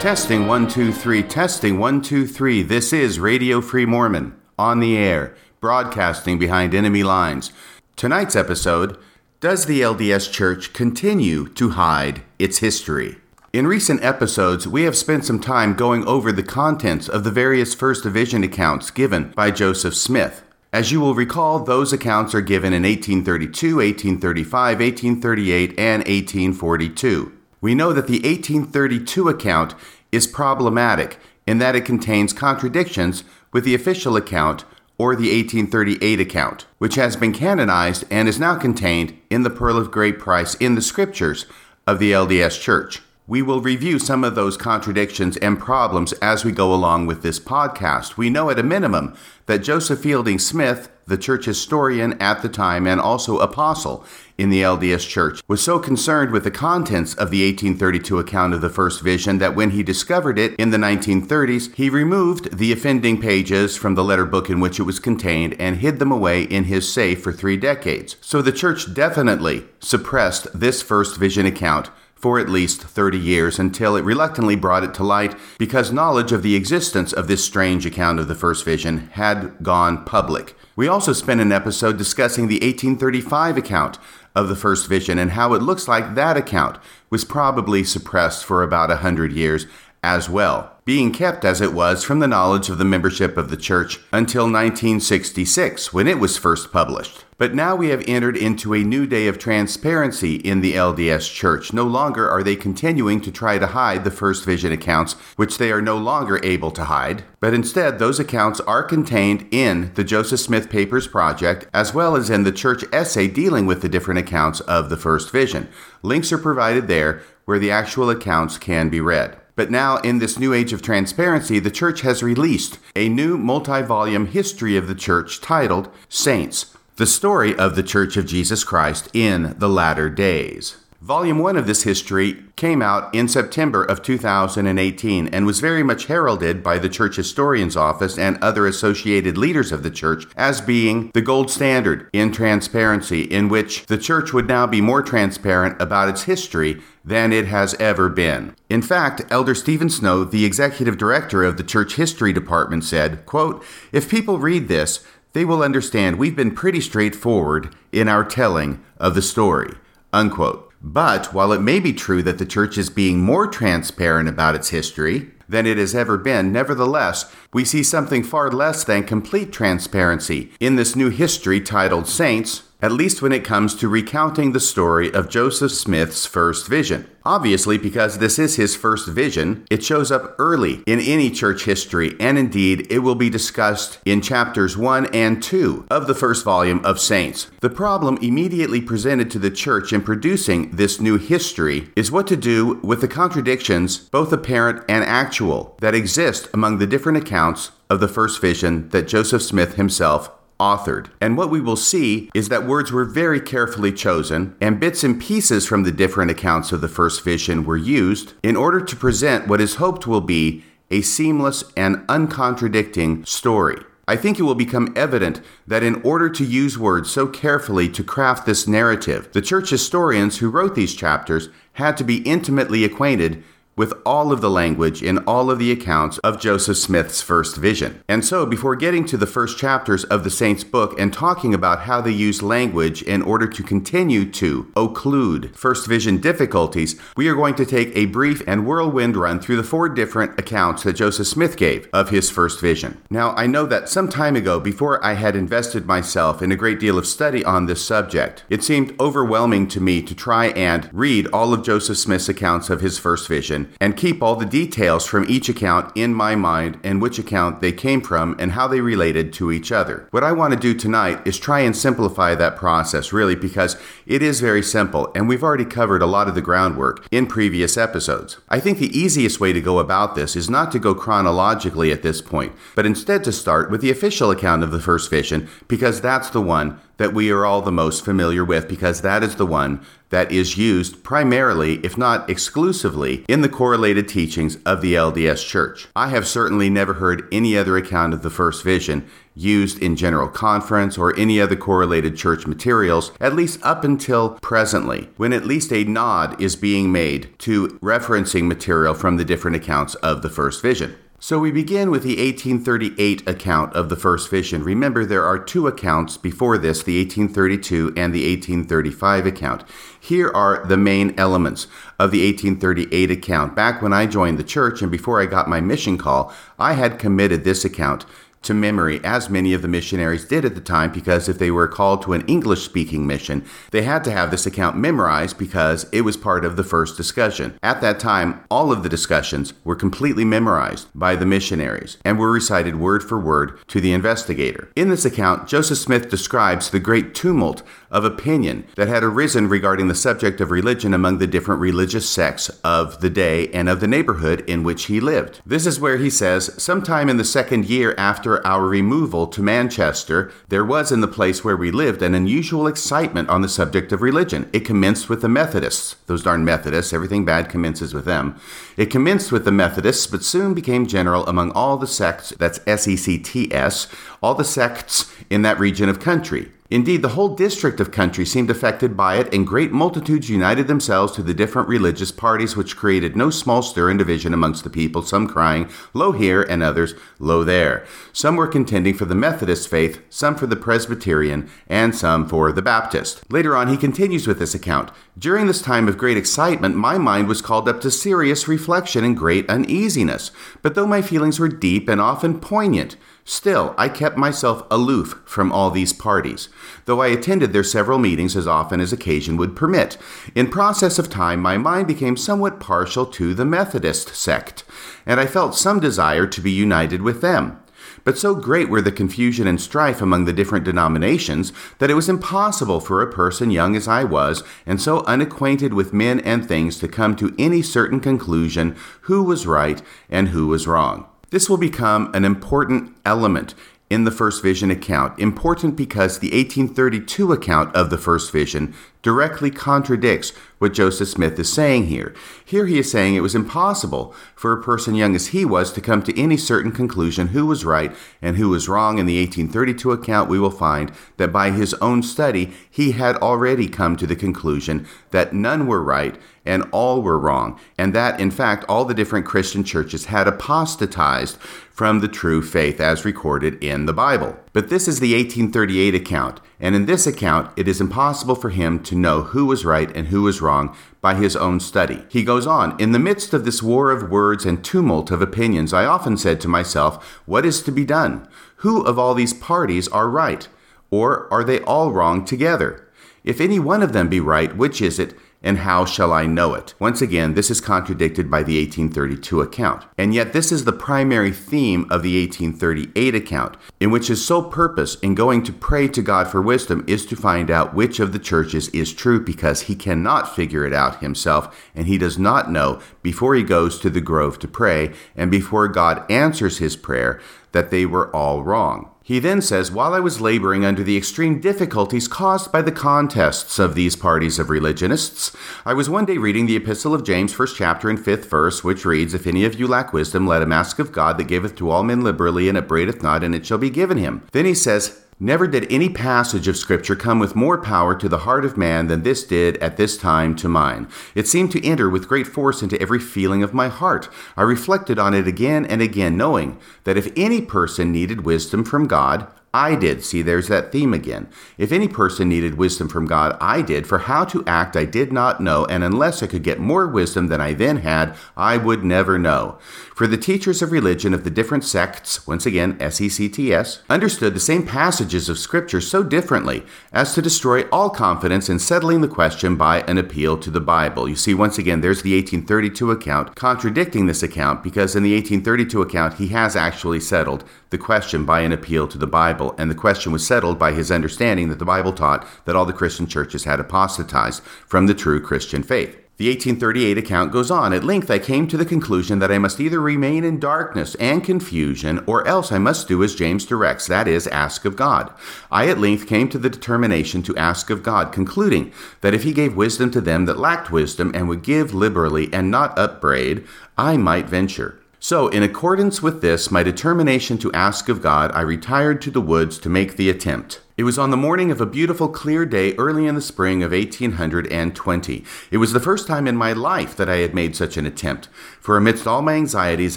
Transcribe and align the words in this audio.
Testing 0.00 0.46
one, 0.46 0.66
two, 0.66 0.94
three, 0.94 1.22
testing 1.22 1.78
one, 1.78 2.00
two, 2.00 2.26
three. 2.26 2.62
This 2.62 2.90
is 2.90 3.20
Radio 3.20 3.60
Free 3.60 3.84
Mormon 3.84 4.34
on 4.58 4.80
the 4.80 4.96
air, 4.96 5.34
broadcasting 5.60 6.38
behind 6.38 6.74
enemy 6.74 7.02
lines. 7.02 7.52
Tonight's 7.96 8.34
episode 8.34 8.96
Does 9.40 9.66
the 9.66 9.82
LDS 9.82 10.32
Church 10.32 10.72
continue 10.72 11.48
to 11.48 11.70
hide 11.72 12.22
its 12.38 12.60
history? 12.60 13.18
In 13.52 13.66
recent 13.66 14.02
episodes, 14.02 14.66
we 14.66 14.84
have 14.84 14.96
spent 14.96 15.26
some 15.26 15.38
time 15.38 15.74
going 15.74 16.06
over 16.06 16.32
the 16.32 16.42
contents 16.42 17.06
of 17.06 17.22
the 17.22 17.30
various 17.30 17.74
First 17.74 18.06
Vision 18.06 18.42
accounts 18.42 18.90
given 18.90 19.32
by 19.32 19.50
Joseph 19.50 19.94
Smith. 19.94 20.42
As 20.72 20.90
you 20.90 21.00
will 21.00 21.14
recall, 21.14 21.58
those 21.58 21.92
accounts 21.92 22.34
are 22.34 22.40
given 22.40 22.72
in 22.72 22.84
1832, 22.84 23.76
1835, 23.76 24.80
1838, 24.80 25.78
and 25.78 25.98
1842. 26.04 27.32
We 27.60 27.74
know 27.74 27.92
that 27.92 28.06
the 28.06 28.20
1832 28.22 29.28
account 29.28 29.74
is 30.10 30.26
problematic 30.26 31.18
in 31.46 31.58
that 31.58 31.76
it 31.76 31.84
contains 31.84 32.32
contradictions 32.32 33.24
with 33.52 33.64
the 33.64 33.74
official 33.74 34.16
account 34.16 34.64
or 34.98 35.16
the 35.16 35.34
1838 35.34 36.20
account, 36.20 36.66
which 36.78 36.94
has 36.96 37.16
been 37.16 37.32
canonized 37.32 38.04
and 38.10 38.28
is 38.28 38.38
now 38.38 38.56
contained 38.56 39.18
in 39.30 39.42
the 39.42 39.50
Pearl 39.50 39.78
of 39.78 39.90
Great 39.90 40.18
Price 40.18 40.54
in 40.56 40.74
the 40.74 40.82
scriptures 40.82 41.46
of 41.86 41.98
the 41.98 42.12
LDS 42.12 42.60
Church. 42.60 43.02
We 43.26 43.42
will 43.42 43.60
review 43.60 43.98
some 43.98 44.24
of 44.24 44.34
those 44.34 44.56
contradictions 44.56 45.36
and 45.36 45.58
problems 45.58 46.12
as 46.14 46.44
we 46.44 46.52
go 46.52 46.74
along 46.74 47.06
with 47.06 47.22
this 47.22 47.38
podcast. 47.38 48.16
We 48.16 48.28
know 48.28 48.50
at 48.50 48.58
a 48.58 48.62
minimum 48.62 49.14
that 49.46 49.62
Joseph 49.62 50.00
Fielding 50.00 50.38
Smith, 50.38 50.90
the 51.10 51.18
church 51.18 51.44
historian 51.44 52.14
at 52.14 52.40
the 52.40 52.48
time 52.48 52.86
and 52.86 52.98
also 52.98 53.38
apostle 53.38 54.04
in 54.38 54.48
the 54.48 54.62
LDS 54.62 55.06
Church, 55.06 55.42
was 55.46 55.62
so 55.62 55.78
concerned 55.78 56.32
with 56.32 56.44
the 56.44 56.50
contents 56.50 57.12
of 57.14 57.30
the 57.30 57.46
1832 57.46 58.18
account 58.18 58.54
of 58.54 58.62
the 58.62 58.70
first 58.70 59.02
vision 59.02 59.36
that 59.36 59.54
when 59.54 59.70
he 59.70 59.82
discovered 59.82 60.38
it 60.38 60.54
in 60.54 60.70
the 60.70 60.78
1930s, 60.78 61.74
he 61.74 61.90
removed 61.90 62.56
the 62.56 62.72
offending 62.72 63.20
pages 63.20 63.76
from 63.76 63.94
the 63.94 64.04
letter 64.04 64.24
book 64.24 64.48
in 64.48 64.58
which 64.58 64.80
it 64.80 64.84
was 64.84 64.98
contained 64.98 65.54
and 65.60 65.76
hid 65.76 65.98
them 65.98 66.10
away 66.10 66.42
in 66.44 66.64
his 66.64 66.90
safe 66.90 67.22
for 67.22 67.32
three 67.32 67.58
decades. 67.58 68.16
So 68.22 68.40
the 68.40 68.52
church 68.52 68.94
definitely 68.94 69.66
suppressed 69.80 70.46
this 70.58 70.80
first 70.80 71.18
vision 71.18 71.44
account 71.44 71.90
for 72.20 72.38
at 72.38 72.50
least 72.50 72.82
30 72.82 73.18
years 73.18 73.58
until 73.58 73.96
it 73.96 74.04
reluctantly 74.04 74.54
brought 74.54 74.84
it 74.84 74.92
to 74.92 75.02
light 75.02 75.34
because 75.58 75.90
knowledge 75.90 76.32
of 76.32 76.42
the 76.42 76.54
existence 76.54 77.14
of 77.14 77.28
this 77.28 77.42
strange 77.42 77.86
account 77.86 78.20
of 78.20 78.28
the 78.28 78.34
first 78.34 78.62
vision 78.64 79.08
had 79.12 79.54
gone 79.62 80.04
public. 80.04 80.54
We 80.80 80.88
also 80.88 81.12
spent 81.12 81.42
an 81.42 81.52
episode 81.52 81.98
discussing 81.98 82.48
the 82.48 82.54
1835 82.54 83.58
account 83.58 83.98
of 84.34 84.48
the 84.48 84.56
first 84.56 84.88
vision 84.88 85.18
and 85.18 85.32
how 85.32 85.52
it 85.52 85.60
looks 85.60 85.86
like 85.86 86.14
that 86.14 86.38
account 86.38 86.78
was 87.10 87.22
probably 87.22 87.84
suppressed 87.84 88.46
for 88.46 88.62
about 88.62 88.90
a 88.90 88.96
hundred 88.96 89.30
years 89.30 89.66
as 90.02 90.28
well, 90.28 90.76
being 90.84 91.12
kept 91.12 91.44
as 91.44 91.60
it 91.60 91.72
was 91.72 92.02
from 92.02 92.20
the 92.20 92.28
knowledge 92.28 92.68
of 92.68 92.78
the 92.78 92.84
membership 92.84 93.36
of 93.36 93.50
the 93.50 93.56
church 93.56 94.00
until 94.12 94.44
1966 94.44 95.92
when 95.92 96.06
it 96.06 96.18
was 96.18 96.38
first 96.38 96.72
published. 96.72 97.24
But 97.40 97.54
now 97.54 97.74
we 97.74 97.88
have 97.88 98.04
entered 98.06 98.36
into 98.36 98.74
a 98.74 98.84
new 98.84 99.06
day 99.06 99.26
of 99.26 99.38
transparency 99.38 100.34
in 100.34 100.60
the 100.60 100.74
LDS 100.74 101.32
Church. 101.32 101.72
No 101.72 101.84
longer 101.84 102.28
are 102.28 102.42
they 102.42 102.54
continuing 102.54 103.22
to 103.22 103.32
try 103.32 103.58
to 103.58 103.68
hide 103.68 104.04
the 104.04 104.10
First 104.10 104.44
Vision 104.44 104.72
accounts, 104.72 105.14
which 105.36 105.56
they 105.56 105.72
are 105.72 105.80
no 105.80 105.96
longer 105.96 106.38
able 106.44 106.70
to 106.72 106.84
hide, 106.84 107.24
but 107.40 107.54
instead 107.54 107.98
those 107.98 108.20
accounts 108.20 108.60
are 108.60 108.82
contained 108.82 109.46
in 109.50 109.90
the 109.94 110.04
Joseph 110.04 110.40
Smith 110.40 110.68
Papers 110.68 111.06
Project, 111.06 111.66
as 111.72 111.94
well 111.94 112.14
as 112.14 112.28
in 112.28 112.44
the 112.44 112.52
church 112.52 112.84
essay 112.92 113.26
dealing 113.26 113.64
with 113.64 113.80
the 113.80 113.88
different 113.88 114.20
accounts 114.20 114.60
of 114.60 114.90
the 114.90 114.98
First 114.98 115.30
Vision. 115.30 115.66
Links 116.02 116.32
are 116.32 116.38
provided 116.38 116.88
there 116.88 117.22
where 117.46 117.58
the 117.58 117.70
actual 117.70 118.10
accounts 118.10 118.58
can 118.58 118.90
be 118.90 119.00
read. 119.00 119.39
But 119.56 119.70
now, 119.70 119.98
in 119.98 120.18
this 120.18 120.38
new 120.38 120.52
age 120.52 120.72
of 120.72 120.82
transparency, 120.82 121.58
the 121.58 121.70
church 121.70 122.00
has 122.02 122.22
released 122.22 122.78
a 122.94 123.08
new 123.08 123.36
multi 123.36 123.82
volume 123.82 124.26
history 124.26 124.76
of 124.76 124.88
the 124.88 124.94
church 124.94 125.40
titled 125.40 125.88
Saints 126.08 126.76
the 127.00 127.06
story 127.06 127.56
of 127.56 127.76
the 127.76 127.82
Church 127.82 128.18
of 128.18 128.26
Jesus 128.26 128.62
Christ 128.62 129.08
in 129.14 129.54
the 129.56 129.70
latter 129.70 130.10
days. 130.10 130.76
Volume 131.00 131.38
1 131.38 131.56
of 131.56 131.66
this 131.66 131.84
history 131.84 132.44
came 132.56 132.82
out 132.82 133.14
in 133.14 133.26
September 133.26 133.82
of 133.82 134.02
2018 134.02 135.28
and 135.28 135.46
was 135.46 135.58
very 135.58 135.82
much 135.82 136.04
heralded 136.06 136.62
by 136.62 136.78
the 136.78 136.90
church 136.90 137.16
historian's 137.16 137.74
office 137.74 138.18
and 138.18 138.36
other 138.42 138.66
associated 138.66 139.38
leaders 139.38 139.72
of 139.72 139.82
the 139.82 139.90
church 139.90 140.26
as 140.36 140.60
being 140.60 141.10
the 141.14 141.22
gold 141.22 141.50
standard 141.50 142.06
in 142.12 142.30
transparency, 142.30 143.22
in 143.22 143.48
which 143.48 143.86
the 143.86 143.96
church 143.96 144.34
would 144.34 144.46
now 144.46 144.66
be 144.66 144.82
more 144.82 145.00
transparent 145.00 145.80
about 145.80 146.10
its 146.10 146.24
history 146.24 146.82
than 147.02 147.32
it 147.32 147.46
has 147.46 147.72
ever 147.80 148.10
been. 148.10 148.54
In 148.68 148.82
fact, 148.82 149.22
Elder 149.30 149.54
Steven 149.54 149.88
Snow, 149.88 150.22
the 150.22 150.44
executive 150.44 150.98
director 150.98 151.42
of 151.42 151.56
the 151.56 151.64
church 151.64 151.96
history 151.96 152.34
department, 152.34 152.84
said, 152.84 153.24
quote, 153.24 153.64
If 153.90 154.10
people 154.10 154.38
read 154.38 154.68
this, 154.68 155.02
they 155.32 155.46
will 155.46 155.62
understand 155.62 156.18
we've 156.18 156.36
been 156.36 156.54
pretty 156.54 156.82
straightforward 156.82 157.74
in 157.90 158.06
our 158.06 158.22
telling 158.22 158.84
of 158.98 159.14
the 159.14 159.22
story. 159.22 159.72
Unquote. 160.12 160.69
But 160.82 161.34
while 161.34 161.52
it 161.52 161.60
may 161.60 161.78
be 161.78 161.92
true 161.92 162.22
that 162.22 162.38
the 162.38 162.46
church 162.46 162.78
is 162.78 162.88
being 162.88 163.20
more 163.20 163.46
transparent 163.46 164.28
about 164.28 164.54
its 164.54 164.70
history 164.70 165.30
than 165.48 165.66
it 165.66 165.76
has 165.76 165.94
ever 165.94 166.16
been, 166.16 166.52
nevertheless, 166.52 167.30
we 167.52 167.64
see 167.64 167.82
something 167.82 168.22
far 168.22 168.50
less 168.50 168.84
than 168.84 169.04
complete 169.04 169.52
transparency 169.52 170.52
in 170.58 170.76
this 170.76 170.96
new 170.96 171.10
history 171.10 171.60
titled 171.60 172.06
Saints 172.06 172.62
at 172.82 172.92
least 172.92 173.22
when 173.22 173.32
it 173.32 173.44
comes 173.44 173.74
to 173.74 173.88
recounting 173.88 174.52
the 174.52 174.60
story 174.60 175.12
of 175.12 175.28
Joseph 175.28 175.72
Smith's 175.72 176.26
first 176.26 176.66
vision. 176.68 177.06
Obviously, 177.24 177.76
because 177.76 178.18
this 178.18 178.38
is 178.38 178.56
his 178.56 178.74
first 178.74 179.06
vision, 179.06 179.66
it 179.70 179.84
shows 179.84 180.10
up 180.10 180.34
early 180.38 180.82
in 180.86 180.98
any 181.00 181.30
church 181.30 181.64
history, 181.64 182.16
and 182.18 182.38
indeed, 182.38 182.86
it 182.90 183.00
will 183.00 183.14
be 183.14 183.28
discussed 183.28 183.98
in 184.06 184.22
chapters 184.22 184.76
1 184.76 185.06
and 185.14 185.42
2 185.42 185.86
of 185.90 186.06
the 186.06 186.14
first 186.14 186.44
volume 186.44 186.82
of 186.84 186.98
Saints. 186.98 187.50
The 187.60 187.68
problem 187.68 188.16
immediately 188.22 188.80
presented 188.80 189.30
to 189.32 189.38
the 189.38 189.50
church 189.50 189.92
in 189.92 190.00
producing 190.00 190.70
this 190.70 190.98
new 190.98 191.18
history 191.18 191.90
is 191.94 192.10
what 192.10 192.26
to 192.28 192.36
do 192.36 192.80
with 192.82 193.02
the 193.02 193.08
contradictions, 193.08 193.98
both 193.98 194.32
apparent 194.32 194.82
and 194.88 195.04
actual, 195.04 195.76
that 195.80 195.94
exist 195.94 196.48
among 196.54 196.78
the 196.78 196.86
different 196.86 197.18
accounts 197.18 197.72
of 197.90 198.00
the 198.00 198.08
first 198.08 198.40
vision 198.40 198.88
that 198.90 199.08
Joseph 199.08 199.42
Smith 199.42 199.74
himself 199.74 200.30
authored. 200.60 201.06
And 201.20 201.36
what 201.36 201.50
we 201.50 201.60
will 201.60 201.74
see 201.74 202.30
is 202.34 202.50
that 202.50 202.66
words 202.66 202.92
were 202.92 203.04
very 203.04 203.40
carefully 203.40 203.92
chosen, 203.92 204.54
and 204.60 204.78
bits 204.78 205.02
and 205.02 205.20
pieces 205.20 205.66
from 205.66 205.82
the 205.82 205.90
different 205.90 206.30
accounts 206.30 206.70
of 206.70 206.82
the 206.82 206.88
first 206.88 207.24
vision 207.24 207.64
were 207.64 207.76
used 207.76 208.34
in 208.42 208.54
order 208.54 208.80
to 208.80 208.94
present 208.94 209.48
what 209.48 209.60
is 209.60 209.76
hoped 209.76 210.06
will 210.06 210.20
be 210.20 210.62
a 210.90 211.00
seamless 211.00 211.64
and 211.76 212.04
uncontradicting 212.08 213.24
story. 213.24 213.78
I 214.06 214.16
think 214.16 214.38
it 214.38 214.42
will 214.42 214.56
become 214.56 214.92
evident 214.96 215.40
that 215.68 215.84
in 215.84 216.02
order 216.02 216.28
to 216.30 216.44
use 216.44 216.76
words 216.76 217.08
so 217.10 217.28
carefully 217.28 217.88
to 217.90 218.02
craft 218.02 218.44
this 218.44 218.66
narrative, 218.66 219.30
the 219.32 219.40
church 219.40 219.70
historians 219.70 220.38
who 220.38 220.50
wrote 220.50 220.74
these 220.74 220.96
chapters 220.96 221.48
had 221.74 221.96
to 221.96 222.04
be 222.04 222.18
intimately 222.22 222.82
acquainted 222.82 223.44
with 223.80 223.94
all 224.04 224.30
of 224.30 224.42
the 224.42 224.50
language 224.50 225.02
in 225.02 225.16
all 225.20 225.50
of 225.50 225.58
the 225.58 225.72
accounts 225.72 226.18
of 226.18 226.38
Joseph 226.38 226.76
Smith's 226.76 227.22
first 227.22 227.56
vision. 227.56 228.02
And 228.06 228.22
so, 228.22 228.44
before 228.44 228.76
getting 228.76 229.06
to 229.06 229.16
the 229.16 229.26
first 229.26 229.56
chapters 229.56 230.04
of 230.04 230.22
the 230.22 230.28
Saints 230.28 230.64
book 230.64 231.00
and 231.00 231.10
talking 231.10 231.54
about 231.54 231.84
how 231.84 232.02
they 232.02 232.10
use 232.10 232.42
language 232.42 233.00
in 233.00 233.22
order 233.22 233.46
to 233.46 233.62
continue 233.62 234.30
to 234.32 234.64
occlude 234.76 235.56
first 235.56 235.86
vision 235.86 236.18
difficulties, 236.18 237.00
we 237.16 237.26
are 237.26 237.34
going 237.34 237.54
to 237.54 237.64
take 237.64 237.90
a 237.96 238.04
brief 238.04 238.42
and 238.46 238.66
whirlwind 238.66 239.16
run 239.16 239.40
through 239.40 239.56
the 239.56 239.62
four 239.62 239.88
different 239.88 240.38
accounts 240.38 240.82
that 240.82 240.92
Joseph 240.92 241.28
Smith 241.28 241.56
gave 241.56 241.88
of 241.90 242.10
his 242.10 242.28
first 242.28 242.60
vision. 242.60 243.00
Now, 243.08 243.30
I 243.34 243.46
know 243.46 243.64
that 243.64 243.88
some 243.88 244.10
time 244.10 244.36
ago, 244.36 244.60
before 244.60 245.02
I 245.02 245.14
had 245.14 245.34
invested 245.34 245.86
myself 245.86 246.42
in 246.42 246.52
a 246.52 246.62
great 246.62 246.80
deal 246.80 246.98
of 246.98 247.06
study 247.06 247.42
on 247.46 247.64
this 247.64 247.82
subject, 247.82 248.44
it 248.50 248.62
seemed 248.62 248.94
overwhelming 249.00 249.68
to 249.68 249.80
me 249.80 250.02
to 250.02 250.14
try 250.14 250.48
and 250.48 250.86
read 250.92 251.28
all 251.28 251.54
of 251.54 251.64
Joseph 251.64 251.96
Smith's 251.96 252.28
accounts 252.28 252.68
of 252.68 252.82
his 252.82 252.98
first 252.98 253.26
vision 253.26 253.69
and 253.80 253.96
keep 253.96 254.22
all 254.22 254.36
the 254.36 254.46
details 254.46 255.06
from 255.06 255.24
each 255.28 255.48
account 255.48 255.92
in 255.94 256.14
my 256.14 256.34
mind 256.34 256.78
and 256.82 257.00
which 257.00 257.18
account 257.18 257.60
they 257.60 257.72
came 257.72 258.00
from 258.00 258.34
and 258.38 258.52
how 258.52 258.66
they 258.66 258.80
related 258.80 259.32
to 259.34 259.52
each 259.52 259.70
other. 259.70 260.06
What 260.10 260.24
I 260.24 260.32
want 260.32 260.52
to 260.54 260.58
do 260.58 260.74
tonight 260.74 261.20
is 261.26 261.38
try 261.38 261.60
and 261.60 261.76
simplify 261.76 262.34
that 262.34 262.56
process, 262.56 263.12
really, 263.12 263.34
because 263.34 263.76
it 264.06 264.22
is 264.22 264.40
very 264.40 264.62
simple 264.62 265.10
and 265.14 265.28
we've 265.28 265.44
already 265.44 265.64
covered 265.64 266.02
a 266.02 266.06
lot 266.06 266.28
of 266.28 266.34
the 266.34 266.42
groundwork 266.42 267.06
in 267.10 267.26
previous 267.26 267.76
episodes. 267.76 268.38
I 268.48 268.60
think 268.60 268.78
the 268.78 268.98
easiest 268.98 269.40
way 269.40 269.52
to 269.52 269.60
go 269.60 269.78
about 269.78 270.14
this 270.14 270.36
is 270.36 270.50
not 270.50 270.72
to 270.72 270.78
go 270.78 270.94
chronologically 270.94 271.92
at 271.92 272.02
this 272.02 272.20
point, 272.20 272.52
but 272.74 272.86
instead 272.86 273.24
to 273.24 273.32
start 273.32 273.70
with 273.70 273.80
the 273.80 273.90
official 273.90 274.30
account 274.30 274.62
of 274.62 274.70
the 274.70 274.80
first 274.80 275.10
vision 275.10 275.48
because 275.68 276.00
that's 276.00 276.30
the 276.30 276.40
one 276.40 276.80
that 277.00 277.14
we 277.14 277.30
are 277.30 277.46
all 277.46 277.62
the 277.62 277.72
most 277.72 278.04
familiar 278.04 278.44
with 278.44 278.68
because 278.68 279.00
that 279.00 279.22
is 279.22 279.36
the 279.36 279.46
one 279.46 279.80
that 280.10 280.30
is 280.30 280.58
used 280.58 281.02
primarily, 281.02 281.76
if 281.76 281.96
not 281.96 282.28
exclusively, 282.28 283.24
in 283.26 283.40
the 283.40 283.48
correlated 283.48 284.06
teachings 284.06 284.58
of 284.66 284.82
the 284.82 284.92
LDS 284.92 285.46
Church. 285.48 285.88
I 285.96 286.08
have 286.08 286.26
certainly 286.26 286.68
never 286.68 286.94
heard 286.94 287.26
any 287.32 287.56
other 287.56 287.78
account 287.78 288.12
of 288.12 288.22
the 288.22 288.28
first 288.28 288.62
vision 288.62 289.08
used 289.34 289.82
in 289.82 289.96
General 289.96 290.28
Conference 290.28 290.98
or 290.98 291.18
any 291.18 291.40
other 291.40 291.56
correlated 291.56 292.18
church 292.18 292.46
materials, 292.46 293.12
at 293.18 293.34
least 293.34 293.60
up 293.62 293.82
until 293.82 294.38
presently, 294.42 295.08
when 295.16 295.32
at 295.32 295.46
least 295.46 295.72
a 295.72 295.84
nod 295.84 296.38
is 296.38 296.54
being 296.54 296.92
made 296.92 297.30
to 297.38 297.68
referencing 297.78 298.46
material 298.46 298.92
from 298.92 299.16
the 299.16 299.24
different 299.24 299.56
accounts 299.56 299.94
of 299.96 300.20
the 300.20 300.28
first 300.28 300.60
vision. 300.60 300.94
So 301.22 301.38
we 301.38 301.52
begin 301.52 301.90
with 301.90 302.02
the 302.02 302.16
1838 302.16 303.28
account 303.28 303.74
of 303.74 303.90
the 303.90 303.96
first 303.96 304.30
vision. 304.30 304.64
Remember, 304.64 305.04
there 305.04 305.26
are 305.26 305.38
two 305.38 305.66
accounts 305.66 306.16
before 306.16 306.56
this 306.56 306.82
the 306.82 306.96
1832 306.98 307.92
and 307.94 308.14
the 308.14 308.26
1835 308.26 309.26
account. 309.26 309.62
Here 310.00 310.30
are 310.30 310.64
the 310.64 310.78
main 310.78 311.12
elements 311.18 311.66
of 311.98 312.10
the 312.10 312.24
1838 312.24 313.10
account. 313.10 313.54
Back 313.54 313.82
when 313.82 313.92
I 313.92 314.06
joined 314.06 314.38
the 314.38 314.44
church 314.44 314.80
and 314.80 314.90
before 314.90 315.20
I 315.20 315.26
got 315.26 315.46
my 315.46 315.60
mission 315.60 315.98
call, 315.98 316.32
I 316.58 316.72
had 316.72 316.98
committed 316.98 317.44
this 317.44 317.66
account 317.66 318.06
to 318.42 318.54
memory, 318.54 319.00
as 319.04 319.28
many 319.28 319.52
of 319.52 319.62
the 319.62 319.68
missionaries 319.68 320.24
did 320.24 320.44
at 320.44 320.54
the 320.54 320.60
time, 320.60 320.92
because 320.92 321.28
if 321.28 321.38
they 321.38 321.50
were 321.50 321.68
called 321.68 322.02
to 322.02 322.12
an 322.12 322.24
English 322.26 322.64
speaking 322.64 323.06
mission, 323.06 323.44
they 323.70 323.82
had 323.82 324.02
to 324.04 324.10
have 324.10 324.30
this 324.30 324.46
account 324.46 324.76
memorized 324.76 325.38
because 325.38 325.86
it 325.92 326.02
was 326.02 326.16
part 326.16 326.44
of 326.44 326.56
the 326.56 326.64
first 326.64 326.96
discussion. 326.96 327.58
At 327.62 327.80
that 327.80 328.00
time, 328.00 328.40
all 328.50 328.72
of 328.72 328.82
the 328.82 328.88
discussions 328.88 329.52
were 329.64 329.76
completely 329.76 330.24
memorized 330.24 330.88
by 330.94 331.16
the 331.16 331.26
missionaries 331.26 331.98
and 332.04 332.18
were 332.18 332.30
recited 332.30 332.76
word 332.76 333.02
for 333.02 333.18
word 333.18 333.58
to 333.68 333.80
the 333.80 333.92
investigator. 333.92 334.70
In 334.74 334.88
this 334.88 335.04
account, 335.04 335.48
Joseph 335.48 335.78
Smith 335.78 336.08
describes 336.08 336.70
the 336.70 336.80
great 336.80 337.14
tumult 337.14 337.62
of 337.90 338.04
opinion 338.04 338.66
that 338.76 338.88
had 338.88 339.02
arisen 339.02 339.48
regarding 339.48 339.88
the 339.88 339.94
subject 339.94 340.40
of 340.40 340.50
religion 340.50 340.94
among 340.94 341.18
the 341.18 341.26
different 341.26 341.60
religious 341.60 342.08
sects 342.08 342.48
of 342.62 343.00
the 343.00 343.10
day 343.10 343.48
and 343.48 343.68
of 343.68 343.80
the 343.80 343.88
neighborhood 343.88 344.40
in 344.48 344.62
which 344.62 344.84
he 344.84 345.00
lived. 345.00 345.40
This 345.44 345.66
is 345.66 345.80
where 345.80 345.96
he 345.96 346.10
says, 346.10 346.62
sometime 346.62 347.08
in 347.08 347.16
the 347.16 347.24
second 347.24 347.66
year 347.66 347.94
after 347.98 348.46
our 348.46 348.66
removal 348.66 349.26
to 349.28 349.42
Manchester, 349.42 350.32
there 350.48 350.64
was 350.64 350.92
in 350.92 351.00
the 351.00 351.08
place 351.08 351.44
where 351.44 351.56
we 351.56 351.70
lived 351.70 352.02
an 352.02 352.14
unusual 352.14 352.66
excitement 352.66 353.28
on 353.28 353.42
the 353.42 353.48
subject 353.48 353.92
of 353.92 354.02
religion. 354.02 354.48
It 354.52 354.64
commenced 354.64 355.08
with 355.08 355.22
the 355.22 355.28
Methodists. 355.28 355.96
Those 356.06 356.22
darn 356.22 356.44
Methodists, 356.44 356.92
everything 356.92 357.24
bad 357.24 357.48
commences 357.48 357.92
with 357.92 358.04
them. 358.04 358.38
It 358.76 358.90
commenced 358.90 359.32
with 359.32 359.44
the 359.44 359.52
Methodists, 359.52 360.06
but 360.06 360.24
soon 360.24 360.54
became 360.54 360.86
general 360.86 361.26
among 361.26 361.50
all 361.52 361.76
the 361.76 361.86
sects, 361.86 362.30
that's 362.38 362.60
S 362.66 362.86
E 362.86 362.96
C 362.96 363.18
T 363.18 363.52
S, 363.52 363.88
all 364.22 364.34
the 364.34 364.44
sects 364.44 365.12
in 365.28 365.42
that 365.42 365.58
region 365.58 365.88
of 365.88 366.00
country. 366.00 366.50
Indeed, 366.70 367.02
the 367.02 367.10
whole 367.10 367.34
district 367.34 367.80
of 367.80 367.90
country 367.90 368.24
seemed 368.24 368.48
affected 368.48 368.96
by 368.96 369.16
it, 369.16 369.34
and 369.34 369.44
great 369.44 369.72
multitudes 369.72 370.30
united 370.30 370.68
themselves 370.68 371.12
to 371.14 371.22
the 371.22 371.34
different 371.34 371.68
religious 371.68 372.12
parties, 372.12 372.56
which 372.56 372.76
created 372.76 373.16
no 373.16 373.28
small 373.28 373.60
stir 373.60 373.90
and 373.90 373.98
division 373.98 374.32
amongst 374.32 374.62
the 374.62 374.70
people, 374.70 375.02
some 375.02 375.26
crying, 375.26 375.68
Lo 375.94 376.12
here, 376.12 376.42
and 376.42 376.62
others, 376.62 376.94
Lo 377.18 377.42
there. 377.42 377.84
Some 378.12 378.36
were 378.36 378.46
contending 378.46 378.94
for 378.94 379.04
the 379.04 379.16
Methodist 379.16 379.68
faith, 379.68 380.00
some 380.10 380.36
for 380.36 380.46
the 380.46 380.54
Presbyterian, 380.54 381.50
and 381.68 381.92
some 381.92 382.28
for 382.28 382.52
the 382.52 382.62
Baptist. 382.62 383.24
Later 383.32 383.56
on, 383.56 383.66
he 383.66 383.76
continues 383.76 384.28
with 384.28 384.38
this 384.38 384.54
account. 384.54 384.92
During 385.18 385.48
this 385.48 385.60
time 385.60 385.88
of 385.88 385.98
great 385.98 386.16
excitement, 386.16 386.76
my 386.76 386.98
mind 386.98 387.26
was 387.26 387.42
called 387.42 387.68
up 387.68 387.80
to 387.80 387.90
serious 387.90 388.46
reflection 388.46 389.02
and 389.02 389.16
great 389.16 389.50
uneasiness. 389.50 390.30
But 390.62 390.76
though 390.76 390.86
my 390.86 391.02
feelings 391.02 391.40
were 391.40 391.48
deep 391.48 391.88
and 391.88 392.00
often 392.00 392.38
poignant, 392.38 392.96
Still, 393.24 393.74
I 393.78 393.88
kept 393.88 394.16
myself 394.16 394.66
aloof 394.70 395.20
from 395.24 395.52
all 395.52 395.70
these 395.70 395.92
parties, 395.92 396.48
though 396.86 397.00
I 397.00 397.08
attended 397.08 397.52
their 397.52 397.62
several 397.62 397.98
meetings 397.98 398.36
as 398.36 398.46
often 398.46 398.80
as 398.80 398.92
occasion 398.92 399.36
would 399.36 399.54
permit. 399.54 399.96
In 400.34 400.48
process 400.48 400.98
of 400.98 401.10
time, 401.10 401.40
my 401.40 401.58
mind 401.58 401.86
became 401.86 402.16
somewhat 402.16 402.60
partial 402.60 403.06
to 403.06 403.34
the 403.34 403.44
Methodist 403.44 404.16
sect, 404.16 404.64
and 405.06 405.20
I 405.20 405.26
felt 405.26 405.54
some 405.54 405.80
desire 405.80 406.26
to 406.26 406.40
be 406.40 406.50
united 406.50 407.02
with 407.02 407.20
them. 407.20 407.60
But 408.02 408.18
so 408.18 408.34
great 408.34 408.70
were 408.70 408.80
the 408.80 408.92
confusion 408.92 409.46
and 409.46 409.60
strife 409.60 410.00
among 410.00 410.24
the 410.24 410.32
different 410.32 410.64
denominations 410.64 411.52
that 411.78 411.90
it 411.90 411.94
was 411.94 412.08
impossible 412.08 412.80
for 412.80 413.02
a 413.02 413.12
person 413.12 413.50
young 413.50 413.76
as 413.76 413.86
I 413.86 414.04
was, 414.04 414.42
and 414.64 414.80
so 414.80 415.04
unacquainted 415.04 415.74
with 415.74 415.92
men 415.92 416.20
and 416.20 416.46
things, 416.46 416.78
to 416.78 416.88
come 416.88 417.14
to 417.16 417.34
any 417.38 417.60
certain 417.60 418.00
conclusion 418.00 418.74
who 419.02 419.22
was 419.22 419.46
right 419.46 419.82
and 420.08 420.28
who 420.28 420.46
was 420.46 420.66
wrong. 420.66 421.09
This 421.30 421.48
will 421.48 421.58
become 421.58 422.12
an 422.12 422.24
important 422.24 422.96
element 423.06 423.54
in 423.88 424.04
the 424.04 424.10
First 424.12 424.40
Vision 424.42 424.70
account, 424.70 425.18
important 425.18 425.74
because 425.74 426.18
the 426.18 426.30
1832 426.30 427.32
account 427.32 427.74
of 427.74 427.90
the 427.90 427.98
First 427.98 428.30
Vision 428.30 428.72
directly 429.02 429.50
contradicts 429.50 430.30
what 430.58 430.74
Joseph 430.74 431.08
Smith 431.08 431.38
is 431.38 431.52
saying 431.52 431.86
here. 431.86 432.14
Here 432.44 432.66
he 432.66 432.78
is 432.78 432.90
saying 432.90 433.14
it 433.14 433.20
was 433.20 433.34
impossible 433.34 434.14
for 434.36 434.52
a 434.52 434.62
person 434.62 434.94
young 434.94 435.16
as 435.16 435.28
he 435.28 435.44
was 435.44 435.72
to 435.72 435.80
come 435.80 436.02
to 436.02 436.20
any 436.20 436.36
certain 436.36 436.70
conclusion 436.70 437.28
who 437.28 437.46
was 437.46 437.64
right 437.64 437.92
and 438.22 438.36
who 438.36 438.48
was 438.50 438.68
wrong. 438.68 438.98
In 438.98 439.06
the 439.06 439.18
1832 439.18 439.90
account, 439.90 440.30
we 440.30 440.38
will 440.38 440.50
find 440.50 440.92
that 441.16 441.32
by 441.32 441.50
his 441.50 441.74
own 441.74 442.02
study, 442.02 442.52
he 442.70 442.92
had 442.92 443.16
already 443.16 443.68
come 443.68 443.96
to 443.96 444.06
the 444.06 444.16
conclusion 444.16 444.86
that 445.10 445.32
none 445.32 445.66
were 445.66 445.82
right 445.82 446.16
and 446.50 446.64
all 446.72 447.00
were 447.00 447.16
wrong, 447.18 447.58
and 447.78 447.94
that, 447.94 448.18
in 448.18 448.28
fact, 448.28 448.64
all 448.68 448.84
the 448.84 448.92
different 448.92 449.24
Christian 449.24 449.62
churches 449.62 450.06
had 450.06 450.26
apostatized 450.26 451.36
from 451.70 452.00
the 452.00 452.08
true 452.08 452.42
faith 452.42 452.80
as 452.80 453.04
recorded 453.04 453.62
in 453.62 453.86
the 453.86 453.92
Bible. 453.92 454.36
But 454.52 454.68
this 454.68 454.88
is 454.88 454.98
the 454.98 455.14
1838 455.14 455.94
account, 455.94 456.40
and 456.58 456.74
in 456.74 456.86
this 456.86 457.06
account, 457.06 457.56
it 457.56 457.68
is 457.68 457.80
impossible 457.80 458.34
for 458.34 458.50
him 458.50 458.82
to 458.82 458.96
know 458.96 459.22
who 459.22 459.46
was 459.46 459.64
right 459.64 459.94
and 459.96 460.08
who 460.08 460.22
was 460.22 460.42
wrong 460.42 460.76
by 461.00 461.14
his 461.14 461.36
own 461.36 461.60
study. 461.60 462.04
He 462.08 462.24
goes 462.24 462.48
on 462.48 462.78
In 462.80 462.90
the 462.90 462.98
midst 462.98 463.32
of 463.32 463.44
this 463.44 463.62
war 463.62 463.92
of 463.92 464.10
words 464.10 464.44
and 464.44 464.64
tumult 464.64 465.12
of 465.12 465.22
opinions, 465.22 465.72
I 465.72 465.84
often 465.84 466.16
said 466.16 466.40
to 466.40 466.48
myself, 466.48 467.22
What 467.26 467.46
is 467.46 467.62
to 467.62 467.70
be 467.70 467.84
done? 467.84 468.26
Who 468.56 468.82
of 468.82 468.98
all 468.98 469.14
these 469.14 469.32
parties 469.32 469.86
are 469.88 470.10
right? 470.10 470.48
Or 470.90 471.32
are 471.32 471.44
they 471.44 471.60
all 471.60 471.92
wrong 471.92 472.24
together? 472.24 472.88
If 473.22 473.40
any 473.40 473.60
one 473.60 473.84
of 473.84 473.92
them 473.92 474.08
be 474.08 474.18
right, 474.18 474.56
which 474.56 474.82
is 474.82 474.98
it? 474.98 475.14
And 475.42 475.58
how 475.58 475.84
shall 475.84 476.12
I 476.12 476.26
know 476.26 476.54
it? 476.54 476.74
Once 476.78 477.00
again, 477.00 477.34
this 477.34 477.50
is 477.50 477.60
contradicted 477.60 478.30
by 478.30 478.42
the 478.42 478.58
1832 478.58 479.40
account. 479.40 479.84
And 479.96 480.14
yet, 480.14 480.32
this 480.32 480.52
is 480.52 480.64
the 480.64 480.72
primary 480.72 481.32
theme 481.32 481.82
of 481.90 482.02
the 482.02 482.20
1838 482.20 483.14
account, 483.14 483.56
in 483.78 483.90
which 483.90 484.08
his 484.08 484.24
sole 484.24 484.44
purpose 484.44 484.96
in 484.96 485.14
going 485.14 485.42
to 485.44 485.52
pray 485.52 485.88
to 485.88 486.02
God 486.02 486.28
for 486.28 486.42
wisdom 486.42 486.84
is 486.86 487.06
to 487.06 487.16
find 487.16 487.50
out 487.50 487.74
which 487.74 488.00
of 488.00 488.12
the 488.12 488.18
churches 488.18 488.68
is 488.68 488.92
true 488.92 489.20
because 489.20 489.62
he 489.62 489.74
cannot 489.74 490.34
figure 490.34 490.66
it 490.66 490.74
out 490.74 491.00
himself, 491.00 491.70
and 491.74 491.86
he 491.86 491.96
does 491.96 492.18
not 492.18 492.50
know 492.50 492.80
before 493.02 493.34
he 493.34 493.42
goes 493.42 493.78
to 493.78 493.90
the 493.90 494.00
grove 494.00 494.38
to 494.40 494.48
pray 494.48 494.92
and 495.16 495.30
before 495.30 495.68
God 495.68 496.04
answers 496.10 496.58
his 496.58 496.76
prayer 496.76 497.20
that 497.52 497.70
they 497.70 497.86
were 497.86 498.14
all 498.14 498.42
wrong. 498.42 498.89
He 499.10 499.18
then 499.18 499.42
says, 499.42 499.72
While 499.72 499.92
I 499.92 499.98
was 499.98 500.20
laboring 500.20 500.64
under 500.64 500.84
the 500.84 500.96
extreme 500.96 501.40
difficulties 501.40 502.06
caused 502.06 502.52
by 502.52 502.62
the 502.62 502.70
contests 502.70 503.58
of 503.58 503.74
these 503.74 503.96
parties 503.96 504.38
of 504.38 504.50
religionists, 504.50 505.36
I 505.66 505.74
was 505.74 505.90
one 505.90 506.04
day 506.04 506.16
reading 506.16 506.46
the 506.46 506.54
Epistle 506.54 506.94
of 506.94 507.02
James, 507.02 507.32
first 507.32 507.56
chapter 507.56 507.90
and 507.90 507.98
fifth 507.98 508.30
verse, 508.30 508.62
which 508.62 508.84
reads, 508.84 509.12
If 509.12 509.26
any 509.26 509.44
of 509.44 509.58
you 509.58 509.66
lack 509.66 509.92
wisdom, 509.92 510.28
let 510.28 510.42
him 510.42 510.52
ask 510.52 510.78
of 510.78 510.92
God 510.92 511.18
that 511.18 511.24
giveth 511.24 511.56
to 511.56 511.70
all 511.70 511.82
men 511.82 512.04
liberally, 512.04 512.48
and 512.48 512.56
upbraideth 512.56 513.02
not, 513.02 513.24
and 513.24 513.34
it 513.34 513.44
shall 513.44 513.58
be 513.58 513.68
given 513.68 513.98
him. 513.98 514.22
Then 514.30 514.44
he 514.44 514.54
says, 514.54 515.04
Never 515.22 515.46
did 515.46 515.70
any 515.70 515.90
passage 515.90 516.48
of 516.48 516.56
Scripture 516.56 516.96
come 516.96 517.18
with 517.18 517.36
more 517.36 517.60
power 517.60 517.94
to 517.94 518.08
the 518.08 518.20
heart 518.20 518.42
of 518.42 518.56
man 518.56 518.86
than 518.86 519.02
this 519.02 519.22
did 519.22 519.58
at 519.58 519.76
this 519.76 519.98
time 519.98 520.34
to 520.36 520.48
mine. 520.48 520.88
It 521.14 521.28
seemed 521.28 521.52
to 521.52 521.62
enter 521.62 521.90
with 521.90 522.08
great 522.08 522.26
force 522.26 522.62
into 522.62 522.80
every 522.80 523.00
feeling 523.00 523.42
of 523.42 523.52
my 523.52 523.68
heart. 523.68 524.08
I 524.34 524.42
reflected 524.42 524.98
on 524.98 525.12
it 525.12 525.28
again 525.28 525.66
and 525.66 525.82
again, 525.82 526.16
knowing 526.16 526.58
that 526.84 526.96
if 526.96 527.12
any 527.16 527.42
person 527.42 527.92
needed 527.92 528.24
wisdom 528.24 528.64
from 528.64 528.86
God, 528.86 529.26
I 529.52 529.74
did. 529.74 530.04
See, 530.04 530.22
there's 530.22 530.46
that 530.46 530.70
theme 530.70 530.94
again. 530.94 531.28
If 531.58 531.72
any 531.72 531.88
person 531.88 532.28
needed 532.28 532.54
wisdom 532.54 532.88
from 532.88 533.06
God, 533.06 533.36
I 533.40 533.62
did. 533.62 533.84
For 533.84 533.98
how 533.98 534.24
to 534.26 534.44
act, 534.46 534.76
I 534.76 534.84
did 534.84 535.12
not 535.12 535.40
know, 535.40 535.64
and 535.64 535.82
unless 535.82 536.22
I 536.22 536.28
could 536.28 536.44
get 536.44 536.60
more 536.60 536.86
wisdom 536.86 537.26
than 537.26 537.40
I 537.40 537.54
then 537.54 537.78
had, 537.78 538.14
I 538.36 538.56
would 538.56 538.84
never 538.84 539.18
know. 539.18 539.58
For 539.92 540.06
the 540.06 540.16
teachers 540.16 540.62
of 540.62 540.70
religion 540.70 541.12
of 541.12 541.24
the 541.24 541.30
different 541.30 541.64
sects, 541.64 542.28
once 542.28 542.46
again, 542.46 542.76
S 542.78 543.00
E 543.00 543.08
C 543.08 543.28
T 543.28 543.52
S, 543.52 543.82
understood 543.90 544.34
the 544.34 544.40
same 544.40 544.64
passages 544.64 545.28
of 545.28 545.38
Scripture 545.38 545.80
so 545.80 546.04
differently 546.04 546.64
as 546.92 547.12
to 547.14 547.22
destroy 547.22 547.62
all 547.70 547.90
confidence 547.90 548.48
in 548.48 548.60
settling 548.60 549.00
the 549.00 549.08
question 549.08 549.56
by 549.56 549.82
an 549.82 549.98
appeal 549.98 550.38
to 550.38 550.50
the 550.50 550.60
Bible. 550.60 551.08
You 551.08 551.16
see, 551.16 551.34
once 551.34 551.58
again, 551.58 551.80
there's 551.80 552.02
the 552.02 552.14
1832 552.14 552.92
account 552.92 553.34
contradicting 553.34 554.06
this 554.06 554.22
account 554.22 554.62
because 554.62 554.94
in 554.94 555.02
the 555.02 555.12
1832 555.12 555.82
account, 555.82 556.14
he 556.14 556.28
has 556.28 556.54
actually 556.54 557.00
settled 557.00 557.44
the 557.70 557.78
question 557.78 558.24
by 558.24 558.40
an 558.40 558.52
appeal 558.52 558.86
to 558.88 558.98
the 558.98 559.06
Bible, 559.06 559.54
and 559.56 559.70
the 559.70 559.74
question 559.74 560.12
was 560.12 560.26
settled 560.26 560.58
by 560.58 560.72
his 560.72 560.90
understanding 560.90 561.48
that 561.48 561.58
the 561.58 561.64
Bible 561.64 561.92
taught 561.92 562.26
that 562.44 562.56
all 562.56 562.66
the 562.66 562.72
Christian 562.72 563.06
churches 563.06 563.44
had 563.44 563.60
apostatized 563.60 564.42
from 564.42 564.86
the 564.86 564.94
true 564.94 565.20
Christian 565.20 565.62
faith. 565.62 565.96
The 566.16 566.28
1838 566.28 566.98
account 566.98 567.32
goes 567.32 567.50
on 567.50 567.72
At 567.72 567.82
length 567.82 568.10
I 568.10 568.18
came 568.18 568.46
to 568.48 568.58
the 568.58 568.66
conclusion 568.66 569.20
that 569.20 569.32
I 569.32 569.38
must 569.38 569.58
either 569.58 569.80
remain 569.80 570.22
in 570.22 570.38
darkness 570.38 570.94
and 570.96 571.24
confusion, 571.24 572.04
or 572.06 572.26
else 572.26 572.52
I 572.52 572.58
must 572.58 572.88
do 572.88 573.02
as 573.02 573.14
James 573.14 573.46
directs, 573.46 573.86
that 573.86 574.06
is, 574.06 574.26
ask 574.26 574.66
of 574.66 574.76
God. 574.76 575.10
I 575.50 575.68
at 575.68 575.78
length 575.78 576.06
came 576.06 576.28
to 576.30 576.38
the 576.38 576.50
determination 576.50 577.22
to 577.22 577.36
ask 577.38 577.70
of 577.70 577.82
God, 577.82 578.12
concluding 578.12 578.70
that 579.00 579.14
if 579.14 579.22
he 579.22 579.32
gave 579.32 579.56
wisdom 579.56 579.90
to 579.92 580.00
them 580.02 580.26
that 580.26 580.38
lacked 580.38 580.70
wisdom, 580.70 581.10
and 581.14 581.26
would 581.28 581.42
give 581.42 581.72
liberally 581.72 582.30
and 582.34 582.50
not 582.50 582.78
upbraid, 582.78 583.46
I 583.78 583.96
might 583.96 584.28
venture. 584.28 584.79
So, 585.02 585.28
in 585.28 585.42
accordance 585.42 586.02
with 586.02 586.20
this, 586.20 586.50
my 586.50 586.62
determination 586.62 587.38
to 587.38 587.52
ask 587.52 587.88
of 587.88 588.02
God, 588.02 588.30
I 588.34 588.42
retired 588.42 589.00
to 589.00 589.10
the 589.10 589.22
woods 589.22 589.58
to 589.60 589.70
make 589.70 589.96
the 589.96 590.10
attempt. 590.10 590.60
It 590.76 590.82
was 590.82 590.98
on 590.98 591.10
the 591.10 591.16
morning 591.16 591.50
of 591.50 591.58
a 591.58 591.64
beautiful, 591.64 592.06
clear 592.06 592.44
day 592.44 592.74
early 592.76 593.06
in 593.06 593.14
the 593.14 593.22
spring 593.22 593.62
of 593.62 593.72
1820. 593.72 595.24
It 595.50 595.56
was 595.56 595.72
the 595.72 595.80
first 595.80 596.06
time 596.06 596.26
in 596.26 596.36
my 596.36 596.52
life 596.52 596.96
that 596.96 597.08
I 597.08 597.16
had 597.16 597.34
made 597.34 597.56
such 597.56 597.78
an 597.78 597.86
attempt, 597.86 598.28
for 598.60 598.76
amidst 598.76 599.06
all 599.06 599.22
my 599.22 599.36
anxieties, 599.36 599.96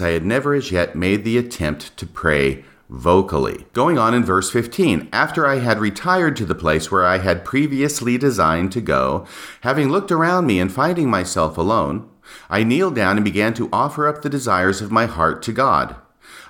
I 0.00 0.12
had 0.12 0.24
never 0.24 0.54
as 0.54 0.72
yet 0.72 0.96
made 0.96 1.24
the 1.24 1.36
attempt 1.36 1.94
to 1.98 2.06
pray 2.06 2.64
vocally. 2.88 3.66
Going 3.74 3.98
on 3.98 4.14
in 4.14 4.24
verse 4.24 4.50
15, 4.50 5.10
after 5.12 5.46
I 5.46 5.58
had 5.58 5.80
retired 5.80 6.34
to 6.36 6.46
the 6.46 6.54
place 6.54 6.90
where 6.90 7.04
I 7.04 7.18
had 7.18 7.44
previously 7.44 8.16
designed 8.16 8.72
to 8.72 8.80
go, 8.80 9.26
having 9.60 9.90
looked 9.90 10.10
around 10.10 10.46
me 10.46 10.58
and 10.58 10.72
finding 10.72 11.10
myself 11.10 11.58
alone, 11.58 12.08
I 12.48 12.64
kneeled 12.64 12.94
down 12.94 13.16
and 13.16 13.24
began 13.24 13.54
to 13.54 13.68
offer 13.72 14.06
up 14.06 14.22
the 14.22 14.30
desires 14.30 14.80
of 14.80 14.92
my 14.92 15.06
heart 15.06 15.42
to 15.42 15.52
God. 15.52 15.96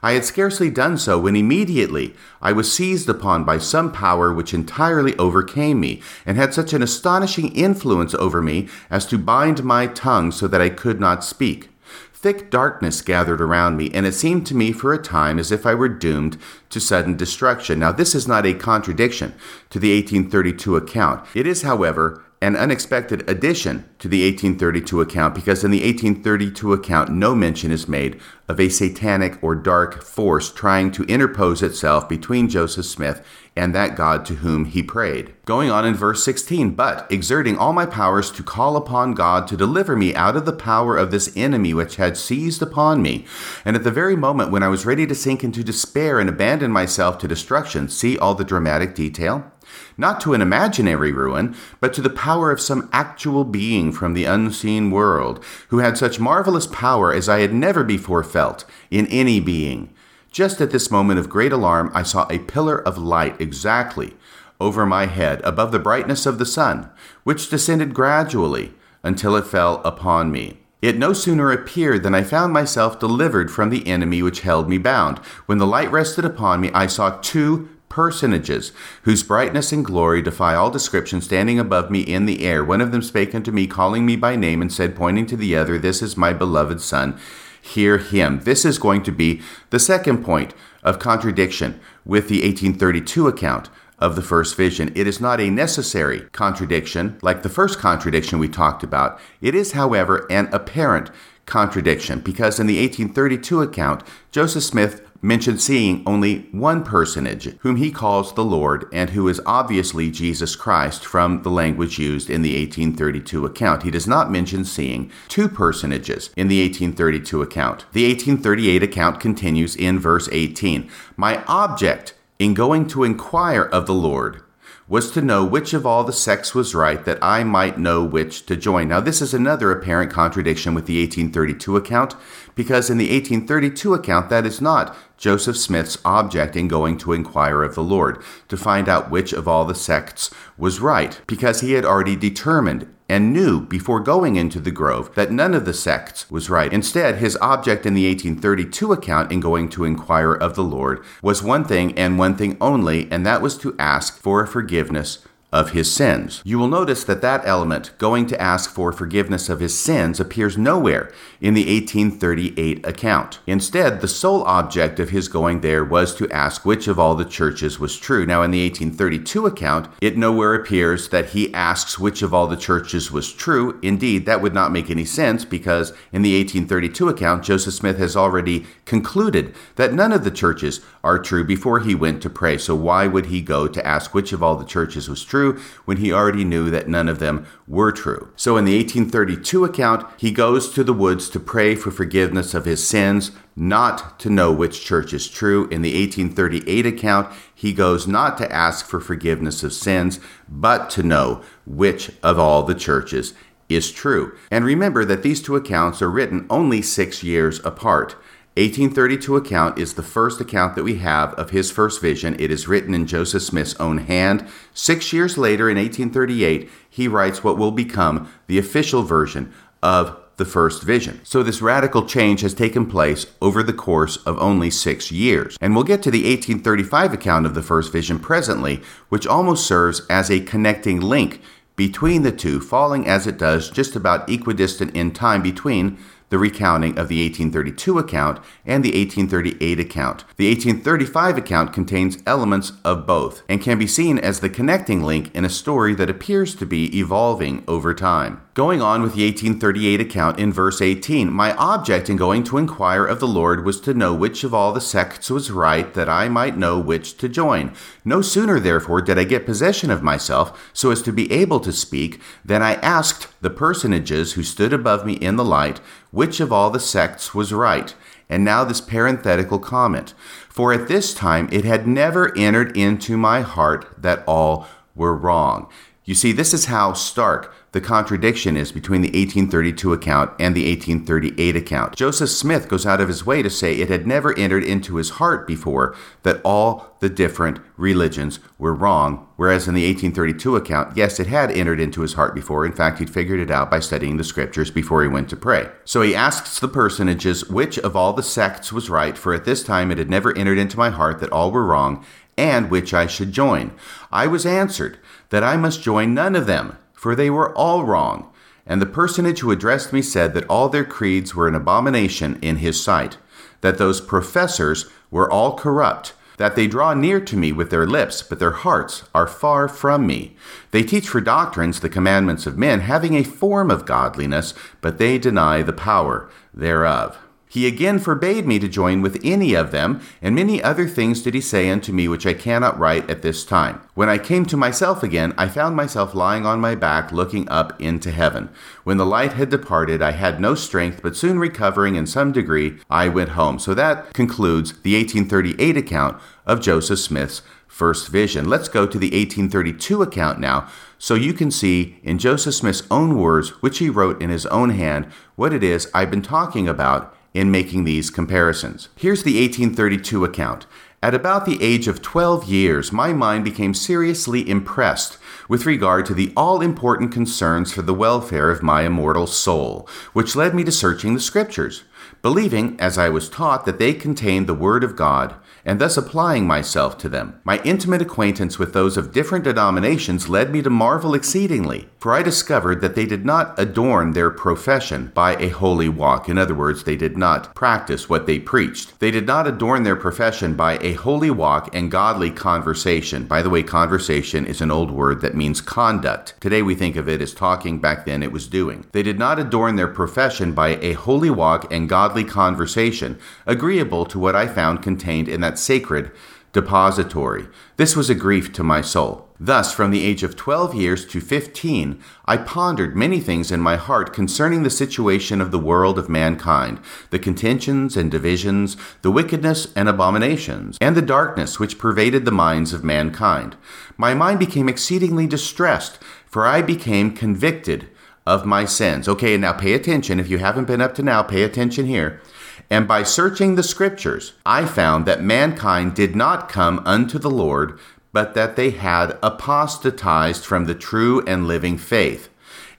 I 0.03 0.13
had 0.13 0.25
scarcely 0.25 0.69
done 0.69 0.99
so 0.99 1.19
when 1.19 1.35
immediately 1.35 2.15
I 2.43 2.53
was 2.53 2.71
seized 2.71 3.09
upon 3.09 3.45
by 3.45 3.57
some 3.57 3.91
power 3.91 4.33
which 4.33 4.53
entirely 4.53 5.17
overcame 5.17 5.81
me, 5.81 6.03
and 6.27 6.37
had 6.37 6.53
such 6.53 6.75
an 6.75 6.83
astonishing 6.83 7.55
influence 7.55 8.15
over 8.15 8.43
me 8.43 8.69
as 8.91 9.07
to 9.07 9.19
bind 9.19 9.65
my 9.65 9.87
tongue 9.87 10.31
so 10.31 10.47
that 10.47 10.61
I 10.61 10.69
could 10.69 11.01
not 11.01 11.25
speak. 11.25 11.71
Thick 12.13 12.51
darkness 12.51 13.03
gathered 13.03 13.41
around 13.41 13.77
me, 13.77 13.91
and 13.93 14.07
it 14.07 14.15
seemed 14.15 14.47
to 14.47 14.57
me 14.57 14.73
for 14.73 14.95
a 14.95 15.03
time 15.03 15.39
as 15.39 15.53
if 15.53 15.67
I 15.67 15.75
were 15.75 15.91
doomed 15.91 16.39
to 16.71 16.81
sudden 16.81 17.17
destruction. 17.17 17.79
Now, 17.79 17.93
this 17.93 18.15
is 18.15 18.27
not 18.27 18.47
a 18.47 18.55
contradiction 18.55 19.35
to 19.69 19.79
the 19.79 19.95
1832 19.95 20.77
account. 20.77 21.27
It 21.35 21.47
is, 21.47 21.63
however, 21.63 22.24
an 22.45 22.57
unexpected 22.57 23.27
addition 23.29 23.89
to 23.99 24.07
the 24.07 24.23
1832 24.31 25.01
account 25.01 25.35
because 25.35 25.65
in 25.65 25.71
the 25.71 25.79
1832 25.79 26.75
account, 26.75 27.09
no 27.09 27.35
mention 27.35 27.71
is 27.71 27.89
made 27.89 28.21
of 28.47 28.61
a 28.61 28.69
satanic 28.69 29.43
or 29.43 29.55
dark 29.55 30.03
force 30.03 30.53
trying 30.53 30.93
to 30.93 31.05
interpose 31.05 31.63
itself 31.63 32.07
between 32.07 32.51
Joseph 32.51 32.85
Smith 32.85 33.27
and 33.57 33.75
that 33.75 33.97
God 33.97 34.27
to 34.27 34.35
whom 34.35 34.67
he 34.67 34.83
prayed. 34.83 35.33
Going 35.47 35.71
on 35.71 35.87
in 35.87 35.95
verse 35.95 36.23
16, 36.23 36.73
but 36.73 37.11
exerting 37.11 37.57
all 37.57 37.73
my 37.73 37.87
powers 37.87 38.31
to 38.33 38.43
call 38.43 38.77
upon 38.77 39.15
God 39.15 39.47
to 39.49 39.57
deliver 39.57 39.97
me 39.97 40.15
out 40.15 40.37
of 40.37 40.45
the 40.45 40.53
power 40.53 40.99
of 40.99 41.11
this 41.11 41.35
enemy 41.35 41.73
which 41.73 41.97
had 41.97 42.19
seized 42.19 42.61
upon 42.61 43.01
me. 43.01 43.25
And 43.65 43.75
at 43.75 43.85
the 43.85 43.91
very 43.91 44.17
moment 44.17 44.51
when 44.51 44.63
I 44.63 44.69
was 44.69 44.85
ready 44.85 45.07
to 45.07 45.15
sink 45.15 45.43
into 45.43 45.65
despair 45.65 46.21
and 46.21 46.29
abandon 46.29 46.73
myself 46.73 47.17
to 47.19 47.29
destruction, 47.29 47.89
see 47.89 48.19
all 48.19 48.35
the 48.35 48.45
dramatic 48.45 48.95
detail? 48.95 49.51
Not 49.97 50.21
to 50.21 50.35
an 50.35 50.41
imaginary 50.41 51.13
ruin, 51.13 51.55
but 51.81 51.93
to 51.95 52.03
the 52.03 52.11
power 52.11 52.51
of 52.51 52.61
some 52.61 52.89
actual 52.93 53.45
being 53.45 53.93
from 53.93 54.15
the 54.15 54.25
unseen 54.25 54.91
world, 54.91 55.43
who 55.69 55.79
had 55.79 55.97
such 55.99 56.21
marvelous 56.21 56.67
power 56.67 57.13
as 57.13 57.29
I 57.29 57.41
had 57.41 57.55
never 57.55 57.85
before 57.85 58.25
felt 58.25 58.65
in 58.91 59.07
any 59.09 59.41
being. 59.41 59.91
Just 60.31 60.61
at 60.61 60.71
this 60.71 60.91
moment 60.91 61.21
of 61.21 61.29
great 61.29 61.53
alarm, 61.53 61.91
I 61.95 62.03
saw 62.03 62.27
a 62.29 62.41
pillar 62.41 62.77
of 62.79 62.99
light 62.99 63.41
exactly 63.41 64.17
over 64.61 64.87
my 64.87 65.07
head, 65.07 65.41
above 65.45 65.73
the 65.73 65.79
brightness 65.79 66.27
of 66.27 66.39
the 66.39 66.47
sun, 66.47 66.91
which 67.23 67.51
descended 67.51 67.95
gradually 67.95 68.75
until 69.03 69.37
it 69.37 69.47
fell 69.47 69.83
upon 69.85 70.33
me. 70.33 70.59
It 70.83 70.99
no 70.99 71.13
sooner 71.13 71.51
appeared 71.51 72.03
than 72.03 72.15
I 72.15 72.23
found 72.23 72.53
myself 72.53 72.99
delivered 72.99 73.51
from 73.51 73.71
the 73.71 73.87
enemy 73.87 74.23
which 74.23 74.41
held 74.41 74.69
me 74.69 74.77
bound. 74.77 75.19
When 75.47 75.59
the 75.59 75.67
light 75.67 75.91
rested 75.91 76.25
upon 76.25 76.61
me, 76.61 76.71
I 76.75 76.89
saw 76.89 77.19
two 77.23 77.69
personages, 77.95 78.73
whose 79.03 79.23
brightness 79.23 79.71
and 79.71 79.85
glory 79.85 80.21
defy 80.21 80.53
all 80.53 80.69
description, 80.69 81.21
standing 81.21 81.61
above 81.61 81.93
me 81.93 82.01
in 82.01 82.27
the 82.27 82.45
air. 82.45 82.65
One 82.65 82.81
of 82.81 82.91
them 82.91 83.03
spake 83.03 83.37
unto 83.37 83.53
me, 83.53 83.69
calling 83.69 84.05
me 84.05 84.17
by 84.17 84.35
name, 84.35 84.61
and 84.61 84.73
said, 84.73 84.97
pointing 84.97 85.27
to 85.27 85.37
the 85.37 85.55
other, 85.55 85.79
This 85.79 86.03
is 86.03 86.17
my 86.17 86.33
beloved 86.33 86.81
Son. 86.81 87.17
Hear 87.63 87.99
him. 87.99 88.41
This 88.41 88.65
is 88.65 88.79
going 88.79 89.05
to 89.05 89.13
be 89.13 89.43
the 89.71 89.79
second 89.79 90.25
point 90.25 90.55
of 90.83 90.99
contradiction 90.99 91.79
with 92.05 92.29
the 92.29 92.43
1832 92.43 93.29
account 93.29 93.71
of 94.01 94.17
the 94.17 94.23
first 94.23 94.57
vision. 94.57 94.91
It 94.97 95.07
is 95.07 95.21
not 95.21 95.41
a 95.41 95.49
necessary 95.49 96.23
contradiction 96.33 97.17
like 97.23 97.45
the 97.45 97.49
first 97.49 97.79
contradiction 97.79 98.41
we 98.41 98.49
talked 98.49 98.83
about. 98.83 99.21
It 99.41 99.55
is, 99.55 99.71
however, 99.71 100.27
an 100.29 100.49
apparent 100.53 101.13
contradiction 101.47 102.19
because 102.19 102.59
in 102.59 102.67
the 102.67 102.81
1832 102.81 103.63
account, 103.63 104.03
Joseph 104.33 104.65
Smith 104.65 105.01
mentioned 105.25 105.59
seeing 105.59 106.03
only 106.07 106.41
one 106.53 106.85
personage, 106.85 107.57
whom 107.61 107.77
he 107.77 107.91
calls 107.91 108.35
the 108.35 108.45
Lord, 108.45 108.87
and 108.93 109.11
who 109.11 109.27
is 109.27 109.41
obviously 109.47 110.11
Jesus 110.11 110.55
Christ 110.55 111.03
from 111.03 111.43
the 111.43 111.51
language 111.51 111.99
used 111.99 112.29
in 112.29 112.43
the 112.43 112.55
1832 112.55 113.47
account. 113.47 113.85
He 113.85 113.91
does 113.91 114.07
not 114.07 114.31
mention 114.31 114.67
seeing 114.67 115.11
two 115.29 115.49
personages 115.49 116.29
in 116.37 116.49
the 116.49 116.61
1832 116.61 117.41
account. 117.41 117.87
The 117.93 118.07
1838 118.07 118.83
account 118.83 119.19
continues 119.19 119.75
in 119.75 119.99
verse 119.99 120.29
18 120.31 120.91
My 121.17 121.43
object 121.47 122.13
in 122.39 122.53
going 122.53 122.87
to 122.89 123.03
inquire 123.03 123.63
of 123.63 123.87
the 123.87 123.95
Lord 123.95 124.43
was 124.87 125.11
to 125.11 125.23
know 125.23 125.45
which 125.45 125.73
of 125.73 125.87
all 125.87 126.05
the 126.05 126.13
sects 126.13 126.55
was 126.55 126.75
right, 126.75 127.05
that 127.05 127.19
I 127.23 127.43
might 127.43 127.79
know 127.79 128.05
which 128.05 128.45
to 128.47 128.57
join. 128.57 128.89
Now, 128.89 129.01
this 129.01 129.23
is 129.23 129.33
another 129.33 129.71
apparent 129.73 130.13
contradiction 130.13 130.75
with 130.75 130.87
the 130.87 131.01
1832 131.01 131.77
account, 131.77 132.15
because 132.55 132.91
in 132.91 132.99
the 132.99 133.11
1832 133.11 133.95
account, 133.95 134.29
that 134.29 134.45
is 134.45 134.61
not 134.61 134.95
Joseph 135.17 135.57
Smith's 135.57 135.97
object 136.05 136.55
in 136.55 136.69
going 136.69 136.99
to 136.99 137.15
inquire 137.15 137.63
of 137.63 137.75
the 137.75 137.83
Lord, 137.83 138.23
to 138.49 138.57
find 138.57 138.89
out 138.89 139.11
which 139.11 139.33
of 139.33 139.49
all 139.49 139.65
the 139.65 139.75
sects 139.75 140.31
was 140.59 140.81
right, 140.81 141.21
because 141.27 141.61
he 141.61 141.73
had 141.73 141.85
already 141.85 142.17
determined 142.17 142.94
and 143.09 143.33
knew 143.33 143.61
before 143.61 144.01
going 144.01 144.37
into 144.37 144.61
the 144.61 144.71
grove 144.71 145.15
that 145.15 145.31
none 145.31 145.55
of 145.55 145.65
the 145.65 145.75
sects 145.75 146.31
was 146.31 146.49
right. 146.49 146.73
Instead, 146.73 147.17
his 147.17 147.37
object 147.41 147.85
in 147.85 147.95
the 147.95 148.07
1832 148.07 148.93
account 148.93 149.31
in 149.31 149.41
going 149.41 149.69
to 149.69 149.85
inquire 149.85 150.33
of 150.33 150.55
the 150.55 150.65
Lord 150.65 151.05
was 151.23 151.43
one 151.43 151.65
thing 151.65 151.97
and 151.99 152.19
one 152.19 152.37
thing 152.37 152.57
only, 152.61 153.11
and 153.11 153.27
that 153.27 153.43
was 153.43 153.59
to 153.59 153.77
ask 153.79 154.19
for 154.19 154.47
forgiveness 154.47 155.19
of 155.55 155.71
his 155.71 155.91
sins. 155.93 156.43
You 156.45 156.59
will 156.59 156.67
notice 156.67 157.05
that 157.05 157.23
that 157.23 157.43
element, 157.47 157.93
going 157.99 158.27
to 158.27 158.43
ask 158.43 158.69
for 158.71 158.91
forgiveness 158.91 159.49
of 159.49 159.61
his 159.61 159.79
sins, 159.79 160.19
appears 160.19 160.59
nowhere 160.59 161.13
in 161.45 161.53
the 161.53 161.67
1838 161.67 162.87
account. 162.87 163.39
Instead, 163.47 164.01
the 164.01 164.09
sole 164.09 164.43
object 164.45 164.99
of 164.99 165.11
his 165.11 165.29
going 165.29 165.61
there 165.61 165.85
was 165.85 166.15
to 166.15 166.31
ask 166.31 166.65
which 166.65 166.89
of 166.89 166.99
all 166.99 167.15
the 167.15 167.25
churches 167.25 167.79
was 167.79 167.99
true. 167.99 168.25
Now, 168.25 168.43
in 168.43 168.51
the 168.51 168.65
1832 168.65 169.45
account, 169.45 169.89
it 170.01 170.17
nowhere 170.17 170.55
appears 170.55 171.11
that 171.11 171.31
he 171.31 171.53
asks 171.53 171.99
which 171.99 172.23
of 172.23 172.33
all 172.33 172.47
the 172.47 172.57
churches 172.57 173.13
was 173.13 173.31
true. 173.31 173.79
Indeed, 173.83 174.25
that 174.25 174.41
would 174.41 174.55
not 174.55 174.73
make 174.73 174.91
any 174.91 175.05
sense 175.05 175.45
because 175.45 175.91
in 176.13 176.23
the 176.23 176.35
1832 176.35 177.11
account, 177.11 177.45
Joseph 177.45 177.75
Smith 177.75 177.99
has 177.99 178.17
already 178.17 178.65
concluded 178.87 179.55
that 179.77 179.93
none 179.93 180.13
of 180.13 180.25
the 180.25 180.31
churches 180.31 180.81
are 181.05 181.19
true 181.19 181.45
before 181.45 181.81
he 181.81 181.95
went 181.95 182.23
to 182.23 182.31
pray. 182.31 182.57
So, 182.57 182.75
why 182.75 183.07
would 183.07 183.27
he 183.27 183.43
go 183.43 183.69
to 183.69 183.87
ask 183.87 184.15
which 184.15 184.33
of 184.33 184.43
all 184.43 184.57
the 184.57 184.65
churches 184.65 185.09
was 185.09 185.23
true? 185.23 185.61
when 185.85 185.99
he 185.99 186.13
already 186.13 186.45
knew 186.45 186.71
that 186.71 186.89
none 186.89 187.09
of 187.09 187.19
them 187.19 187.47
were 187.67 187.93
true. 187.93 188.31
So 188.37 188.57
in 188.57 188.65
the 188.65 188.77
1832 188.77 189.65
account, 189.65 190.07
he 190.19 190.31
goes 190.31 190.71
to 190.71 190.85
the 190.85 190.93
woods 190.93 191.29
to 191.35 191.41
pray 191.41 191.75
for 191.75 191.91
forgiveness 191.91 192.55
of 192.55 192.65
his 192.65 192.87
sins, 192.87 193.33
not 193.57 194.21
to 194.21 194.31
know 194.31 194.53
which 194.53 194.85
church 194.85 195.13
is 195.13 195.27
true. 195.29 195.65
In 195.65 195.83
the 195.83 195.93
1838 196.01 196.87
account, 196.87 197.35
he 197.53 197.73
goes 197.73 198.07
not 198.07 198.39
to 198.39 198.53
ask 198.53 198.87
for 198.87 199.01
forgiveness 199.01 199.65
of 199.65 199.73
sins, 199.73 200.21
but 200.49 200.89
to 200.91 201.03
know 201.03 201.43
which 201.67 202.13
of 202.23 202.39
all 202.39 202.63
the 202.63 202.77
churches 202.77 203.35
is 203.69 203.91
true. 203.91 204.39
And 204.49 204.65
remember 204.65 205.05
that 205.05 205.25
these 205.25 205.43
two 205.43 205.57
accounts 205.57 206.01
are 206.01 206.09
written 206.09 206.47
only 206.49 206.81
six 206.81 207.25
years 207.25 207.59
apart. 207.65 208.13
1832 208.57 209.35
account 209.35 209.77
is 209.77 209.95
the 209.95 210.05
first 210.05 210.41
account 210.41 210.77
that 210.77 210.85
we 210.85 210.99
have 210.99 211.35
of 211.35 211.51
his 211.51 211.69
first 211.69 212.01
vision. 212.01 212.37
It 212.39 212.53
is 212.53 212.69
written 212.69 212.95
in 212.95 213.09
Joseph 213.09 213.43
Smith's 213.43 213.75
own 213.81 213.99
hand. 213.99 214.47
Six 214.73 215.13
years 215.13 215.37
later, 215.37 215.69
in 215.69 215.79
1838, 215.79 216.71
he 216.89 217.09
writes 217.09 217.43
what 217.43 217.59
will 217.59 217.73
become 217.73 218.33
the 218.47 218.59
official 218.59 219.03
version 219.03 219.53
of 219.83 220.17
the 220.37 220.45
first 220.45 220.83
vision. 220.83 221.21
So, 221.25 221.43
this 221.43 221.63
radical 221.63 222.07
change 222.07 222.41
has 222.41 222.55
taken 222.55 222.87
place 222.87 223.27
over 223.41 223.63
the 223.63 223.73
course 223.73 224.17
of 224.19 224.39
only 224.39 224.71
six 224.71 225.13
years. 225.13 225.57
And 225.61 225.75
we'll 225.75 225.85
get 225.85 226.03
to 226.03 226.11
the 226.11 226.25
1835 226.25 227.13
account 227.13 227.47
of 227.47 227.55
the 227.55 227.63
first 227.63 227.93
vision 227.93 228.19
presently, 228.19 228.83
which 229.09 229.27
almost 229.27 229.67
serves 229.67 230.03
as 230.09 230.31
a 230.31 230.41
connecting 230.41 231.01
link 231.01 231.41
between 231.77 232.23
the 232.23 232.33
two, 232.33 232.61
falling 232.61 233.07
as 233.07 233.27
it 233.27 233.39
does 233.39 233.71
just 233.71 233.97
about 233.97 234.29
equidistant 234.29 234.95
in 234.95 235.11
time 235.13 235.43
between 235.43 235.99
the 236.35 236.39
recounting 236.39 236.99
of 236.99 237.07
the 237.07 237.23
1832 237.23 237.97
account 237.97 238.41
and 238.67 238.83
the 238.83 238.89
1838 238.89 239.79
account. 239.79 240.25
The 240.37 240.49
1835 240.49 241.39
account 241.39 241.73
contains 241.73 242.19
elements 242.27 242.73
of 242.85 243.07
both 243.07 243.45
and 243.49 243.63
can 243.63 243.79
be 243.79 243.87
seen 243.87 244.19
as 244.19 244.41
the 244.41 244.51
connecting 244.51 245.05
link 245.05 245.33
in 245.33 245.45
a 245.45 245.49
story 245.49 245.95
that 245.95 246.11
appears 246.11 246.57
to 246.57 246.67
be 246.67 246.99
evolving 246.99 247.63
over 247.69 247.95
time. 247.95 248.41
Going 248.55 248.81
on 248.81 249.03
with 249.03 249.15
the 249.15 249.27
1838 249.27 250.01
account 250.01 250.39
in 250.39 250.53
verse 250.53 250.81
18, 250.81 251.33
my 251.33 251.55
object 251.57 252.09
in 252.09 252.17
going 252.17 252.45
to 252.45 252.59
inquire 252.59 253.05
of 253.05 253.19
the 253.19 253.27
Lord 253.27 253.65
was 253.65 253.81
to 253.81 253.95
know 253.95 254.15
which 254.15 254.45
of 254.45 254.55
all 254.55 254.73
the 254.73 254.81
sects 254.81 255.29
was 255.29 255.51
right, 255.51 255.93
that 255.95 256.09
I 256.09 256.29
might 256.29 256.57
know 256.57 256.79
which 256.79 257.17
to 257.17 257.29
join. 257.29 257.75
No 258.05 258.23
sooner, 258.23 258.61
therefore, 258.61 259.03
did 259.03 259.19
I 259.19 259.25
get 259.25 259.45
possession 259.45 259.91
of 259.91 260.05
myself, 260.05 260.71
so 260.73 260.93
as 260.93 261.03
to 261.03 261.13
be 261.13 261.31
able 261.33 261.59
to 261.61 261.73
speak, 261.73 262.21
than 262.45 262.63
I 262.63 262.75
asked 262.75 263.27
the 263.41 263.51
personages 263.51 264.35
who 264.35 264.45
stood 264.45 264.73
above 264.73 265.05
me 265.05 265.15
in 265.15 265.35
the 265.35 265.45
light, 265.45 265.81
which 266.15 266.41
of 266.41 266.53
all 266.53 266.71
the 266.71 266.81
sects 266.81 267.35
was 267.35 267.53
right. 267.53 267.95
And 268.29 268.45
now 268.45 268.65
this 268.65 268.81
parenthetical 268.81 269.59
comment. 269.59 270.15
For 270.49 270.73
at 270.73 270.89
this 270.89 271.13
time 271.13 271.49
it 271.53 271.65
had 271.65 271.87
never 271.87 272.37
entered 272.39 272.77
into 272.77 273.17
my 273.17 273.41
heart 273.41 273.87
that 273.99 274.23
all 274.27 274.67
were 274.95 275.15
wrong. 275.15 275.69
You 276.07 276.15
see, 276.15 276.33
this 276.33 276.53
is 276.53 276.67
how 276.67 276.93
stark 276.93 277.55
the 277.73 277.81
contradiction 277.81 278.59
is 278.59 278.73
between 278.73 279.01
the 279.01 279.09
1832 279.09 279.95
account 279.95 280.31
and 280.39 280.55
the 280.55 280.69
1838 280.69 281.57
account. 281.57 281.97
Joseph 281.97 282.29
Smith 282.29 282.69
goes 282.69 282.85
out 282.85 283.01
of 283.01 283.09
his 283.09 283.25
way 283.25 283.43
to 283.43 283.49
say 283.49 283.75
it 283.75 283.89
had 283.89 284.07
never 284.07 284.39
entered 284.39 284.65
into 284.65 284.97
his 284.97 285.11
heart 285.11 285.47
before 285.47 285.97
that 286.23 286.43
all 286.45 286.95
the 287.01 287.09
different 287.09 287.59
religions 287.79 288.39
were 288.59 288.75
wrong, 288.75 289.27
whereas 289.37 289.67
in 289.67 289.75
the 289.75 289.87
1832 289.87 290.57
account, 290.57 290.95
yes, 290.95 291.19
it 291.19 291.27
had 291.27 291.51
entered 291.51 291.81
into 291.81 292.03
his 292.03 292.13
heart 292.13 292.35
before. 292.35 292.67
In 292.67 292.73
fact, 292.73 292.99
he'd 292.99 293.09
figured 293.09 293.41
it 293.41 293.51
out 293.51 293.71
by 293.71 293.81
studying 293.81 294.19
the 294.19 294.25
scriptures 294.25 294.71
before 294.71 295.03
he 295.03 295.09
went 295.09 295.31
to 295.31 295.37
pray. 295.37 295.71
So 295.87 296.03
he 296.03 296.15
asks 296.15 296.61
the 296.61 296.69
personages 296.69 297.49
which 297.49 297.79
of 297.79 297.97
all 297.97 298.13
the 298.13 298.23
sects 298.23 298.73
was 298.73 298.91
right, 298.91 299.17
for 299.17 299.33
at 299.33 299.47
this 299.47 299.63
time 299.63 299.91
it 299.91 299.99
had 299.99 300.11
never 300.11 300.37
entered 300.37 300.59
into 300.59 300.77
my 300.77 300.91
heart 300.91 301.19
that 301.21 301.33
all 301.33 301.51
were 301.51 301.65
wrong, 301.65 302.05
and 302.37 302.71
which 302.71 302.93
I 302.93 303.07
should 303.07 303.33
join. 303.33 303.73
I 304.13 304.27
was 304.27 304.45
answered 304.45 304.99
that 305.35 305.43
I 305.43 305.57
must 305.57 305.83
join 305.83 306.15
none 306.15 306.37
of 306.37 306.47
them 306.47 306.79
for 307.05 307.15
they 307.15 307.29
were 307.29 307.53
all 307.55 307.85
wrong. 307.85 308.31
And 308.67 308.81
the 308.81 308.87
personage 308.87 309.41
who 309.41 309.51
addressed 309.51 309.93
me 309.93 310.01
said 310.01 310.33
that 310.33 310.49
all 310.49 310.71
their 310.71 310.87
creeds 310.87 311.35
were 311.35 311.47
an 311.49 311.55
abomination 311.55 312.39
in 312.41 312.59
his 312.59 312.83
sight, 312.83 313.19
that 313.61 313.77
those 313.77 314.01
professors 314.01 314.87
were 315.11 315.31
all 315.31 315.55
corrupt, 315.55 316.15
that 316.39 316.57
they 316.57 316.67
draw 316.67 316.95
near 316.95 317.21
to 317.21 317.37
me 317.37 317.53
with 317.53 317.69
their 317.69 317.85
lips, 317.87 318.23
but 318.23 318.39
their 318.39 318.53
hearts 318.53 319.03
are 319.13 319.27
far 319.27 319.69
from 319.69 320.07
me. 320.07 320.35
They 320.71 320.83
teach 320.83 321.09
for 321.09 321.21
doctrines 321.21 321.81
the 321.81 321.91
commandments 321.91 322.47
of 322.47 322.57
men, 322.57 322.81
having 322.81 323.15
a 323.15 323.23
form 323.23 323.71
of 323.71 323.85
godliness, 323.85 324.55
but 324.81 324.97
they 324.97 325.19
deny 325.19 325.61
the 325.61 325.75
power 325.75 326.31
thereof. 326.55 327.19
He 327.55 327.69
again 327.69 328.01
forbade 328.01 328.49
me 328.49 328.59
to 328.59 328.67
join 328.67 329.01
with 329.01 329.21
any 329.23 329.55
of 329.55 329.71
them, 329.71 330.01
and 330.21 330.35
many 330.35 330.61
other 330.61 330.89
things 330.89 331.23
did 331.23 331.35
he 331.35 331.41
say 331.41 331.71
unto 331.71 331.93
me 331.93 332.09
which 332.09 332.27
I 332.27 332.35
cannot 332.35 332.77
write 332.81 333.09
at 333.09 333.23
this 333.23 333.45
time. 333.45 333.81
When 333.95 334.09
I 334.09 334.19
came 334.19 334.45
to 334.47 334.57
myself 334.57 335.05
again, 335.05 335.33
I 335.39 335.47
found 335.47 335.77
myself 335.77 336.17
lying 336.17 336.47
on 336.47 336.59
my 336.59 336.75
back, 336.75 337.13
looking 337.13 337.49
up 337.49 337.81
into 337.81 338.11
heaven. 338.11 338.49
When 338.83 338.97
the 338.97 339.07
light 339.07 339.35
had 339.35 339.51
departed, 339.51 340.03
I 340.03 340.11
had 340.11 340.41
no 340.41 340.57
strength, 340.57 341.01
but 341.01 341.15
soon 341.15 341.39
recovering 341.39 341.95
in 341.95 342.09
some 342.09 342.33
degree, 342.33 342.81
I 342.91 343.07
went 343.07 343.39
home. 343.39 343.61
So 343.61 343.73
that 343.75 344.13
concludes 344.15 344.73
the 344.83 344.97
1838 344.97 345.77
account 345.77 346.21
of 346.47 346.61
Joseph 346.61 346.99
Smith's 346.99 347.43
first 347.69 348.09
vision. 348.09 348.49
Let's 348.49 348.69
go 348.69 348.85
to 348.85 348.99
the 348.99 349.13
1832 349.17 350.03
account 350.03 350.41
now, 350.41 350.67
so 350.99 351.15
you 351.15 351.33
can 351.33 351.53
see 351.53 352.01
in 352.03 352.19
Joseph 352.19 352.55
Smith's 352.57 352.83
own 352.91 353.17
words, 353.17 353.51
which 353.63 353.79
he 353.79 353.89
wrote 353.89 354.21
in 354.21 354.31
his 354.31 354.47
own 354.47 354.71
hand, 354.71 355.07
what 355.37 355.53
it 355.53 355.63
is 355.63 355.89
I've 355.95 356.11
been 356.11 356.21
talking 356.21 356.67
about 356.67 357.15
in 357.35 357.51
making 357.51 357.85
these 357.85 358.11
comparisons. 358.11 358.89
Here's 358.97 359.25
the 359.25 359.39
1832 359.41 360.25
account. 360.25 360.67
At 361.03 361.15
about 361.15 361.45
the 361.45 361.63
age 361.63 361.87
of 361.87 362.01
12 362.01 362.45
years, 362.45 362.91
my 362.91 363.13
mind 363.13 363.45
became 363.45 363.75
seriously 363.75 364.49
impressed 364.49 365.19
with 365.51 365.67
regard 365.67 366.07
to 366.07 366.15
the 366.15 366.33
all 366.35 366.63
important 366.63 367.13
concerns 367.13 367.73
for 367.73 367.83
the 367.83 367.93
welfare 367.93 368.49
of 368.49 368.63
my 368.63 368.83
immortal 368.83 369.27
soul, 369.27 369.87
which 370.15 370.35
led 370.35 370.55
me 370.55 370.65
to 370.65 370.73
searching 370.73 371.13
the 371.13 371.21
Scriptures, 371.21 371.85
believing, 372.23 372.81
as 372.81 372.97
I 372.97 373.11
was 373.11 373.29
taught, 373.29 373.67
that 373.67 373.79
they 373.79 373.93
contained 373.93 374.47
the 374.47 374.55
Word 374.55 374.83
of 374.83 374.97
God 374.97 375.35
and 375.65 375.81
thus 375.81 375.97
applying 375.97 376.47
myself 376.47 376.99
to 376.99 377.09
them. 377.09 377.41
My 377.45 377.61
intimate 377.65 378.03
acquaintance 378.03 378.59
with 378.59 378.73
those 378.73 378.97
of 378.97 379.13
different 379.13 379.45
denominations 379.45 380.29
led 380.29 380.51
me 380.51 380.63
to 380.63 380.71
marvel 380.71 381.15
exceedingly, 381.15 381.89
for 381.99 382.13
I 382.13 382.23
discovered 382.23 382.81
that 382.81 382.95
they 382.95 383.07
did 383.07 383.25
not 383.25 383.59
adorn 383.59 384.13
their 384.13 384.31
profession 384.31 385.11
by 385.15 385.37
a 385.37 385.49
holy 385.49 385.89
walk. 385.89 386.29
In 386.29 386.37
other 386.37 386.55
words, 386.55 386.85
they 386.85 386.97
did 386.97 387.17
not 387.17 387.55
practice 387.55 388.09
what 388.09 388.27
they 388.27 388.39
preached. 388.39 389.01
They 389.01 389.11
did 389.11 389.27
not 389.27 389.47
adorn 389.47 389.85
their 389.85 389.97
profession 389.97 390.55
by 390.55 390.79
a 390.79 390.93
holy 390.93 391.31
walk 391.31 391.75
and 391.75 391.91
godly 391.91 392.31
conversation. 392.31 393.25
By 393.27 393.41
the 393.41 393.51
way, 393.51 393.63
conversation 393.63 394.47
is 394.47 394.61
an 394.61 394.71
old 394.71 394.91
word 394.91 395.23
that 395.23 395.35
means 395.35 395.61
conduct. 395.61 396.35
Today 396.41 396.61
we 396.63 396.75
think 396.75 396.97
of 396.97 397.09
it 397.09 397.23
as 397.23 397.33
talking, 397.33 397.81
back 397.81 398.05
then 398.05 398.23
it 398.23 398.33
was 398.33 398.49
doing. 398.49 398.87
They 398.93 399.03
did 399.03 399.19
not 399.19 399.39
adorn 399.39 399.77
their 399.77 399.89
profession 399.89 400.53
by 400.53 400.77
a 400.83 400.93
holy 400.93 401.31
walk 401.31 401.73
and 401.73 401.89
godly 401.89 402.25
conversation, 402.25 403.19
agreeable 403.47 404.05
to 404.07 404.19
what 404.19 404.37
I 404.37 404.47
found 404.47 404.83
contained 404.83 405.29
in 405.29 405.41
that 405.41 405.54
that 405.55 405.61
sacred 405.61 406.11
depository. 406.53 407.47
This 407.77 407.95
was 407.97 408.11
a 408.11 408.15
grief 408.15 408.53
to 408.55 408.65
my 408.65 408.81
soul. 408.81 409.29
Thus, 409.39 409.73
from 409.73 409.91
the 409.91 410.05
age 410.05 410.23
of 410.23 410.37
12 410.37 410.75
years 410.75 411.05
to 411.07 411.21
15, 411.21 412.01
I 412.27 412.37
pondered 412.37 412.97
many 412.97 413.21
things 413.21 413.53
in 413.53 413.61
my 413.61 413.77
heart 413.77 414.13
concerning 414.13 414.63
the 414.63 414.71
situation 414.71 415.41
of 415.41 415.51
the 415.51 415.59
world 415.59 415.99
of 415.99 416.09
mankind, 416.09 416.81
the 417.11 417.19
contentions 417.19 417.97
and 417.97 418.11
divisions, 418.11 418.77
the 419.03 419.11
wickedness 419.11 419.73
and 419.77 419.89
abominations, 419.89 420.79
and 420.81 420.97
the 420.97 421.03
darkness 421.03 421.61
which 421.61 421.79
pervaded 421.79 422.25
the 422.25 422.31
minds 422.33 422.73
of 422.73 422.85
mankind. 422.85 423.57
My 423.97 424.15
mind 424.15 424.39
became 424.39 424.69
exceedingly 424.69 425.27
distressed, 425.27 425.99
for 426.27 426.47
I 426.47 426.63
became 426.63 427.15
convicted 427.15 427.89
of 428.27 428.47
my 428.47 428.65
sins. 428.65 429.09
Okay, 429.09 429.37
now 429.37 429.53
pay 429.53 429.75
attention. 429.75 430.19
If 430.19 430.29
you 430.29 430.39
haven't 430.39 430.67
been 430.67 430.81
up 430.81 430.95
to 430.95 431.03
now, 431.03 431.23
pay 431.23 431.43
attention 431.43 431.87
here. 431.87 432.21
And 432.71 432.89
by 432.89 433.03
searching 433.03 433.55
the 433.55 433.63
scriptures, 433.63 434.33
I 434.45 434.65
found 434.65 435.07
that 435.07 435.23
mankind 435.23 435.95
did 435.95 436.17
not 436.17 436.49
come 436.49 436.83
unto 436.85 437.19
the 437.19 437.31
Lord, 437.31 437.79
but 438.13 438.35
that 438.35 438.57
they 438.57 438.71
had 438.71 439.19
apostatized 439.23 440.45
from 440.45 440.65
the 440.65 440.75
true 440.75 441.23
and 441.27 441.47
living 441.47 441.79
faith. 441.79 442.29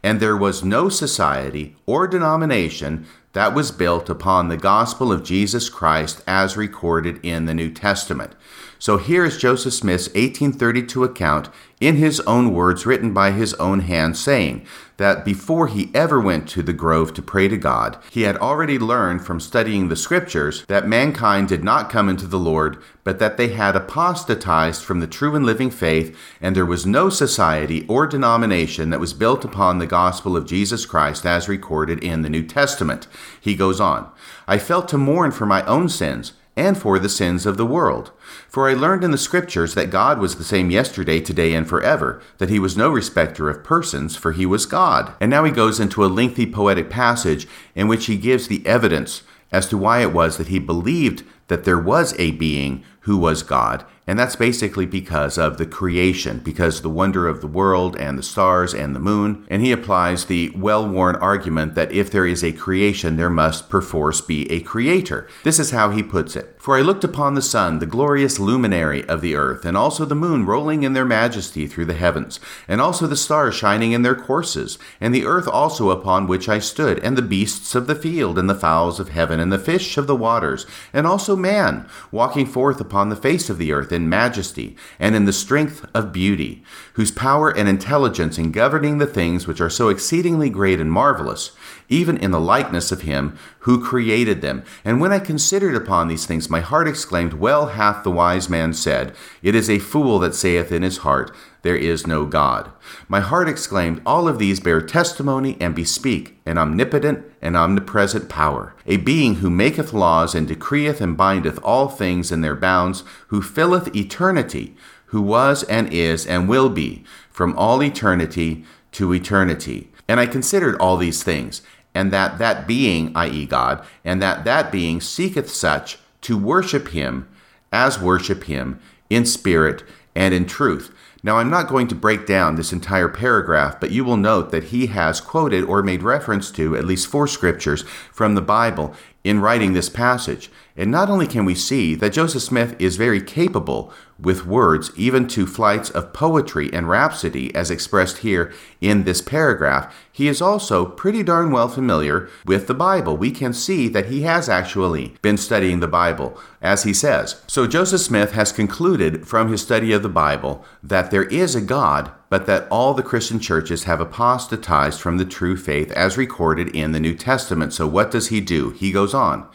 And 0.02 0.20
there 0.20 0.38
was 0.38 0.64
no 0.64 0.88
society 0.90 1.76
or 1.86 2.08
denomination 2.08 3.06
that 3.34 3.54
was 3.54 3.72
built 3.72 4.10
upon 4.10 4.48
the 4.48 4.56
gospel 4.56 5.12
of 5.12 5.24
Jesus 5.24 5.68
Christ 5.68 6.24
as 6.26 6.56
recorded 6.56 7.20
in 7.22 7.46
the 7.46 7.54
New 7.54 7.70
Testament. 7.70 8.34
So 8.80 8.98
here 8.98 9.26
is 9.26 9.38
Joseph 9.38 9.74
Smith's 9.74 10.08
1832 10.10 11.04
account 11.04 11.50
in 11.82 11.98
his 11.98 12.22
own 12.22 12.54
words, 12.54 12.86
written 12.86 13.14
by 13.14 13.32
his 13.32 13.54
own 13.56 13.82
hand, 13.82 14.16
saying 14.16 14.66
that 14.98 15.26
before 15.26 15.68
he 15.68 15.92
ever 15.94 16.20
went 16.20 16.48
to 16.50 16.64
the 16.64 16.74
grove 16.74 17.14
to 17.14 17.22
pray 17.22 17.48
to 17.48 17.58
God, 17.58 17.98
he 18.10 18.22
had 18.22 18.38
already 18.38 18.80
learned 18.80 19.26
from 19.26 19.40
studying 19.40 19.90
the 19.90 19.96
scriptures 19.96 20.66
that 20.68 20.88
mankind 20.88 21.48
did 21.48 21.64
not 21.64 21.90
come 21.90 22.08
into 22.08 22.28
the 22.28 22.40
Lord, 22.40 22.78
but 23.04 23.20
that 23.20 23.38
they 23.38 23.50
had 23.50 23.76
apostatized 23.76 24.84
from 24.84 25.00
the 25.00 25.08
true 25.08 25.36
and 25.36 25.46
living 25.46 25.70
faith, 25.70 26.18
and 26.40 26.56
there 26.56 26.66
was 26.66 26.86
no 26.86 27.10
society 27.10 27.86
or 27.88 28.08
denomination 28.08 28.90
that 28.90 29.00
was 29.00 29.14
built 29.14 29.44
upon 29.44 29.80
the 29.80 29.88
gospel 29.88 30.38
of 30.38 30.48
Jesus 30.48 30.86
Christ 30.86 31.26
as 31.26 31.50
recorded 31.50 32.04
in 32.04 32.22
the 32.22 32.30
New 32.30 32.44
Testament. 32.44 33.08
He 33.40 33.56
goes 33.56 33.80
on, 33.80 34.10
I 34.48 34.58
felt 34.58 34.88
to 34.90 34.98
mourn 34.98 35.32
for 35.32 35.46
my 35.46 35.66
own 35.66 35.90
sins 35.90 36.34
and 36.56 36.78
for 36.78 37.00
the 37.00 37.10
sins 37.10 37.46
of 37.46 37.58
the 37.58 37.66
world. 37.66 38.12
For 38.48 38.70
I 38.70 38.74
learned 38.74 39.04
in 39.04 39.12
the 39.12 39.18
Scriptures 39.18 39.74
that 39.76 39.90
God 39.90 40.20
was 40.20 40.36
the 40.36 40.44
same 40.44 40.72
yesterday, 40.72 41.20
today, 41.20 41.54
and 41.54 41.68
forever, 41.68 42.22
that 42.38 42.50
he 42.50 42.60
was 42.60 42.78
no 42.78 42.90
respecter 42.90 43.50
of 43.50 43.64
persons, 43.64 44.16
for 44.16 44.32
he 44.32 44.46
was 44.46 44.66
God. 44.66 45.14
And 45.20 45.30
now 45.30 45.44
he 45.44 45.52
goes 45.52 45.80
into 45.80 46.04
a 46.04 46.08
lengthy 46.08 46.46
poetic 46.46 46.90
passage 46.90 47.48
in 47.76 47.88
which 47.88 48.06
he 48.06 48.18
gives 48.18 48.48
the 48.48 48.66
evidence 48.66 49.24
as 49.52 49.68
to 49.68 49.78
why 49.78 50.02
it 50.02 50.14
was 50.14 50.38
that 50.38 50.48
he 50.48 50.60
believed 50.60 51.24
that 51.48 51.64
there 51.64 51.80
was 51.80 52.14
a 52.20 52.32
being 52.32 52.84
who 53.02 53.18
was 53.18 53.44
God. 53.44 53.86
And 54.08 54.20
that's 54.20 54.36
basically 54.36 54.86
because 54.86 55.38
of 55.38 55.58
the 55.58 55.66
creation, 55.66 56.40
because 56.40 56.82
the 56.82 56.90
wonder 56.90 57.28
of 57.28 57.42
the 57.42 57.48
world 57.48 57.96
and 57.96 58.18
the 58.18 58.24
stars 58.24 58.74
and 58.74 58.96
the 58.96 59.00
moon. 59.00 59.46
And 59.50 59.64
he 59.64 59.72
applies 59.72 60.26
the 60.26 60.52
well 60.56 60.88
worn 60.88 61.16
argument 61.16 61.76
that 61.76 61.92
if 61.92 62.12
there 62.12 62.28
is 62.28 62.44
a 62.44 62.52
creation, 62.52 63.18
there 63.18 63.30
must 63.30 63.70
perforce 63.70 64.22
be 64.22 64.50
a 64.52 64.60
creator. 64.60 65.28
This 65.44 65.60
is 65.60 65.72
how 65.72 65.90
he 65.90 66.04
puts 66.04 66.36
it. 66.36 66.55
For 66.66 66.76
I 66.76 66.82
looked 66.82 67.04
upon 67.04 67.36
the 67.36 67.44
sun, 67.44 67.78
the 67.78 67.86
glorious 67.86 68.40
luminary 68.40 69.08
of 69.08 69.22
the 69.22 69.36
earth, 69.36 69.66
and 69.66 69.78
also 69.78 70.04
the 70.04 70.16
moon 70.16 70.48
rolling 70.48 70.82
in 70.82 70.94
their 70.94 71.06
majesty 71.06 71.68
through 71.68 71.86
the 71.86 71.94
heavens, 71.94 72.40
and 72.68 72.82
also 72.82 73.06
the 73.06 73.16
stars 73.16 73.54
shining 73.54 73.92
in 73.92 74.02
their 74.02 74.16
courses, 74.16 74.80
and 75.00 75.14
the 75.14 75.28
earth 75.28 75.48
also 75.48 75.92
upon 75.92 76.26
which 76.26 76.50
I 76.50 76.58
stood, 76.58 76.98
and 77.04 77.16
the 77.16 77.22
beasts 77.22 77.76
of 77.76 77.86
the 77.86 77.94
field, 77.94 78.40
and 78.40 78.50
the 78.50 78.56
fowls 78.56 79.00
of 79.00 79.10
heaven, 79.10 79.40
and 79.40 79.54
the 79.54 79.60
fish 79.60 79.96
of 79.96 80.08
the 80.08 80.16
waters, 80.16 80.66
and 80.92 81.06
also 81.06 81.36
man, 81.36 81.88
walking 82.10 82.48
forth 82.48 82.82
upon 82.82 83.10
the 83.10 83.16
face 83.16 83.48
of 83.48 83.60
the 83.60 83.72
earth 83.72 83.92
in 83.92 84.10
majesty, 84.10 84.76
and 85.00 85.16
in 85.16 85.26
the 85.26 85.34
strength 85.34 85.86
of 85.94 86.12
beauty, 86.12 86.64
whose 86.94 87.12
power 87.12 87.56
and 87.56 87.70
intelligence 87.70 88.40
in 88.40 88.52
governing 88.52 88.98
the 88.98 89.06
things 89.06 89.46
which 89.46 89.62
are 89.62 89.70
so 89.70 89.90
exceedingly 89.90 90.50
great 90.50 90.82
and 90.82 90.92
marvelous, 90.92 91.52
even 91.90 92.18
in 92.18 92.32
the 92.32 92.40
likeness 92.40 92.92
of 92.92 93.02
him 93.02 93.38
who 93.60 93.84
created 93.84 94.42
them. 94.42 94.64
And 94.84 95.00
when 95.00 95.12
I 95.12 95.20
considered 95.20 95.76
upon 95.76 96.08
these 96.08 96.26
things, 96.26 96.50
my 96.50 96.62
heart 96.62 96.88
exclaimed, 96.88 97.34
Well 97.34 97.68
hath 97.68 98.04
the 98.04 98.12
wise 98.12 98.50
man 98.50 98.74
said, 98.74 99.16
It 99.42 99.56
is 99.56 99.70
a 99.70 99.80
fool 99.80 100.20
that 100.20 100.36
saith 100.36 100.72
in 100.72 100.84
his 100.84 101.00
heart, 101.00 101.32
There 101.62 101.76
is 101.76 102.08
no 102.08 102.26
God. 102.26 102.72
My 103.08 103.20
heart 103.20 103.50
exclaimed, 103.50 104.02
All 104.06 104.28
of 104.28 104.40
these 104.40 104.60
bear 104.60 104.82
testimony 104.82 105.58
and 105.60 105.76
bespeak 105.76 106.40
an 106.46 106.58
omnipotent 106.58 107.26
and 107.42 107.58
omnipresent 107.58 108.30
power, 108.30 108.76
a 108.86 108.98
being 108.98 109.36
who 109.36 109.50
maketh 109.50 109.94
laws 109.94 110.36
and 110.36 110.48
decreeth 110.48 111.02
and 111.02 111.18
bindeth 111.18 111.60
all 111.64 111.88
things 111.88 112.32
in 112.32 112.42
their 112.42 112.56
bounds, 112.56 113.04
who 113.28 113.42
filleth 113.42 113.96
eternity, 113.96 114.76
who 115.08 115.22
was 115.22 115.64
and 115.64 115.92
is 115.94 116.26
and 116.26 116.50
will 116.50 116.70
be, 116.70 117.04
from 117.30 117.58
all 117.58 117.82
eternity 117.82 118.66
to 118.92 119.14
eternity. 119.14 119.92
And 120.08 120.20
I 120.20 120.26
considered 120.26 120.76
all 120.78 120.98
these 120.98 121.24
things, 121.24 121.62
and 121.96 122.14
that 122.14 122.38
that 122.38 122.68
being, 122.68 123.12
i.e., 123.16 123.46
God, 123.46 123.84
and 124.04 124.22
that 124.22 124.44
that 124.44 124.72
being 124.72 125.02
seeketh 125.02 125.50
such 125.50 125.98
to 126.22 126.38
worship 126.38 126.90
him 126.90 127.28
as 127.72 128.00
worship 128.00 128.44
him 128.44 128.80
in 129.10 129.26
spirit 129.26 129.84
and 130.14 130.34
in 130.34 130.46
truth. 130.46 130.94
Now, 131.24 131.38
I'm 131.38 131.50
not 131.50 131.68
going 131.68 131.88
to 131.88 131.96
break 131.96 132.28
down 132.28 132.56
this 132.56 132.72
entire 132.72 133.10
paragraph, 133.10 133.80
but 133.80 133.90
you 133.90 134.04
will 134.04 134.18
note 134.18 134.52
that 134.52 134.66
he 134.66 134.88
has 134.88 135.20
quoted 135.20 135.64
or 135.64 135.82
made 135.82 136.04
reference 136.04 136.52
to 136.52 136.76
at 136.76 136.86
least 136.86 137.08
four 137.08 137.28
scriptures 137.28 137.82
from 138.12 138.36
the 138.36 138.42
Bible 138.42 138.94
in 139.26 139.42
writing 139.42 139.74
this 139.74 139.90
passage. 139.90 140.52
And 140.78 140.92
not 140.92 141.10
only 141.10 141.26
can 141.26 141.46
we 141.46 141.56
see 141.56 141.96
that 141.96 142.14
Joseph 142.14 142.44
Smith 142.44 142.76
is 142.80 142.96
very 142.96 143.22
capable 143.22 143.92
with 144.20 144.46
words, 144.46 144.92
even 144.96 145.28
to 145.30 145.48
flights 145.48 145.90
of 145.90 146.14
poetry 146.14 146.70
and 146.72 146.88
rhapsody, 146.88 147.54
as 147.56 147.72
expressed 147.72 148.20
here 148.20 148.54
in 148.80 149.04
this 149.04 149.22
paragraph, 149.22 149.94
he 150.12 150.28
is 150.28 150.42
also 150.42 150.86
pretty 150.86 151.24
darn 151.24 151.52
well 151.52 151.68
familiar 151.68 152.30
with 152.46 152.68
the 152.68 152.74
Bible. 152.74 153.18
We 153.18 153.32
can 153.32 153.52
see 153.52 153.88
that 153.90 154.06
he 154.06 154.22
has 154.22 154.48
actually 154.48 155.16
been 155.22 155.38
studying 155.38 155.80
the 155.80 155.88
Bible, 155.88 156.40
as 156.62 156.84
he 156.84 156.94
says. 156.94 157.42
So 157.48 157.66
Joseph 157.66 158.02
Smith 158.02 158.34
has 158.34 158.52
concluded 158.52 159.28
from 159.28 159.52
his 159.52 159.64
study 159.64 159.92
of 159.92 160.04
the 160.04 160.10
Bible 160.10 160.64
that 160.84 161.10
there 161.10 161.24
is 161.24 161.56
a 161.56 161.62
God, 161.62 162.12
but 162.30 162.46
that 162.46 162.68
all 162.70 162.94
the 162.94 163.04
Christian 163.04 163.40
churches 163.40 163.84
have 163.84 164.02
apostatized 164.02 165.00
from 165.00 165.18
the 165.18 165.26
true 165.26 165.56
faith 165.56 165.92
as 165.92 166.18
recorded 166.18 166.68
in 166.76 166.92
the 166.92 167.00
New 167.00 167.16
Testament. 167.16 167.74
So 167.74 167.88
what 167.88 168.12
does 168.12 168.28
he 168.28 168.42
do? 168.42 168.72
He 168.72 168.92
goes 168.92 169.14
on. 169.14 169.48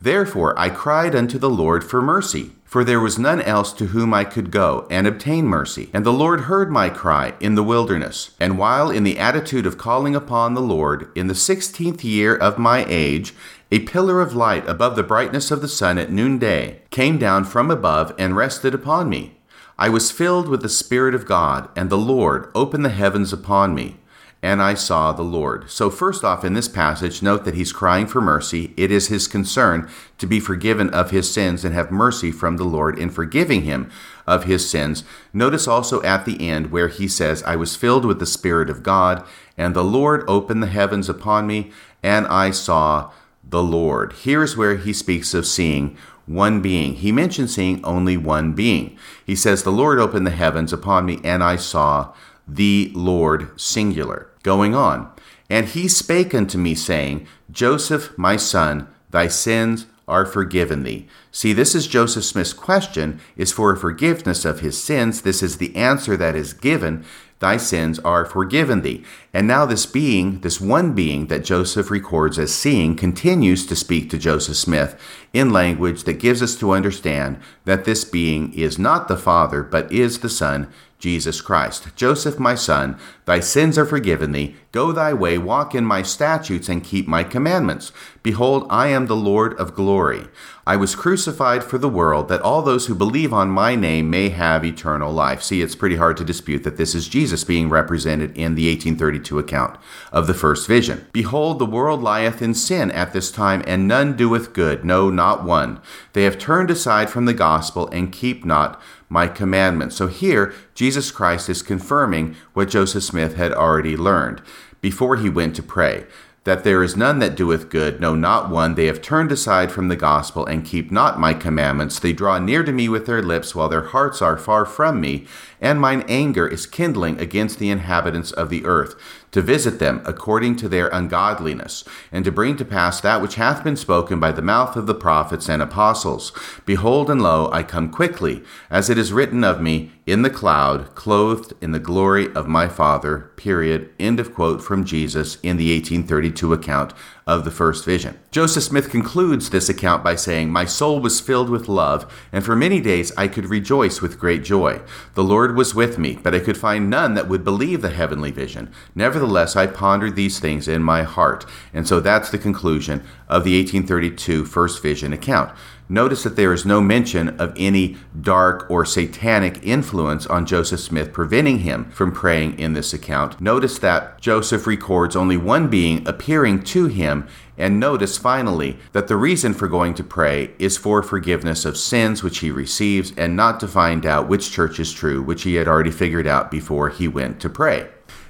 Therefore 0.00 0.58
I 0.58 0.68
cried 0.68 1.14
unto 1.14 1.38
the 1.38 1.48
Lord 1.48 1.82
for 1.82 2.02
mercy, 2.02 2.52
for 2.64 2.84
there 2.84 3.00
was 3.00 3.18
none 3.18 3.40
else 3.40 3.72
to 3.74 3.86
whom 3.86 4.12
I 4.12 4.24
could 4.24 4.50
go 4.50 4.86
and 4.90 5.06
obtain 5.06 5.46
mercy. 5.46 5.88
And 5.94 6.04
the 6.04 6.12
Lord 6.12 6.42
heard 6.42 6.70
my 6.70 6.90
cry 6.90 7.34
in 7.40 7.54
the 7.54 7.62
wilderness. 7.62 8.34
And 8.38 8.58
while 8.58 8.90
in 8.90 9.04
the 9.04 9.18
attitude 9.18 9.64
of 9.64 9.78
calling 9.78 10.14
upon 10.14 10.52
the 10.52 10.60
Lord, 10.60 11.10
in 11.14 11.28
the 11.28 11.34
sixteenth 11.34 12.04
year 12.04 12.36
of 12.36 12.58
my 12.58 12.84
age, 12.88 13.32
a 13.72 13.80
pillar 13.80 14.20
of 14.20 14.34
light 14.34 14.68
above 14.68 14.96
the 14.96 15.02
brightness 15.02 15.50
of 15.50 15.60
the 15.60 15.68
sun 15.68 15.96
at 15.96 16.10
noonday 16.10 16.82
came 16.90 17.18
down 17.18 17.44
from 17.44 17.70
above 17.70 18.14
and 18.18 18.36
rested 18.36 18.74
upon 18.74 19.08
me. 19.08 19.35
I 19.78 19.88
was 19.88 20.10
filled 20.10 20.48
with 20.48 20.62
the 20.62 20.68
Spirit 20.68 21.14
of 21.14 21.26
God, 21.26 21.68
and 21.76 21.90
the 21.90 21.98
Lord 21.98 22.50
opened 22.54 22.84
the 22.84 22.90
heavens 22.90 23.32
upon 23.32 23.74
me 23.74 23.98
and 24.42 24.62
I 24.62 24.74
saw 24.74 25.12
the 25.12 25.22
Lord. 25.22 25.70
So, 25.70 25.90
first 25.90 26.22
off, 26.22 26.44
in 26.44 26.54
this 26.54 26.68
passage, 26.68 27.22
note 27.22 27.44
that 27.44 27.54
he's 27.54 27.72
crying 27.72 28.06
for 28.06 28.20
mercy. 28.20 28.72
It 28.76 28.90
is 28.90 29.08
his 29.08 29.26
concern 29.26 29.88
to 30.18 30.26
be 30.26 30.38
forgiven 30.40 30.88
of 30.90 31.10
his 31.10 31.32
sins 31.32 31.64
and 31.64 31.74
have 31.74 31.90
mercy 31.90 32.30
from 32.30 32.56
the 32.56 32.64
Lord 32.64 32.98
in 32.98 33.10
forgiving 33.10 33.62
him 33.62 33.90
of 34.26 34.44
his 34.44 34.68
sins. 34.68 35.04
Notice 35.32 35.66
also 35.66 36.02
at 36.02 36.26
the 36.26 36.48
end 36.48 36.70
where 36.70 36.88
he 36.88 37.08
says, 37.08 37.42
I 37.42 37.56
was 37.56 37.76
filled 37.76 38.04
with 38.04 38.20
the 38.20 38.26
Spirit 38.26 38.68
of 38.68 38.82
God, 38.82 39.24
and 39.56 39.74
the 39.74 39.84
Lord 39.84 40.22
opened 40.28 40.62
the 40.62 40.68
heavens 40.68 41.08
upon 41.08 41.46
me, 41.46 41.72
and 42.02 42.26
I 42.26 42.50
saw 42.50 43.10
the 43.42 43.62
Lord. 43.62 44.12
Here's 44.12 44.56
where 44.56 44.76
he 44.76 44.92
speaks 44.92 45.34
of 45.34 45.46
seeing 45.46 45.96
one 46.26 46.60
being. 46.60 46.94
He 46.94 47.12
mentions 47.12 47.54
seeing 47.54 47.84
only 47.84 48.16
one 48.16 48.52
being. 48.52 48.98
He 49.24 49.36
says, 49.36 49.62
The 49.62 49.72
Lord 49.72 49.98
opened 49.98 50.26
the 50.26 50.30
heavens 50.30 50.72
upon 50.72 51.06
me, 51.06 51.20
and 51.24 51.42
I 51.42 51.56
saw 51.56 52.12
the 52.46 52.90
Lord 52.94 53.58
singular. 53.60 54.30
Going 54.42 54.74
on, 54.74 55.10
and 55.50 55.66
he 55.66 55.88
spake 55.88 56.34
unto 56.34 56.58
me, 56.58 56.74
saying, 56.74 57.26
Joseph, 57.50 58.16
my 58.16 58.36
son, 58.36 58.88
thy 59.10 59.28
sins 59.28 59.86
are 60.08 60.24
forgiven 60.24 60.84
thee. 60.84 61.08
See, 61.32 61.52
this 61.52 61.74
is 61.74 61.86
Joseph 61.86 62.24
Smith's 62.24 62.52
question, 62.52 63.20
is 63.36 63.52
for 63.52 63.74
forgiveness 63.74 64.44
of 64.44 64.60
his 64.60 64.80
sins. 64.80 65.22
This 65.22 65.42
is 65.42 65.58
the 65.58 65.74
answer 65.74 66.16
that 66.16 66.36
is 66.36 66.52
given. 66.52 67.04
Thy 67.38 67.58
sins 67.58 67.98
are 67.98 68.24
forgiven 68.24 68.80
thee. 68.80 69.04
And 69.34 69.46
now, 69.46 69.66
this 69.66 69.84
being, 69.84 70.40
this 70.40 70.60
one 70.60 70.94
being 70.94 71.26
that 71.26 71.44
Joseph 71.44 71.90
records 71.90 72.38
as 72.38 72.54
seeing, 72.54 72.96
continues 72.96 73.66
to 73.66 73.76
speak 73.76 74.08
to 74.10 74.18
Joseph 74.18 74.56
Smith 74.56 74.98
in 75.34 75.50
language 75.50 76.04
that 76.04 76.14
gives 76.14 76.42
us 76.42 76.56
to 76.56 76.72
understand 76.72 77.38
that 77.64 77.84
this 77.84 78.04
being 78.04 78.54
is 78.54 78.78
not 78.78 79.08
the 79.08 79.18
Father, 79.18 79.62
but 79.62 79.92
is 79.92 80.20
the 80.20 80.30
Son, 80.30 80.68
Jesus 80.98 81.42
Christ. 81.42 81.94
Joseph, 81.94 82.38
my 82.38 82.54
son, 82.54 82.98
thy 83.26 83.40
sins 83.40 83.76
are 83.76 83.84
forgiven 83.84 84.32
thee. 84.32 84.56
Go 84.72 84.92
thy 84.92 85.12
way, 85.12 85.38
walk 85.38 85.74
in 85.74 85.84
my 85.84 86.02
statutes, 86.02 86.68
and 86.68 86.82
keep 86.82 87.06
my 87.06 87.24
commandments. 87.24 87.92
Behold, 88.22 88.66
I 88.70 88.88
am 88.88 89.06
the 89.06 89.16
Lord 89.16 89.54
of 89.54 89.74
glory. 89.74 90.28
I 90.66 90.76
was 90.76 90.96
crucified 90.96 91.62
for 91.62 91.78
the 91.78 91.88
world, 91.88 92.28
that 92.28 92.42
all 92.42 92.60
those 92.60 92.86
who 92.86 92.94
believe 92.94 93.32
on 93.32 93.50
my 93.50 93.76
name 93.76 94.10
may 94.10 94.30
have 94.30 94.64
eternal 94.64 95.12
life. 95.12 95.42
See, 95.42 95.62
it's 95.62 95.76
pretty 95.76 95.96
hard 95.96 96.16
to 96.16 96.24
dispute 96.24 96.64
that 96.64 96.76
this 96.76 96.94
is 96.94 97.08
Jesus 97.08 97.44
being 97.44 97.68
represented 97.68 98.36
in 98.36 98.54
the 98.54 98.68
1832 98.68 99.38
account 99.38 99.78
of 100.10 100.26
the 100.26 100.34
first 100.34 100.66
vision. 100.66 101.06
Behold, 101.12 101.58
the 101.58 101.66
world 101.66 102.02
lieth 102.02 102.42
in 102.42 102.52
sin 102.52 102.90
at 102.90 103.12
this 103.12 103.30
time, 103.30 103.62
and 103.66 103.86
none 103.86 104.16
doeth 104.16 104.52
good, 104.52 104.84
no, 104.84 105.08
not 105.08 105.44
one. 105.44 105.80
They 106.14 106.24
have 106.24 106.38
turned 106.38 106.70
aside 106.70 107.10
from 107.10 107.26
the 107.26 107.34
gospel 107.34 107.88
and 107.92 108.12
keep 108.12 108.44
not 108.44 108.80
my 109.08 109.28
commandments. 109.28 109.94
So 109.96 110.08
here, 110.08 110.52
Jesus 110.74 111.12
Christ 111.12 111.48
is 111.48 111.62
confirming 111.62 112.34
what 112.54 112.68
Joseph 112.68 113.04
Smith 113.04 113.15
had 113.16 113.52
already 113.52 113.96
learned 113.96 114.42
before 114.80 115.16
he 115.16 115.28
went 115.28 115.56
to 115.56 115.62
pray 115.62 116.06
that 116.46 116.62
there 116.62 116.80
is 116.84 116.96
none 116.96 117.18
that 117.18 117.34
doeth 117.34 117.68
good, 117.68 118.00
no, 118.00 118.14
not 118.14 118.48
one. 118.48 118.76
They 118.76 118.86
have 118.86 119.02
turned 119.02 119.32
aside 119.32 119.72
from 119.72 119.88
the 119.88 119.96
gospel 119.96 120.46
and 120.46 120.64
keep 120.64 120.92
not 120.92 121.18
my 121.18 121.34
commandments. 121.34 121.98
They 121.98 122.12
draw 122.12 122.38
near 122.38 122.62
to 122.62 122.70
me 122.70 122.88
with 122.88 123.04
their 123.04 123.20
lips, 123.20 123.52
while 123.52 123.68
their 123.68 123.88
hearts 123.88 124.22
are 124.22 124.38
far 124.38 124.64
from 124.64 125.00
me, 125.00 125.26
and 125.60 125.80
mine 125.80 126.04
anger 126.06 126.46
is 126.46 126.64
kindling 126.64 127.18
against 127.18 127.58
the 127.58 127.68
inhabitants 127.68 128.30
of 128.30 128.48
the 128.48 128.64
earth, 128.64 128.94
to 129.32 129.42
visit 129.42 129.80
them 129.80 130.00
according 130.04 130.54
to 130.56 130.68
their 130.68 130.86
ungodliness, 130.86 131.82
and 132.12 132.24
to 132.24 132.30
bring 132.30 132.56
to 132.58 132.64
pass 132.64 133.00
that 133.00 133.20
which 133.20 133.34
hath 133.34 133.64
been 133.64 133.76
spoken 133.76 134.20
by 134.20 134.30
the 134.30 134.40
mouth 134.40 134.76
of 134.76 134.86
the 134.86 134.94
prophets 134.94 135.48
and 135.48 135.60
apostles. 135.60 136.30
Behold, 136.64 137.10
and 137.10 137.20
lo, 137.20 137.50
I 137.50 137.64
come 137.64 137.90
quickly, 137.90 138.44
as 138.70 138.88
it 138.88 138.98
is 138.98 139.12
written 139.12 139.42
of 139.42 139.60
me, 139.60 139.90
in 140.06 140.22
the 140.22 140.30
cloud, 140.30 140.94
clothed 140.94 141.52
in 141.60 141.72
the 141.72 141.80
glory 141.80 142.32
of 142.32 142.46
my 142.46 142.68
Father. 142.68 143.32
Period. 143.36 143.90
End 143.98 144.20
of 144.20 144.32
quote 144.32 144.62
from 144.62 144.84
Jesus 144.84 145.36
in 145.42 145.56
the 145.56 145.74
1832 145.74 146.52
account 146.52 146.94
of 147.26 147.44
the 147.44 147.50
first 147.50 147.84
vision. 147.84 148.16
Joseph 148.30 148.62
Smith 148.62 148.88
concludes 148.88 149.50
this 149.50 149.68
account 149.68 150.04
by 150.04 150.14
saying, 150.14 150.48
My 150.48 150.64
soul 150.64 151.00
was 151.00 151.20
filled 151.20 151.50
with 151.50 151.68
love, 151.68 152.10
and 152.30 152.44
for 152.44 152.54
many 152.54 152.80
days 152.80 153.10
I 153.16 153.26
could 153.26 153.46
rejoice 153.46 154.00
with 154.00 154.20
great 154.20 154.44
joy. 154.44 154.80
The 155.14 155.24
Lord 155.24 155.56
was 155.56 155.74
with 155.74 155.98
me, 155.98 156.20
but 156.22 156.36
I 156.36 156.38
could 156.38 156.56
find 156.56 156.88
none 156.88 157.14
that 157.14 157.28
would 157.28 157.42
believe 157.42 157.82
the 157.82 157.90
heavenly 157.90 158.30
vision. 158.30 158.70
Nevertheless, 158.94 159.56
I 159.56 159.66
pondered 159.66 160.14
these 160.14 160.38
things 160.38 160.68
in 160.68 160.84
my 160.84 161.02
heart. 161.02 161.44
And 161.74 161.88
so 161.88 161.98
that's 161.98 162.30
the 162.30 162.38
conclusion 162.38 163.00
of 163.28 163.42
the 163.42 163.58
1832 163.58 164.44
first 164.44 164.80
vision 164.80 165.12
account. 165.12 165.52
Notice 165.88 166.24
that 166.24 166.34
there 166.34 166.52
is 166.52 166.66
no 166.66 166.80
mention 166.80 167.28
of 167.40 167.52
any 167.56 167.96
dark 168.20 168.68
or 168.68 168.84
satanic 168.84 169.60
influence 169.62 170.26
on 170.26 170.44
Joseph 170.44 170.80
Smith 170.80 171.12
preventing 171.12 171.60
him 171.60 171.90
from 171.90 172.10
praying 172.10 172.58
in 172.58 172.72
this 172.72 172.92
account. 172.92 173.40
Notice 173.40 173.78
that 173.78 174.20
Joseph 174.20 174.66
records 174.66 175.14
only 175.14 175.36
one 175.36 175.68
being 175.68 176.06
appearing 176.06 176.62
to 176.64 176.86
him. 176.86 177.28
And 177.56 177.80
notice 177.80 178.18
finally 178.18 178.78
that 178.92 179.08
the 179.08 179.16
reason 179.16 179.54
for 179.54 179.68
going 179.68 179.94
to 179.94 180.04
pray 180.04 180.50
is 180.58 180.76
for 180.76 181.02
forgiveness 181.02 181.64
of 181.64 181.76
sins 181.76 182.22
which 182.22 182.38
he 182.38 182.50
receives 182.50 183.12
and 183.16 183.36
not 183.36 183.60
to 183.60 183.68
find 183.68 184.04
out 184.04 184.28
which 184.28 184.50
church 184.50 184.80
is 184.80 184.92
true, 184.92 185.22
which 185.22 185.44
he 185.44 185.54
had 185.54 185.68
already 185.68 185.92
figured 185.92 186.26
out 186.26 186.50
before 186.50 186.90
he 186.90 187.08
went 187.08 187.40
to 187.40 187.48
pray. 187.48 187.88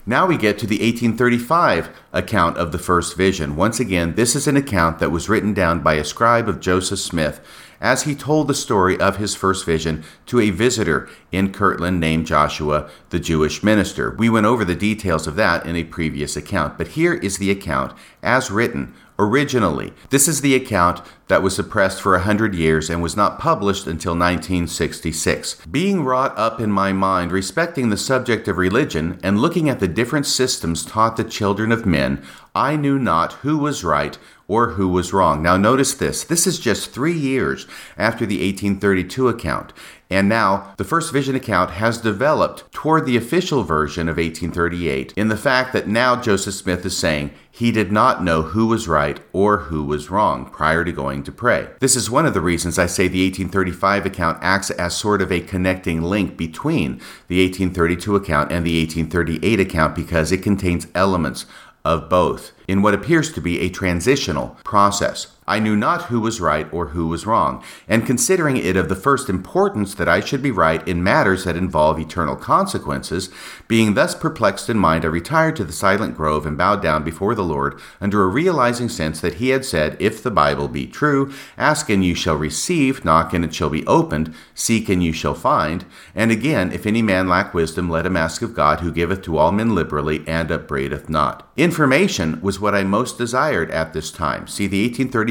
Now 0.08 0.24
we 0.24 0.36
get 0.36 0.56
to 0.60 0.68
the 0.68 0.76
1835 0.76 1.90
account 2.12 2.58
of 2.58 2.70
the 2.70 2.78
first 2.78 3.16
vision. 3.16 3.56
Once 3.56 3.80
again, 3.80 4.14
this 4.14 4.36
is 4.36 4.46
an 4.46 4.56
account 4.56 5.00
that 5.00 5.10
was 5.10 5.28
written 5.28 5.52
down 5.52 5.80
by 5.80 5.94
a 5.94 6.04
scribe 6.04 6.48
of 6.48 6.60
Joseph 6.60 7.00
Smith, 7.00 7.40
as 7.80 8.04
he 8.04 8.14
told 8.14 8.46
the 8.46 8.54
story 8.54 8.96
of 9.00 9.16
his 9.16 9.34
first 9.34 9.66
vision 9.66 10.04
to 10.26 10.38
a 10.38 10.50
visitor 10.50 11.08
in 11.32 11.52
Kirtland 11.52 11.98
named 11.98 12.24
Joshua, 12.24 12.88
the 13.10 13.18
Jewish 13.18 13.64
minister. 13.64 14.12
We 14.12 14.30
went 14.30 14.46
over 14.46 14.64
the 14.64 14.76
details 14.76 15.26
of 15.26 15.34
that 15.36 15.66
in 15.66 15.74
a 15.74 15.82
previous 15.82 16.36
account, 16.36 16.78
but 16.78 16.88
here 16.88 17.14
is 17.14 17.38
the 17.38 17.50
account 17.50 17.92
as 18.22 18.48
written 18.48 18.94
originally. 19.18 19.92
This 20.10 20.28
is 20.28 20.40
the 20.40 20.54
account 20.54 21.00
that 21.28 21.42
was 21.42 21.56
suppressed 21.56 22.00
for 22.00 22.14
a 22.14 22.22
hundred 22.22 22.54
years 22.54 22.88
and 22.88 23.02
was 23.02 23.16
not 23.16 23.38
published 23.38 23.86
until 23.86 24.12
1966. 24.12 25.66
Being 25.70 26.04
wrought 26.04 26.36
up 26.36 26.60
in 26.60 26.70
my 26.70 26.92
mind 26.92 27.32
respecting 27.32 27.88
the 27.88 27.96
subject 27.96 28.46
of 28.46 28.56
religion 28.56 29.18
and 29.22 29.40
looking 29.40 29.68
at 29.68 29.80
the 29.80 29.88
different 29.88 30.26
systems 30.26 30.84
taught 30.84 31.16
the 31.16 31.24
children 31.24 31.72
of 31.72 31.86
men, 31.86 32.22
I 32.54 32.76
knew 32.76 32.98
not 32.98 33.34
who 33.34 33.58
was 33.58 33.84
right 33.84 34.16
or 34.48 34.70
who 34.70 34.88
was 34.88 35.12
wrong. 35.12 35.42
Now, 35.42 35.56
notice 35.56 35.94
this 35.94 36.22
this 36.22 36.46
is 36.46 36.58
just 36.58 36.90
three 36.90 37.16
years 37.16 37.66
after 37.96 38.24
the 38.24 38.36
1832 38.36 39.28
account. 39.28 39.72
And 40.08 40.28
now, 40.28 40.74
the 40.76 40.84
first 40.84 41.12
vision 41.12 41.34
account 41.34 41.72
has 41.72 41.98
developed 41.98 42.70
toward 42.72 43.06
the 43.06 43.16
official 43.16 43.64
version 43.64 44.08
of 44.08 44.18
1838 44.18 45.12
in 45.16 45.28
the 45.28 45.36
fact 45.36 45.72
that 45.72 45.88
now 45.88 46.14
Joseph 46.14 46.54
Smith 46.54 46.86
is 46.86 46.96
saying 46.96 47.32
he 47.50 47.72
did 47.72 47.90
not 47.90 48.22
know 48.22 48.42
who 48.42 48.66
was 48.66 48.86
right 48.86 49.18
or 49.32 49.58
who 49.58 49.82
was 49.82 50.10
wrong 50.10 50.46
prior 50.48 50.84
to 50.84 50.92
going 50.92 51.24
to 51.24 51.32
pray. 51.32 51.68
This 51.80 51.96
is 51.96 52.10
one 52.10 52.24
of 52.24 52.34
the 52.34 52.40
reasons 52.40 52.78
I 52.78 52.86
say 52.86 53.08
the 53.08 53.24
1835 53.24 54.06
account 54.06 54.38
acts 54.42 54.70
as 54.70 54.94
sort 54.94 55.22
of 55.22 55.32
a 55.32 55.40
connecting 55.40 56.02
link 56.02 56.36
between 56.36 57.00
the 57.26 57.42
1832 57.42 58.14
account 58.14 58.52
and 58.52 58.64
the 58.64 58.78
1838 58.78 59.58
account 59.58 59.96
because 59.96 60.30
it 60.30 60.42
contains 60.42 60.86
elements 60.94 61.46
of 61.84 62.08
both 62.08 62.52
in 62.68 62.82
what 62.82 62.94
appears 62.94 63.32
to 63.32 63.40
be 63.40 63.60
a 63.60 63.70
transitional 63.70 64.56
process. 64.64 65.35
I 65.48 65.60
knew 65.60 65.76
not 65.76 66.04
who 66.04 66.20
was 66.20 66.40
right 66.40 66.66
or 66.72 66.88
who 66.88 67.06
was 67.06 67.26
wrong, 67.26 67.62
and 67.86 68.04
considering 68.04 68.56
it 68.56 68.76
of 68.76 68.88
the 68.88 68.96
first 68.96 69.28
importance 69.28 69.94
that 69.94 70.08
I 70.08 70.20
should 70.20 70.42
be 70.42 70.50
right 70.50 70.86
in 70.88 71.04
matters 71.04 71.44
that 71.44 71.56
involve 71.56 72.00
eternal 72.00 72.34
consequences, 72.34 73.30
being 73.68 73.94
thus 73.94 74.14
perplexed 74.14 74.68
in 74.68 74.78
mind, 74.78 75.04
I 75.04 75.08
retired 75.08 75.54
to 75.56 75.64
the 75.64 75.72
silent 75.72 76.16
grove 76.16 76.46
and 76.46 76.58
bowed 76.58 76.82
down 76.82 77.04
before 77.04 77.34
the 77.34 77.44
Lord 77.44 77.78
under 78.00 78.24
a 78.24 78.28
realizing 78.28 78.88
sense 78.88 79.20
that 79.20 79.34
He 79.34 79.50
had 79.50 79.64
said, 79.64 79.96
If 80.00 80.22
the 80.22 80.30
Bible 80.32 80.66
be 80.66 80.86
true, 80.86 81.32
ask 81.56 81.88
and 81.88 82.04
you 82.04 82.14
shall 82.16 82.36
receive, 82.36 83.04
knock 83.04 83.32
and 83.32 83.44
it 83.44 83.54
shall 83.54 83.70
be 83.70 83.86
opened, 83.86 84.34
seek 84.54 84.88
and 84.88 85.02
you 85.02 85.12
shall 85.12 85.34
find. 85.34 85.84
And 86.14 86.32
again, 86.32 86.72
if 86.72 86.86
any 86.86 87.02
man 87.02 87.28
lack 87.28 87.54
wisdom, 87.54 87.88
let 87.88 88.06
him 88.06 88.16
ask 88.16 88.42
of 88.42 88.54
God, 88.54 88.80
who 88.80 88.90
giveth 88.90 89.22
to 89.22 89.38
all 89.38 89.52
men 89.52 89.74
liberally 89.74 90.24
and 90.26 90.50
upbraideth 90.50 91.08
not. 91.08 91.48
Information 91.56 92.40
was 92.42 92.60
what 92.60 92.74
I 92.74 92.82
most 92.82 93.16
desired 93.16 93.70
at 93.70 93.92
this 93.92 94.10
time. 94.10 94.46
See 94.46 94.66
the 94.66 94.90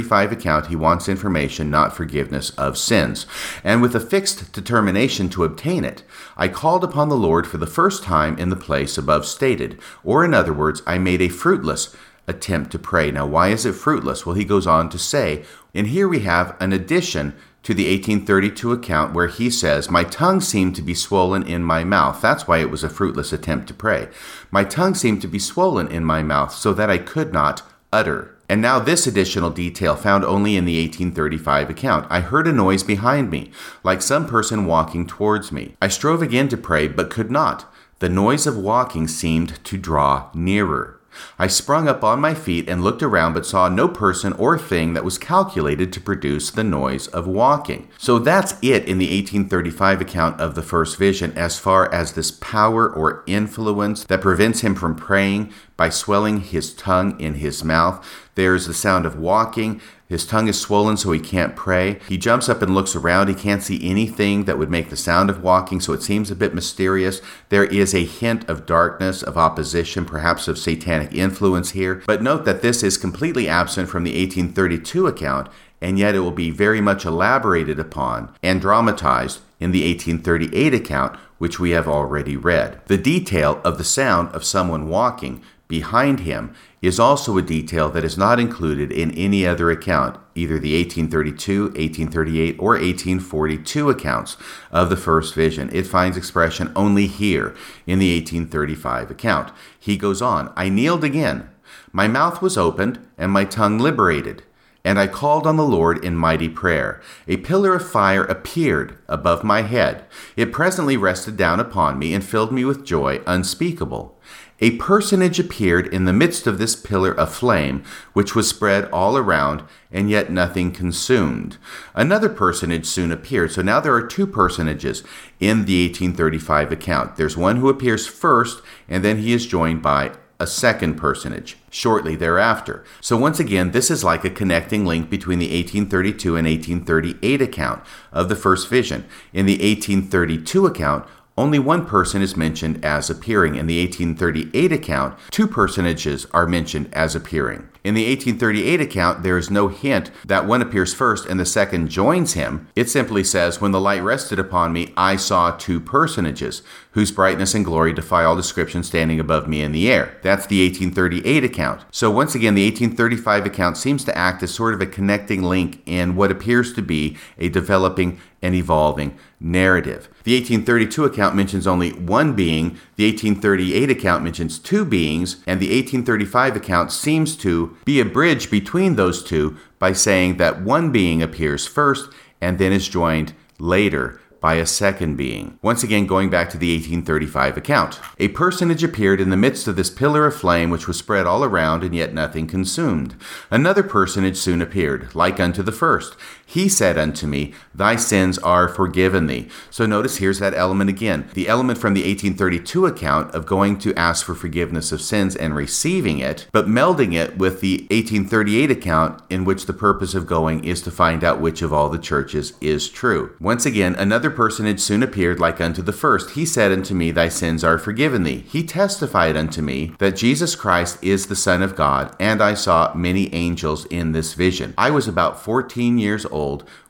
1835 0.09 0.31
account, 0.31 0.67
he 0.67 0.75
wants 0.75 1.09
information, 1.09 1.69
not 1.69 1.95
forgiveness 1.95 2.51
of 2.51 2.77
sins. 2.77 3.25
And 3.63 3.81
with 3.81 3.95
a 3.95 3.99
fixed 3.99 4.51
determination 4.51 5.29
to 5.29 5.43
obtain 5.43 5.83
it, 5.83 6.03
I 6.37 6.47
called 6.47 6.83
upon 6.83 7.09
the 7.09 7.17
Lord 7.17 7.47
for 7.47 7.57
the 7.57 7.67
first 7.67 8.03
time 8.03 8.37
in 8.37 8.49
the 8.49 8.55
place 8.55 8.97
above 8.97 9.25
stated. 9.25 9.79
Or, 10.03 10.23
in 10.23 10.33
other 10.33 10.53
words, 10.53 10.81
I 10.85 10.97
made 10.97 11.21
a 11.21 11.29
fruitless 11.29 11.95
attempt 12.27 12.71
to 12.71 12.79
pray. 12.79 13.11
Now, 13.11 13.25
why 13.25 13.49
is 13.49 13.65
it 13.65 13.73
fruitless? 13.73 14.25
Well, 14.25 14.35
he 14.35 14.45
goes 14.45 14.67
on 14.67 14.89
to 14.89 14.97
say, 14.97 15.43
and 15.73 15.87
here 15.87 16.07
we 16.07 16.19
have 16.19 16.55
an 16.59 16.73
addition 16.73 17.35
to 17.63 17.73
the 17.73 17.85
1832 17.85 18.71
account 18.71 19.13
where 19.13 19.27
he 19.27 19.49
says, 19.49 19.89
My 19.89 20.03
tongue 20.03 20.39
seemed 20.39 20.75
to 20.75 20.83
be 20.83 20.93
swollen 20.93 21.47
in 21.47 21.63
my 21.63 21.83
mouth. 21.83 22.21
That's 22.21 22.47
why 22.47 22.59
it 22.59 22.69
was 22.69 22.83
a 22.83 22.89
fruitless 22.89 23.33
attempt 23.33 23.67
to 23.67 23.73
pray. 23.73 24.07
My 24.51 24.63
tongue 24.63 24.93
seemed 24.93 25.21
to 25.23 25.27
be 25.27 25.39
swollen 25.39 25.87
in 25.87 26.05
my 26.05 26.21
mouth 26.21 26.53
so 26.53 26.73
that 26.73 26.91
I 26.91 26.99
could 26.99 27.33
not 27.33 27.63
utter. 27.91 28.34
And 28.47 28.61
now, 28.61 28.79
this 28.79 29.07
additional 29.07 29.49
detail 29.49 29.95
found 29.95 30.23
only 30.23 30.55
in 30.55 30.65
the 30.65 30.79
1835 30.79 31.69
account. 31.69 32.07
I 32.09 32.19
heard 32.19 32.47
a 32.47 32.51
noise 32.51 32.83
behind 32.83 33.31
me, 33.31 33.51
like 33.83 34.01
some 34.01 34.27
person 34.27 34.65
walking 34.65 35.07
towards 35.07 35.51
me. 35.51 35.75
I 35.81 35.87
strove 35.87 36.21
again 36.21 36.47
to 36.49 36.57
pray, 36.57 36.87
but 36.87 37.09
could 37.09 37.31
not. 37.31 37.71
The 37.99 38.09
noise 38.09 38.45
of 38.45 38.57
walking 38.57 39.07
seemed 39.07 39.63
to 39.63 39.77
draw 39.77 40.29
nearer. 40.33 40.99
I 41.39 41.47
sprung 41.47 41.87
up 41.87 42.03
on 42.03 42.19
my 42.19 42.33
feet 42.33 42.67
and 42.69 42.83
looked 42.83 43.01
around, 43.01 43.33
but 43.33 43.45
saw 43.45 43.69
no 43.69 43.87
person 43.87 44.33
or 44.33 44.57
thing 44.57 44.93
that 44.93 45.05
was 45.05 45.17
calculated 45.17 45.93
to 45.93 46.01
produce 46.01 46.51
the 46.51 46.63
noise 46.63 47.07
of 47.07 47.27
walking. 47.27 47.87
So 47.97 48.19
that's 48.19 48.53
it 48.61 48.85
in 48.85 48.97
the 48.97 49.07
1835 49.07 50.01
account 50.01 50.41
of 50.41 50.55
the 50.55 50.61
first 50.61 50.97
vision, 50.97 51.31
as 51.37 51.57
far 51.59 51.91
as 51.93 52.13
this 52.13 52.31
power 52.31 52.89
or 52.89 53.23
influence 53.27 54.03
that 54.05 54.21
prevents 54.21 54.61
him 54.61 54.75
from 54.75 54.95
praying 54.95 55.53
by 55.77 55.89
swelling 55.89 56.41
his 56.41 56.73
tongue 56.73 57.19
in 57.19 57.35
his 57.35 57.63
mouth. 57.63 58.05
There's 58.35 58.67
the 58.67 58.73
sound 58.73 59.05
of 59.05 59.17
walking. 59.17 59.81
His 60.07 60.25
tongue 60.25 60.47
is 60.47 60.59
swollen 60.59 60.97
so 60.97 61.11
he 61.11 61.19
can't 61.19 61.55
pray. 61.55 61.99
He 62.07 62.17
jumps 62.17 62.47
up 62.47 62.61
and 62.61 62.75
looks 62.75 62.95
around. 62.95 63.27
He 63.27 63.33
can't 63.33 63.63
see 63.63 63.89
anything 63.89 64.45
that 64.45 64.59
would 64.59 64.69
make 64.69 64.89
the 64.89 64.95
sound 64.95 65.29
of 65.29 65.41
walking, 65.41 65.81
so 65.81 65.93
it 65.93 66.03
seems 66.03 66.29
a 66.29 66.35
bit 66.35 66.53
mysterious. 66.53 67.21
There 67.49 67.65
is 67.65 67.95
a 67.95 68.05
hint 68.05 68.47
of 68.47 68.65
darkness, 68.65 69.23
of 69.23 69.37
opposition, 69.37 70.05
perhaps 70.05 70.47
of 70.47 70.59
satanic 70.59 71.13
influence 71.13 71.71
here. 71.71 72.03
But 72.05 72.21
note 72.21 72.45
that 72.45 72.61
this 72.61 72.83
is 72.83 72.97
completely 72.97 73.47
absent 73.47 73.89
from 73.89 74.03
the 74.03 74.11
1832 74.11 75.07
account, 75.07 75.49
and 75.81 75.97
yet 75.97 76.13
it 76.13 76.19
will 76.19 76.31
be 76.31 76.51
very 76.51 76.81
much 76.81 77.03
elaborated 77.03 77.79
upon 77.79 78.33
and 78.43 78.61
dramatized 78.61 79.39
in 79.59 79.71
the 79.71 79.87
1838 79.87 80.73
account, 80.73 81.17
which 81.37 81.59
we 81.59 81.71
have 81.71 81.87
already 81.87 82.37
read. 82.37 82.79
The 82.85 82.97
detail 82.97 83.59
of 83.63 83.77
the 83.77 83.83
sound 83.83 84.29
of 84.35 84.43
someone 84.43 84.87
walking 84.87 85.41
behind 85.67 86.21
him 86.21 86.53
is 86.81 86.99
also 86.99 87.37
a 87.37 87.41
detail 87.41 87.89
that 87.89 88.03
is 88.03 88.17
not 88.17 88.39
included 88.39 88.91
in 88.91 89.11
any 89.11 89.45
other 89.45 89.71
account, 89.71 90.17
either 90.35 90.59
the 90.59 90.77
1832, 90.77 91.63
1838, 91.63 92.55
or 92.59 92.71
1842 92.71 93.89
accounts 93.89 94.37
of 94.71 94.89
the 94.89 94.97
first 94.97 95.33
vision. 95.33 95.69
It 95.73 95.87
finds 95.87 96.17
expression 96.17 96.71
only 96.75 97.07
here 97.07 97.55
in 97.87 97.99
the 97.99 98.13
1835 98.15 99.11
account. 99.11 99.51
He 99.79 99.97
goes 99.97 100.21
on 100.21 100.53
I 100.55 100.69
kneeled 100.69 101.03
again. 101.03 101.49
My 101.91 102.07
mouth 102.07 102.41
was 102.41 102.57
opened, 102.57 102.99
and 103.17 103.31
my 103.31 103.45
tongue 103.45 103.79
liberated. 103.79 104.43
And 104.83 104.99
I 104.99 105.07
called 105.07 105.47
on 105.47 105.57
the 105.57 105.63
Lord 105.63 106.05
in 106.05 106.15
mighty 106.15 106.47
prayer. 106.47 107.01
A 107.27 107.37
pillar 107.37 107.73
of 107.73 107.89
fire 107.89 108.23
appeared 108.23 108.99
above 109.07 109.43
my 109.43 109.63
head. 109.63 110.05
It 110.35 110.53
presently 110.53 110.95
rested 110.95 111.35
down 111.35 111.59
upon 111.59 111.97
me 111.97 112.13
and 112.13 112.23
filled 112.23 112.51
me 112.51 112.65
with 112.65 112.85
joy 112.85 113.21
unspeakable. 113.25 114.15
A 114.61 114.77
personage 114.77 115.37
appeared 115.37 115.87
in 115.87 116.05
the 116.05 116.13
midst 116.13 116.47
of 116.47 116.57
this 116.57 116.77
pillar 116.77 117.11
of 117.11 117.33
flame, 117.33 117.83
which 118.13 118.35
was 118.35 118.47
spread 118.47 118.85
all 118.85 119.17
around, 119.17 119.63
and 119.91 120.09
yet 120.09 120.31
nothing 120.31 120.71
consumed. 120.71 121.57
Another 121.93 122.29
personage 122.29 122.85
soon 122.85 123.11
appeared. 123.11 123.51
So 123.51 123.61
now 123.61 123.81
there 123.81 123.93
are 123.93 124.05
two 124.05 124.25
personages 124.25 125.03
in 125.41 125.65
the 125.65 125.85
1835 125.87 126.71
account. 126.71 127.17
There's 127.17 127.35
one 127.35 127.57
who 127.57 127.67
appears 127.67 128.07
first, 128.07 128.61
and 128.87 129.03
then 129.03 129.17
he 129.17 129.33
is 129.33 129.45
joined 129.45 129.81
by 129.81 130.11
a 130.39 130.47
second 130.47 130.95
personage 130.95 131.57
shortly 131.69 132.15
thereafter. 132.15 132.83
So, 132.99 133.15
once 133.17 133.39
again, 133.39 133.71
this 133.71 133.89
is 133.89 134.03
like 134.03 134.25
a 134.25 134.29
connecting 134.29 134.85
link 134.85 135.09
between 135.09 135.39
the 135.39 135.45
1832 135.45 136.35
and 136.35 136.47
1838 136.47 137.41
account 137.41 137.83
of 138.11 138.27
the 138.27 138.35
first 138.35 138.69
vision. 138.69 139.05
In 139.33 139.45
the 139.45 139.53
1832 139.53 140.65
account, 140.65 141.07
only 141.37 141.59
one 141.59 141.85
person 141.85 142.21
is 142.21 142.37
mentioned 142.37 142.83
as 142.83 143.09
appearing. 143.09 143.55
In 143.55 143.67
the 143.67 143.79
1838 143.83 144.71
account, 144.71 145.19
two 145.31 145.47
personages 145.47 146.25
are 146.31 146.47
mentioned 146.47 146.89
as 146.93 147.13
appearing. 147.13 147.67
In 147.83 147.93
the 147.93 148.07
1838 148.07 148.81
account, 148.81 149.21
there 149.21 149.37
is 149.37 149.51
no 149.51 149.67
hint 149.67 150.09
that 150.25 150.47
one 150.47 150.61
appears 150.61 150.93
first 150.93 151.27
and 151.27 151.39
the 151.39 151.45
second 151.45 151.89
joins 151.89 152.33
him. 152.33 152.67
It 152.75 152.89
simply 152.89 153.23
says, 153.23 153.61
When 153.61 153.73
the 153.73 153.79
light 153.79 154.01
rested 154.01 154.39
upon 154.39 154.73
me, 154.73 154.91
I 154.97 155.17
saw 155.17 155.51
two 155.51 155.79
personages, 155.79 156.63
whose 156.91 157.11
brightness 157.11 157.53
and 157.53 157.63
glory 157.63 157.93
defy 157.93 158.23
all 158.23 158.35
description 158.35 158.81
standing 158.81 159.19
above 159.19 159.47
me 159.47 159.61
in 159.61 159.71
the 159.71 159.91
air. 159.91 160.17
That's 160.23 160.47
the 160.47 160.65
1838 160.67 161.43
account. 161.43 161.83
So, 161.91 162.09
once 162.09 162.33
again, 162.33 162.55
the 162.55 162.65
1835 162.65 163.45
account 163.45 163.77
seems 163.77 164.03
to 164.05 164.17
act 164.17 164.41
as 164.41 164.51
sort 164.51 164.73
of 164.73 164.81
a 164.81 164.87
connecting 164.87 165.43
link 165.43 165.83
in 165.85 166.15
what 166.15 166.31
appears 166.31 166.73
to 166.73 166.81
be 166.81 167.17
a 167.37 167.49
developing 167.49 168.19
and 168.45 168.53
evolving 168.53 169.17
narrative. 169.39 170.07
The 170.23 170.35
1832 170.35 171.03
account 171.03 171.35
mentions 171.35 171.65
only 171.65 171.91
one 171.91 172.35
being, 172.35 172.77
the 172.95 173.07
1838 173.07 173.89
account 173.89 174.23
mentions 174.23 174.59
two 174.59 174.85
beings, 174.85 175.37
and 175.47 175.59
the 175.59 175.67
1835 175.67 176.55
account 176.55 176.91
seems 176.91 177.35
to 177.37 177.75
be 177.85 177.99
a 177.99 178.05
bridge 178.05 178.51
between 178.51 178.95
those 178.95 179.23
two 179.23 179.57
by 179.79 179.93
saying 179.93 180.37
that 180.37 180.61
one 180.61 180.91
being 180.91 181.23
appears 181.23 181.65
first 181.65 182.09
and 182.39 182.59
then 182.59 182.71
is 182.71 182.87
joined 182.87 183.33
later 183.57 184.21
by 184.45 184.53
a 184.55 184.65
second 184.67 185.15
being. 185.15 185.57
Once 185.63 185.81
again, 185.81 186.05
going 186.05 186.29
back 186.29 186.51
to 186.51 186.57
the 186.59 186.71
1835 186.71 187.57
account. 187.57 187.99
A 188.19 188.27
personage 188.27 188.83
appeared 188.83 189.19
in 189.19 189.31
the 189.31 189.35
midst 189.35 189.67
of 189.67 189.75
this 189.75 189.89
pillar 189.89 190.27
of 190.27 190.35
flame 190.35 190.69
which 190.69 190.87
was 190.87 190.99
spread 190.99 191.25
all 191.25 191.43
around, 191.43 191.83
and 191.83 191.95
yet 191.95 192.13
nothing 192.13 192.45
consumed. 192.45 193.15
Another 193.49 193.81
personage 193.81 194.37
soon 194.37 194.61
appeared, 194.61 195.15
like 195.15 195.39
unto 195.39 195.63
the 195.63 195.71
first, 195.71 196.15
He 196.47 196.69
said 196.69 196.97
unto 196.97 197.25
me, 197.25 197.53
Thy 197.73 197.95
sins 197.95 198.37
are 198.37 198.67
forgiven 198.67 199.25
thee. 199.25 199.49
So 199.69 199.85
notice 199.85 200.17
here's 200.17 200.39
that 200.39 200.53
element 200.53 200.89
again. 200.89 201.27
The 201.33 201.49
element 201.49 201.79
from 201.79 201.95
the 201.95 202.01
1832 202.01 202.85
account 202.85 203.33
of 203.33 203.47
going 203.47 203.79
to 203.79 203.93
ask 203.95 204.25
for 204.25 204.35
forgiveness 204.35 204.91
of 204.91 205.01
sins 205.01 205.35
and 205.35 205.55
receiving 205.55 206.19
it, 206.19 206.47
but 206.51 206.67
melding 206.67 207.13
it 207.13 207.37
with 207.37 207.61
the 207.61 207.79
1838 207.89 208.71
account 208.71 209.21
in 209.29 209.43
which 209.43 209.65
the 209.65 209.73
purpose 209.73 210.13
of 210.13 210.27
going 210.27 210.63
is 210.63 210.81
to 210.83 210.91
find 210.91 211.23
out 211.23 211.41
which 211.41 211.61
of 211.61 211.73
all 211.73 211.89
the 211.89 211.97
churches 211.97 212.53
is 212.61 212.89
true. 212.89 213.35
Once 213.39 213.65
again, 213.65 213.95
another 213.95 214.29
personage 214.29 214.79
soon 214.79 215.01
appeared 215.01 215.39
like 215.39 215.59
unto 215.59 215.81
the 215.81 215.91
first. 215.91 216.31
He 216.31 216.45
said 216.45 216.71
unto 216.71 216.93
me, 216.93 217.11
Thy 217.11 217.27
sins 217.27 217.63
are 217.63 217.79
forgiven 217.79 218.23
thee. 218.23 218.45
He 218.47 218.63
testified 218.63 219.35
unto 219.35 219.61
me 219.61 219.93
that 219.97 220.15
Jesus 220.15 220.55
Christ 220.55 221.03
is 221.03 221.25
the 221.25 221.35
Son 221.35 221.63
of 221.63 221.75
God, 221.75 222.15
and 222.19 222.41
I 222.41 222.53
saw 222.53 222.93
many 222.93 223.33
angels 223.33 223.85
in 223.85 224.11
this 224.11 224.35
vision. 224.35 224.73
I 224.77 224.91
was 224.91 225.07
about 225.07 225.41
14 225.41 225.97
years 225.97 226.25
old 226.27 226.34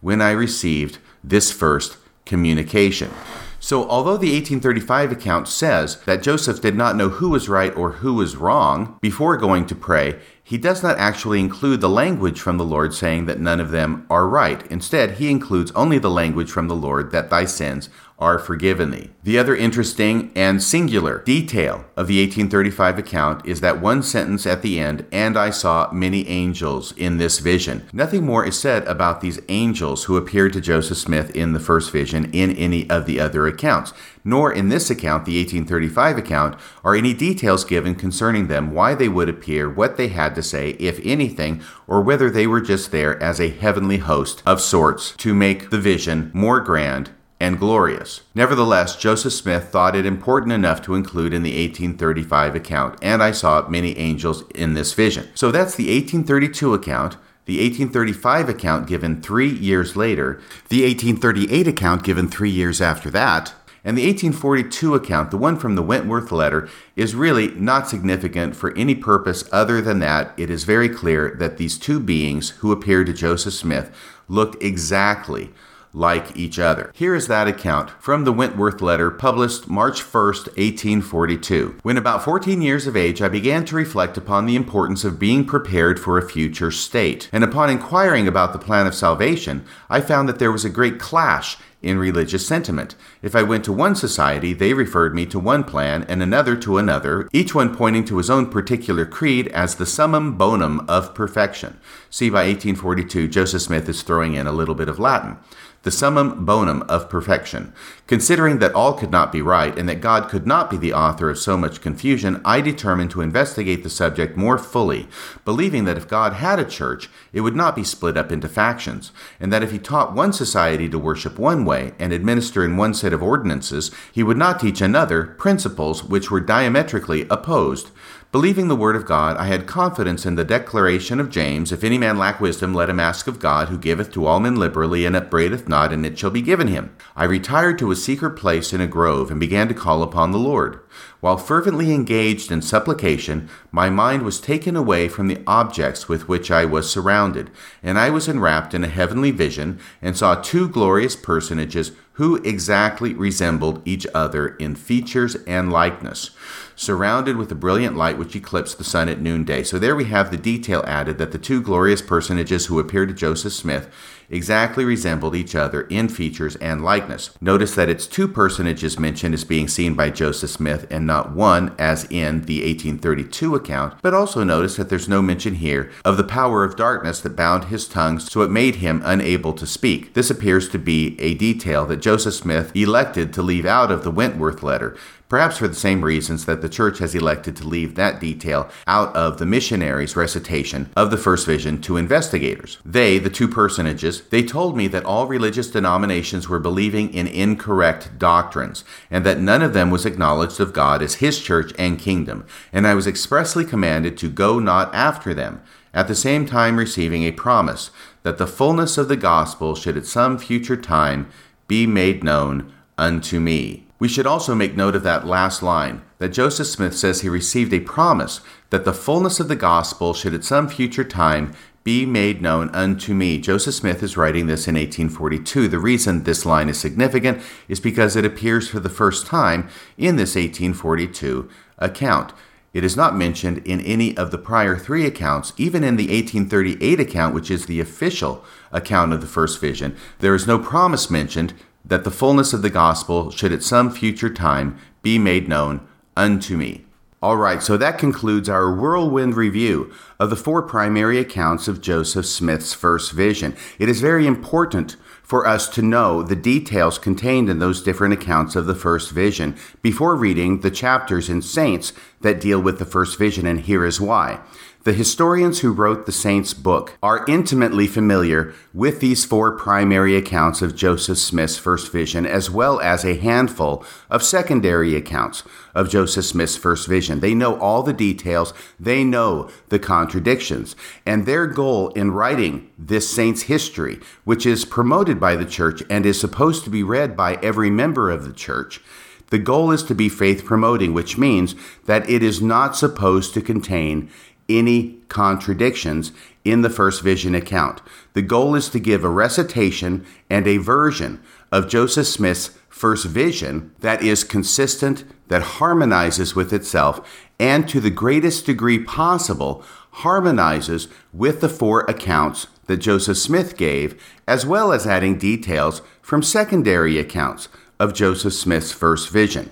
when 0.01 0.21
I 0.21 0.31
received 0.31 0.97
this 1.23 1.51
first 1.51 1.97
communication. 2.25 3.11
So, 3.59 3.89
although 3.89 4.17
the 4.17 4.31
1835 4.31 5.11
account 5.11 5.47
says 5.47 5.99
that 6.01 6.21
Joseph 6.21 6.61
did 6.61 6.75
not 6.75 6.95
know 6.95 7.09
who 7.09 7.29
was 7.29 7.49
right 7.49 7.75
or 7.75 7.93
who 7.93 8.13
was 8.13 8.35
wrong 8.35 8.99
before 9.01 9.37
going 9.37 9.65
to 9.65 9.73
pray, 9.73 10.19
he 10.43 10.59
does 10.59 10.83
not 10.83 10.99
actually 10.99 11.39
include 11.39 11.81
the 11.81 11.89
language 11.89 12.39
from 12.39 12.57
the 12.57 12.63
Lord 12.63 12.93
saying 12.93 13.25
that 13.25 13.39
none 13.39 13.59
of 13.59 13.71
them 13.71 14.05
are 14.07 14.27
right. 14.27 14.63
Instead, 14.67 15.13
he 15.13 15.31
includes 15.31 15.71
only 15.71 15.97
the 15.97 16.11
language 16.11 16.51
from 16.51 16.67
the 16.67 16.75
Lord 16.75 17.09
that 17.09 17.31
thy 17.31 17.45
sins 17.45 17.89
are 18.17 18.39
forgiven 18.39 18.91
thee. 18.91 19.09
The 19.23 19.37
other 19.37 19.55
interesting 19.55 20.31
and 20.35 20.63
singular 20.63 21.21
detail 21.23 21.85
of 21.97 22.07
the 22.07 22.21
1835 22.21 22.99
account 22.99 23.45
is 23.45 23.59
that 23.59 23.81
one 23.81 24.03
sentence 24.03 24.45
at 24.45 24.61
the 24.61 24.79
end, 24.79 25.05
and 25.11 25.37
I 25.37 25.49
saw 25.49 25.91
many 25.91 26.27
angels 26.27 26.93
in 26.93 27.17
this 27.17 27.39
vision. 27.39 27.85
Nothing 27.91 28.25
more 28.25 28.45
is 28.45 28.57
said 28.57 28.87
about 28.87 29.19
these 29.19 29.41
angels 29.49 30.05
who 30.05 30.15
appeared 30.15 30.53
to 30.53 30.61
Joseph 30.61 30.97
Smith 30.97 31.35
in 31.35 31.51
the 31.51 31.59
first 31.59 31.91
vision 31.91 32.31
in 32.31 32.55
any 32.55 32.89
of 32.89 33.05
the 33.05 33.19
other 33.19 33.47
accounts. 33.47 33.91
Nor 34.23 34.51
in 34.51 34.69
this 34.69 34.89
account, 34.89 35.25
the 35.25 35.37
1835 35.37 36.17
account, 36.17 36.59
are 36.83 36.95
any 36.95 37.13
details 37.13 37.65
given 37.65 37.95
concerning 37.95 38.47
them, 38.47 38.73
why 38.73 38.95
they 38.95 39.09
would 39.09 39.29
appear, 39.29 39.69
what 39.69 39.97
they 39.97 40.07
had 40.07 40.33
to 40.35 40.41
say, 40.41 40.71
if 40.71 40.99
anything, 41.03 41.61
or 41.85 42.01
whether 42.01 42.29
they 42.29 42.47
were 42.47 42.61
just 42.61 42.91
there 42.91 43.21
as 43.21 43.39
a 43.39 43.49
heavenly 43.49 43.97
host 43.97 44.41
of 44.45 44.61
sorts 44.61 45.11
to 45.17 45.33
make 45.33 45.69
the 45.69 45.79
vision 45.79 46.31
more 46.33 46.59
grand 46.59 47.11
and 47.39 47.59
glorious. 47.59 48.21
Nevertheless, 48.33 48.95
Joseph 48.95 49.33
Smith 49.33 49.65
thought 49.65 49.95
it 49.95 50.05
important 50.05 50.53
enough 50.53 50.81
to 50.83 50.95
include 50.95 51.33
in 51.33 51.43
the 51.43 51.51
1835 51.51 52.55
account, 52.55 52.97
and 53.01 53.21
I 53.21 53.31
saw 53.31 53.67
many 53.67 53.97
angels 53.97 54.43
in 54.53 54.73
this 54.73 54.93
vision. 54.93 55.27
So 55.35 55.51
that's 55.51 55.75
the 55.75 55.87
1832 55.87 56.73
account. 56.73 57.17
The 57.45 57.59
1835 57.59 58.49
account 58.49 58.87
given 58.87 59.21
three 59.21 59.49
years 59.49 59.95
later, 59.95 60.41
the 60.69 60.83
1838 60.83 61.67
account 61.67 62.03
given 62.03 62.27
three 62.27 62.49
years 62.49 62.81
after 62.81 63.11
that, 63.11 63.53
and 63.83 63.95
the 63.95 64.07
1842 64.07 64.95
account, 64.95 65.29
the 65.29 65.37
one 65.37 65.59
from 65.59 65.75
the 65.75 65.83
Wentworth 65.83 66.31
letter, 66.31 66.67
is 66.95 67.13
really 67.13 67.49
not 67.49 67.87
significant 67.87 68.55
for 68.55 68.75
any 68.75 68.95
purpose 68.95 69.47
other 69.51 69.79
than 69.79 69.99
that 69.99 70.33
it 70.37 70.49
is 70.49 70.63
very 70.63 70.89
clear 70.89 71.35
that 71.37 71.57
these 71.57 71.77
two 71.77 71.99
beings 71.99 72.49
who 72.61 72.71
appeared 72.71 73.05
to 73.05 73.13
Joseph 73.13 73.53
Smith 73.53 73.95
looked 74.27 74.61
exactly 74.63 75.51
like 75.95 76.35
each 76.35 76.59
other. 76.59 76.91
Here 76.93 77.15
is 77.15 77.27
that 77.27 77.47
account 77.47 77.89
from 78.01 78.25
the 78.25 78.33
Wentworth 78.33 78.81
letter 78.81 79.09
published 79.09 79.69
March 79.69 80.01
1st, 80.01 80.47
1842. 80.57 81.79
When 81.83 81.97
about 81.97 82.23
14 82.23 82.61
years 82.61 82.85
of 82.85 82.97
age, 82.97 83.21
I 83.21 83.29
began 83.29 83.65
to 83.65 83.75
reflect 83.75 84.17
upon 84.17 84.45
the 84.45 84.55
importance 84.55 85.03
of 85.03 85.17
being 85.17 85.45
prepared 85.45 85.99
for 85.99 86.17
a 86.17 86.29
future 86.29 86.71
state. 86.71 87.29
And 87.31 87.43
upon 87.43 87.69
inquiring 87.69 88.27
about 88.27 88.51
the 88.51 88.59
plan 88.59 88.85
of 88.85 88.93
salvation, 88.93 89.65
I 89.89 90.01
found 90.01 90.27
that 90.27 90.37
there 90.39 90.51
was 90.51 90.65
a 90.65 90.69
great 90.69 90.99
clash 90.99 91.57
in 91.85 91.99
religious 91.99 92.45
sentiment. 92.45 92.95
If 93.21 93.35
I 93.35 93.43
went 93.43 93.63
to 93.65 93.71
one 93.71 93.95
society, 93.95 94.53
they 94.53 94.73
referred 94.73 95.13
me 95.13 95.27
to 95.27 95.39
one 95.39 95.63
plan 95.63 96.03
and 96.09 96.21
another 96.21 96.55
to 96.57 96.79
another, 96.79 97.29
each 97.31 97.53
one 97.53 97.75
pointing 97.75 98.03
to 98.05 98.17
his 98.17 98.29
own 98.29 98.47
particular 98.47 99.05
creed 99.05 99.47
as 99.49 99.75
the 99.75 99.85
summum 99.85 100.35
bonum 100.35 100.83
of 100.89 101.13
perfection. 101.13 101.79
See, 102.09 102.29
by 102.29 102.47
1842, 102.47 103.27
Joseph 103.27 103.61
Smith 103.61 103.87
is 103.87 104.01
throwing 104.01 104.33
in 104.33 104.47
a 104.47 104.51
little 104.51 104.73
bit 104.73 104.89
of 104.89 104.99
Latin 104.99 105.37
the 105.85 105.91
summum 105.91 106.43
bonum 106.45 106.81
of 106.89 107.09
perfection. 107.09 107.71
Considering 108.07 108.57
that 108.57 108.73
all 108.73 108.93
could 108.93 109.11
not 109.11 109.31
be 109.31 109.41
right 109.41 109.77
and 109.77 109.87
that 109.87 110.01
God 110.01 110.27
could 110.27 110.47
not 110.47 110.69
be 110.69 110.77
the 110.77 110.93
author 110.93 111.29
of 111.29 111.37
so 111.37 111.55
much 111.55 111.79
confusion, 111.79 112.41
I 112.43 112.59
determined 112.59 113.11
to 113.11 113.21
investigate 113.21 113.83
the 113.83 113.89
subject 113.89 114.35
more 114.35 114.57
fully, 114.57 115.07
believing 115.45 115.85
that 115.85 115.97
if 115.97 116.07
God 116.07 116.33
had 116.33 116.59
a 116.59 116.65
church, 116.65 117.07
it 117.31 117.41
would 117.41 117.55
not 117.55 117.75
be 117.75 117.83
split 117.83 118.17
up 118.17 118.31
into 118.31 118.49
factions, 118.49 119.11
and 119.39 119.53
that 119.53 119.61
if 119.61 119.71
he 119.71 119.77
taught 119.77 120.15
one 120.15 120.33
society 120.33 120.89
to 120.89 120.97
worship 120.97 121.37
one 121.37 121.65
way 121.65 121.93
and 121.99 122.11
administer 122.11 122.65
in 122.65 122.77
one 122.77 122.95
set 122.95 123.13
of 123.13 123.21
ordinances, 123.21 123.91
he 124.11 124.23
would 124.23 124.37
not 124.37 124.59
teach 124.59 124.81
another 124.81 125.35
principles 125.37 126.03
which 126.03 126.31
were 126.31 126.41
diametrically 126.41 127.27
opposed. 127.29 127.91
Believing 128.35 128.67
the 128.67 128.75
word 128.75 128.97
of 128.97 129.05
God, 129.05 129.37
I 129.37 129.45
had 129.45 129.65
confidence 129.65 130.25
in 130.25 130.35
the 130.35 130.43
declaration 130.43 131.21
of 131.21 131.29
James 131.29 131.71
If 131.71 131.85
any 131.85 131.97
man 131.97 132.17
lack 132.17 132.41
wisdom, 132.41 132.73
let 132.73 132.89
him 132.89 132.99
ask 132.99 133.27
of 133.27 133.39
God, 133.39 133.69
who 133.69 133.77
giveth 133.77 134.11
to 134.11 134.25
all 134.25 134.41
men 134.41 134.57
liberally, 134.57 135.05
and 135.05 135.15
upbraideth 135.15 135.69
not, 135.69 135.93
and 135.93 136.05
it 136.05 136.19
shall 136.19 136.31
be 136.31 136.41
given 136.41 136.67
him. 136.67 136.93
I 137.15 137.23
retired 137.23 137.79
to 137.79 137.91
a 137.91 137.95
secret 137.95 138.31
place 138.31 138.73
in 138.73 138.81
a 138.81 138.87
grove, 138.87 139.31
and 139.31 139.39
began 139.39 139.69
to 139.69 139.73
call 139.73 140.03
upon 140.03 140.31
the 140.33 140.37
Lord. 140.37 140.81
While 141.21 141.37
fervently 141.37 141.93
engaged 141.93 142.51
in 142.51 142.61
supplication, 142.61 143.47
my 143.71 143.89
mind 143.89 144.23
was 144.23 144.41
taken 144.41 144.75
away 144.75 145.07
from 145.07 145.29
the 145.29 145.41
objects 145.47 146.09
with 146.09 146.27
which 146.27 146.51
I 146.51 146.65
was 146.65 146.89
surrounded, 146.89 147.51
and 147.81 147.97
I 147.97 148.09
was 148.09 148.27
enwrapped 148.27 148.73
in 148.73 148.83
a 148.83 148.89
heavenly 148.89 149.31
vision, 149.31 149.79
and 150.01 150.17
saw 150.17 150.35
two 150.35 150.67
glorious 150.67 151.15
personages 151.15 151.93
who 152.15 152.35
exactly 152.43 153.13
resembled 153.13 153.81
each 153.85 154.05
other 154.13 154.49
in 154.57 154.75
features 154.75 155.35
and 155.47 155.71
likeness 155.71 156.31
surrounded 156.75 157.37
with 157.37 157.51
a 157.51 157.55
brilliant 157.55 157.95
light 157.95 158.17
which 158.17 158.35
eclipsed 158.35 158.77
the 158.77 158.83
sun 158.83 159.09
at 159.09 159.21
noonday. 159.21 159.63
So 159.63 159.79
there 159.79 159.95
we 159.95 160.05
have 160.05 160.31
the 160.31 160.37
detail 160.37 160.83
added 160.85 161.17
that 161.17 161.31
the 161.31 161.37
two 161.37 161.61
glorious 161.61 162.01
personages 162.01 162.65
who 162.65 162.79
appeared 162.79 163.09
to 163.09 163.15
Joseph 163.15 163.53
Smith 163.53 163.89
exactly 164.29 164.83
resembled 164.83 165.35
each 165.35 165.55
other 165.55 165.81
in 165.83 166.09
features 166.09 166.55
and 166.57 166.83
likeness. 166.83 167.31
Notice 167.41 167.75
that 167.75 167.89
it's 167.89 168.07
two 168.07 168.27
personages 168.27 168.99
mentioned 168.99 169.33
as 169.33 169.43
being 169.43 169.67
seen 169.67 169.93
by 169.93 170.09
Joseph 170.09 170.49
Smith 170.49 170.87
and 170.89 171.05
not 171.05 171.31
one 171.31 171.75
as 171.77 172.05
in 172.05 172.41
the 172.41 172.61
1832 172.61 173.55
account, 173.55 173.93
but 174.01 174.13
also 174.13 174.43
notice 174.43 174.75
that 174.77 174.89
there's 174.89 175.09
no 175.09 175.21
mention 175.21 175.55
here 175.55 175.91
of 176.03 176.17
the 176.17 176.23
power 176.23 176.63
of 176.63 176.75
darkness 176.75 177.21
that 177.21 177.35
bound 177.35 177.65
his 177.65 177.87
tongue 177.87 178.19
so 178.19 178.41
it 178.41 178.51
made 178.51 178.75
him 178.75 179.01
unable 179.05 179.53
to 179.53 179.67
speak. 179.67 180.13
This 180.13 180.29
appears 180.29 180.69
to 180.69 180.79
be 180.79 181.19
a 181.19 181.35
detail 181.35 181.85
that 181.85 181.97
Joseph 181.97 182.33
Smith 182.33 182.75
elected 182.75 183.33
to 183.33 183.41
leave 183.41 183.65
out 183.65 183.91
of 183.91 184.03
the 184.03 184.11
Wentworth 184.11 184.63
letter, 184.63 184.97
perhaps 185.29 185.57
for 185.57 185.67
the 185.67 185.75
same 185.75 186.03
reasons 186.03 186.45
that 186.45 186.61
the 186.61 186.69
church 186.69 186.99
has 186.99 187.15
elected 187.15 187.55
to 187.55 187.67
leave 187.67 187.95
that 187.95 188.19
detail 188.19 188.69
out 188.87 189.15
of 189.15 189.37
the 189.37 189.45
missionaries' 189.45 190.15
recitation 190.15 190.89
of 190.95 191.11
the 191.11 191.17
first 191.17 191.45
vision 191.45 191.81
to 191.81 191.97
investigators. 191.97 192.77
They, 192.85 193.17
the 193.17 193.29
two 193.29 193.47
personages, 193.47 194.21
they 194.21 194.43
told 194.43 194.77
me 194.77 194.87
that 194.89 195.05
all 195.05 195.27
religious 195.27 195.69
denominations 195.69 196.47
were 196.47 196.59
believing 196.59 197.13
in 197.13 197.27
incorrect 197.27 198.19
doctrines, 198.19 198.83
and 199.09 199.25
that 199.25 199.39
none 199.39 199.61
of 199.61 199.73
them 199.73 199.89
was 199.89 200.05
acknowledged 200.05 200.59
of 200.59 200.73
God 200.73 201.01
as 201.01 201.15
his 201.15 201.39
church 201.39 201.73
and 201.77 201.99
kingdom, 201.99 202.45
and 202.71 202.85
I 202.85 202.93
was 202.93 203.07
expressly 203.07 203.65
commanded 203.65 204.17
to 204.17 204.29
go 204.29 204.59
not 204.59 204.93
after 204.93 205.33
them, 205.33 205.61
at 205.93 206.07
the 206.07 206.15
same 206.15 206.45
time 206.45 206.77
receiving 206.77 207.23
a 207.23 207.31
promise 207.31 207.89
that 208.23 208.37
the 208.37 208.47
fullness 208.47 208.97
of 208.97 209.07
the 209.07 209.15
gospel 209.15 209.75
should 209.75 209.95
at 209.95 210.05
some 210.05 210.37
future 210.37 210.75
time 210.75 211.29
be 211.67 211.87
made 211.87 212.23
known 212.23 212.71
unto 212.97 213.39
me. 213.39 213.84
We 214.05 214.09
should 214.09 214.27
also 214.27 214.53
make 214.53 214.77
note 214.77 214.95
of 214.95 215.01
that 215.01 215.25
last 215.25 215.63
line 215.63 216.03
that 216.19 216.29
Joseph 216.29 216.67
Smith 216.67 216.95
says 216.95 217.21
he 217.21 217.27
received 217.27 217.73
a 217.73 217.79
promise 217.79 218.39
that 218.69 218.85
the 218.85 218.93
fullness 218.93 219.39
of 219.39 219.47
the 219.47 219.55
gospel 219.55 220.13
should 220.13 220.35
at 220.35 220.43
some 220.43 220.69
future 220.69 221.03
time 221.03 221.55
be 221.83 222.05
made 222.05 222.39
known 222.39 222.69
unto 222.69 223.15
me. 223.15 223.39
Joseph 223.39 223.73
Smith 223.73 224.03
is 224.03 224.15
writing 224.15 224.45
this 224.45 224.67
in 224.67 224.75
1842. 224.75 225.67
The 225.67 225.79
reason 225.79 226.21
this 226.21 226.45
line 226.45 226.69
is 226.69 226.79
significant 226.79 227.41
is 227.67 227.79
because 227.79 228.15
it 228.15 228.25
appears 228.25 228.69
for 228.69 228.79
the 228.79 228.89
first 228.89 229.25
time 229.25 229.69
in 229.97 230.17
this 230.17 230.35
1842 230.35 231.49
account. 231.79 232.31
It 232.75 232.83
is 232.83 232.95
not 232.95 233.17
mentioned 233.17 233.57
in 233.65 233.81
any 233.81 234.15
of 234.15 234.29
the 234.29 234.37
prior 234.37 234.77
three 234.77 235.07
accounts, 235.07 235.51
even 235.57 235.83
in 235.83 235.95
the 235.95 236.09
1838 236.09 236.99
account, 236.99 237.33
which 237.33 237.49
is 237.49 237.65
the 237.65 237.79
official 237.79 238.45
account 238.71 239.13
of 239.13 239.21
the 239.21 239.27
first 239.27 239.59
vision. 239.59 239.95
There 240.19 240.35
is 240.35 240.45
no 240.45 240.59
promise 240.59 241.09
mentioned 241.09 241.55
that 241.87 242.03
the 242.03 242.11
fullness 242.11 242.53
of 242.53 242.61
the 242.61 242.69
gospel 242.69 243.31
should 243.31 243.51
at 243.51 243.63
some 243.63 243.91
future 243.91 244.29
time 244.29 244.77
be 245.01 245.17
made 245.19 245.47
known 245.47 245.87
unto 246.17 246.57
me. 246.57 246.85
All 247.21 247.37
right, 247.37 247.63
so 247.63 247.75
that 247.77 247.97
concludes 247.97 248.49
our 248.49 248.71
whirlwind 248.71 249.35
review 249.35 249.91
of 250.19 250.29
the 250.29 250.35
four 250.35 250.61
primary 250.61 251.17
accounts 251.17 251.67
of 251.67 251.81
Joseph 251.81 252.25
Smith's 252.25 252.73
first 252.73 253.13
vision. 253.13 253.55
It 253.79 253.89
is 253.89 253.99
very 253.99 254.27
important 254.27 254.95
for 255.23 255.47
us 255.47 255.67
to 255.69 255.81
know 255.81 256.21
the 256.21 256.35
details 256.35 256.99
contained 256.99 257.49
in 257.49 257.57
those 257.57 257.81
different 257.81 258.13
accounts 258.13 258.55
of 258.55 258.67
the 258.67 258.75
first 258.75 259.09
vision 259.09 259.55
before 259.81 260.15
reading 260.15 260.59
the 260.59 260.69
chapters 260.69 261.27
in 261.27 261.41
Saints 261.41 261.93
that 262.21 262.41
deal 262.41 262.61
with 262.61 262.79
the 262.79 262.85
first 262.85 263.17
vision, 263.17 263.45
and 263.45 263.61
here 263.61 263.85
is 263.85 264.01
why. 264.01 264.39
The 264.85 264.93
historians 264.93 265.61
who 265.61 265.71
wrote 265.71 266.05
the 266.05 266.11
Saints 266.11 266.53
book 266.53 266.95
are 267.01 267.25
intimately 267.27 267.87
familiar 267.87 268.53
with 268.71 268.99
these 268.99 269.25
four 269.25 269.57
primary 269.57 270.15
accounts 270.15 270.61
of 270.61 270.75
Joseph 270.75 271.17
Smith's 271.17 271.57
first 271.57 271.91
vision, 271.91 272.27
as 272.27 272.51
well 272.51 272.79
as 272.79 273.03
a 273.03 273.15
handful 273.15 273.83
of 274.11 274.21
secondary 274.21 274.95
accounts 274.95 275.41
of 275.73 275.89
Joseph 275.89 276.25
Smith's 276.25 276.55
first 276.55 276.87
vision. 276.87 277.19
They 277.19 277.33
know 277.33 277.59
all 277.59 277.81
the 277.81 277.93
details, 277.93 278.53
they 278.79 279.03
know 279.03 279.49
the 279.69 279.79
contradictions, 279.79 280.75
and 281.03 281.25
their 281.25 281.47
goal 281.47 281.89
in 281.93 282.11
writing 282.11 282.69
this 282.77 283.09
saint's 283.09 283.43
history, 283.43 283.99
which 284.23 284.45
is 284.45 284.65
promoted 284.65 285.19
by 285.19 285.35
the 285.35 285.45
church 285.45 285.81
and 285.89 286.05
is 286.05 286.19
supposed 286.19 286.63
to 286.63 286.69
be 286.69 286.83
read 286.83 287.17
by 287.17 287.39
every 287.41 287.71
member 287.71 288.11
of 288.11 288.23
the 288.23 288.33
church, 288.33 288.81
the 289.29 289.39
goal 289.39 289.71
is 289.71 289.83
to 289.83 289.95
be 289.95 290.09
faith 290.09 290.45
promoting, 290.45 290.93
which 290.93 291.17
means 291.17 291.55
that 291.85 292.09
it 292.09 292.21
is 292.21 292.41
not 292.41 292.75
supposed 292.75 293.33
to 293.33 293.41
contain 293.41 294.09
any 294.47 294.97
contradictions 295.09 296.11
in 296.43 296.61
the 296.61 296.69
first 296.69 297.01
vision 297.01 297.33
account. 297.33 297.81
The 298.13 298.21
goal 298.21 298.55
is 298.55 298.69
to 298.69 298.79
give 298.79 299.03
a 299.03 299.09
recitation 299.09 300.05
and 300.29 300.47
a 300.47 300.57
version 300.57 301.21
of 301.51 301.67
Joseph 301.67 302.07
Smith's 302.07 302.51
first 302.69 303.05
vision 303.05 303.73
that 303.79 304.03
is 304.03 304.23
consistent, 304.23 305.05
that 305.27 305.41
harmonizes 305.41 306.35
with 306.35 306.53
itself, 306.53 307.25
and 307.39 307.67
to 307.67 307.79
the 307.79 307.89
greatest 307.89 308.45
degree 308.45 308.77
possible 308.77 309.63
harmonizes 309.91 310.87
with 311.13 311.41
the 311.41 311.49
four 311.49 311.81
accounts 311.81 312.47
that 312.65 312.77
Joseph 312.77 313.17
Smith 313.17 313.57
gave, 313.57 314.01
as 314.27 314.45
well 314.45 314.71
as 314.71 314.85
adding 314.85 315.17
details 315.17 315.81
from 316.01 316.21
secondary 316.21 316.99
accounts 316.99 317.47
of 317.79 317.93
Joseph 317.93 318.33
Smith's 318.33 318.71
first 318.71 319.09
vision. 319.09 319.51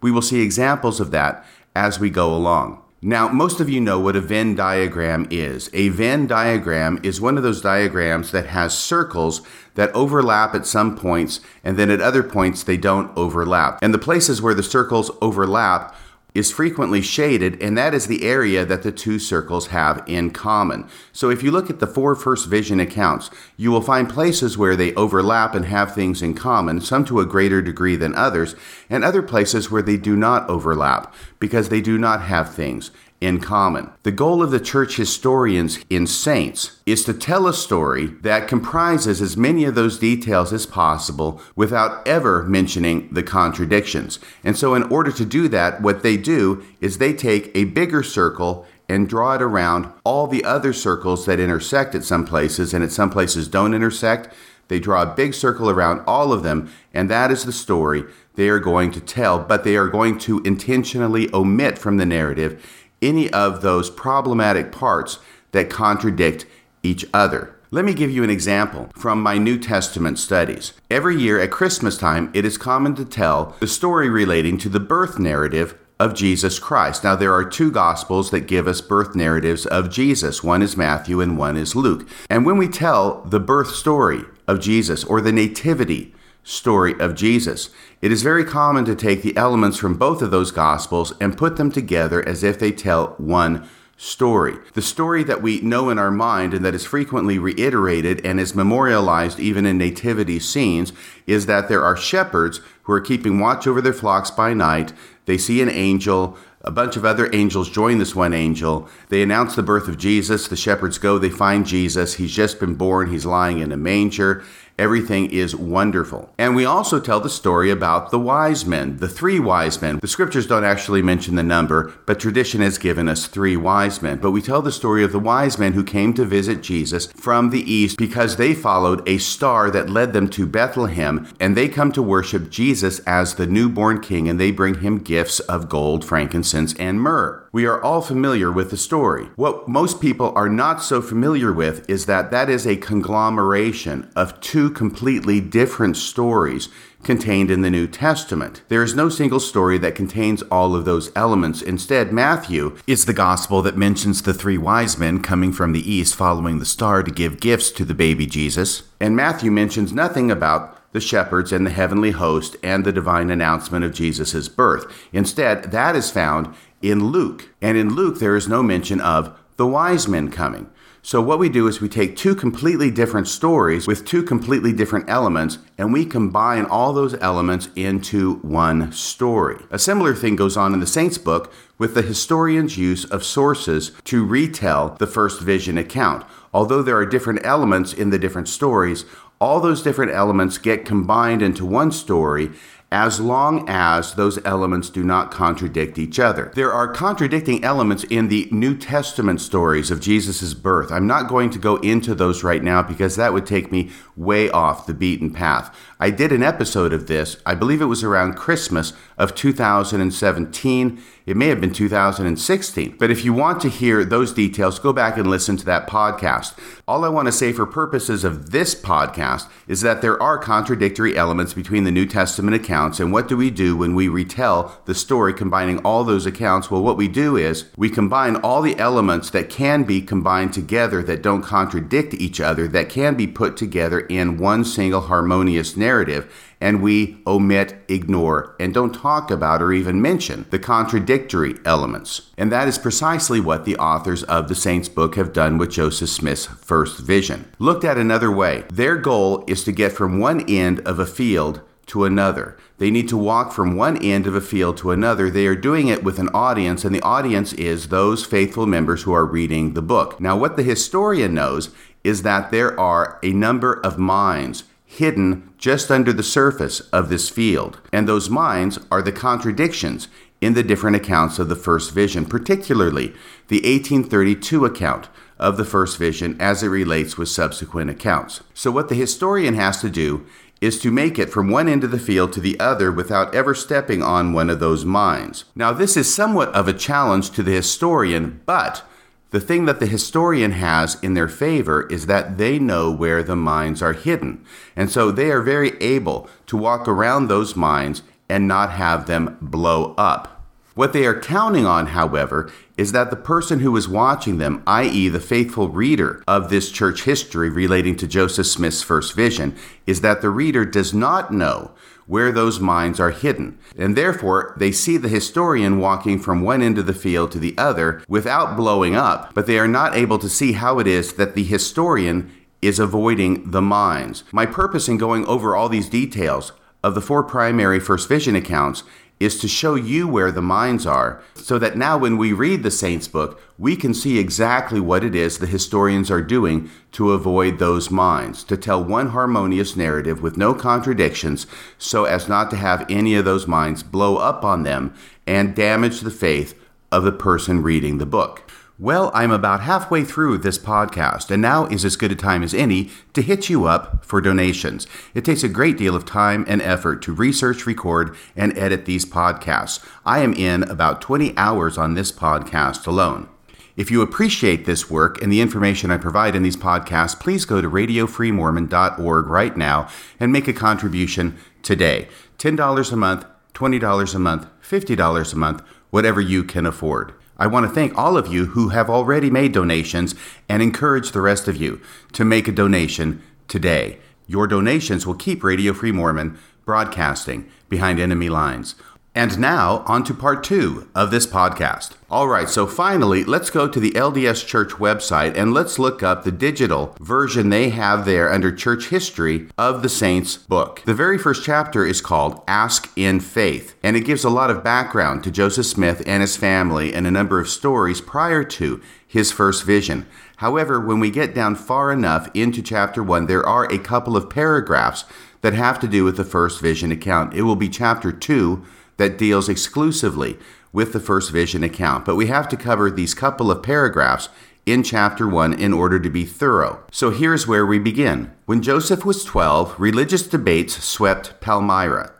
We 0.00 0.10
will 0.10 0.22
see 0.22 0.40
examples 0.40 1.00
of 1.00 1.10
that 1.10 1.44
as 1.74 2.00
we 2.00 2.10
go 2.10 2.34
along. 2.34 2.82
Now, 3.02 3.28
most 3.28 3.60
of 3.60 3.70
you 3.70 3.80
know 3.80 3.98
what 3.98 4.14
a 4.14 4.20
Venn 4.20 4.54
diagram 4.54 5.26
is. 5.30 5.70
A 5.72 5.88
Venn 5.88 6.26
diagram 6.26 7.00
is 7.02 7.18
one 7.18 7.38
of 7.38 7.42
those 7.42 7.62
diagrams 7.62 8.30
that 8.32 8.46
has 8.46 8.76
circles 8.76 9.40
that 9.74 9.94
overlap 9.94 10.54
at 10.54 10.66
some 10.66 10.98
points, 10.98 11.40
and 11.64 11.78
then 11.78 11.90
at 11.90 12.02
other 12.02 12.22
points 12.22 12.62
they 12.62 12.76
don't 12.76 13.10
overlap. 13.16 13.78
And 13.80 13.94
the 13.94 13.98
places 13.98 14.42
where 14.42 14.52
the 14.52 14.62
circles 14.62 15.10
overlap 15.22 15.96
is 16.34 16.52
frequently 16.52 17.02
shaded, 17.02 17.60
and 17.62 17.76
that 17.76 17.94
is 17.94 18.06
the 18.06 18.24
area 18.24 18.64
that 18.64 18.82
the 18.82 18.92
two 18.92 19.18
circles 19.18 19.68
have 19.68 20.02
in 20.06 20.30
common. 20.30 20.88
So 21.12 21.30
if 21.30 21.42
you 21.42 21.50
look 21.50 21.70
at 21.70 21.80
the 21.80 21.86
four 21.86 22.14
first 22.14 22.48
vision 22.48 22.80
accounts, 22.80 23.30
you 23.56 23.70
will 23.70 23.80
find 23.80 24.08
places 24.08 24.56
where 24.56 24.76
they 24.76 24.94
overlap 24.94 25.54
and 25.54 25.64
have 25.66 25.94
things 25.94 26.22
in 26.22 26.34
common, 26.34 26.80
some 26.80 27.04
to 27.06 27.20
a 27.20 27.26
greater 27.26 27.60
degree 27.60 27.96
than 27.96 28.14
others, 28.14 28.54
and 28.88 29.04
other 29.04 29.22
places 29.22 29.70
where 29.70 29.82
they 29.82 29.96
do 29.96 30.16
not 30.16 30.48
overlap 30.48 31.14
because 31.38 31.68
they 31.68 31.80
do 31.80 31.98
not 31.98 32.22
have 32.22 32.54
things 32.54 32.90
in 33.20 33.38
common. 33.38 33.90
The 34.02 34.10
goal 34.10 34.42
of 34.42 34.50
the 34.50 34.60
church 34.60 34.96
historians 34.96 35.78
in 35.90 36.06
Saints 36.06 36.80
is 36.86 37.04
to 37.04 37.12
tell 37.12 37.46
a 37.46 37.52
story 37.52 38.06
that 38.22 38.48
comprises 38.48 39.20
as 39.20 39.36
many 39.36 39.64
of 39.64 39.74
those 39.74 39.98
details 39.98 40.52
as 40.52 40.64
possible 40.66 41.40
without 41.54 42.06
ever 42.08 42.44
mentioning 42.44 43.08
the 43.12 43.22
contradictions. 43.22 44.18
And 44.42 44.56
so, 44.56 44.74
in 44.74 44.84
order 44.84 45.12
to 45.12 45.24
do 45.24 45.48
that, 45.48 45.82
what 45.82 46.02
they 46.02 46.16
do 46.16 46.64
is 46.80 46.96
they 46.98 47.12
take 47.12 47.50
a 47.54 47.64
bigger 47.64 48.02
circle 48.02 48.66
and 48.88 49.08
draw 49.08 49.34
it 49.34 49.42
around 49.42 49.92
all 50.02 50.26
the 50.26 50.44
other 50.44 50.72
circles 50.72 51.26
that 51.26 51.38
intersect 51.38 51.94
at 51.94 52.04
some 52.04 52.24
places 52.24 52.74
and 52.74 52.82
at 52.82 52.90
some 52.90 53.10
places 53.10 53.46
don't 53.46 53.74
intersect. 53.74 54.34
They 54.66 54.80
draw 54.80 55.02
a 55.02 55.14
big 55.14 55.34
circle 55.34 55.68
around 55.68 56.02
all 56.06 56.32
of 56.32 56.42
them, 56.42 56.70
and 56.94 57.10
that 57.10 57.30
is 57.30 57.44
the 57.44 57.52
story 57.52 58.04
they 58.34 58.48
are 58.48 58.60
going 58.60 58.90
to 58.92 59.00
tell, 59.00 59.38
but 59.38 59.64
they 59.64 59.76
are 59.76 59.88
going 59.88 60.18
to 60.20 60.40
intentionally 60.40 61.28
omit 61.34 61.76
from 61.76 61.98
the 61.98 62.06
narrative 62.06 62.64
any 63.02 63.30
of 63.30 63.62
those 63.62 63.90
problematic 63.90 64.72
parts 64.72 65.18
that 65.52 65.70
contradict 65.70 66.46
each 66.82 67.04
other. 67.12 67.56
Let 67.72 67.84
me 67.84 67.94
give 67.94 68.10
you 68.10 68.24
an 68.24 68.30
example 68.30 68.90
from 68.96 69.22
my 69.22 69.38
New 69.38 69.56
Testament 69.56 70.18
studies. 70.18 70.72
Every 70.90 71.16
year 71.16 71.40
at 71.40 71.52
Christmas 71.52 71.96
time, 71.96 72.30
it 72.34 72.44
is 72.44 72.58
common 72.58 72.96
to 72.96 73.04
tell 73.04 73.54
the 73.60 73.68
story 73.68 74.08
relating 74.08 74.58
to 74.58 74.68
the 74.68 74.80
birth 74.80 75.20
narrative 75.20 75.78
of 76.00 76.14
Jesus 76.14 76.58
Christ. 76.58 77.04
Now, 77.04 77.14
there 77.14 77.32
are 77.32 77.44
two 77.44 77.70
Gospels 77.70 78.30
that 78.30 78.48
give 78.48 78.66
us 78.66 78.80
birth 78.80 79.14
narratives 79.14 79.66
of 79.66 79.90
Jesus. 79.90 80.42
One 80.42 80.62
is 80.62 80.76
Matthew 80.76 81.20
and 81.20 81.38
one 81.38 81.56
is 81.56 81.76
Luke. 81.76 82.08
And 82.28 82.44
when 82.44 82.56
we 82.56 82.68
tell 82.68 83.22
the 83.22 83.38
birth 83.38 83.74
story 83.74 84.22
of 84.48 84.60
Jesus 84.60 85.04
or 85.04 85.20
the 85.20 85.30
nativity 85.30 86.12
story 86.42 86.98
of 86.98 87.14
Jesus. 87.14 87.70
It 88.00 88.10
is 88.12 88.22
very 88.22 88.44
common 88.44 88.84
to 88.86 88.94
take 88.94 89.22
the 89.22 89.36
elements 89.36 89.76
from 89.76 89.98
both 89.98 90.22
of 90.22 90.30
those 90.30 90.50
Gospels 90.50 91.12
and 91.20 91.36
put 91.36 91.56
them 91.56 91.70
together 91.70 92.26
as 92.26 92.42
if 92.42 92.58
they 92.58 92.72
tell 92.72 93.14
one 93.18 93.68
story. 94.00 94.56
The 94.72 94.80
story 94.80 95.22
that 95.24 95.42
we 95.42 95.60
know 95.60 95.90
in 95.90 95.98
our 95.98 96.10
mind 96.10 96.54
and 96.54 96.64
that 96.64 96.74
is 96.74 96.86
frequently 96.86 97.38
reiterated 97.38 98.24
and 98.24 98.40
is 98.40 98.54
memorialized 98.54 99.38
even 99.38 99.66
in 99.66 99.76
nativity 99.76 100.38
scenes 100.38 100.94
is 101.26 101.44
that 101.44 101.68
there 101.68 101.84
are 101.84 101.98
shepherds 101.98 102.62
who 102.84 102.94
are 102.94 103.00
keeping 103.00 103.38
watch 103.38 103.66
over 103.66 103.82
their 103.82 103.92
flocks 103.92 104.30
by 104.30 104.54
night. 104.54 104.94
They 105.26 105.36
see 105.36 105.60
an 105.60 105.68
angel. 105.68 106.38
A 106.62 106.70
bunch 106.70 106.96
of 106.96 107.04
other 107.04 107.28
angels 107.34 107.70
join 107.70 107.98
this 107.98 108.16
one 108.16 108.32
angel. 108.32 108.88
They 109.10 109.22
announce 109.22 109.54
the 109.54 109.62
birth 109.62 109.86
of 109.86 109.98
Jesus. 109.98 110.48
The 110.48 110.56
shepherds 110.56 110.96
go, 110.96 111.18
they 111.18 111.28
find 111.28 111.66
Jesus. 111.66 112.14
He's 112.14 112.34
just 112.34 112.58
been 112.58 112.76
born. 112.76 113.10
He's 113.10 113.26
lying 113.26 113.58
in 113.58 113.70
a 113.70 113.76
manger. 113.76 114.42
Everything 114.80 115.30
is 115.30 115.54
wonderful. 115.54 116.32
And 116.38 116.56
we 116.56 116.64
also 116.64 117.00
tell 117.00 117.20
the 117.20 117.28
story 117.28 117.70
about 117.70 118.10
the 118.10 118.18
wise 118.18 118.64
men, 118.64 118.96
the 118.96 119.10
three 119.10 119.38
wise 119.38 119.82
men. 119.82 119.98
The 119.98 120.08
scriptures 120.08 120.46
don't 120.46 120.64
actually 120.64 121.02
mention 121.02 121.34
the 121.34 121.42
number, 121.42 121.92
but 122.06 122.18
tradition 122.18 122.62
has 122.62 122.78
given 122.78 123.06
us 123.06 123.26
three 123.26 123.58
wise 123.58 124.00
men. 124.00 124.20
But 124.20 124.30
we 124.30 124.40
tell 124.40 124.62
the 124.62 124.72
story 124.72 125.04
of 125.04 125.12
the 125.12 125.18
wise 125.18 125.58
men 125.58 125.74
who 125.74 125.84
came 125.84 126.14
to 126.14 126.24
visit 126.24 126.62
Jesus 126.62 127.08
from 127.08 127.50
the 127.50 127.70
east 127.70 127.98
because 127.98 128.36
they 128.36 128.54
followed 128.54 129.06
a 129.06 129.18
star 129.18 129.70
that 129.70 129.90
led 129.90 130.14
them 130.14 130.30
to 130.30 130.46
Bethlehem, 130.46 131.28
and 131.38 131.54
they 131.54 131.68
come 131.68 131.92
to 131.92 132.02
worship 132.02 132.48
Jesus 132.48 133.00
as 133.00 133.34
the 133.34 133.46
newborn 133.46 134.00
king, 134.00 134.30
and 134.30 134.40
they 134.40 134.50
bring 134.50 134.76
him 134.76 134.96
gifts 134.96 135.40
of 135.40 135.68
gold, 135.68 136.06
frankincense, 136.06 136.72
and 136.76 137.02
myrrh. 137.02 137.46
We 137.52 137.66
are 137.66 137.82
all 137.82 138.00
familiar 138.00 138.50
with 138.50 138.70
the 138.70 138.76
story. 138.76 139.28
What 139.36 139.68
most 139.68 140.00
people 140.00 140.32
are 140.36 140.48
not 140.48 140.82
so 140.82 141.02
familiar 141.02 141.52
with 141.52 141.84
is 141.90 142.06
that 142.06 142.30
that 142.30 142.48
is 142.48 142.64
a 142.64 142.76
conglomeration 142.76 144.08
of 144.14 144.40
two 144.40 144.69
completely 144.70 145.40
different 145.40 145.96
stories 145.96 146.68
contained 147.02 147.50
in 147.50 147.62
the 147.62 147.70
New 147.70 147.86
Testament. 147.86 148.62
There 148.68 148.82
is 148.82 148.94
no 148.94 149.08
single 149.08 149.40
story 149.40 149.78
that 149.78 149.94
contains 149.94 150.42
all 150.42 150.74
of 150.74 150.84
those 150.84 151.10
elements. 151.16 151.62
Instead, 151.62 152.12
Matthew 152.12 152.76
is 152.86 153.06
the 153.06 153.12
gospel 153.12 153.62
that 153.62 153.76
mentions 153.76 154.22
the 154.22 154.34
three 154.34 154.58
wise 154.58 154.98
men 154.98 155.22
coming 155.22 155.52
from 155.52 155.72
the 155.72 155.90
east 155.90 156.14
following 156.14 156.58
the 156.58 156.66
star 156.66 157.02
to 157.02 157.10
give 157.10 157.40
gifts 157.40 157.70
to 157.72 157.84
the 157.84 157.94
baby 157.94 158.26
Jesus. 158.26 158.84
And 159.00 159.16
Matthew 159.16 159.50
mentions 159.50 159.92
nothing 159.92 160.30
about 160.30 160.76
the 160.92 161.00
shepherds 161.00 161.52
and 161.52 161.64
the 161.64 161.70
heavenly 161.70 162.10
host 162.10 162.56
and 162.62 162.84
the 162.84 162.92
divine 162.92 163.30
announcement 163.30 163.84
of 163.84 163.94
Jesus' 163.94 164.48
birth. 164.48 164.92
Instead, 165.12 165.70
that 165.70 165.94
is 165.94 166.10
found 166.10 166.54
in 166.82 167.06
Luke. 167.06 167.48
And 167.62 167.76
in 167.76 167.94
Luke, 167.94 168.18
there 168.18 168.36
is 168.36 168.48
no 168.48 168.62
mention 168.62 169.00
of 169.00 169.38
the 169.56 169.66
wise 169.66 170.08
men 170.08 170.30
coming. 170.30 170.68
So, 171.02 171.22
what 171.22 171.38
we 171.38 171.48
do 171.48 171.66
is 171.66 171.80
we 171.80 171.88
take 171.88 172.14
two 172.14 172.34
completely 172.34 172.90
different 172.90 173.26
stories 173.26 173.86
with 173.86 174.04
two 174.04 174.22
completely 174.22 174.70
different 174.74 175.08
elements 175.08 175.56
and 175.78 175.94
we 175.94 176.04
combine 176.04 176.66
all 176.66 176.92
those 176.92 177.14
elements 177.22 177.70
into 177.74 178.34
one 178.36 178.92
story. 178.92 179.64
A 179.70 179.78
similar 179.78 180.14
thing 180.14 180.36
goes 180.36 180.58
on 180.58 180.74
in 180.74 180.80
the 180.80 180.86
Saints 180.86 181.16
book 181.16 181.50
with 181.78 181.94
the 181.94 182.02
historian's 182.02 182.76
use 182.76 183.06
of 183.06 183.24
sources 183.24 183.92
to 184.04 184.26
retell 184.26 184.90
the 184.98 185.06
first 185.06 185.40
vision 185.40 185.78
account. 185.78 186.26
Although 186.52 186.82
there 186.82 186.98
are 186.98 187.06
different 187.06 187.40
elements 187.44 187.94
in 187.94 188.10
the 188.10 188.18
different 188.18 188.48
stories, 188.48 189.06
all 189.40 189.58
those 189.58 189.82
different 189.82 190.12
elements 190.12 190.58
get 190.58 190.84
combined 190.84 191.40
into 191.40 191.64
one 191.64 191.92
story 191.92 192.50
as 192.92 193.20
long 193.20 193.68
as 193.68 194.14
those 194.14 194.44
elements 194.44 194.90
do 194.90 195.04
not 195.04 195.30
contradict 195.30 195.96
each 195.96 196.18
other. 196.18 196.50
There 196.56 196.72
are 196.72 196.92
contradicting 196.92 197.62
elements 197.62 198.02
in 198.04 198.28
the 198.28 198.48
New 198.50 198.76
Testament 198.76 199.40
stories 199.40 199.92
of 199.92 200.00
Jesus' 200.00 200.54
birth. 200.54 200.90
I'm 200.90 201.06
not 201.06 201.28
going 201.28 201.50
to 201.50 201.58
go 201.58 201.76
into 201.76 202.16
those 202.16 202.42
right 202.42 202.62
now 202.62 202.82
because 202.82 203.14
that 203.14 203.32
would 203.32 203.46
take 203.46 203.70
me 203.70 203.90
way 204.16 204.50
off 204.50 204.86
the 204.86 204.94
beaten 204.94 205.32
path. 205.32 205.74
I 206.00 206.10
did 206.10 206.32
an 206.32 206.42
episode 206.42 206.92
of 206.92 207.06
this, 207.06 207.36
I 207.46 207.54
believe 207.54 207.80
it 207.80 207.86
was 207.86 208.02
around 208.02 208.34
Christmas 208.34 208.92
of 209.16 209.36
2017. 209.36 211.02
It 211.30 211.36
may 211.36 211.46
have 211.46 211.60
been 211.60 211.72
2016. 211.72 212.96
But 212.98 213.12
if 213.12 213.24
you 213.24 213.32
want 213.32 213.60
to 213.60 213.68
hear 213.68 214.04
those 214.04 214.32
details, 214.32 214.80
go 214.80 214.92
back 214.92 215.16
and 215.16 215.30
listen 215.30 215.56
to 215.58 215.64
that 215.66 215.86
podcast. 215.86 216.58
All 216.88 217.04
I 217.04 217.08
want 217.08 217.26
to 217.26 217.32
say 217.32 217.52
for 217.52 217.66
purposes 217.66 218.24
of 218.24 218.50
this 218.50 218.74
podcast 218.74 219.48
is 219.68 219.80
that 219.82 220.02
there 220.02 220.20
are 220.20 220.38
contradictory 220.38 221.16
elements 221.16 221.54
between 221.54 221.84
the 221.84 221.92
New 221.92 222.04
Testament 222.04 222.56
accounts. 222.56 222.98
And 222.98 223.12
what 223.12 223.28
do 223.28 223.36
we 223.36 223.48
do 223.48 223.76
when 223.76 223.94
we 223.94 224.08
retell 224.08 224.80
the 224.86 224.94
story 224.94 225.32
combining 225.32 225.78
all 225.84 226.02
those 226.02 226.26
accounts? 226.26 226.68
Well, 226.68 226.82
what 226.82 226.96
we 226.96 227.06
do 227.06 227.36
is 227.36 227.66
we 227.76 227.90
combine 227.90 228.34
all 228.34 228.60
the 228.60 228.76
elements 228.76 229.30
that 229.30 229.48
can 229.48 229.84
be 229.84 230.02
combined 230.02 230.52
together 230.52 231.00
that 231.04 231.22
don't 231.22 231.42
contradict 231.42 232.12
each 232.12 232.40
other, 232.40 232.66
that 232.66 232.88
can 232.88 233.14
be 233.14 233.28
put 233.28 233.56
together 233.56 234.00
in 234.00 234.36
one 234.36 234.64
single 234.64 235.02
harmonious 235.02 235.76
narrative 235.76 236.49
and 236.60 236.82
we 236.82 237.18
omit, 237.26 237.82
ignore, 237.88 238.54
and 238.60 238.74
don't 238.74 238.94
talk 238.94 239.30
about 239.30 239.62
or 239.62 239.72
even 239.72 240.02
mention 240.02 240.46
the 240.50 240.58
contradictory 240.58 241.54
elements. 241.64 242.30
And 242.36 242.52
that 242.52 242.68
is 242.68 242.78
precisely 242.78 243.40
what 243.40 243.64
the 243.64 243.76
authors 243.76 244.22
of 244.24 244.48
the 244.48 244.54
Saints 244.54 244.88
book 244.88 245.14
have 245.14 245.32
done 245.32 245.58
with 245.58 245.70
Joseph 245.70 246.10
Smith's 246.10 246.46
first 246.46 246.98
vision. 246.98 247.50
Looked 247.58 247.84
at 247.84 247.98
another 247.98 248.30
way, 248.30 248.64
their 248.72 248.96
goal 248.96 249.44
is 249.46 249.64
to 249.64 249.72
get 249.72 249.92
from 249.92 250.18
one 250.18 250.48
end 250.48 250.80
of 250.80 250.98
a 250.98 251.06
field 251.06 251.62
to 251.86 252.04
another. 252.04 252.56
They 252.78 252.90
need 252.90 253.08
to 253.08 253.16
walk 253.16 253.52
from 253.52 253.76
one 253.76 254.02
end 254.02 254.26
of 254.26 254.34
a 254.34 254.40
field 254.40 254.76
to 254.78 254.92
another. 254.92 255.28
They 255.28 255.46
are 255.46 255.56
doing 255.56 255.88
it 255.88 256.04
with 256.04 256.18
an 256.18 256.28
audience, 256.32 256.84
and 256.84 256.94
the 256.94 257.02
audience 257.02 257.52
is 257.54 257.88
those 257.88 258.24
faithful 258.24 258.64
members 258.64 259.02
who 259.02 259.12
are 259.12 259.26
reading 259.26 259.74
the 259.74 259.82
book. 259.82 260.20
Now, 260.20 260.36
what 260.36 260.56
the 260.56 260.62
historian 260.62 261.34
knows 261.34 261.70
is 262.04 262.22
that 262.22 262.50
there 262.50 262.78
are 262.78 263.18
a 263.22 263.32
number 263.32 263.80
of 263.84 263.98
minds 263.98 264.64
hidden 264.90 265.48
just 265.56 265.88
under 265.88 266.12
the 266.12 266.22
surface 266.22 266.80
of 266.92 267.08
this 267.08 267.28
field, 267.28 267.80
and 267.92 268.08
those 268.08 268.28
minds 268.28 268.76
are 268.90 269.00
the 269.00 269.12
contradictions 269.12 270.08
in 270.40 270.54
the 270.54 270.64
different 270.64 270.96
accounts 270.96 271.38
of 271.38 271.48
the 271.48 271.54
first 271.54 271.92
vision, 271.92 272.26
particularly 272.26 273.14
the 273.46 273.58
1832 273.58 274.64
account 274.64 275.08
of 275.38 275.56
the 275.56 275.64
first 275.64 275.96
vision 275.96 276.36
as 276.40 276.64
it 276.64 276.68
relates 276.68 277.16
with 277.16 277.28
subsequent 277.28 277.88
accounts. 277.88 278.42
So, 278.52 278.72
what 278.72 278.88
the 278.88 278.96
historian 278.96 279.54
has 279.54 279.80
to 279.80 279.90
do 279.90 280.26
is 280.60 280.80
to 280.80 280.90
make 280.90 281.20
it 281.20 281.30
from 281.30 281.50
one 281.50 281.68
end 281.68 281.84
of 281.84 281.92
the 281.92 281.98
field 281.98 282.32
to 282.32 282.40
the 282.40 282.58
other 282.58 282.90
without 282.90 283.32
ever 283.32 283.54
stepping 283.54 284.02
on 284.02 284.32
one 284.32 284.50
of 284.50 284.58
those 284.58 284.84
mines. 284.84 285.44
Now, 285.54 285.72
this 285.72 285.96
is 285.96 286.12
somewhat 286.12 286.48
of 286.48 286.66
a 286.66 286.74
challenge 286.74 287.30
to 287.30 287.44
the 287.44 287.52
historian, 287.52 288.40
but 288.44 288.82
the 289.30 289.40
thing 289.40 289.64
that 289.64 289.80
the 289.80 289.86
historian 289.86 290.52
has 290.52 290.98
in 291.02 291.14
their 291.14 291.28
favor 291.28 291.86
is 291.88 292.06
that 292.06 292.36
they 292.36 292.58
know 292.58 292.90
where 292.90 293.22
the 293.22 293.36
mines 293.36 293.80
are 293.80 293.92
hidden. 293.92 294.44
And 294.74 294.90
so 294.90 295.10
they 295.10 295.30
are 295.30 295.42
very 295.42 295.80
able 295.80 296.28
to 296.46 296.56
walk 296.56 296.88
around 296.88 297.28
those 297.28 297.54
mines 297.54 298.02
and 298.28 298.46
not 298.46 298.72
have 298.72 299.06
them 299.06 299.38
blow 299.40 299.94
up. 299.96 300.36
What 300.74 300.92
they 300.92 301.04
are 301.04 301.18
counting 301.18 301.66
on, 301.66 301.88
however, 301.88 302.50
is 302.76 302.92
that 302.92 303.10
the 303.10 303.16
person 303.16 303.60
who 303.60 303.76
is 303.76 303.88
watching 303.88 304.38
them, 304.38 304.62
i.e., 304.66 305.08
the 305.08 305.20
faithful 305.20 305.68
reader 305.68 306.22
of 306.26 306.48
this 306.48 306.70
church 306.70 307.02
history 307.02 307.50
relating 307.50 307.96
to 307.96 308.06
Joseph 308.06 308.46
Smith's 308.46 308.82
first 308.82 309.14
vision, 309.14 309.56
is 309.86 310.00
that 310.00 310.22
the 310.22 310.30
reader 310.30 310.64
does 310.64 310.94
not 310.94 311.32
know 311.32 311.72
where 312.10 312.32
those 312.32 312.58
mines 312.58 312.98
are 312.98 313.12
hidden. 313.12 313.56
And 313.78 313.96
therefore, 313.96 314.52
they 314.56 314.72
see 314.72 314.96
the 314.96 315.08
historian 315.08 315.78
walking 315.78 316.18
from 316.18 316.42
one 316.42 316.60
end 316.60 316.76
of 316.76 316.86
the 316.86 316.92
field 316.92 317.30
to 317.30 317.38
the 317.38 317.54
other 317.56 318.02
without 318.08 318.56
blowing 318.56 318.96
up, 318.96 319.32
but 319.32 319.46
they 319.46 319.60
are 319.60 319.68
not 319.68 319.94
able 319.94 320.18
to 320.18 320.28
see 320.28 320.54
how 320.54 320.80
it 320.80 320.88
is 320.88 321.12
that 321.12 321.36
the 321.36 321.44
historian 321.44 322.28
is 322.60 322.80
avoiding 322.80 323.52
the 323.52 323.62
mines. 323.62 324.24
My 324.32 324.44
purpose 324.44 324.88
in 324.88 324.98
going 324.98 325.24
over 325.26 325.54
all 325.54 325.68
these 325.68 325.88
details 325.88 326.50
of 326.82 326.96
the 326.96 327.00
four 327.00 327.22
primary 327.22 327.78
First 327.78 328.08
Vision 328.08 328.34
accounts 328.34 328.82
is 329.20 329.38
to 329.38 329.46
show 329.46 329.74
you 329.74 330.08
where 330.08 330.32
the 330.32 330.42
minds 330.42 330.86
are, 330.86 331.22
so 331.34 331.58
that 331.58 331.76
now 331.76 331.98
when 331.98 332.16
we 332.16 332.32
read 332.32 332.62
the 332.62 332.70
Saints 332.70 333.06
book, 333.06 333.40
we 333.58 333.76
can 333.76 333.92
see 333.92 334.18
exactly 334.18 334.80
what 334.80 335.04
it 335.04 335.14
is 335.14 335.38
the 335.38 335.46
historians 335.46 336.10
are 336.10 336.22
doing 336.22 336.70
to 336.90 337.12
avoid 337.12 337.58
those 337.58 337.90
minds, 337.90 338.42
to 338.42 338.56
tell 338.56 338.82
one 338.82 339.10
harmonious 339.10 339.76
narrative 339.76 340.22
with 340.22 340.38
no 340.38 340.54
contradictions, 340.54 341.46
so 341.76 342.06
as 342.06 342.28
not 342.28 342.50
to 342.50 342.56
have 342.56 342.86
any 342.88 343.14
of 343.14 343.26
those 343.26 343.46
minds 343.46 343.82
blow 343.82 344.16
up 344.16 344.42
on 344.42 344.62
them 344.62 344.94
and 345.26 345.54
damage 345.54 346.00
the 346.00 346.10
faith 346.10 346.58
of 346.90 347.04
the 347.04 347.12
person 347.12 347.62
reading 347.62 347.98
the 347.98 348.06
book. 348.06 348.50
Well, 348.80 349.10
I'm 349.12 349.30
about 349.30 349.60
halfway 349.60 350.04
through 350.04 350.38
this 350.38 350.56
podcast, 350.56 351.30
and 351.30 351.42
now 351.42 351.66
is 351.66 351.84
as 351.84 351.96
good 351.96 352.12
a 352.12 352.16
time 352.16 352.42
as 352.42 352.54
any 352.54 352.88
to 353.12 353.20
hit 353.20 353.50
you 353.50 353.66
up 353.66 354.06
for 354.06 354.22
donations. 354.22 354.86
It 355.12 355.22
takes 355.22 355.42
a 355.42 355.50
great 355.50 355.76
deal 355.76 355.94
of 355.94 356.06
time 356.06 356.46
and 356.48 356.62
effort 356.62 357.02
to 357.02 357.12
research, 357.12 357.66
record, 357.66 358.16
and 358.34 358.56
edit 358.56 358.86
these 358.86 359.04
podcasts. 359.04 359.86
I 360.06 360.20
am 360.20 360.32
in 360.32 360.62
about 360.62 361.02
20 361.02 361.36
hours 361.36 361.76
on 361.76 361.92
this 361.92 362.10
podcast 362.10 362.86
alone. 362.86 363.28
If 363.76 363.90
you 363.90 364.00
appreciate 364.00 364.64
this 364.64 364.90
work 364.90 365.20
and 365.20 365.30
the 365.30 365.42
information 365.42 365.90
I 365.90 365.98
provide 365.98 366.34
in 366.34 366.42
these 366.42 366.56
podcasts, 366.56 367.20
please 367.20 367.44
go 367.44 367.60
to 367.60 367.68
radiofreemormon.org 367.68 369.26
right 369.26 369.56
now 369.58 369.90
and 370.18 370.32
make 370.32 370.48
a 370.48 370.54
contribution 370.54 371.36
today. 371.62 372.08
$10 372.38 372.92
a 372.92 372.96
month, 372.96 373.26
$20 373.52 374.14
a 374.14 374.18
month, 374.18 374.46
$50 374.62 375.32
a 375.34 375.36
month, 375.36 375.62
whatever 375.90 376.22
you 376.22 376.44
can 376.44 376.64
afford. 376.64 377.12
I 377.40 377.46
want 377.46 377.66
to 377.66 377.72
thank 377.72 377.96
all 377.96 378.18
of 378.18 378.30
you 378.30 378.46
who 378.48 378.68
have 378.68 378.90
already 378.90 379.30
made 379.30 379.52
donations 379.52 380.14
and 380.46 380.62
encourage 380.62 381.12
the 381.12 381.22
rest 381.22 381.48
of 381.48 381.56
you 381.56 381.80
to 382.12 382.22
make 382.22 382.46
a 382.46 382.52
donation 382.52 383.22
today. 383.48 383.98
Your 384.26 384.46
donations 384.46 385.06
will 385.06 385.14
keep 385.14 385.42
Radio 385.42 385.72
Free 385.72 385.90
Mormon 385.90 386.38
broadcasting 386.66 387.50
behind 387.70 387.98
enemy 387.98 388.28
lines. 388.28 388.74
And 389.12 389.40
now, 389.40 389.82
on 389.88 390.04
to 390.04 390.14
part 390.14 390.44
two 390.44 390.88
of 390.94 391.10
this 391.10 391.26
podcast. 391.26 391.96
All 392.08 392.28
right, 392.28 392.48
so 392.48 392.64
finally, 392.64 393.24
let's 393.24 393.50
go 393.50 393.66
to 393.66 393.80
the 393.80 393.90
LDS 393.90 394.46
Church 394.46 394.70
website 394.74 395.36
and 395.36 395.52
let's 395.52 395.80
look 395.80 396.00
up 396.00 396.22
the 396.22 396.30
digital 396.30 396.96
version 397.00 397.48
they 397.48 397.70
have 397.70 398.04
there 398.04 398.32
under 398.32 398.52
church 398.54 398.88
history 398.90 399.48
of 399.58 399.82
the 399.82 399.88
Saints 399.88 400.36
book. 400.36 400.82
The 400.86 400.94
very 400.94 401.18
first 401.18 401.44
chapter 401.44 401.84
is 401.84 402.00
called 402.00 402.40
Ask 402.46 402.88
in 402.94 403.18
Faith, 403.18 403.74
and 403.82 403.96
it 403.96 404.04
gives 404.04 404.22
a 404.22 404.30
lot 404.30 404.48
of 404.48 404.62
background 404.62 405.24
to 405.24 405.32
Joseph 405.32 405.66
Smith 405.66 406.04
and 406.06 406.20
his 406.20 406.36
family 406.36 406.94
and 406.94 407.04
a 407.04 407.10
number 407.10 407.40
of 407.40 407.48
stories 407.48 408.00
prior 408.00 408.44
to 408.44 408.80
his 409.04 409.32
first 409.32 409.64
vision. 409.64 410.06
However, 410.36 410.78
when 410.78 411.00
we 411.00 411.10
get 411.10 411.34
down 411.34 411.56
far 411.56 411.90
enough 411.90 412.30
into 412.32 412.62
chapter 412.62 413.02
one, 413.02 413.26
there 413.26 413.44
are 413.44 413.64
a 413.72 413.78
couple 413.78 414.16
of 414.16 414.30
paragraphs 414.30 415.04
that 415.40 415.52
have 415.52 415.80
to 415.80 415.88
do 415.88 416.04
with 416.04 416.16
the 416.16 416.24
first 416.24 416.60
vision 416.60 416.92
account. 416.92 417.34
It 417.34 417.42
will 417.42 417.56
be 417.56 417.68
chapter 417.68 418.12
two 418.12 418.64
that 419.00 419.16
deals 419.16 419.48
exclusively 419.48 420.38
with 420.72 420.92
the 420.92 421.00
first 421.00 421.32
vision 421.32 421.64
account, 421.64 422.04
but 422.04 422.16
we 422.16 422.26
have 422.26 422.46
to 422.50 422.56
cover 422.56 422.90
these 422.90 423.14
couple 423.14 423.50
of 423.50 423.62
paragraphs 423.62 424.28
in 424.66 424.82
chapter 424.82 425.26
1 425.26 425.54
in 425.54 425.72
order 425.72 425.98
to 425.98 426.10
be 426.10 426.26
thorough. 426.26 426.84
So 426.92 427.08
here's 427.08 427.46
where 427.46 427.64
we 427.64 427.78
begin. 427.78 428.30
When 428.44 428.60
Joseph 428.60 429.02
was 429.06 429.24
12, 429.24 429.80
religious 429.80 430.26
debates 430.26 430.84
swept 430.84 431.40
Palmyra. 431.40 432.12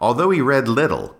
Although 0.00 0.30
he 0.30 0.40
read 0.40 0.68
little, 0.68 1.16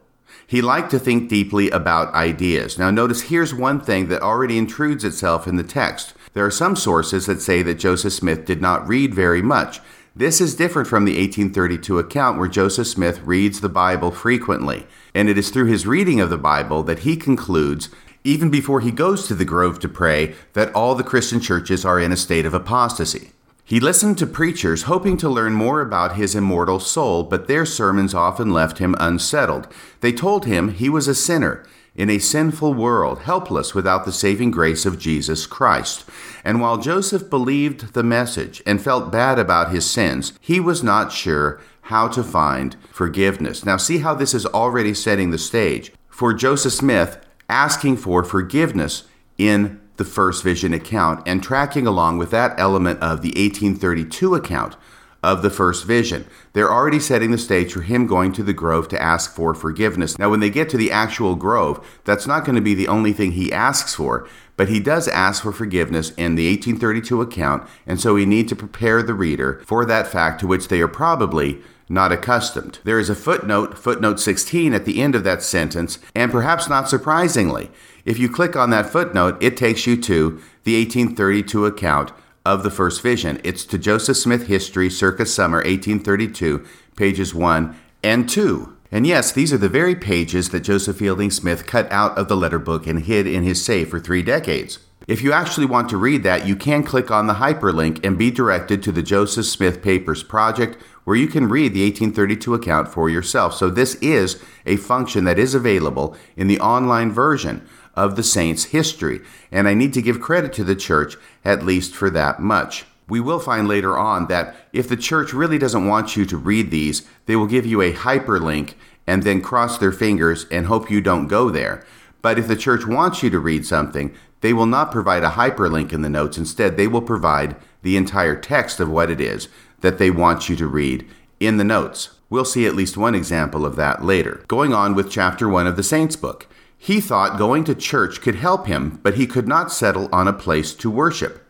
he 0.47 0.63
liked 0.63 0.93
to 0.93 1.01
think 1.01 1.29
deeply 1.29 1.69
about 1.71 2.15
ideas. 2.15 2.79
Now, 2.79 2.93
notice 2.93 3.23
here's 3.23 3.53
one 3.53 3.81
thing 3.81 4.07
that 4.09 4.23
already 4.23 4.57
intrudes 4.57 5.03
itself 5.03 5.49
in 5.49 5.57
the 5.57 5.65
text. 5.65 6.15
There 6.33 6.47
are 6.47 6.51
some 6.51 6.77
sources 6.77 7.27
that 7.27 7.43
say 7.43 7.63
that 7.65 7.81
Joseph 7.81 8.13
Smith 8.13 8.45
did 8.45 8.63
not 8.63 8.87
read 8.87 9.13
very 9.13 9.43
much. 9.43 9.81
This 10.19 10.41
is 10.41 10.57
different 10.57 10.89
from 10.89 11.05
the 11.05 11.13
1832 11.13 12.01
account 12.01 12.41
where 12.41 12.49
Joseph 12.49 12.89
Smith 12.89 13.21
reads 13.23 13.61
the 13.61 13.69
Bible 13.69 14.11
frequently. 14.11 14.85
And 15.15 15.29
it 15.29 15.39
is 15.39 15.51
through 15.51 15.67
his 15.67 15.87
reading 15.87 16.21
of 16.21 16.29
the 16.29 16.37
Bible 16.37 16.83
that 16.83 17.01
he 17.01 17.17
concludes, 17.17 17.89
even 18.25 18.51
before 18.51 18.81
he 18.81 18.91
goes 18.91 19.29
to 19.29 19.37
the 19.37 19.45
grove 19.45 19.79
to 19.79 19.89
pray, 19.89 20.35
that 20.55 20.75
all 20.75 20.97
the 20.97 21.05
Christian 21.05 21.39
churches 21.39 21.85
are 21.85 22.01
in 22.01 22.11
a 22.11 22.17
state 22.17 22.45
of 22.45 22.53
apostasy. 22.53 23.31
He 23.65 23.79
listened 23.79 24.19
to 24.19 24.27
preachers 24.27 24.83
hoping 24.83 25.19
to 25.19 25.29
learn 25.29 25.53
more 25.53 25.81
about 25.81 26.17
his 26.17 26.35
immortal 26.35 26.81
soul, 26.81 27.23
but 27.23 27.47
their 27.47 27.65
sermons 27.65 28.13
often 28.13 28.51
left 28.51 28.79
him 28.79 28.97
unsettled. 28.99 29.69
They 30.01 30.11
told 30.11 30.47
him 30.47 30.71
he 30.71 30.89
was 30.89 31.07
a 31.07 31.15
sinner 31.15 31.65
in 31.99 32.09
a 32.09 32.19
sinful 32.19 32.73
world, 32.73 33.23
helpless 33.23 33.75
without 33.75 34.05
the 34.05 34.13
saving 34.13 34.53
grace 34.53 34.87
of 34.87 35.01
Jesus 35.01 35.47
Christ. 35.47 36.05
And 36.45 36.61
while 36.61 36.79
Joseph 36.79 37.29
believed 37.29 37.93
the 37.93 38.05
message 38.05 38.63
and 38.65 38.81
felt 38.81 39.11
bad 39.11 39.39
about 39.39 39.73
his 39.73 39.85
sins, 39.91 40.33
he 40.41 40.61
was 40.61 40.83
not 40.83 41.13
sure 41.13 41.61
how 41.83 42.07
to 42.09 42.23
find 42.23 42.77
forgiveness. 42.93 43.65
Now, 43.65 43.77
see 43.77 43.99
how 43.99 44.15
this 44.15 44.33
is 44.33 44.47
already 44.47 44.95
setting 44.95 45.33
the 45.33 45.39
stage 45.39 45.93
for 46.09 46.33
Joseph 46.33 46.73
Smith 46.73 47.19
asking 47.49 47.97
for 47.97 48.23
forgiveness 48.23 49.05
in 49.37 49.81
the 49.97 50.05
first 50.05 50.45
vision 50.45 50.73
account 50.73 51.27
and 51.27 51.43
tracking 51.43 51.87
along 51.87 52.19
with 52.19 52.31
that 52.31 52.59
element 52.61 53.01
of 53.01 53.23
the 53.23 53.31
1832 53.31 54.37
account 54.37 54.77
of 55.23 55.43
the 55.43 55.51
first 55.51 55.85
vision. 55.85 56.27
They're 56.53 56.73
already 56.73 57.01
setting 57.01 57.31
the 57.31 57.39
stage 57.39 57.73
for 57.73 57.83
him 57.83 58.07
going 58.07 58.33
to 58.33 58.43
the 58.43 58.53
grove 58.53 58.89
to 58.89 59.03
ask 59.03 59.33
for 59.33 59.55
forgiveness. 59.55 60.19
Now, 60.19 60.31
when 60.31 60.41
they 60.41 60.51
get 60.51 60.69
to 60.71 60.77
the 60.77 60.93
actual 60.93 61.35
grove, 61.35 61.85
that's 62.05 62.27
not 62.27 62.45
going 62.45 62.57
to 62.57 62.63
be 62.63 62.75
the 62.75 62.89
only 62.89 63.13
thing 63.13 63.33
he 63.33 63.53
asks 63.53 63.95
for, 63.95 64.29
but 64.57 64.69
he 64.69 64.81
does 64.81 65.09
ask 65.09 65.43
for 65.43 65.53
forgiveness 65.53 66.11
in 66.11 66.35
the 66.35 66.49
1832 66.49 67.21
account, 67.21 67.69
and 67.87 68.01
so 68.01 68.15
we 68.15 68.27
need 68.27 68.49
to 68.49 68.57
prepare 68.57 69.03
the 69.03 69.15
reader 69.15 69.61
for 69.67 69.85
that 69.85 70.07
fact 70.07 70.41
to 70.41 70.47
which 70.47 70.69
they 70.69 70.81
are 70.81 70.89
probably 70.89 71.61
not 71.89 72.13
accustomed. 72.13 72.79
There 72.85 72.99
is 72.99 73.09
a 73.09 73.15
footnote, 73.15 73.79
footnote 73.79 74.21
16, 74.21 74.75
at 74.75 74.85
the 74.85 75.01
end 75.01 75.15
of 75.15 75.25
that 75.25 75.43
sentence, 75.43 75.99
and 76.15 76.31
perhaps 76.31 76.69
not 76.69 76.89
surprisingly, 76.89 77.71
if 78.05 78.19
you 78.19 78.29
click 78.29 78.57
on 78.57 78.71
that 78.71 78.91
footnote, 78.91 79.43
it 79.43 79.57
takes 79.57 79.87
you 79.87 79.97
to 80.03 80.41
the 80.65 80.79
1832 80.79 81.67
account 81.67 82.13
of 82.49 82.63
the 82.63 82.71
first 82.71 83.03
vision. 83.03 83.39
It's 83.45 83.67
to 83.67 83.79
Joseph 83.79 84.17
Smith 84.17 84.47
History, 84.47 84.89
circa 84.89 85.27
summer 85.27 85.59
1832, 85.59 86.65
pages 86.97 87.35
1 87.35 87.77
and 88.03 88.27
2. 88.27 88.75
And 88.91 89.07
yes, 89.07 89.31
these 89.31 89.53
are 89.53 89.59
the 89.59 89.69
very 89.69 89.95
pages 89.95 90.49
that 90.49 90.61
Joseph 90.61 90.97
Fielding 90.97 91.31
Smith 91.31 91.67
cut 91.67 91.93
out 91.93 92.17
of 92.17 92.29
the 92.29 92.37
letter 92.37 92.59
book 92.59 92.87
and 92.87 93.03
hid 93.03 93.27
in 93.27 93.43
his 93.43 93.63
safe 93.63 93.91
for 93.91 94.01
three 94.01 94.23
decades. 94.23 94.79
If 95.07 95.21
you 95.21 95.31
actually 95.31 95.67
want 95.67 95.91
to 95.91 95.99
read 95.99 96.23
that, 96.23 96.47
you 96.47 96.57
can 96.57 96.85
click 96.85 97.11
on 97.11 97.27
the 97.27 97.35
hyperlink 97.35 98.05
and 98.05 98.17
be 98.17 98.31
directed 98.31 98.83
to 98.83 98.93
the 98.93 99.03
Joseph 99.03 99.45
Smith 99.45 99.83
Papers 99.83 100.23
Project, 100.23 100.81
where 101.05 101.17
you 101.17 101.27
can 101.27 101.51
read 101.51 101.75
the 101.75 101.83
1832 101.83 102.55
account 102.55 102.89
for 102.89 103.11
yourself. 103.11 103.55
So, 103.55 103.69
this 103.69 103.95
is 103.97 104.43
a 104.65 104.77
function 104.77 105.25
that 105.25 105.39
is 105.39 105.55
available 105.55 106.17
in 106.37 106.47
the 106.47 106.61
online 106.61 107.13
version 107.13 107.67
of 107.99 108.15
the 108.15 108.23
saints' 108.23 108.67
history, 108.67 109.21
and 109.51 109.67
I 109.67 109.75
need 109.75 109.93
to 109.95 110.03
give 110.03 110.21
credit 110.21 110.53
to 110.55 110.65
the 110.65 110.77
church 110.77 111.17
at 111.49 111.65
least 111.65 111.95
for 111.95 112.11
that 112.11 112.39
much. 112.39 112.85
We 113.09 113.21
will 113.21 113.41
find 113.41 113.67
later 113.67 113.97
on 113.97 114.27
that 114.27 114.55
if 114.71 114.87
the 114.87 114.99
church 114.99 115.33
really 115.33 115.57
doesn't 115.57 115.87
want 115.87 116.15
you 116.15 116.27
to 116.27 116.37
read 116.37 116.71
these, 116.71 117.09
they 117.25 117.37
will 117.37 117.47
give 117.47 117.65
you 117.65 117.81
a 117.81 117.95
hyperlink 117.95 118.75
and 119.07 119.23
then 119.23 119.41
cross 119.41 119.79
their 119.79 119.91
fingers 119.91 120.45
and 120.51 120.67
hope 120.67 120.91
you 120.91 121.01
don't 121.01 121.27
go 121.27 121.49
there. 121.49 121.87
But 122.21 122.39
if 122.39 122.47
the 122.49 122.55
church 122.55 122.87
wants 122.87 123.23
you 123.23 123.31
to 123.31 123.39
read 123.39 123.65
something, 123.65 124.15
they 124.43 124.53
will 124.53 124.67
not 124.67 124.93
provide 124.93 125.25
a 125.25 125.31
hyperlink 125.31 125.91
in 125.91 126.03
the 126.03 126.11
notes. 126.11 126.37
Instead, 126.37 126.77
they 126.77 126.87
will 126.87 127.01
provide 127.01 127.57
the 127.81 127.97
entire 127.97 128.37
text 128.37 128.79
of 128.79 128.91
what 128.91 129.11
it 129.11 129.21
is 129.21 129.49
that 129.81 129.97
they 129.97 130.11
want 130.11 130.51
you 130.51 130.57
to 130.57 130.67
read 130.67 131.09
in 131.41 131.57
the 131.57 131.65
notes. 131.65 132.11
We'll 132.29 132.45
see 132.45 132.67
at 132.67 132.75
least 132.75 132.99
one 132.99 133.15
example 133.15 133.65
of 133.65 133.77
that 133.77 134.05
later. 134.05 134.45
Going 134.49 134.75
on 134.75 134.95
with 134.95 135.11
chapter 135.11 135.49
1 135.49 135.67
of 135.67 135.77
the 135.77 135.83
Saints 135.83 136.15
book. 136.15 136.47
He 136.79 137.01
thought 137.01 137.39
going 137.39 137.65
to 137.65 137.75
church 137.75 138.21
could 138.21 138.37
help 138.37 138.67
him, 138.67 139.01
but 139.03 139.15
he 139.15 139.27
could 139.27 139.49
not 139.49 139.73
settle 139.73 140.09
on 140.13 140.29
a 140.29 140.33
place 140.33 140.73
to 140.75 140.91
worship. 140.91 141.45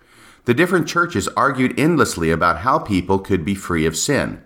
The 0.47 0.55
different 0.55 0.89
churches 0.89 1.29
argued 1.37 1.79
endlessly 1.79 2.31
about 2.31 2.61
how 2.61 2.79
people 2.79 3.19
could 3.19 3.45
be 3.45 3.55
free 3.55 3.85
of 3.85 3.97
sin. 3.97 4.43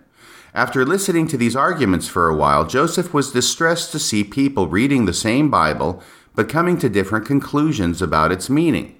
After 0.53 0.85
listening 0.85 1.27
to 1.29 1.37
these 1.37 1.55
arguments 1.55 2.07
for 2.07 2.27
a 2.27 2.35
while, 2.35 2.67
Joseph 2.67 3.13
was 3.13 3.31
distressed 3.31 3.91
to 3.93 3.99
see 3.99 4.23
people 4.23 4.67
reading 4.67 5.05
the 5.05 5.13
same 5.13 5.49
Bible 5.49 6.03
but 6.35 6.49
coming 6.49 6.77
to 6.79 6.89
different 6.89 7.25
conclusions 7.25 8.01
about 8.01 8.31
its 8.31 8.49
meaning. 8.49 8.95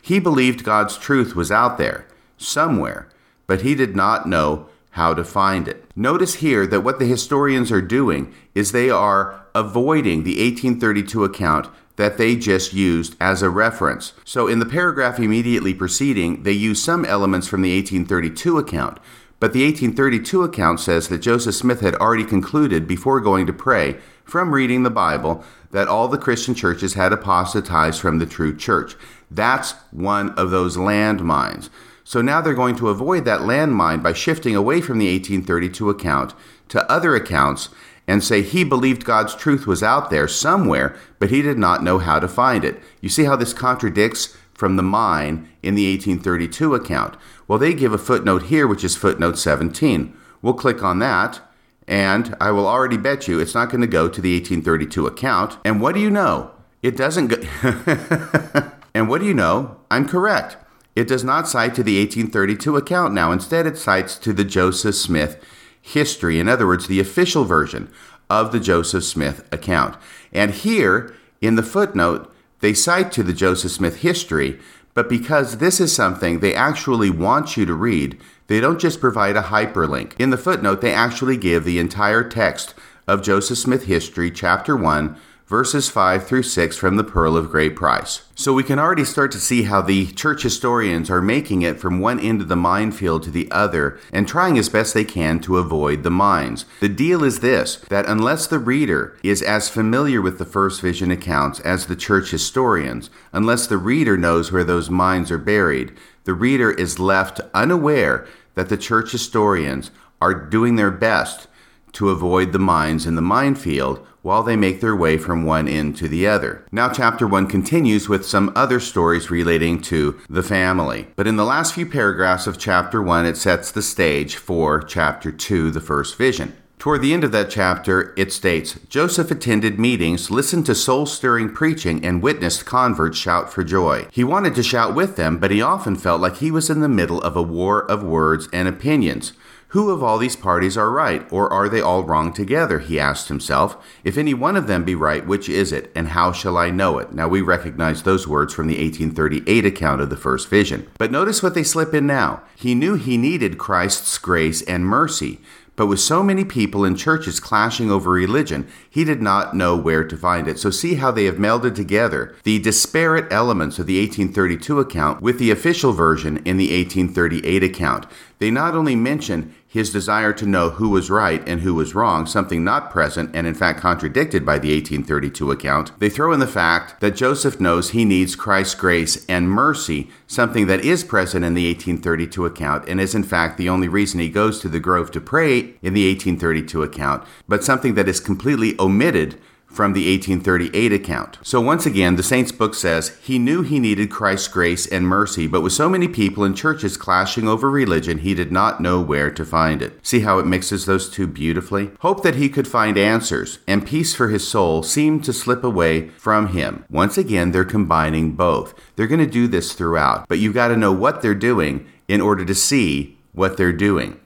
He 0.00 0.18
believed 0.18 0.64
God's 0.64 0.96
truth 0.96 1.34
was 1.34 1.50
out 1.50 1.78
there, 1.78 2.06
somewhere, 2.36 3.08
but 3.46 3.62
he 3.62 3.74
did 3.74 3.94
not 3.94 4.28
know 4.28 4.68
how 4.90 5.14
to 5.14 5.24
find 5.24 5.68
it. 5.68 5.84
Notice 5.94 6.36
here 6.36 6.66
that 6.66 6.80
what 6.80 6.98
the 6.98 7.06
historians 7.06 7.70
are 7.70 7.82
doing 7.82 8.34
is 8.54 8.72
they 8.72 8.90
are 8.90 9.46
avoiding 9.58 10.22
the 10.22 10.38
1832 10.38 11.24
account 11.24 11.68
that 11.96 12.16
they 12.16 12.36
just 12.36 12.72
used 12.72 13.16
as 13.20 13.42
a 13.42 13.50
reference. 13.50 14.12
So 14.24 14.46
in 14.46 14.60
the 14.60 14.66
paragraph 14.66 15.18
immediately 15.18 15.74
preceding, 15.74 16.44
they 16.44 16.52
use 16.52 16.80
some 16.80 17.04
elements 17.04 17.48
from 17.48 17.62
the 17.62 17.74
1832 17.74 18.56
account, 18.56 18.98
but 19.40 19.52
the 19.52 19.64
1832 19.64 20.44
account 20.44 20.78
says 20.78 21.08
that 21.08 21.18
Joseph 21.18 21.56
Smith 21.56 21.80
had 21.80 21.96
already 21.96 22.24
concluded 22.24 22.86
before 22.86 23.20
going 23.20 23.46
to 23.46 23.52
pray 23.52 23.96
from 24.24 24.54
reading 24.54 24.84
the 24.84 24.90
Bible 24.90 25.42
that 25.72 25.88
all 25.88 26.06
the 26.06 26.18
Christian 26.18 26.54
churches 26.54 26.94
had 26.94 27.12
apostatized 27.12 28.00
from 28.00 28.20
the 28.20 28.26
true 28.26 28.56
church. 28.56 28.94
That's 29.28 29.72
one 29.90 30.30
of 30.30 30.50
those 30.50 30.76
landmines. 30.76 31.68
So 32.04 32.22
now 32.22 32.40
they're 32.40 32.54
going 32.54 32.76
to 32.76 32.88
avoid 32.90 33.24
that 33.24 33.40
landmine 33.40 34.04
by 34.04 34.12
shifting 34.12 34.54
away 34.54 34.80
from 34.80 34.98
the 34.98 35.12
1832 35.12 35.90
account 35.90 36.32
to 36.68 36.90
other 36.90 37.14
accounts 37.16 37.70
and 38.08 38.24
say 38.24 38.40
he 38.40 38.64
believed 38.64 39.04
God's 39.04 39.34
truth 39.34 39.66
was 39.66 39.82
out 39.82 40.08
there 40.08 40.26
somewhere, 40.26 40.96
but 41.18 41.30
he 41.30 41.42
did 41.42 41.58
not 41.58 41.84
know 41.84 41.98
how 41.98 42.18
to 42.18 42.26
find 42.26 42.64
it. 42.64 42.80
You 43.02 43.10
see 43.10 43.24
how 43.24 43.36
this 43.36 43.52
contradicts 43.52 44.34
from 44.54 44.76
the 44.76 44.82
mine 44.82 45.48
in 45.62 45.74
the 45.74 45.88
1832 45.92 46.74
account. 46.74 47.16
Well, 47.46 47.58
they 47.58 47.74
give 47.74 47.92
a 47.92 47.98
footnote 47.98 48.44
here, 48.44 48.66
which 48.66 48.82
is 48.82 48.96
footnote 48.96 49.38
17. 49.38 50.16
We'll 50.40 50.54
click 50.54 50.82
on 50.82 50.98
that, 51.00 51.40
and 51.86 52.34
I 52.40 52.50
will 52.50 52.66
already 52.66 52.96
bet 52.96 53.28
you 53.28 53.38
it's 53.38 53.54
not 53.54 53.70
going 53.70 53.82
to 53.82 53.86
go 53.86 54.08
to 54.08 54.20
the 54.20 54.34
1832 54.34 55.06
account. 55.06 55.58
And 55.64 55.80
what 55.80 55.94
do 55.94 56.00
you 56.00 56.10
know? 56.10 56.50
It 56.82 56.96
doesn't 56.96 57.26
go. 57.26 57.36
and 58.94 59.08
what 59.08 59.20
do 59.20 59.26
you 59.26 59.34
know? 59.34 59.76
I'm 59.90 60.08
correct. 60.08 60.56
It 60.96 61.06
does 61.06 61.22
not 61.22 61.46
cite 61.46 61.74
to 61.74 61.82
the 61.82 62.00
1832 62.00 62.76
account 62.76 63.14
now. 63.14 63.32
Instead, 63.32 63.66
it 63.66 63.76
cites 63.76 64.16
to 64.18 64.32
the 64.32 64.44
Joseph 64.44 64.94
Smith 64.94 65.44
history. 65.88 66.38
In 66.38 66.48
other 66.48 66.66
words, 66.66 66.86
the 66.86 67.00
official 67.00 67.44
version 67.44 67.90
of 68.30 68.52
the 68.52 68.60
Joseph 68.60 69.04
Smith 69.04 69.46
account. 69.52 69.96
And 70.32 70.52
here 70.52 71.14
in 71.40 71.56
the 71.56 71.62
footnote, 71.62 72.32
they 72.60 72.74
cite 72.74 73.12
to 73.12 73.22
the 73.22 73.32
Joseph 73.32 73.72
Smith 73.72 73.96
history, 73.96 74.58
but 74.94 75.08
because 75.08 75.58
this 75.58 75.80
is 75.80 75.94
something 75.94 76.40
they 76.40 76.54
actually 76.54 77.10
want 77.10 77.56
you 77.56 77.64
to 77.64 77.74
read, 77.74 78.18
they 78.48 78.60
don't 78.60 78.80
just 78.80 79.00
provide 79.00 79.36
a 79.36 79.42
hyperlink. 79.42 80.18
In 80.18 80.30
the 80.30 80.36
footnote, 80.36 80.80
they 80.80 80.92
actually 80.92 81.36
give 81.36 81.64
the 81.64 81.78
entire 81.78 82.24
text 82.28 82.74
of 83.06 83.22
Joseph 83.22 83.58
Smith 83.58 83.84
history, 83.84 84.30
chapter 84.30 84.76
1, 84.76 85.16
verses 85.48 85.88
5 85.88 86.26
through 86.26 86.42
6 86.42 86.76
from 86.76 86.96
the 86.96 87.04
Pearl 87.04 87.34
of 87.34 87.50
Great 87.50 87.74
Price. 87.74 88.22
So 88.34 88.52
we 88.52 88.62
can 88.62 88.78
already 88.78 89.04
start 89.04 89.32
to 89.32 89.40
see 89.40 89.62
how 89.62 89.80
the 89.80 90.06
church 90.12 90.42
historians 90.42 91.08
are 91.08 91.22
making 91.22 91.62
it 91.62 91.80
from 91.80 92.00
one 92.00 92.20
end 92.20 92.42
of 92.42 92.48
the 92.48 92.56
minefield 92.56 93.22
to 93.22 93.30
the 93.30 93.50
other 93.50 93.98
and 94.12 94.28
trying 94.28 94.58
as 94.58 94.68
best 94.68 94.92
they 94.92 95.04
can 95.04 95.40
to 95.40 95.56
avoid 95.56 96.02
the 96.02 96.10
mines. 96.10 96.66
The 96.80 96.90
deal 96.90 97.24
is 97.24 97.40
this 97.40 97.76
that 97.88 98.04
unless 98.04 98.46
the 98.46 98.58
reader 98.58 99.16
is 99.22 99.40
as 99.40 99.70
familiar 99.70 100.20
with 100.20 100.36
the 100.36 100.44
first 100.44 100.82
vision 100.82 101.10
accounts 101.10 101.60
as 101.60 101.86
the 101.86 101.96
church 101.96 102.30
historians, 102.30 103.08
unless 103.32 103.66
the 103.66 103.78
reader 103.78 104.18
knows 104.18 104.52
where 104.52 104.64
those 104.64 104.90
mines 104.90 105.30
are 105.30 105.38
buried, 105.38 105.96
the 106.24 106.34
reader 106.34 106.70
is 106.70 106.98
left 106.98 107.40
unaware 107.54 108.26
that 108.54 108.68
the 108.68 108.76
church 108.76 109.12
historians 109.12 109.90
are 110.20 110.34
doing 110.34 110.76
their 110.76 110.90
best 110.90 111.46
to 111.92 112.10
avoid 112.10 112.52
the 112.52 112.58
mines 112.58 113.06
in 113.06 113.14
the 113.14 113.22
minefield 113.22 114.06
while 114.28 114.42
they 114.42 114.56
make 114.56 114.82
their 114.82 114.94
way 114.94 115.16
from 115.16 115.46
one 115.46 115.66
end 115.66 115.96
to 115.96 116.06
the 116.06 116.26
other. 116.26 116.62
Now, 116.70 116.92
chapter 116.92 117.26
1 117.26 117.46
continues 117.46 118.10
with 118.10 118.26
some 118.26 118.52
other 118.54 118.78
stories 118.78 119.30
relating 119.30 119.80
to 119.84 120.20
the 120.28 120.42
family. 120.42 121.06
But 121.16 121.26
in 121.26 121.36
the 121.36 121.46
last 121.46 121.72
few 121.72 121.86
paragraphs 121.86 122.46
of 122.46 122.58
chapter 122.58 123.02
1, 123.02 123.24
it 123.24 123.38
sets 123.38 123.72
the 123.72 123.80
stage 123.80 124.36
for 124.36 124.82
chapter 124.82 125.32
2, 125.32 125.70
the 125.70 125.80
first 125.80 126.18
vision. 126.18 126.54
Toward 126.78 127.00
the 127.00 127.14
end 127.14 127.24
of 127.24 127.32
that 127.32 127.48
chapter, 127.48 128.12
it 128.18 128.30
states 128.30 128.78
Joseph 128.90 129.30
attended 129.30 129.80
meetings, 129.80 130.30
listened 130.30 130.66
to 130.66 130.74
soul 130.74 131.06
stirring 131.06 131.52
preaching, 131.52 132.04
and 132.04 132.22
witnessed 132.22 132.66
converts 132.66 133.16
shout 133.16 133.50
for 133.50 133.64
joy. 133.64 134.06
He 134.12 134.24
wanted 134.24 134.54
to 134.56 134.62
shout 134.62 134.94
with 134.94 135.16
them, 135.16 135.38
but 135.38 135.50
he 135.50 135.62
often 135.62 135.96
felt 135.96 136.20
like 136.20 136.36
he 136.36 136.50
was 136.50 136.68
in 136.68 136.80
the 136.80 136.88
middle 136.88 137.20
of 137.22 137.34
a 137.34 137.42
war 137.42 137.90
of 137.90 138.04
words 138.04 138.46
and 138.52 138.68
opinions. 138.68 139.32
Who 139.72 139.90
of 139.90 140.02
all 140.02 140.16
these 140.16 140.34
parties 140.34 140.78
are 140.78 140.90
right, 140.90 141.30
or 141.30 141.52
are 141.52 141.68
they 141.68 141.82
all 141.82 142.02
wrong 142.02 142.32
together? 142.32 142.78
He 142.78 142.98
asked 142.98 143.28
himself. 143.28 143.76
If 144.02 144.16
any 144.16 144.32
one 144.32 144.56
of 144.56 144.66
them 144.66 144.82
be 144.82 144.94
right, 144.94 145.26
which 145.26 145.46
is 145.46 145.72
it, 145.72 145.92
and 145.94 146.08
how 146.08 146.32
shall 146.32 146.56
I 146.56 146.70
know 146.70 146.96
it? 146.98 147.12
Now 147.12 147.28
we 147.28 147.42
recognize 147.42 148.02
those 148.02 148.26
words 148.26 148.54
from 148.54 148.66
the 148.66 148.82
1838 148.82 149.66
account 149.66 150.00
of 150.00 150.08
the 150.08 150.16
first 150.16 150.48
vision. 150.48 150.88
But 150.96 151.12
notice 151.12 151.42
what 151.42 151.52
they 151.52 151.64
slip 151.64 151.92
in 151.92 152.06
now. 152.06 152.42
He 152.56 152.74
knew 152.74 152.94
he 152.94 153.18
needed 153.18 153.58
Christ's 153.58 154.16
grace 154.16 154.62
and 154.62 154.86
mercy. 154.86 155.38
But 155.78 155.86
with 155.86 156.00
so 156.00 156.24
many 156.24 156.44
people 156.44 156.84
in 156.84 156.96
churches 156.96 157.38
clashing 157.38 157.88
over 157.88 158.10
religion, 158.10 158.66
he 158.90 159.04
did 159.04 159.22
not 159.22 159.54
know 159.54 159.76
where 159.76 160.02
to 160.02 160.16
find 160.16 160.48
it. 160.48 160.58
So 160.58 160.70
see 160.70 160.96
how 160.96 161.12
they 161.12 161.26
have 161.26 161.36
melded 161.36 161.76
together 161.76 162.34
the 162.42 162.58
disparate 162.58 163.32
elements 163.32 163.78
of 163.78 163.86
the 163.86 164.00
1832 164.00 164.80
account 164.80 165.22
with 165.22 165.38
the 165.38 165.52
official 165.52 165.92
version 165.92 166.38
in 166.38 166.56
the 166.56 166.76
1838 166.76 167.62
account. 167.62 168.06
They 168.40 168.50
not 168.50 168.74
only 168.74 168.96
mention 168.96 169.54
his 169.68 169.92
desire 169.92 170.32
to 170.32 170.46
know 170.46 170.70
who 170.70 170.88
was 170.88 171.10
right 171.10 171.46
and 171.46 171.60
who 171.60 171.74
was 171.74 171.94
wrong, 171.94 172.24
something 172.24 172.64
not 172.64 172.90
present 172.90 173.30
and 173.34 173.46
in 173.46 173.54
fact 173.54 173.78
contradicted 173.78 174.44
by 174.44 174.58
the 174.58 174.74
1832 174.74 175.50
account, 175.50 175.92
they 176.00 176.08
throw 176.08 176.32
in 176.32 176.40
the 176.40 176.46
fact 176.46 177.00
that 177.00 177.14
Joseph 177.14 177.60
knows 177.60 177.90
he 177.90 178.04
needs 178.04 178.34
Christ's 178.34 178.74
grace 178.74 179.26
and 179.28 179.50
mercy, 179.50 180.08
something 180.26 180.66
that 180.66 180.84
is 180.84 181.04
present 181.04 181.44
in 181.44 181.52
the 181.52 181.68
1832 181.68 182.46
account 182.46 182.88
and 182.88 182.98
is 183.00 183.14
in 183.14 183.22
fact 183.22 183.58
the 183.58 183.68
only 183.68 183.88
reason 183.88 184.20
he 184.20 184.30
goes 184.30 184.58
to 184.60 184.68
the 184.68 184.80
grove 184.80 185.10
to 185.10 185.20
pray 185.20 185.74
in 185.82 185.92
the 185.92 186.08
1832 186.08 186.82
account, 186.82 187.22
but 187.46 187.62
something 187.62 187.94
that 187.94 188.08
is 188.08 188.20
completely 188.20 188.74
omitted 188.80 189.38
from 189.68 189.92
the 189.92 190.10
1838 190.10 190.92
account. 190.92 191.38
So 191.42 191.60
once 191.60 191.86
again, 191.86 192.16
the 192.16 192.22
Saints 192.22 192.50
book 192.50 192.74
says 192.74 193.16
he 193.22 193.38
knew 193.38 193.62
he 193.62 193.78
needed 193.78 194.10
Christ's 194.10 194.48
grace 194.48 194.86
and 194.86 195.06
mercy, 195.06 195.46
but 195.46 195.60
with 195.60 195.72
so 195.72 195.88
many 195.88 196.08
people 196.08 196.42
and 196.42 196.56
churches 196.56 196.96
clashing 196.96 197.46
over 197.46 197.70
religion, 197.70 198.18
he 198.18 198.34
did 198.34 198.50
not 198.50 198.80
know 198.80 199.00
where 199.00 199.30
to 199.30 199.44
find 199.44 199.82
it. 199.82 200.04
See 200.04 200.20
how 200.20 200.38
it 200.38 200.46
mixes 200.46 200.86
those 200.86 201.08
two 201.08 201.26
beautifully? 201.26 201.90
Hope 202.00 202.22
that 202.22 202.34
he 202.34 202.48
could 202.48 202.66
find 202.66 202.96
answers 202.96 203.58
and 203.68 203.86
peace 203.86 204.14
for 204.14 204.28
his 204.28 204.48
soul 204.48 204.82
seemed 204.82 205.24
to 205.24 205.32
slip 205.32 205.62
away 205.62 206.08
from 206.08 206.48
him. 206.48 206.84
Once 206.90 207.18
again, 207.18 207.52
they're 207.52 207.64
combining 207.64 208.32
both. 208.32 208.74
They're 208.96 209.06
going 209.06 209.24
to 209.24 209.30
do 209.30 209.46
this 209.46 209.74
throughout, 209.74 210.26
but 210.28 210.38
you've 210.38 210.54
got 210.54 210.68
to 210.68 210.76
know 210.76 210.92
what 210.92 211.22
they're 211.22 211.34
doing 211.34 211.86
in 212.08 212.20
order 212.20 212.44
to 212.44 212.54
see 212.54 213.18
what 213.32 213.56
they're 213.56 213.72
doing. 213.72 214.18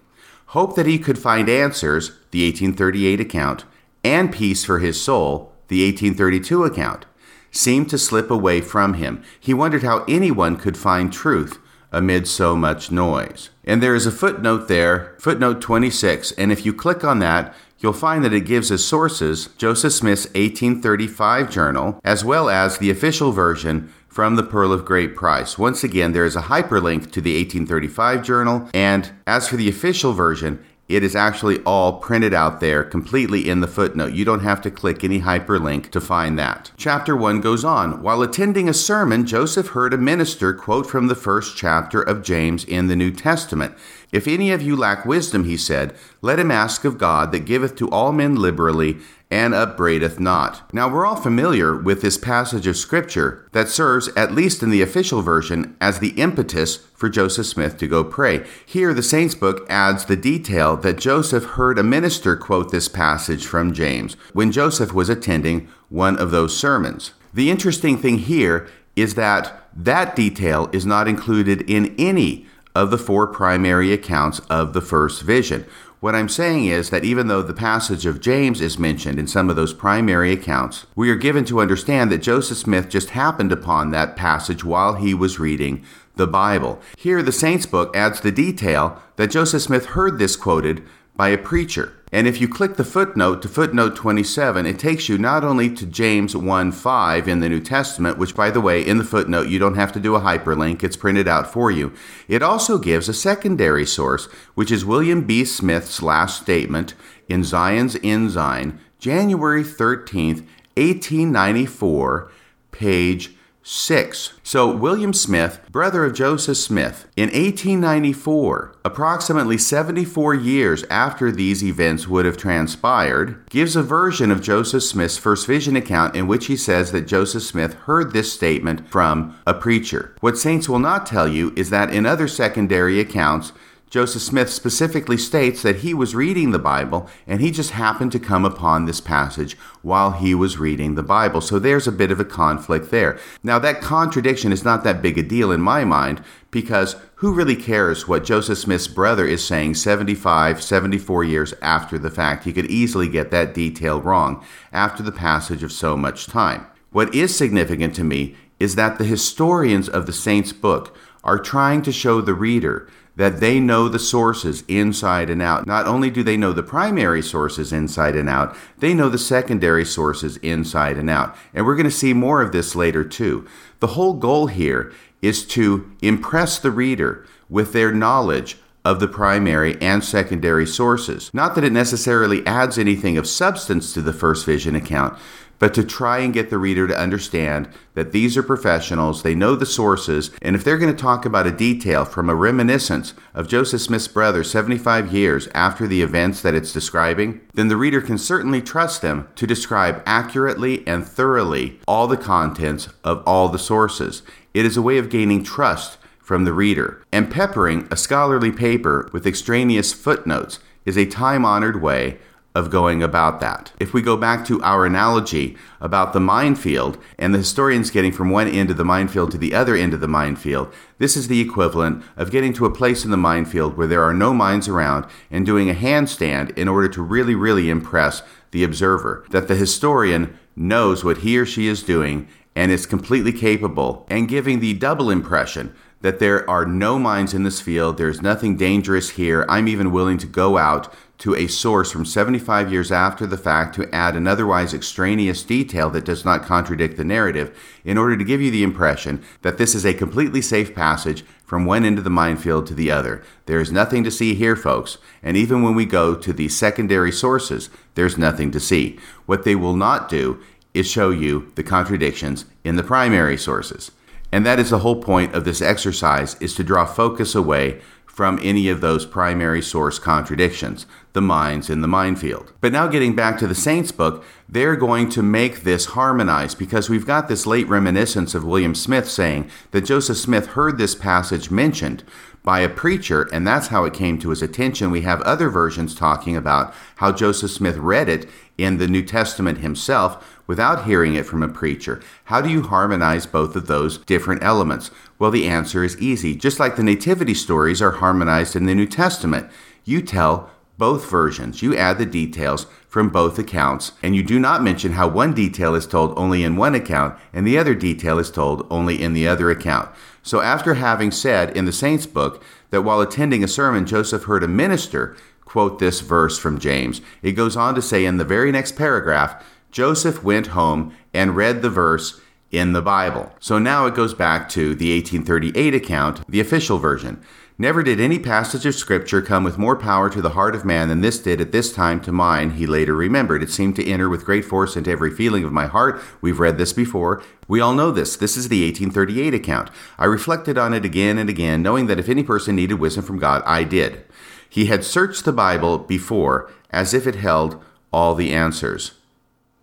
Hope 0.47 0.77
that 0.77 0.87
he 0.87 0.99
could 0.99 1.19
find 1.19 1.49
answers, 1.49 2.11
the 2.31 2.45
1838 2.45 3.21
account, 3.21 3.65
and 4.05 4.33
peace 4.33 4.65
for 4.65 4.79
his 4.79 5.01
soul, 5.03 5.53
the 5.69 5.85
1832 5.85 6.65
account, 6.65 7.07
seemed 7.51 7.89
to 7.91 7.99
slip 7.99 8.31
away 8.31 8.61
from 8.61 8.95
him. 8.95 9.23
He 9.39 9.55
wondered 9.55 9.83
how 9.83 10.05
anyone 10.09 10.57
could 10.57 10.77
find 10.77 11.13
truth 11.13 11.59
amid 11.93 12.27
so 12.27 12.57
much 12.57 12.91
noise. 12.91 13.51
And 13.65 13.83
there 13.83 13.95
is 13.95 14.07
a 14.07 14.11
footnote 14.11 14.67
there, 14.67 15.15
footnote 15.19 15.61
26, 15.61 16.33
and 16.33 16.51
if 16.51 16.65
you 16.65 16.73
click 16.73 17.05
on 17.05 17.19
that, 17.19 17.55
you'll 17.79 17.93
find 17.93 18.25
that 18.25 18.33
it 18.33 18.47
gives 18.47 18.71
as 18.71 18.85
sources 18.85 19.49
Joseph 19.59 19.93
Smith's 19.93 20.27
1835 20.27 21.51
journal, 21.51 22.01
as 22.03 22.25
well 22.25 22.49
as 22.49 22.79
the 22.79 22.91
official 22.91 23.33
version 23.33 23.93
from 24.09 24.37
the 24.37 24.43
Pearl 24.43 24.73
of 24.73 24.85
Great 24.85 25.17
Price. 25.17 25.59
Once 25.59 25.83
again, 25.83 26.13
there 26.13 26.25
is 26.25 26.37
a 26.37 26.43
hyperlink 26.43 27.11
to 27.13 27.21
the 27.21 27.37
1835 27.37 28.23
journal, 28.23 28.69
and 28.75 29.11
as 29.27 29.49
for 29.49 29.57
the 29.57 29.69
official 29.69 30.13
version, 30.13 30.65
it 30.95 31.03
is 31.03 31.17
actually 31.17 31.59
all 31.61 32.01
printed 32.01 32.35
out 32.35 32.61
there 32.61 32.85
completely 32.85 33.49
in 33.49 33.61
the 33.61 33.67
footnote. 33.67 34.13
You 34.13 34.25
don't 34.25 34.41
have 34.41 34.61
to 34.63 34.71
click 34.71 35.03
any 35.03 35.21
hyperlink 35.21 35.91
to 35.91 36.01
find 36.01 36.39
that. 36.39 36.71
Chapter 36.77 37.17
1 37.17 37.41
goes 37.41 37.65
on 37.65 38.03
While 38.03 38.23
attending 38.23 38.69
a 38.69 38.75
sermon, 38.75 39.27
Joseph 39.27 39.69
heard 39.69 39.95
a 39.95 39.99
minister 39.99 40.53
quote 40.53 40.87
from 40.87 41.07
the 41.07 41.15
first 41.15 41.57
chapter 41.57 42.03
of 42.03 42.23
James 42.23 42.65
in 42.65 42.89
the 42.89 42.97
New 42.97 43.11
Testament. 43.11 43.75
If 44.13 44.29
any 44.29 44.51
of 44.51 44.61
you 44.61 44.77
lack 44.77 45.07
wisdom, 45.07 45.45
he 45.45 45.57
said, 45.57 45.95
let 46.21 46.39
him 46.39 46.51
ask 46.51 46.85
of 46.85 46.99
God 46.99 47.33
that 47.33 47.47
giveth 47.47 47.75
to 47.77 47.91
all 47.91 48.13
men 48.13 48.37
liberally 48.37 48.99
and 49.33 49.55
upbraideth 49.55 50.21
not. 50.21 50.63
Now, 50.75 50.93
we're 50.93 51.07
all 51.07 51.17
familiar 51.17 51.75
with 51.75 52.03
this 52.03 52.19
passage 52.19 52.67
of 52.67 52.77
Scripture 52.77 53.49
that 53.53 53.71
serves, 53.71 54.09
at 54.09 54.35
least 54.35 54.63
in 54.63 54.69
the 54.69 54.83
official 54.83 55.23
version, 55.23 55.75
as 55.81 55.99
the 55.99 56.11
impetus 56.11 56.77
for 56.95 57.09
Joseph 57.09 57.47
Smith 57.47 57.79
to 57.79 57.89
go 57.89 58.05
pray. 58.05 58.47
Here, 58.67 58.93
the 58.93 59.03
Saints 59.03 59.35
book 59.35 59.65
adds 59.71 60.05
the 60.05 60.17
detail 60.17 60.77
that 60.77 60.99
Joseph 60.99 61.45
heard 61.45 61.79
a 61.79 61.83
minister 61.83 62.37
quote 62.37 62.71
this 62.71 62.89
passage 62.89 63.47
from 63.47 63.73
James 63.73 64.19
when 64.35 64.53
Joseph 64.53 64.93
was 64.93 65.09
attending 65.09 65.67
one 65.89 66.19
of 66.19 66.31
those 66.31 66.55
sermons. 66.55 67.15
The 67.33 67.51
interesting 67.51 67.97
thing 67.97 68.19
here 68.19 68.69
is 68.97 69.15
that 69.15 69.67
that 69.75 70.15
detail 70.15 70.69
is 70.75 70.85
not 70.85 71.09
included 71.09 71.63
in 71.63 71.95
any 71.99 72.47
of 72.75 72.91
the 72.91 72.99
four 72.99 73.27
primary 73.27 73.95
accounts 73.95 74.41
of 74.51 74.75
the 74.75 74.83
first 74.83 75.23
vision. 75.23 75.65
What 76.03 76.17
I'm 76.17 76.29
saying 76.29 76.65
is 76.65 76.91
that 76.91 77.05
even 77.05 77.29
though 77.29 77.43
the 77.43 77.55
passage 77.55 78.07
of 78.07 78.21
James 78.21 78.61
is 78.61 78.77
mentioned 78.77 79.21
in 79.21 79.29
some 79.29 79.49
of 79.49 79.55
those 79.55 79.73
primary 79.73 80.33
accounts, 80.33 80.85
we 80.97 81.09
are 81.11 81.15
given 81.15 81.45
to 81.45 81.61
understand 81.61 82.11
that 82.11 82.19
Joseph 82.19 82.59
Smith 82.59 82.89
just 82.89 83.11
happened 83.11 83.53
upon 83.53 83.93
that 83.93 84.17
passage 84.17 84.65
while 84.65 84.95
he 84.95 85.15
was 85.15 85.39
reading 85.39 85.85
the 86.17 86.27
Bible. 86.27 86.81
Here, 86.99 87.23
the 87.23 87.31
Saints 87.31 87.67
book 87.67 87.95
adds 87.95 88.21
the 88.21 88.33
detail 88.33 89.01
that 89.15 89.31
Joseph 89.31 89.63
Smith 89.63 89.87
heard 89.87 90.19
this 90.19 90.35
quoted 90.35 90.83
by 91.15 91.29
a 91.29 91.39
preacher. 91.39 91.93
And 92.15 92.27
if 92.27 92.43
you 92.43 92.47
click 92.47 92.77
the 92.77 92.85
footnote 92.85 93.41
to 93.41 93.49
footnote 93.49 93.97
27, 93.97 94.67
it 94.67 94.79
takes 94.79 95.09
you 95.09 95.17
not 95.17 95.45
only 95.45 95.75
to 95.75 95.87
James 95.87 96.37
1 96.37 96.71
5 96.71 97.27
in 97.27 97.41
the 97.41 97.49
New 97.49 97.61
Testament, 97.61 98.19
which, 98.19 98.37
by 98.37 98.51
the 98.51 98.61
way, 98.61 98.87
in 98.87 98.99
the 98.99 99.05
footnote, 99.05 99.49
you 99.49 99.59
don't 99.59 99.77
have 99.77 99.93
to 99.93 100.01
do 100.01 100.15
a 100.15 100.21
hyperlink, 100.21 100.83
it's 100.83 100.97
printed 100.97 101.27
out 101.27 101.51
for 101.51 101.71
you. 101.71 101.91
It 102.29 102.43
also 102.43 102.77
gives 102.77 103.09
a 103.09 103.15
secondary 103.15 103.87
source, 103.87 104.27
which 104.55 104.71
is 104.71 104.85
William 104.85 105.23
B. 105.23 105.47
Smith's 105.47 106.03
last 106.03 106.43
statement 106.43 106.95
in 107.31 107.45
Zion's 107.45 107.97
Ensign, 108.03 108.79
January 108.99 109.65
13th, 109.65 110.45
1894, 110.77 112.31
page 112.73 113.35
6. 113.75 114.35
So, 114.43 114.71
William 114.71 115.15
Smith, 115.15 115.59
brother 115.71 116.05
of 116.05 116.13
Joseph 116.13 116.59
Smith, 116.59 117.09
in 117.17 117.31
1894, 117.31 118.77
approximately 118.85 119.57
74 119.57 120.35
years 120.35 120.85
after 120.91 121.33
these 121.33 121.65
events 121.65 122.07
would 122.07 122.27
have 122.27 122.37
transpired, 122.37 123.43
gives 123.49 123.75
a 123.75 123.83
version 123.83 124.31
of 124.31 124.43
Joseph 124.43 124.83
Smith's 124.83 125.17
first 125.17 125.47
vision 125.47 125.75
account 125.75 126.15
in 126.15 126.27
which 126.27 126.47
he 126.47 126.57
says 126.57 126.93
that 126.93 127.07
Joseph 127.07 127.45
Smith 127.45 127.73
heard 127.73 128.13
this 128.13 128.31
statement 128.31 128.91
from 128.91 129.39
a 129.47 129.55
preacher. 129.55 130.15
What 130.21 130.37
Saints 130.37 130.69
will 130.69 130.79
not 130.79 131.07
tell 131.07 131.27
you 131.27 131.55
is 131.57 131.71
that 131.71 131.95
in 131.95 132.05
other 132.05 132.29
secondary 132.29 133.01
accounts, 133.01 133.55
Joseph 133.93 134.23
Smith 134.23 134.49
specifically 134.49 135.19
states 135.19 135.61
that 135.61 135.81
he 135.81 135.93
was 135.93 136.15
reading 136.15 136.51
the 136.51 136.59
Bible 136.59 137.11
and 137.27 137.43
he 137.43 137.51
just 137.51 137.73
happened 137.73 138.11
to 138.13 138.19
come 138.19 138.43
upon 138.43 138.87
this 138.87 139.03
passage 139.03 139.55
while 139.83 140.13
he 140.13 140.35
was 140.35 140.57
reading 140.57 140.95
the 140.95 141.03
Bible. 141.03 141.43
So 141.43 141.59
there's 141.59 141.87
a 141.87 141.93
bit 141.93 142.11
of 142.11 142.19
a 142.19 142.25
conflict 142.25 142.91
there. 142.91 143.19
Now, 143.43 143.59
that 143.59 143.83
contradiction 143.83 144.51
is 144.51 144.65
not 144.65 144.83
that 144.85 145.03
big 145.03 145.19
a 145.19 145.23
deal 145.23 145.53
in 145.53 145.61
my 145.61 145.85
mind 145.85 146.25
because 146.51 146.97
who 147.17 147.35
really 147.35 147.55
cares 147.55 148.09
what 148.09 148.25
Joseph 148.25 148.57
Smith's 148.57 148.89
brother 148.89 149.27
is 149.27 149.47
saying 149.47 149.75
75, 149.75 150.63
74 150.63 151.25
years 151.25 151.53
after 151.61 151.99
the 151.99 152.11
fact? 152.11 152.45
He 152.45 152.55
could 152.55 152.71
easily 152.71 153.09
get 153.09 153.31
that 153.31 153.53
detail 153.53 154.01
wrong 154.01 154.43
after 154.73 155.03
the 155.03 155.13
passage 155.13 155.63
of 155.63 155.71
so 155.71 155.99
much 155.99 156.27
time. 156.27 156.67
What 156.93 157.15
is 157.15 157.37
significant 157.37 157.95
to 157.97 158.05
me 158.05 158.37
is 158.59 158.75
that 158.77 158.97
the 158.97 159.05
historians 159.05 159.91
of 159.91 160.07
the 160.07 160.15
Saints' 160.15 160.55
book 160.55 160.97
are 161.25 161.39
trying 161.39 161.83
to 161.83 161.93
show 161.93 162.21
the 162.21 162.35
reader 162.35 162.89
that 163.17 163.41
they 163.41 163.61
know 163.61 163.89
the 163.89 163.99
sources 163.99 164.65
inside 164.69 165.29
and 165.29 165.43
out. 165.43 165.67
Not 165.67 165.87
only 165.87 166.11
do 166.11 166.23
they 166.23 166.37
know 166.37 166.53
the 166.53 166.63
primary 166.63 167.23
sources 167.23 167.73
inside 167.73 168.17
and 168.17 168.29
out, 168.29 168.57
they 168.79 168.95
know 168.95 169.09
the 169.09 169.19
secondary 169.19 169.85
sources 169.85 170.39
inside 170.39 170.97
and 170.97 171.11
out. 171.11 171.37
And 171.53 171.67
we're 171.67 171.77
going 171.77 171.85
to 171.85 171.91
see 171.91 172.15
more 172.15 172.41
of 172.41 172.53
this 172.53 172.75
later 172.75 173.05
too. 173.05 173.47
The 173.81 173.89
whole 173.89 174.15
goal 174.15 174.47
here 174.47 174.93
is 175.21 175.47
to 175.49 175.91
impress 176.01 176.59
the 176.59 176.71
reader 176.71 177.27
with 177.49 177.73
their 177.73 177.93
knowledge 177.93 178.57
of 178.85 178.99
the 178.99 179.09
primary 179.09 179.81
and 179.81 180.03
secondary 180.03 180.67
sources. 180.67 181.31
Not 181.33 181.55
that 181.55 181.65
it 181.65 181.73
necessarily 181.73 182.45
adds 182.47 182.79
anything 182.79 183.17
of 183.17 183.29
substance 183.29 183.93
to 183.95 184.03
the 184.03 184.13
first 184.13 184.45
vision 184.45 184.75
account, 184.75 185.17
but 185.63 185.75
to 185.75 185.85
try 185.85 186.19
and 186.19 186.35
get 186.35 186.51
the 186.51 186.59
reader 186.59 186.89
to 186.89 186.99
understand 186.99 187.69
that 187.95 188.11
these 188.11 188.37
are 188.37 188.43
professionals, 188.43 189.23
they 189.23 189.33
know 189.33 189.55
the 189.55 189.65
sources, 189.65 190.33
and 190.43 190.57
if 190.57 190.65
they're 190.65 190.77
going 190.77 190.93
to 190.93 191.01
talk 191.01 191.25
about 191.25 191.47
a 191.47 191.53
detail 191.53 192.05
from 192.05 192.29
a 192.29 192.35
reminiscence 192.35 193.15
of 193.33 193.47
Joseph 193.47 193.81
Smith's 193.81 194.09
brother 194.09 194.43
75 194.43 195.13
years 195.13 195.47
after 195.55 195.87
the 195.87 196.03
events 196.03 196.43
that 196.43 196.57
it's 196.57 196.73
describing, 196.73 197.43
then 197.55 197.69
the 197.69 197.77
reader 197.77 198.01
can 198.01 198.19
certainly 198.19 198.61
trust 198.61 199.03
them 199.03 199.29
to 199.37 199.47
describe 199.47 200.03
accurately 200.05 200.85
and 200.85 201.07
thoroughly 201.07 201.79
all 201.87 202.09
the 202.09 202.17
contents 202.17 202.89
of 203.05 203.23
all 203.25 203.49
the 203.49 203.57
sources. 203.57 204.25
It 204.53 204.67
is 204.67 204.77
a 204.77 204.83
way 204.83 204.99
of 204.99 205.11
gaining 205.11 205.45
trust 205.45 205.97
from 206.19 206.43
the 206.43 206.53
reader. 206.53 207.05
And 207.13 207.31
peppering 207.31 207.87
a 207.89 207.97
scholarly 207.97 208.51
paper 208.51 209.09
with 209.13 209.29
extraneous 209.29 209.93
footnotes 209.93 210.59
is 210.85 210.99
a 210.99 211.07
time 211.07 211.45
honored 211.45 211.81
way 211.81 212.19
of 212.55 212.71
going 212.71 213.03
about 213.03 213.41
that. 213.41 213.73
If 213.81 213.95
we 213.95 214.03
go 214.03 214.17
back 214.17 214.45
to 214.47 214.63
our 214.63 214.85
analogy 214.85 215.57
about 215.81 216.13
the 216.13 216.21
minefield 216.21 216.99
and 217.19 217.33
the 217.33 217.39
historians 217.39 217.91
getting 217.91 218.13
from 218.13 218.31
one 218.31 218.49
end 218.49 218.71
of 218.71 218.77
the 218.77 218.85
minefield 218.85 219.31
to 219.33 219.39
the 219.39 219.55
other 219.55 219.75
end 219.75 219.95
of 219.95 220.01
the 220.01 220.09
minefield, 220.09 220.73
this 220.99 221.17
is 221.17 221.29
the 221.29 221.41
equivalent 221.41 222.05
of 222.17 222.31
getting 222.31 222.53
to 222.55 222.67
a 222.67 222.75
place 222.75 223.05
in 223.05 223.11
the 223.11 223.17
minefield 223.17 223.77
where 223.77 223.87
there 223.87 224.03
are 224.03 224.15
no 224.15 224.35
mines 224.35 224.69
around 224.69 225.07
and 225.31 225.47
doing 225.47 225.71
a 225.71 225.75
handstand 225.75 226.57
in 226.57 226.69
order 226.69 226.89
to 226.89 227.03
really, 227.03 227.35
really 227.35 227.71
impress 227.71 228.23
the 228.51 228.65
observer. 228.65 229.25
That 229.31 229.49
the 229.49 229.57
historian 229.57 230.39
knows 230.55 231.03
what 231.03 231.19
he 231.19 231.39
or 231.39 231.47
she 231.47 231.67
is 231.67 231.83
doing 231.83 232.29
and 232.55 232.71
is 232.71 232.85
completely 232.85 233.33
capable 233.33 234.07
and 234.11 234.29
giving 234.29 234.61
the 234.61 234.75
double 234.75 235.11
impression 235.11 235.75
that 236.03 236.19
there 236.19 236.49
are 236.51 236.67
no 236.67 236.99
mines 236.99 237.33
in 237.33 237.45
this 237.45 237.61
field, 237.61 237.97
there's 237.97 238.21
nothing 238.21 238.57
dangerous 238.57 239.11
here. 239.11 239.47
I'm 239.49 239.69
even 239.69 239.93
willing 239.93 240.19
to 240.19 240.27
go 240.27 240.59
out 240.59 240.93
to 241.23 241.37
a 241.37 241.47
source 241.47 241.93
from 241.93 242.05
75 242.05 242.73
years 242.73 242.91
after 242.91 243.29
the 243.29 243.37
fact 243.37 243.77
to 243.77 243.89
add 243.95 244.17
an 244.17 244.27
otherwise 244.27 244.75
extraneous 244.75 245.45
detail 245.45 245.89
that 245.89 246.05
does 246.05 246.25
not 246.25 246.43
contradict 246.43 246.97
the 246.97 247.05
narrative 247.05 247.57
in 247.85 247.97
order 247.97 248.17
to 248.17 248.25
give 248.25 248.41
you 248.41 248.51
the 248.51 248.65
impression 248.65 249.23
that 249.43 249.57
this 249.57 249.73
is 249.73 249.87
a 249.87 249.95
completely 249.95 250.43
safe 250.43 250.75
passage 250.75 251.25
from 251.45 251.65
one 251.65 251.85
end 251.85 251.97
of 251.97 252.03
the 252.03 252.11
minefield 252.11 252.67
to 252.67 252.75
the 252.75 252.91
other. 252.91 253.23
There 253.47 253.61
is 253.61 253.71
nothing 253.71 254.03
to 254.03 254.11
see 254.11 254.35
here, 254.35 254.57
folks, 254.57 254.99
and 255.23 255.37
even 255.37 255.63
when 255.63 255.77
we 255.77 255.87
go 255.87 256.17
to 256.17 256.33
the 256.33 256.49
secondary 256.49 257.13
sources, 257.13 257.71
there's 257.95 258.19
nothing 258.19 258.51
to 258.51 258.59
see. 258.59 258.99
What 259.25 259.45
they 259.45 259.55
will 259.55 259.77
not 259.77 260.09
do 260.09 260.43
is 260.75 260.91
show 260.91 261.11
you 261.11 261.53
the 261.55 261.63
contradictions 261.63 262.47
in 262.65 262.75
the 262.75 262.83
primary 262.83 263.39
sources. 263.39 263.93
And 264.33 264.45
that 264.45 264.59
is 264.59 264.71
the 264.71 264.81
whole 264.81 265.01
point 265.01 265.37
of 265.37 265.45
this 265.45 265.63
exercise 265.63 266.35
is 266.41 266.57
to 266.57 266.65
draw 266.65 266.85
focus 266.85 267.37
away 267.37 267.81
from 268.13 268.39
any 268.43 268.69
of 268.69 268.83
those 268.83 269.07
primary 269.07 269.63
source 269.63 269.99
contradictions, 269.99 270.85
the 271.15 271.21
mines 271.23 271.71
in 271.71 271.81
the 271.81 271.89
minefield. 271.89 272.53
But 272.61 272.71
now, 272.71 272.87
getting 272.87 273.17
back 273.17 273.39
to 273.39 273.47
the 273.47 273.55
Saints 273.55 273.91
book, 273.91 274.23
they're 274.47 274.77
going 274.77 275.09
to 275.11 275.23
make 275.23 275.63
this 275.63 275.87
harmonize 275.87 276.55
because 276.55 276.91
we've 276.91 277.07
got 277.07 277.29
this 277.29 277.47
late 277.47 277.67
reminiscence 277.69 278.35
of 278.35 278.45
William 278.45 278.75
Smith 278.75 279.09
saying 279.09 279.51
that 279.71 279.87
Joseph 279.87 280.19
Smith 280.19 280.49
heard 280.49 280.77
this 280.77 280.95
passage 280.95 281.51
mentioned 281.51 282.05
by 282.43 282.61
a 282.61 282.69
preacher, 282.69 283.29
and 283.33 283.47
that's 283.47 283.69
how 283.69 283.85
it 283.85 283.95
came 283.95 284.19
to 284.19 284.31
his 284.31 284.43
attention. 284.43 284.91
We 284.91 285.03
have 285.03 285.23
other 285.23 285.49
versions 285.49 285.95
talking 285.95 286.37
about 286.37 286.75
how 286.97 287.13
Joseph 287.13 287.51
Smith 287.51 287.77
read 287.77 288.11
it 288.11 288.29
in 288.59 288.77
the 288.77 288.89
New 288.89 289.03
Testament 289.03 289.59
himself 289.59 290.41
without 290.47 290.85
hearing 290.85 291.15
it 291.15 291.25
from 291.25 291.43
a 291.43 291.49
preacher. 291.49 292.03
How 292.25 292.41
do 292.41 292.51
you 292.51 292.63
harmonize 292.63 293.27
both 293.27 293.57
of 293.57 293.69
those 293.69 293.97
different 293.97 294.43
elements? 294.43 294.91
Well, 295.23 295.31
the 295.31 295.47
answer 295.47 295.85
is 295.85 296.03
easy. 296.03 296.35
Just 296.35 296.59
like 296.59 296.75
the 296.75 296.83
nativity 296.83 297.35
stories 297.35 297.81
are 297.81 297.93
harmonized 297.93 298.57
in 298.57 298.67
the 298.67 298.75
New 298.75 298.87
Testament, 298.87 299.49
you 299.85 300.03
tell 300.03 300.51
both 300.79 301.09
versions. 301.09 301.63
You 301.63 301.77
add 301.77 301.99
the 301.99 302.07
details 302.07 302.67
from 302.89 303.09
both 303.09 303.39
accounts, 303.39 303.93
and 304.03 304.17
you 304.17 304.25
do 304.25 304.41
not 304.41 304.65
mention 304.65 304.95
how 304.95 305.07
one 305.07 305.33
detail 305.33 305.77
is 305.77 305.87
told 305.87 306.13
only 306.19 306.43
in 306.43 306.57
one 306.57 306.75
account 306.75 307.17
and 307.33 307.47
the 307.47 307.57
other 307.57 307.77
detail 307.77 308.19
is 308.19 308.33
told 308.33 308.67
only 308.69 309.01
in 309.01 309.13
the 309.13 309.29
other 309.29 309.49
account. 309.49 309.91
So, 310.25 310.41
after 310.41 310.75
having 310.75 311.13
said 311.13 311.57
in 311.57 311.67
the 311.67 311.73
Saints 311.73 312.07
book 312.07 312.43
that 312.71 312.83
while 312.83 313.01
attending 313.01 313.45
a 313.45 313.49
sermon, 313.49 313.87
Joseph 313.87 314.25
heard 314.25 314.43
a 314.43 314.49
minister 314.49 315.17
quote 315.45 315.79
this 315.79 316.01
verse 316.01 316.37
from 316.37 316.59
James, 316.59 317.01
it 317.23 317.33
goes 317.33 317.57
on 317.57 317.77
to 317.77 317.81
say 317.83 318.05
in 318.05 318.17
the 318.17 318.25
very 318.25 318.51
next 318.51 318.75
paragraph, 318.75 319.41
Joseph 319.71 320.25
went 320.25 320.49
home 320.49 320.93
and 321.15 321.37
read 321.37 321.63
the 321.63 321.71
verse 321.71 322.21
in 322.53 322.75
the 322.75 322.83
Bible. 322.83 323.33
So 323.41 323.59
now 323.59 323.87
it 323.87 323.95
goes 323.95 324.15
back 324.15 324.49
to 324.51 324.75
the 324.75 324.95
1838 324.95 325.75
account, 325.75 326.21
the 326.29 326.41
official 326.41 326.79
version. 326.79 327.23
Never 327.59 327.83
did 327.83 328.01
any 328.01 328.19
passage 328.19 328.67
of 328.67 328.75
Scripture 328.75 329.23
come 329.23 329.45
with 329.45 329.59
more 329.59 329.77
power 329.77 330.11
to 330.11 330.23
the 330.23 330.31
heart 330.31 330.55
of 330.55 330.65
man 330.65 330.89
than 330.89 331.01
this 331.01 331.19
did 331.19 331.41
at 331.41 331.53
this 331.53 331.73
time 331.73 332.01
to 332.01 332.13
mine, 332.13 332.53
he 332.53 332.67
later 332.67 332.95
remembered. 332.95 333.43
It 333.43 333.51
seemed 333.51 333.77
to 333.77 333.87
enter 333.87 334.09
with 334.09 334.25
great 334.25 334.45
force 334.45 334.75
into 334.77 334.91
every 334.91 335.11
feeling 335.11 335.45
of 335.45 335.53
my 335.53 335.67
heart. 335.67 336.01
We've 336.21 336.41
read 336.41 336.59
this 336.59 336.73
before. 336.73 337.23
We 337.47 337.61
all 337.61 337.75
know 337.75 337.91
this. 337.91 338.17
This 338.17 338.37
is 338.37 338.49
the 338.49 338.65
1838 338.65 339.35
account. 339.35 339.71
I 339.99 340.07
reflected 340.07 340.59
on 340.59 340.75
it 340.75 340.85
again 340.85 341.19
and 341.19 341.31
again, 341.31 341.63
knowing 341.63 341.87
that 341.87 341.99
if 341.99 342.09
any 342.09 342.23
person 342.23 342.57
needed 342.57 342.81
wisdom 342.81 343.05
from 343.05 343.19
God, 343.19 343.43
I 343.47 343.65
did. 343.65 344.05
He 344.49 344.67
had 344.67 344.85
searched 344.85 345.25
the 345.25 345.33
Bible 345.33 345.79
before 345.79 346.51
as 346.71 346.93
if 346.93 347.07
it 347.07 347.15
held 347.17 347.63
all 347.93 348.15
the 348.15 348.33
answers. 348.33 348.93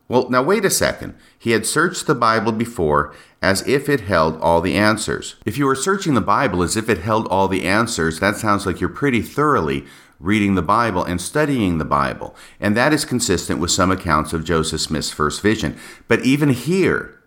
Well, 0.09 0.27
now 0.29 0.41
wait 0.41 0.65
a 0.65 0.71
second. 0.71 1.13
He 1.37 1.51
had 1.51 1.67
searched 1.67 2.07
the 2.07 2.15
Bible 2.15 2.51
before 2.51 3.13
as 3.41 3.65
if 3.67 3.87
it 3.87 4.01
held 4.01 4.41
all 4.41 4.59
the 4.59 4.75
answers. 4.75 5.35
If 5.45 5.57
you 5.57 5.67
were 5.67 5.75
searching 5.75 6.15
the 6.15 6.21
Bible 6.21 6.63
as 6.63 6.75
if 6.75 6.89
it 6.89 6.97
held 6.97 7.27
all 7.27 7.47
the 7.47 7.65
answers, 7.65 8.19
that 8.19 8.35
sounds 8.35 8.65
like 8.65 8.81
you're 8.81 8.89
pretty 8.89 9.21
thoroughly 9.21 9.85
reading 10.19 10.55
the 10.55 10.63
Bible 10.63 11.03
and 11.03 11.21
studying 11.21 11.77
the 11.77 11.85
Bible. 11.85 12.35
And 12.59 12.75
that 12.75 12.91
is 12.91 13.05
consistent 13.05 13.59
with 13.59 13.71
some 13.71 13.91
accounts 13.91 14.33
of 14.33 14.43
Joseph 14.43 14.81
Smith's 14.81 15.11
first 15.11 15.41
vision. 15.41 15.77
But 16.07 16.25
even 16.25 16.49
here, 16.49 17.19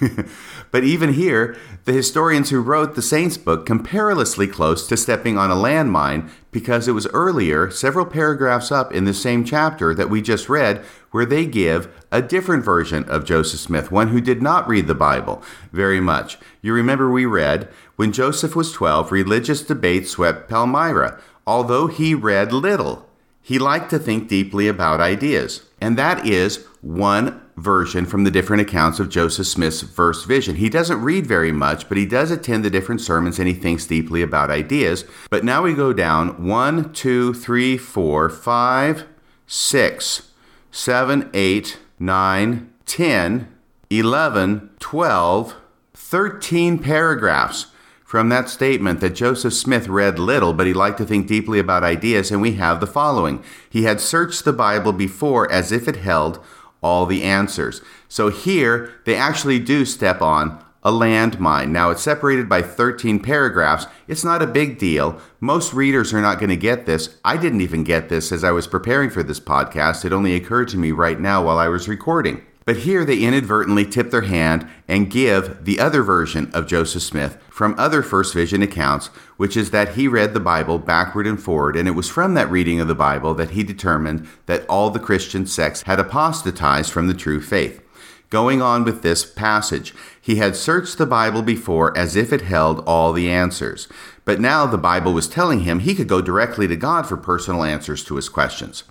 but 0.70 0.82
even 0.82 1.12
here, 1.12 1.56
the 1.84 1.92
historians 1.92 2.50
who 2.50 2.60
wrote 2.60 2.94
the 2.94 3.02
Saints 3.02 3.36
book 3.36 3.66
come 3.66 3.82
perilously 3.82 4.46
close 4.46 4.86
to 4.88 4.96
stepping 4.96 5.36
on 5.36 5.50
a 5.50 5.54
landmine 5.54 6.30
because 6.50 6.88
it 6.88 6.92
was 6.92 7.06
earlier, 7.08 7.70
several 7.70 8.06
paragraphs 8.06 8.72
up 8.72 8.92
in 8.92 9.04
the 9.04 9.14
same 9.14 9.44
chapter 9.44 9.94
that 9.94 10.10
we 10.10 10.22
just 10.22 10.48
read, 10.48 10.84
where 11.10 11.26
they 11.26 11.46
give 11.46 11.88
a 12.12 12.22
different 12.22 12.64
version 12.64 13.04
of 13.04 13.24
Joseph 13.24 13.60
Smith, 13.60 13.90
one 13.90 14.08
who 14.08 14.20
did 14.20 14.42
not 14.42 14.68
read 14.68 14.86
the 14.86 14.94
Bible 14.94 15.42
very 15.72 16.00
much. 16.00 16.38
You 16.62 16.72
remember 16.72 17.10
we 17.10 17.26
read, 17.26 17.68
when 17.96 18.12
Joseph 18.12 18.56
was 18.56 18.72
12, 18.72 19.12
religious 19.12 19.62
debate 19.62 20.08
swept 20.08 20.48
Palmyra. 20.48 21.20
Although 21.46 21.88
he 21.88 22.14
read 22.14 22.52
little, 22.52 23.06
he 23.42 23.58
liked 23.58 23.90
to 23.90 23.98
think 23.98 24.28
deeply 24.28 24.68
about 24.68 25.00
ideas. 25.00 25.64
And 25.80 25.98
that 25.98 26.26
is 26.26 26.66
one 26.80 27.40
version 27.56 28.06
from 28.06 28.24
the 28.24 28.30
different 28.30 28.62
accounts 28.62 29.00
of 29.00 29.08
Joseph 29.08 29.46
Smith's 29.46 29.82
first 29.82 30.26
vision. 30.26 30.56
He 30.56 30.68
doesn't 30.68 31.02
read 31.02 31.26
very 31.26 31.52
much, 31.52 31.88
but 31.88 31.98
he 31.98 32.06
does 32.06 32.30
attend 32.30 32.64
the 32.64 32.70
different 32.70 33.00
sermons 33.00 33.38
and 33.38 33.48
he 33.48 33.54
thinks 33.54 33.86
deeply 33.86 34.22
about 34.22 34.50
ideas. 34.50 35.04
But 35.28 35.44
now 35.44 35.62
we 35.62 35.74
go 35.74 35.92
down 35.92 36.46
one, 36.46 36.92
two, 36.92 37.34
three, 37.34 37.76
four, 37.76 38.28
five, 38.28 39.06
six, 39.46 40.29
seven, 40.70 41.30
eight, 41.34 41.78
nine, 41.98 42.72
ten, 42.86 43.48
eleven, 43.90 44.70
twelve, 44.78 45.54
thirteen 45.94 46.78
paragraphs 46.78 47.66
from 48.04 48.28
that 48.28 48.48
statement 48.48 49.00
that 49.00 49.10
Joseph 49.10 49.54
Smith 49.54 49.86
read 49.86 50.18
little, 50.18 50.52
but 50.52 50.66
he 50.66 50.72
liked 50.72 50.98
to 50.98 51.04
think 51.04 51.28
deeply 51.28 51.60
about 51.60 51.84
ideas, 51.84 52.32
and 52.32 52.42
we 52.42 52.52
have 52.52 52.80
the 52.80 52.86
following. 52.86 53.42
He 53.68 53.84
had 53.84 54.00
searched 54.00 54.44
the 54.44 54.52
Bible 54.52 54.92
before 54.92 55.50
as 55.52 55.70
if 55.70 55.86
it 55.86 55.96
held 55.96 56.40
all 56.82 57.06
the 57.06 57.22
answers. 57.22 57.80
So 58.08 58.28
here, 58.28 58.92
they 59.04 59.14
actually 59.14 59.60
do 59.60 59.84
step 59.84 60.20
on 60.20 60.64
a 60.82 60.90
landmine. 60.90 61.68
Now, 61.70 61.90
it's 61.90 62.02
separated 62.02 62.48
by 62.48 62.62
13 62.62 63.20
paragraphs. 63.20 63.86
It's 64.08 64.24
not 64.24 64.42
a 64.42 64.46
big 64.46 64.78
deal. 64.78 65.20
Most 65.40 65.74
readers 65.74 66.12
are 66.12 66.22
not 66.22 66.38
going 66.38 66.50
to 66.50 66.56
get 66.56 66.86
this. 66.86 67.18
I 67.24 67.36
didn't 67.36 67.60
even 67.60 67.84
get 67.84 68.08
this 68.08 68.32
as 68.32 68.44
I 68.44 68.50
was 68.50 68.66
preparing 68.66 69.10
for 69.10 69.22
this 69.22 69.40
podcast. 69.40 70.04
It 70.04 70.12
only 70.12 70.34
occurred 70.34 70.68
to 70.68 70.78
me 70.78 70.92
right 70.92 71.20
now 71.20 71.44
while 71.44 71.58
I 71.58 71.68
was 71.68 71.88
recording. 71.88 72.44
But 72.66 72.76
here 72.78 73.04
they 73.04 73.18
inadvertently 73.18 73.84
tip 73.84 74.10
their 74.10 74.20
hand 74.20 74.68
and 74.86 75.10
give 75.10 75.64
the 75.64 75.80
other 75.80 76.02
version 76.02 76.50
of 76.52 76.68
Joseph 76.68 77.02
Smith 77.02 77.36
from 77.48 77.74
other 77.78 78.02
First 78.02 78.32
Vision 78.32 78.62
accounts, 78.62 79.08
which 79.38 79.56
is 79.56 79.70
that 79.70 79.94
he 79.94 80.06
read 80.06 80.34
the 80.34 80.40
Bible 80.40 80.78
backward 80.78 81.26
and 81.26 81.42
forward, 81.42 81.74
and 81.74 81.88
it 81.88 81.92
was 81.92 82.08
from 82.08 82.34
that 82.34 82.50
reading 82.50 82.78
of 82.78 82.86
the 82.86 82.94
Bible 82.94 83.34
that 83.34 83.50
he 83.50 83.64
determined 83.64 84.28
that 84.46 84.66
all 84.68 84.90
the 84.90 85.00
Christian 85.00 85.46
sects 85.46 85.82
had 85.82 85.98
apostatized 85.98 86.92
from 86.92 87.08
the 87.08 87.14
true 87.14 87.40
faith. 87.40 87.82
Going 88.30 88.62
on 88.62 88.84
with 88.84 89.02
this 89.02 89.24
passage, 89.24 89.92
he 90.20 90.36
had 90.36 90.54
searched 90.54 90.98
the 90.98 91.06
Bible 91.06 91.42
before 91.42 91.96
as 91.98 92.14
if 92.14 92.32
it 92.32 92.42
held 92.42 92.78
all 92.86 93.12
the 93.12 93.28
answers. 93.28 93.88
But 94.24 94.40
now 94.40 94.66
the 94.66 94.78
Bible 94.78 95.12
was 95.12 95.26
telling 95.26 95.60
him 95.60 95.80
he 95.80 95.96
could 95.96 96.06
go 96.06 96.22
directly 96.22 96.68
to 96.68 96.76
God 96.76 97.08
for 97.08 97.16
personal 97.16 97.64
answers 97.64 98.04
to 98.04 98.14
his 98.14 98.28
questions. 98.28 98.84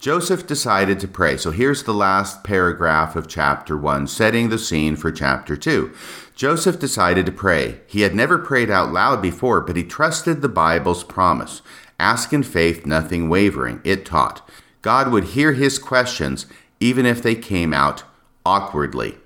Joseph 0.00 0.44
decided 0.44 0.98
to 0.98 1.06
pray. 1.06 1.36
So 1.36 1.52
here's 1.52 1.84
the 1.84 1.94
last 1.94 2.42
paragraph 2.42 3.14
of 3.14 3.28
chapter 3.28 3.76
1, 3.76 4.08
setting 4.08 4.48
the 4.48 4.58
scene 4.58 4.96
for 4.96 5.12
chapter 5.12 5.56
2. 5.56 5.92
Joseph 6.34 6.80
decided 6.80 7.26
to 7.26 7.32
pray. 7.32 7.82
He 7.86 8.00
had 8.00 8.14
never 8.14 8.38
prayed 8.38 8.70
out 8.70 8.92
loud 8.92 9.22
before, 9.22 9.60
but 9.60 9.76
he 9.76 9.84
trusted 9.84 10.42
the 10.42 10.48
Bible's 10.48 11.04
promise. 11.04 11.62
Ask 12.00 12.32
in 12.32 12.42
faith, 12.42 12.86
nothing 12.86 13.28
wavering, 13.28 13.82
it 13.84 14.04
taught. 14.04 14.48
God 14.82 15.12
would 15.12 15.24
hear 15.24 15.52
his 15.52 15.78
questions 15.78 16.46
even 16.80 17.06
if 17.06 17.22
they 17.22 17.34
came 17.36 17.72
out 17.72 18.02
awkwardly. 18.44 19.16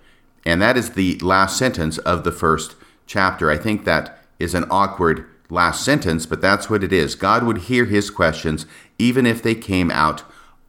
And 0.44 0.60
that 0.60 0.76
is 0.76 0.90
the 0.90 1.18
last 1.20 1.56
sentence 1.56 1.98
of 1.98 2.24
the 2.24 2.32
first 2.32 2.76
chapter. 3.06 3.50
I 3.50 3.56
think 3.56 3.84
that 3.84 4.18
is 4.38 4.54
an 4.54 4.64
awkward 4.70 5.26
last 5.50 5.84
sentence, 5.84 6.26
but 6.26 6.40
that's 6.40 6.68
what 6.68 6.84
it 6.84 6.92
is. 6.92 7.14
God 7.14 7.44
would 7.44 7.58
hear 7.58 7.84
his 7.84 8.10
questions 8.10 8.66
even 8.98 9.26
if 9.26 9.42
they 9.42 9.54
came 9.54 9.90
out 9.90 10.22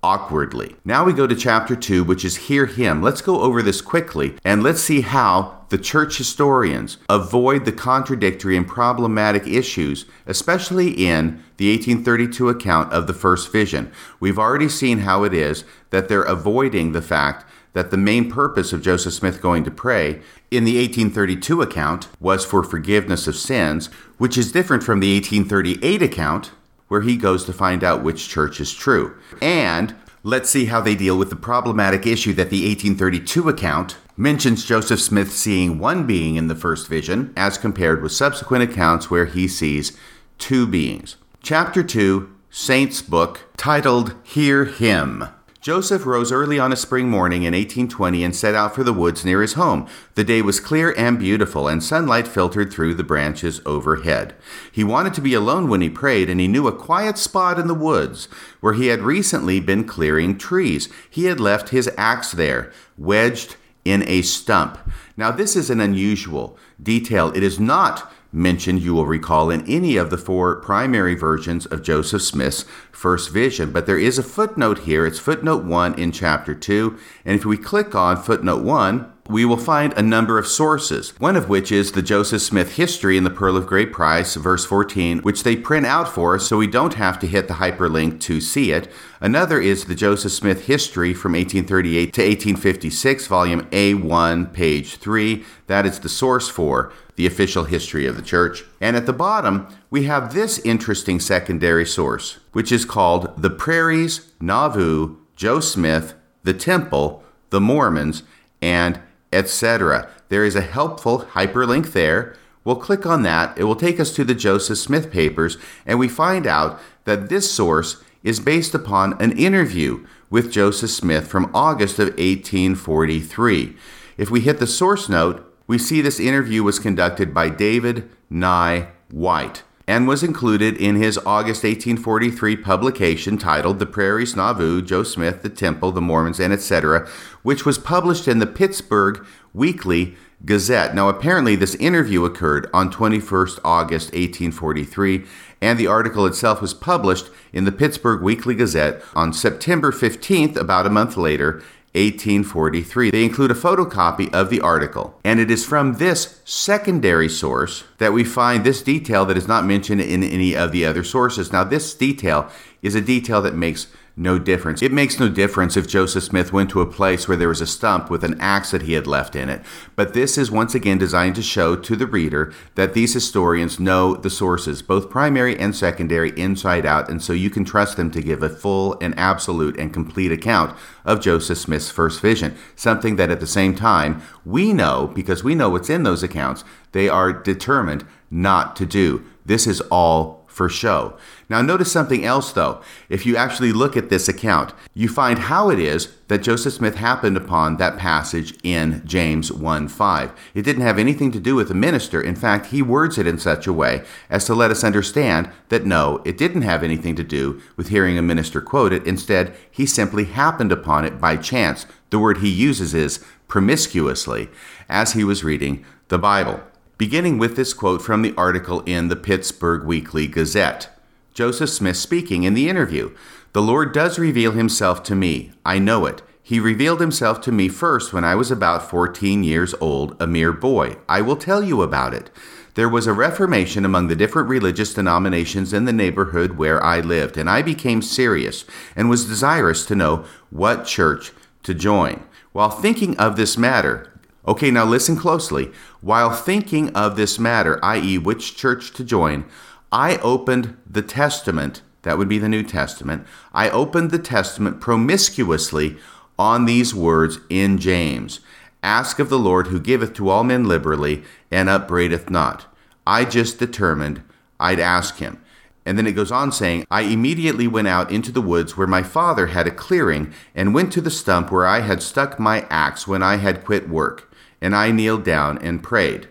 awkwardly. 0.06 0.76
Now 0.86 1.04
we 1.04 1.14
go 1.14 1.26
to 1.26 1.36
chapter 1.36 1.76
2, 1.76 2.04
which 2.04 2.24
is 2.24 2.36
Hear 2.36 2.68
Him. 2.68 3.02
Let's 3.02 3.22
go 3.22 3.42
over 3.42 3.64
this 3.64 3.82
quickly 3.82 4.36
and 4.46 4.62
let's 4.62 4.82
see 4.82 5.02
how 5.02 5.66
the 5.70 5.80
church 5.80 6.20
historians 6.20 6.98
avoid 7.10 7.66
the 7.66 7.72
contradictory 7.72 8.56
and 8.56 8.68
problematic 8.68 9.48
issues, 9.48 10.06
especially 10.28 10.92
in 10.92 11.44
the 11.58 11.72
1832 11.72 12.50
account 12.50 12.94
of 12.94 13.08
the 13.08 13.14
first 13.16 13.52
vision. 13.52 13.92
We've 14.20 14.38
already 14.38 14.70
seen 14.70 15.00
how 15.00 15.24
it 15.24 15.34
is 15.34 15.64
that 15.90 16.08
they're 16.08 16.22
avoiding 16.22 16.92
the 16.92 17.02
fact 17.02 17.44
that 17.76 17.92
the 17.92 17.98
main 17.98 18.32
purpose 18.32 18.72
of 18.72 18.82
Joseph 18.82 19.14
Smith 19.14 19.42
going 19.42 19.66
to 19.66 19.70
pray 19.70 20.22
in 20.50 20.64
the 20.64 20.78
1832 20.78 21.62
account 21.62 22.08
was 22.22 22.46
for 22.46 22.64
forgiveness 22.64 23.28
of 23.28 23.36
sins, 23.36 23.88
which 24.18 24.38
is 24.38 24.54
different 24.54 24.82
from 24.82 25.02
the 25.02 25.14
1838 25.14 26.02
account 26.02 26.52
where 26.88 27.02
he 27.02 27.18
goes 27.18 27.44
to 27.44 27.54
find 27.54 27.84
out 27.84 28.04
which 28.04 28.30
church 28.30 28.62
is 28.62 28.74
true. 28.74 29.18
And 29.42 29.94
let's 30.24 30.50
see 30.50 30.66
how 30.66 30.80
they 30.80 30.96
deal 30.96 31.18
with 31.18 31.30
the 31.30 31.36
problematic 31.36 32.08
issue 32.08 32.34
that 32.34 32.50
the 32.50 32.66
1832 32.66 33.50
account 33.50 33.98
mentions 34.16 34.66
Joseph 34.66 35.02
Smith 35.02 35.34
seeing 35.34 35.78
one 35.78 36.08
being 36.08 36.36
in 36.38 36.48
the 36.48 36.56
first 36.56 36.88
vision, 36.88 37.34
as 37.36 37.58
compared 37.58 38.02
with 38.02 38.14
subsequent 38.14 38.64
accounts 38.64 39.12
where 39.12 39.26
he 39.26 39.50
sees 39.50 39.98
two 40.38 40.66
beings. 40.66 41.18
Chapter 41.42 41.84
2, 41.84 42.34
Saints 42.50 43.02
Book, 43.02 43.42
titled 43.58 44.16
Hear 44.24 44.64
Him. 44.64 45.26
Joseph 45.66 46.06
rose 46.06 46.32
early 46.32 46.60
on 46.60 46.72
a 46.72 46.76
spring 46.76 47.10
morning 47.10 47.42
in 47.42 47.56
1820 47.56 48.24
and 48.24 48.36
set 48.36 48.54
out 48.54 48.76
for 48.76 48.84
the 48.84 48.94
woods 48.94 49.26
near 49.26 49.42
his 49.42 49.54
home. 49.54 49.88
The 50.14 50.24
day 50.24 50.44
was 50.44 50.60
clear 50.60 50.94
and 50.96 51.18
beautiful, 51.18 51.68
and 51.68 51.84
sunlight 51.84 52.28
filtered 52.28 52.72
through 52.72 52.94
the 52.94 53.04
branches 53.04 53.62
overhead. 53.66 54.36
He 54.72 54.84
wanted 54.84 55.16
to 55.16 55.22
be 55.22 55.34
alone 55.34 55.68
when 55.68 55.82
he 55.82 55.90
prayed, 55.90 56.30
and 56.30 56.40
he 56.40 56.48
knew 56.48 56.68
a 56.68 56.72
quiet 56.72 57.18
spot 57.18 57.58
in 57.58 57.66
the 57.66 57.74
woods 57.74 58.28
where 58.62 58.74
he 58.74 58.90
had 58.90 59.02
recently 59.02 59.60
been 59.60 59.86
clearing 59.86 60.38
trees. 60.38 60.88
He 61.10 61.26
had 61.26 61.40
left 61.40 61.70
his 61.70 61.90
axe 61.98 62.34
there, 62.34 62.72
wedged 62.96 63.56
in 63.84 64.08
a 64.08 64.22
stump. 64.22 64.78
Now, 65.18 65.32
this 65.32 65.56
is 65.56 65.72
an 65.72 65.82
unusual 65.82 66.60
detail. 66.80 67.32
It 67.36 67.42
is 67.42 67.60
not 67.60 68.14
mentioned, 68.32 68.82
you 68.82 68.94
will 68.94 69.06
recall, 69.06 69.50
in 69.50 69.66
any 69.68 69.98
of 69.98 70.10
the 70.10 70.18
four 70.18 70.58
primary 70.58 71.16
versions 71.16 71.66
of 71.66 71.84
Joseph 71.84 72.22
Smith's 72.22 72.66
first 72.92 73.32
vision. 73.32 73.72
But 73.72 73.86
there 73.86 74.00
is 74.00 74.18
a 74.18 74.24
footnote 74.24 74.80
here. 74.80 75.06
It's 75.06 75.20
footnote 75.20 75.64
1 75.64 76.00
in 76.00 76.12
chapter 76.12 76.54
2. 76.54 76.98
And 77.26 77.36
if 77.36 77.46
we 77.46 77.58
click 77.58 77.96
on 77.96 78.22
footnote 78.22 78.64
1, 78.64 79.12
we 79.28 79.44
will 79.44 79.58
find 79.58 79.92
a 79.94 80.04
number 80.04 80.38
of 80.38 80.46
sources, 80.46 81.20
one 81.20 81.36
of 81.36 81.50
which 81.50 81.72
is 81.72 81.92
the 81.92 82.04
Joseph 82.04 82.44
Smith 82.44 82.76
history 82.76 83.18
in 83.18 83.24
the 83.24 83.32
Pearl 83.32 83.58
of 83.58 83.66
Great 83.66 83.92
Price, 83.92 84.36
verse 84.36 84.66
14, 84.66 85.20
which 85.20 85.42
they 85.42 85.56
print 85.56 85.88
out 85.88 86.08
for 86.08 86.36
us 86.36 86.48
so 86.48 86.58
we 86.58 86.68
don't 86.68 86.94
have 86.94 87.18
to 87.20 87.28
hit 87.28 87.48
the 87.48 87.56
hyperlink 87.56 88.20
to 88.22 88.40
see 88.40 88.72
it. 88.72 88.88
Another 89.20 89.60
is 89.60 89.86
the 89.86 89.96
Joseph 89.96 90.32
Smith 90.32 90.68
history 90.68 91.16
from 91.16 91.32
1838 91.32 92.14
to 92.14 92.22
1856, 92.22 93.26
volume 93.26 93.62
A1, 93.72 94.54
page 94.54 94.98
3. 94.98 95.44
That 95.66 95.88
is 95.88 96.00
the 96.00 96.10
source 96.10 96.48
for 96.48 96.94
the 97.16 97.26
official 97.26 97.64
history 97.66 98.06
of 98.06 98.16
the 98.16 98.22
church. 98.22 98.64
And 98.82 98.96
at 98.96 99.06
the 99.06 99.14
bottom, 99.14 99.68
we 99.90 100.04
have 100.04 100.34
this 100.34 100.60
interesting 100.60 101.20
secondary 101.20 101.86
source, 101.86 102.40
which 102.52 102.72
is 102.72 102.86
called 102.86 103.42
The 103.42 103.50
Prairies, 103.50 104.32
Nauvoo, 104.42 105.18
Joe 105.36 105.60
Smith, 105.60 106.14
The 106.44 106.54
Temple, 106.54 107.24
The 107.50 107.62
Mormons, 107.62 108.24
and 108.62 109.00
etc. 109.32 110.10
There 110.30 110.46
is 110.46 110.56
a 110.56 110.62
helpful 110.62 111.20
hyperlink 111.34 111.94
there. 111.94 112.36
We'll 112.64 112.78
click 112.78 113.06
on 113.06 113.22
that. 113.24 113.58
It 113.58 113.66
will 113.66 113.76
take 113.76 114.00
us 114.00 114.14
to 114.16 114.24
the 114.24 114.36
Joseph 114.36 114.78
Smith 114.78 115.12
papers, 115.12 115.58
and 115.86 116.00
we 116.00 116.08
find 116.08 116.48
out 116.48 116.80
that 117.04 117.30
this 117.30 117.52
source 117.52 118.04
is 118.24 118.40
based 118.40 118.74
upon 118.74 119.22
an 119.22 119.38
interview 119.38 120.06
with 120.30 120.52
Joseph 120.52 120.90
Smith 120.90 121.28
from 121.28 121.52
August 121.54 122.00
of 122.00 122.08
1843. 122.08 123.76
If 124.18 124.32
we 124.32 124.42
hit 124.42 124.58
the 124.58 124.68
source 124.68 125.08
note, 125.08 125.55
we 125.68 125.78
see 125.78 126.02
this 126.02 126.20
interview 126.20 126.64
was 126.64 126.80
conducted 126.80 127.34
by 127.34 127.50
David 127.50 128.10
Nye 128.30 128.90
White 129.12 129.64
and 129.88 130.08
was 130.08 130.24
included 130.24 130.76
in 130.78 130.96
his 130.96 131.18
August 131.20 131.64
1843 131.64 132.58
publication 132.58 133.38
titled 133.38 133.80
The 133.80 133.86
Prairies 133.86 134.36
Nauvoo, 134.36 134.82
Joe 134.82 135.04
Smith, 135.04 135.44
The 135.44 135.50
Temple, 135.50 135.92
The 135.92 136.02
Mormons, 136.02 136.40
and 136.40 136.52
etc., 136.52 137.08
which 137.44 137.66
was 137.66 137.78
published 137.78 138.28
in 138.28 138.40
the 138.40 138.48
Pittsburgh 138.48 139.24
Weekly 139.54 140.16
Gazette. 140.44 140.96
Now, 140.96 141.08
apparently, 141.08 141.56
this 141.56 141.76
interview 141.76 142.26
occurred 142.26 142.68
on 142.74 142.92
21st 142.92 143.60
August 143.64 144.08
1843, 144.08 145.26
and 145.62 145.80
the 145.80 145.88
article 145.88 146.26
itself 146.26 146.62
was 146.62 146.74
published 146.74 147.30
in 147.54 147.66
the 147.66 147.72
Pittsburgh 147.72 148.22
Weekly 148.22 148.56
Gazette 148.56 149.02
on 149.16 149.34
September 149.34 149.92
15th, 149.92 150.56
about 150.56 150.88
a 150.88 150.92
month 150.92 151.16
later, 151.16 151.64
1843. 151.96 153.10
They 153.10 153.24
include 153.24 153.52
a 153.52 153.56
photocopy 153.56 154.32
of 154.34 154.50
the 154.50 154.62
article, 154.62 155.18
and 155.24 155.40
it 155.40 155.50
is 155.50 155.66
from 155.66 155.94
this 155.94 156.42
secondary 156.44 157.30
source 157.30 157.86
that 157.98 158.14
we 158.14 158.24
find 158.24 158.64
this 158.64 158.82
detail 158.82 159.26
that 159.26 159.38
is 159.38 159.48
not 159.48 159.66
mentioned 159.66 160.02
in 160.02 160.24
any 160.24 160.56
of 160.56 160.72
the 160.72 160.86
other 160.86 161.04
sources. 161.04 161.54
Now, 161.54 161.64
this 161.64 161.94
detail 161.94 162.50
is 162.82 162.96
a 162.96 163.02
detail 163.02 163.42
that 163.42 163.56
makes 163.56 163.88
no 164.18 164.40
difference. 164.40 164.82
It 164.82 164.94
makes 164.94 165.20
no 165.20 165.28
difference 165.28 165.76
if 165.76 165.88
Joseph 165.88 166.24
Smith 166.24 166.54
went 166.54 166.70
to 166.70 166.80
a 166.80 166.86
place 166.86 167.28
where 167.28 167.36
there 167.36 167.50
was 167.50 167.60
a 167.60 167.68
stump 167.68 168.10
with 168.10 168.24
an 168.24 168.40
axe 168.40 168.72
that 168.72 168.84
he 168.84 168.94
had 168.94 169.08
left 169.08 169.36
in 169.36 169.50
it. 169.50 169.62
But 169.96 170.14
this 170.14 170.38
is 170.38 170.50
once 170.50 170.74
again 170.74 170.98
designed 170.98 171.36
to 171.36 171.42
show 171.42 171.76
to 171.76 171.96
the 171.98 172.08
reader 172.08 172.54
that 172.76 172.94
these 172.94 173.14
historians 173.14 173.80
know 173.80 174.16
the 174.16 174.30
sources, 174.30 174.82
both 174.82 175.10
primary 175.10 175.60
and 175.60 175.76
secondary, 175.76 176.30
inside 176.40 176.86
out, 176.86 177.10
and 177.10 177.22
so 177.22 177.34
you 177.34 177.50
can 177.50 177.66
trust 177.66 177.98
them 177.98 178.10
to 178.12 178.22
give 178.22 178.42
a 178.42 178.50
full 178.50 178.98
and 179.02 179.18
absolute 179.20 179.78
and 179.78 179.94
complete 179.94 180.32
account 180.32 180.78
of 181.04 181.22
Joseph 181.22 181.58
Smith's 181.58 181.92
first 181.92 182.22
vision. 182.22 182.56
Something 182.76 183.18
that 183.18 183.32
at 183.32 183.42
the 183.42 183.48
same 183.48 183.76
time 183.76 184.22
we 184.46 184.72
know, 184.72 185.12
because 185.14 185.44
we 185.44 185.56
know 185.56 185.70
what's 185.70 185.90
in 185.90 186.04
those 186.04 186.24
accounts, 186.24 186.64
they 186.94 187.10
are 187.10 187.34
determined 187.34 188.06
not 188.32 188.78
to 188.78 188.86
do. 188.86 189.26
This 189.46 189.68
is 189.68 189.82
all 189.92 190.45
for 190.56 190.70
show. 190.70 191.18
Now, 191.50 191.62
notice 191.62 191.92
something 191.92 192.24
else 192.24 192.54
though. 192.54 192.82
If 193.10 193.26
you 193.26 193.36
actually 193.36 193.74
look 193.74 193.98
at 193.98 194.10
this 194.10 194.30
account, 194.30 194.74
you 194.94 195.10
find 195.10 195.38
how 195.38 195.70
it 195.70 195.80
is 195.80 196.16
that 196.30 196.44
Joseph 196.44 196.74
Smith 196.74 196.96
happened 196.96 197.36
upon 197.36 197.76
that 197.76 197.98
passage 197.98 198.58
in 198.64 199.02
James 199.06 199.52
1 199.52 199.90
5. 199.90 200.32
It 200.54 200.62
didn't 200.62 200.84
have 200.84 200.98
anything 200.98 201.34
to 201.34 201.42
do 201.42 201.56
with 201.56 201.68
the 201.68 201.74
minister. 201.74 202.22
In 202.22 202.38
fact, 202.38 202.68
he 202.68 202.82
words 202.82 203.18
it 203.18 203.28
in 203.28 203.38
such 203.38 203.68
a 203.68 203.74
way 203.74 204.06
as 204.30 204.46
to 204.46 204.56
let 204.56 204.72
us 204.72 204.84
understand 204.84 205.50
that 205.68 205.86
no, 205.86 206.22
it 206.24 206.38
didn't 206.38 206.62
have 206.62 206.84
anything 206.84 207.16
to 207.18 207.24
do 207.24 207.62
with 207.76 207.90
hearing 207.90 208.18
a 208.18 208.22
minister 208.22 208.62
quote 208.62 208.94
it. 208.94 209.06
Instead, 209.06 209.54
he 209.70 209.86
simply 209.86 210.24
happened 210.24 210.72
upon 210.72 211.04
it 211.04 211.20
by 211.20 211.36
chance. 211.36 211.86
The 212.12 212.20
word 212.20 212.38
he 212.38 212.50
uses 212.50 212.94
is 212.94 213.24
promiscuously 213.50 214.50
as 214.88 215.14
he 215.14 215.26
was 215.26 215.44
reading 215.44 215.86
the 216.08 216.18
Bible 216.18 216.62
beginning 216.98 217.38
with 217.38 217.58
this 217.58 217.74
quote 217.74 218.02
from 218.02 218.22
the 218.22 218.34
article 218.38 218.82
in 218.82 219.10
the 219.10 219.16
Pittsburgh 219.16 219.84
Weekly 219.84 220.28
Gazette. 220.28 220.90
Joseph 221.34 221.70
Smith 221.70 221.98
speaking 221.98 222.44
in 222.44 222.54
the 222.54 222.70
interview 222.70 223.14
The 223.52 223.62
Lord 223.62 223.94
does 223.94 224.18
reveal 224.18 224.54
himself 224.54 225.04
to 225.04 225.16
me. 225.16 225.52
I 225.66 225.78
know 225.78 226.06
it. 226.06 226.22
He 226.42 226.60
revealed 226.60 227.02
himself 227.02 227.42
to 227.42 227.52
me 227.52 227.68
first 227.68 228.14
when 228.14 228.24
I 228.24 228.36
was 228.36 228.50
about 228.50 228.90
14 228.90 229.44
years 229.44 229.76
old, 229.82 230.16
a 230.22 230.28
mere 230.28 230.54
boy. 230.54 230.98
I 231.10 231.22
will 231.22 231.36
tell 231.36 231.64
you 231.64 231.82
about 231.82 232.14
it. 232.14 232.30
There 232.76 232.88
was 232.88 233.08
a 233.08 233.14
reformation 233.14 233.84
among 233.84 234.08
the 234.08 234.16
different 234.16 234.48
religious 234.48 234.94
denominations 234.94 235.74
in 235.74 235.86
the 235.86 235.94
neighborhood 235.94 236.58
where 236.58 236.84
I 236.84 237.00
lived, 237.00 237.38
and 237.38 237.50
I 237.50 237.62
became 237.62 238.02
serious 238.02 238.64
and 238.96 239.10
was 239.10 239.26
desirous 239.26 239.86
to 239.88 239.96
know 239.96 240.26
what 240.50 240.86
church 240.86 241.32
to 241.64 241.74
join. 241.74 242.24
While 242.52 242.70
thinking 242.70 243.18
of 243.18 243.36
this 243.36 243.58
matter, 243.58 244.14
Okay, 244.48 244.70
now 244.70 244.86
listen 244.86 245.16
closely. 245.16 245.72
While 246.02 246.32
thinking 246.32 246.90
of 246.96 247.16
this 247.16 247.40
matter, 247.40 247.84
i.e., 247.84 248.20
which 248.20 248.56
church 248.56 248.94
to 248.94 249.04
join, 249.04 249.46
I 249.92 250.18
opened 250.18 250.78
the 250.88 251.02
Testament, 251.02 251.82
that 252.04 252.20
would 252.20 252.30
be 252.30 252.38
the 252.38 252.50
New 252.50 252.62
Testament, 252.62 253.26
I 253.54 253.70
opened 253.70 254.12
the 254.12 254.20
Testament 254.20 254.80
promiscuously 254.80 255.98
on 256.38 256.66
these 256.66 256.94
words 256.94 257.40
in 257.50 257.80
James 257.80 258.40
Ask 258.84 259.18
of 259.18 259.30
the 259.30 259.40
Lord 259.40 259.68
who 259.68 259.80
giveth 259.80 260.14
to 260.14 260.30
all 260.30 260.44
men 260.44 260.68
liberally 260.68 261.24
and 261.50 261.68
upbraideth 261.68 262.30
not. 262.30 262.68
I 263.08 263.26
just 263.26 263.58
determined 263.58 264.22
I'd 264.60 264.80
ask 264.80 265.18
him. 265.18 265.42
And 265.88 265.98
then 265.98 266.06
it 266.06 266.12
goes 266.12 266.32
on 266.32 266.52
saying, 266.52 266.86
I 266.92 267.02
immediately 267.02 267.68
went 267.68 267.88
out 267.88 268.12
into 268.12 268.32
the 268.32 268.42
woods 268.42 268.78
where 268.78 268.86
my 268.86 269.02
father 269.02 269.48
had 269.48 269.66
a 269.66 269.72
clearing, 269.72 270.34
and 270.54 270.74
went 270.74 270.92
to 270.94 271.02
the 271.02 271.10
stump 271.10 271.52
where 271.52 271.66
I 271.66 271.80
had 271.80 272.04
stuck 272.04 272.40
my 272.40 272.68
axe 272.70 273.08
when 273.08 273.24
I 273.24 273.38
had 273.38 273.66
quit 273.66 273.90
work 273.90 274.32
and 274.66 274.76
I 274.76 274.90
kneeled 274.90 275.24
down 275.24 275.60
and 275.60 275.84
prayed, 275.84 276.28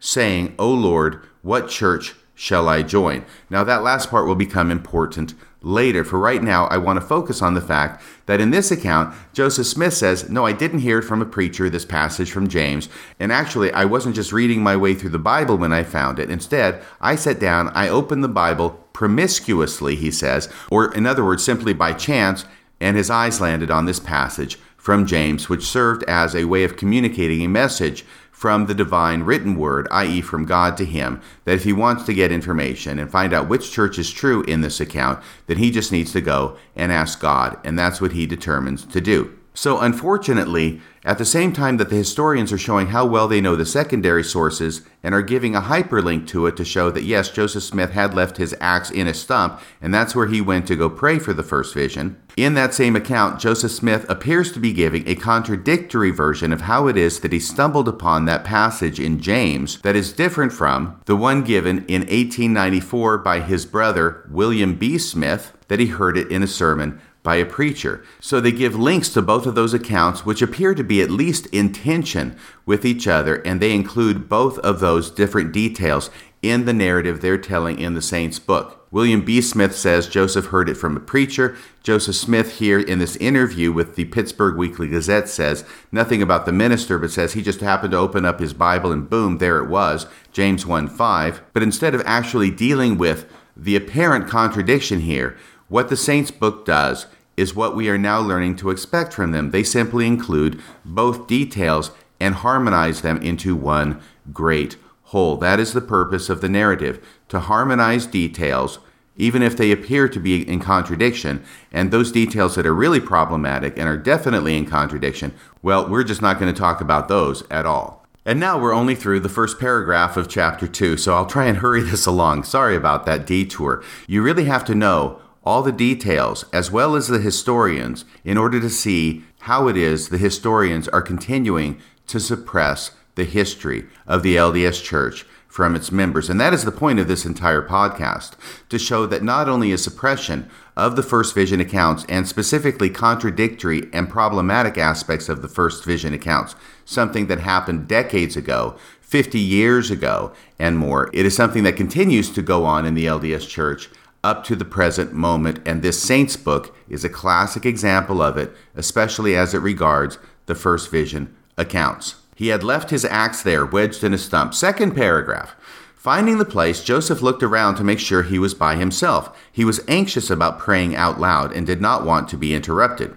saying, 0.00 0.54
O 0.58 0.70
Lord, 0.70 1.20
what 1.42 1.68
church 1.68 2.14
shall 2.34 2.66
I 2.66 2.82
join? 2.82 3.26
Now, 3.50 3.62
that 3.62 3.82
last 3.82 4.08
part 4.08 4.26
will 4.26 4.34
become 4.34 4.70
important 4.70 5.34
later. 5.60 6.02
For 6.02 6.18
right 6.18 6.42
now, 6.42 6.64
I 6.68 6.78
want 6.78 6.98
to 6.98 7.06
focus 7.06 7.42
on 7.42 7.52
the 7.52 7.60
fact 7.60 8.02
that 8.24 8.40
in 8.40 8.52
this 8.52 8.70
account, 8.70 9.14
Joseph 9.34 9.66
Smith 9.66 9.92
says, 9.92 10.30
No, 10.30 10.46
I 10.46 10.52
didn't 10.52 10.78
hear 10.78 11.00
it 11.00 11.04
from 11.04 11.20
a 11.20 11.26
preacher, 11.26 11.68
this 11.68 11.84
passage 11.84 12.32
from 12.32 12.48
James. 12.48 12.88
And 13.20 13.30
actually, 13.30 13.70
I 13.72 13.84
wasn't 13.84 14.14
just 14.14 14.32
reading 14.32 14.62
my 14.62 14.78
way 14.78 14.94
through 14.94 15.10
the 15.10 15.18
Bible 15.18 15.58
when 15.58 15.74
I 15.74 15.84
found 15.84 16.18
it. 16.18 16.30
Instead, 16.30 16.82
I 17.02 17.16
sat 17.16 17.38
down, 17.38 17.68
I 17.74 17.90
opened 17.90 18.24
the 18.24 18.28
Bible 18.28 18.70
promiscuously, 18.94 19.94
he 19.94 20.10
says, 20.10 20.48
or 20.70 20.90
in 20.94 21.04
other 21.04 21.22
words, 21.22 21.44
simply 21.44 21.74
by 21.74 21.92
chance, 21.92 22.46
and 22.80 22.96
his 22.96 23.10
eyes 23.10 23.42
landed 23.42 23.70
on 23.70 23.84
this 23.84 24.00
passage 24.00 24.58
from 24.84 25.06
James, 25.06 25.48
which 25.48 25.64
served 25.64 26.02
as 26.02 26.36
a 26.36 26.44
way 26.44 26.62
of 26.62 26.76
communicating 26.76 27.42
a 27.42 27.48
message 27.48 28.04
from 28.30 28.66
the 28.66 28.74
divine 28.74 29.22
written 29.22 29.56
word, 29.56 29.88
i.e., 29.90 30.20
from 30.20 30.44
God 30.44 30.76
to 30.76 30.84
him, 30.84 31.22
that 31.46 31.54
if 31.54 31.64
he 31.64 31.72
wants 31.72 32.04
to 32.04 32.12
get 32.12 32.30
information 32.30 32.98
and 32.98 33.10
find 33.10 33.32
out 33.32 33.48
which 33.48 33.72
church 33.72 33.98
is 33.98 34.10
true 34.10 34.42
in 34.42 34.60
this 34.60 34.80
account, 34.80 35.24
then 35.46 35.56
he 35.56 35.70
just 35.70 35.90
needs 35.90 36.12
to 36.12 36.20
go 36.20 36.58
and 36.76 36.92
ask 36.92 37.18
God, 37.18 37.58
and 37.64 37.78
that's 37.78 38.02
what 38.02 38.12
he 38.12 38.26
determines 38.26 38.84
to 38.84 39.00
do. 39.00 39.34
So, 39.56 39.78
unfortunately, 39.78 40.80
at 41.04 41.18
the 41.18 41.24
same 41.24 41.52
time 41.52 41.76
that 41.76 41.88
the 41.88 41.96
historians 41.96 42.52
are 42.52 42.58
showing 42.58 42.88
how 42.88 43.06
well 43.06 43.28
they 43.28 43.40
know 43.40 43.54
the 43.54 43.64
secondary 43.64 44.24
sources 44.24 44.82
and 45.00 45.14
are 45.14 45.22
giving 45.22 45.54
a 45.54 45.60
hyperlink 45.60 46.26
to 46.28 46.46
it 46.46 46.56
to 46.56 46.64
show 46.64 46.90
that 46.90 47.04
yes, 47.04 47.30
Joseph 47.30 47.62
Smith 47.62 47.92
had 47.92 48.14
left 48.14 48.38
his 48.38 48.54
axe 48.60 48.90
in 48.90 49.06
a 49.06 49.14
stump, 49.14 49.60
and 49.80 49.94
that's 49.94 50.16
where 50.16 50.26
he 50.26 50.40
went 50.40 50.66
to 50.66 50.76
go 50.76 50.90
pray 50.90 51.20
for 51.20 51.32
the 51.32 51.44
first 51.44 51.72
vision. 51.72 52.20
In 52.36 52.54
that 52.54 52.74
same 52.74 52.96
account, 52.96 53.38
Joseph 53.38 53.70
Smith 53.70 54.04
appears 54.08 54.50
to 54.52 54.58
be 54.58 54.72
giving 54.72 55.06
a 55.06 55.14
contradictory 55.14 56.10
version 56.10 56.52
of 56.52 56.62
how 56.62 56.88
it 56.88 56.96
is 56.96 57.20
that 57.20 57.32
he 57.32 57.38
stumbled 57.38 57.86
upon 57.86 58.24
that 58.24 58.44
passage 58.44 58.98
in 58.98 59.20
James 59.20 59.80
that 59.82 59.94
is 59.94 60.12
different 60.12 60.52
from 60.52 61.00
the 61.04 61.14
one 61.14 61.44
given 61.44 61.84
in 61.86 62.00
1894 62.00 63.18
by 63.18 63.38
his 63.38 63.66
brother, 63.66 64.26
William 64.28 64.74
B. 64.74 64.98
Smith, 64.98 65.52
that 65.68 65.78
he 65.78 65.86
heard 65.86 66.16
it 66.16 66.30
in 66.32 66.42
a 66.42 66.48
sermon 66.48 67.00
by 67.24 67.36
a 67.36 67.44
preacher. 67.44 68.04
So 68.20 68.38
they 68.38 68.52
give 68.52 68.76
links 68.76 69.08
to 69.10 69.22
both 69.22 69.46
of 69.46 69.56
those 69.56 69.74
accounts, 69.74 70.24
which 70.24 70.42
appear 70.42 70.74
to 70.74 70.84
be 70.84 71.02
at 71.02 71.10
least 71.10 71.46
in 71.46 71.72
tension 71.72 72.36
with 72.64 72.84
each 72.84 73.08
other, 73.08 73.36
and 73.46 73.60
they 73.60 73.74
include 73.74 74.28
both 74.28 74.58
of 74.58 74.78
those 74.78 75.10
different 75.10 75.50
details 75.50 76.10
in 76.42 76.66
the 76.66 76.74
narrative 76.74 77.20
they're 77.20 77.38
telling 77.38 77.80
in 77.80 77.94
the 77.94 78.02
Saints 78.02 78.38
book. 78.38 78.86
William 78.90 79.24
B. 79.24 79.40
Smith 79.40 79.74
says 79.74 80.06
Joseph 80.06 80.46
heard 80.46 80.68
it 80.68 80.76
from 80.76 80.96
a 80.96 81.00
preacher. 81.00 81.56
Joseph 81.82 82.14
Smith, 82.14 82.58
here 82.58 82.78
in 82.78 83.00
this 83.00 83.16
interview 83.16 83.72
with 83.72 83.96
the 83.96 84.04
Pittsburgh 84.04 84.56
Weekly 84.56 84.86
Gazette, 84.86 85.28
says 85.28 85.64
nothing 85.90 86.22
about 86.22 86.46
the 86.46 86.52
minister, 86.52 86.98
but 86.98 87.10
says 87.10 87.32
he 87.32 87.42
just 87.42 87.60
happened 87.60 87.90
to 87.92 87.98
open 87.98 88.24
up 88.24 88.38
his 88.38 88.52
Bible 88.52 88.92
and 88.92 89.10
boom, 89.10 89.38
there 89.38 89.58
it 89.58 89.68
was, 89.68 90.06
James 90.30 90.64
1 90.64 90.88
5. 90.88 91.42
But 91.52 91.62
instead 91.62 91.94
of 91.94 92.02
actually 92.04 92.50
dealing 92.50 92.98
with 92.98 93.28
the 93.56 93.74
apparent 93.74 94.28
contradiction 94.28 95.00
here, 95.00 95.36
what 95.68 95.88
the 95.88 95.96
Saints 95.96 96.30
book 96.30 96.64
does 96.64 97.06
is 97.36 97.54
what 97.54 97.74
we 97.74 97.88
are 97.88 97.98
now 97.98 98.20
learning 98.20 98.56
to 98.56 98.70
expect 98.70 99.12
from 99.12 99.32
them. 99.32 99.50
They 99.50 99.64
simply 99.64 100.06
include 100.06 100.60
both 100.84 101.26
details 101.26 101.90
and 102.20 102.36
harmonize 102.36 103.00
them 103.00 103.20
into 103.22 103.56
one 103.56 104.00
great 104.32 104.76
whole. 105.04 105.36
That 105.36 105.60
is 105.60 105.72
the 105.72 105.80
purpose 105.80 106.28
of 106.28 106.40
the 106.40 106.48
narrative 106.48 107.04
to 107.28 107.40
harmonize 107.40 108.06
details, 108.06 108.78
even 109.16 109.42
if 109.42 109.56
they 109.56 109.72
appear 109.72 110.08
to 110.08 110.20
be 110.20 110.48
in 110.48 110.60
contradiction. 110.60 111.44
And 111.72 111.90
those 111.90 112.12
details 112.12 112.54
that 112.54 112.66
are 112.66 112.74
really 112.74 113.00
problematic 113.00 113.78
and 113.78 113.88
are 113.88 113.96
definitely 113.96 114.56
in 114.56 114.66
contradiction, 114.66 115.34
well, 115.62 115.88
we're 115.88 116.04
just 116.04 116.22
not 116.22 116.38
going 116.38 116.52
to 116.52 116.58
talk 116.58 116.80
about 116.80 117.08
those 117.08 117.42
at 117.50 117.66
all. 117.66 118.04
And 118.26 118.40
now 118.40 118.58
we're 118.58 118.72
only 118.72 118.94
through 118.94 119.20
the 119.20 119.28
first 119.28 119.60
paragraph 119.60 120.16
of 120.16 120.28
chapter 120.28 120.66
2, 120.66 120.96
so 120.96 121.14
I'll 121.14 121.26
try 121.26 121.44
and 121.44 121.58
hurry 121.58 121.82
this 121.82 122.06
along. 122.06 122.44
Sorry 122.44 122.74
about 122.74 123.04
that 123.04 123.26
detour. 123.26 123.84
You 124.06 124.22
really 124.22 124.46
have 124.46 124.64
to 124.64 124.74
know 124.74 125.20
all 125.44 125.62
the 125.62 125.72
details, 125.72 126.44
as 126.52 126.70
well 126.70 126.96
as 126.96 127.08
the 127.08 127.20
historians, 127.20 128.04
in 128.24 128.36
order 128.36 128.60
to 128.60 128.70
see 128.70 129.24
how 129.40 129.68
it 129.68 129.76
is 129.76 130.08
the 130.08 130.18
historians 130.18 130.88
are 130.88 131.02
continuing 131.02 131.78
to 132.06 132.18
suppress 132.18 132.92
the 133.14 133.24
history 133.24 133.86
of 134.06 134.22
the 134.22 134.36
LDS 134.36 134.82
Church 134.82 135.24
from 135.54 135.76
its 135.76 135.92
members. 135.92 136.28
And 136.28 136.40
that 136.40 136.52
is 136.52 136.64
the 136.64 136.72
point 136.72 136.98
of 136.98 137.06
this 137.06 137.24
entire 137.24 137.62
podcast 137.62 138.32
to 138.70 138.76
show 138.76 139.06
that 139.06 139.22
not 139.22 139.48
only 139.48 139.70
is 139.70 139.84
suppression 139.84 140.50
of 140.76 140.96
the 140.96 141.02
First 141.02 141.32
Vision 141.32 141.60
accounts 141.60 142.04
and 142.08 142.26
specifically 142.26 142.90
contradictory 142.90 143.88
and 143.92 144.10
problematic 144.10 144.76
aspects 144.76 145.28
of 145.28 145.42
the 145.42 145.48
First 145.48 145.84
Vision 145.84 146.12
accounts 146.12 146.56
something 146.84 147.28
that 147.28 147.38
happened 147.38 147.86
decades 147.86 148.36
ago, 148.36 148.76
50 149.00 149.38
years 149.38 149.92
ago, 149.92 150.32
and 150.58 150.76
more, 150.76 151.08
it 151.12 151.24
is 151.24 151.36
something 151.36 151.62
that 151.62 151.76
continues 151.76 152.30
to 152.30 152.42
go 152.42 152.64
on 152.64 152.84
in 152.84 152.94
the 152.94 153.06
LDS 153.06 153.48
Church 153.48 153.88
up 154.24 154.42
to 154.44 154.56
the 154.56 154.64
present 154.64 155.12
moment. 155.12 155.60
And 155.64 155.82
this 155.82 156.02
Saints 156.02 156.36
book 156.36 156.74
is 156.88 157.04
a 157.04 157.08
classic 157.08 157.64
example 157.64 158.20
of 158.20 158.36
it, 158.36 158.52
especially 158.74 159.36
as 159.36 159.54
it 159.54 159.58
regards 159.58 160.18
the 160.46 160.54
First 160.56 160.90
Vision 160.90 161.32
accounts. 161.56 162.16
He 162.34 162.48
had 162.48 162.64
left 162.64 162.90
his 162.90 163.04
axe 163.04 163.42
there, 163.42 163.64
wedged 163.64 164.02
in 164.02 164.12
a 164.12 164.18
stump. 164.18 164.54
Second 164.54 164.96
paragraph. 164.96 165.54
Finding 165.94 166.38
the 166.38 166.44
place, 166.44 166.82
Joseph 166.82 167.22
looked 167.22 167.42
around 167.42 167.76
to 167.76 167.84
make 167.84 168.00
sure 168.00 168.22
he 168.22 168.38
was 168.38 168.52
by 168.52 168.76
himself. 168.76 169.34
He 169.52 169.64
was 169.64 169.80
anxious 169.88 170.28
about 170.28 170.58
praying 170.58 170.96
out 170.96 171.20
loud 171.20 171.52
and 171.52 171.66
did 171.66 171.80
not 171.80 172.04
want 172.04 172.28
to 172.28 172.36
be 172.36 172.54
interrupted. 172.54 173.16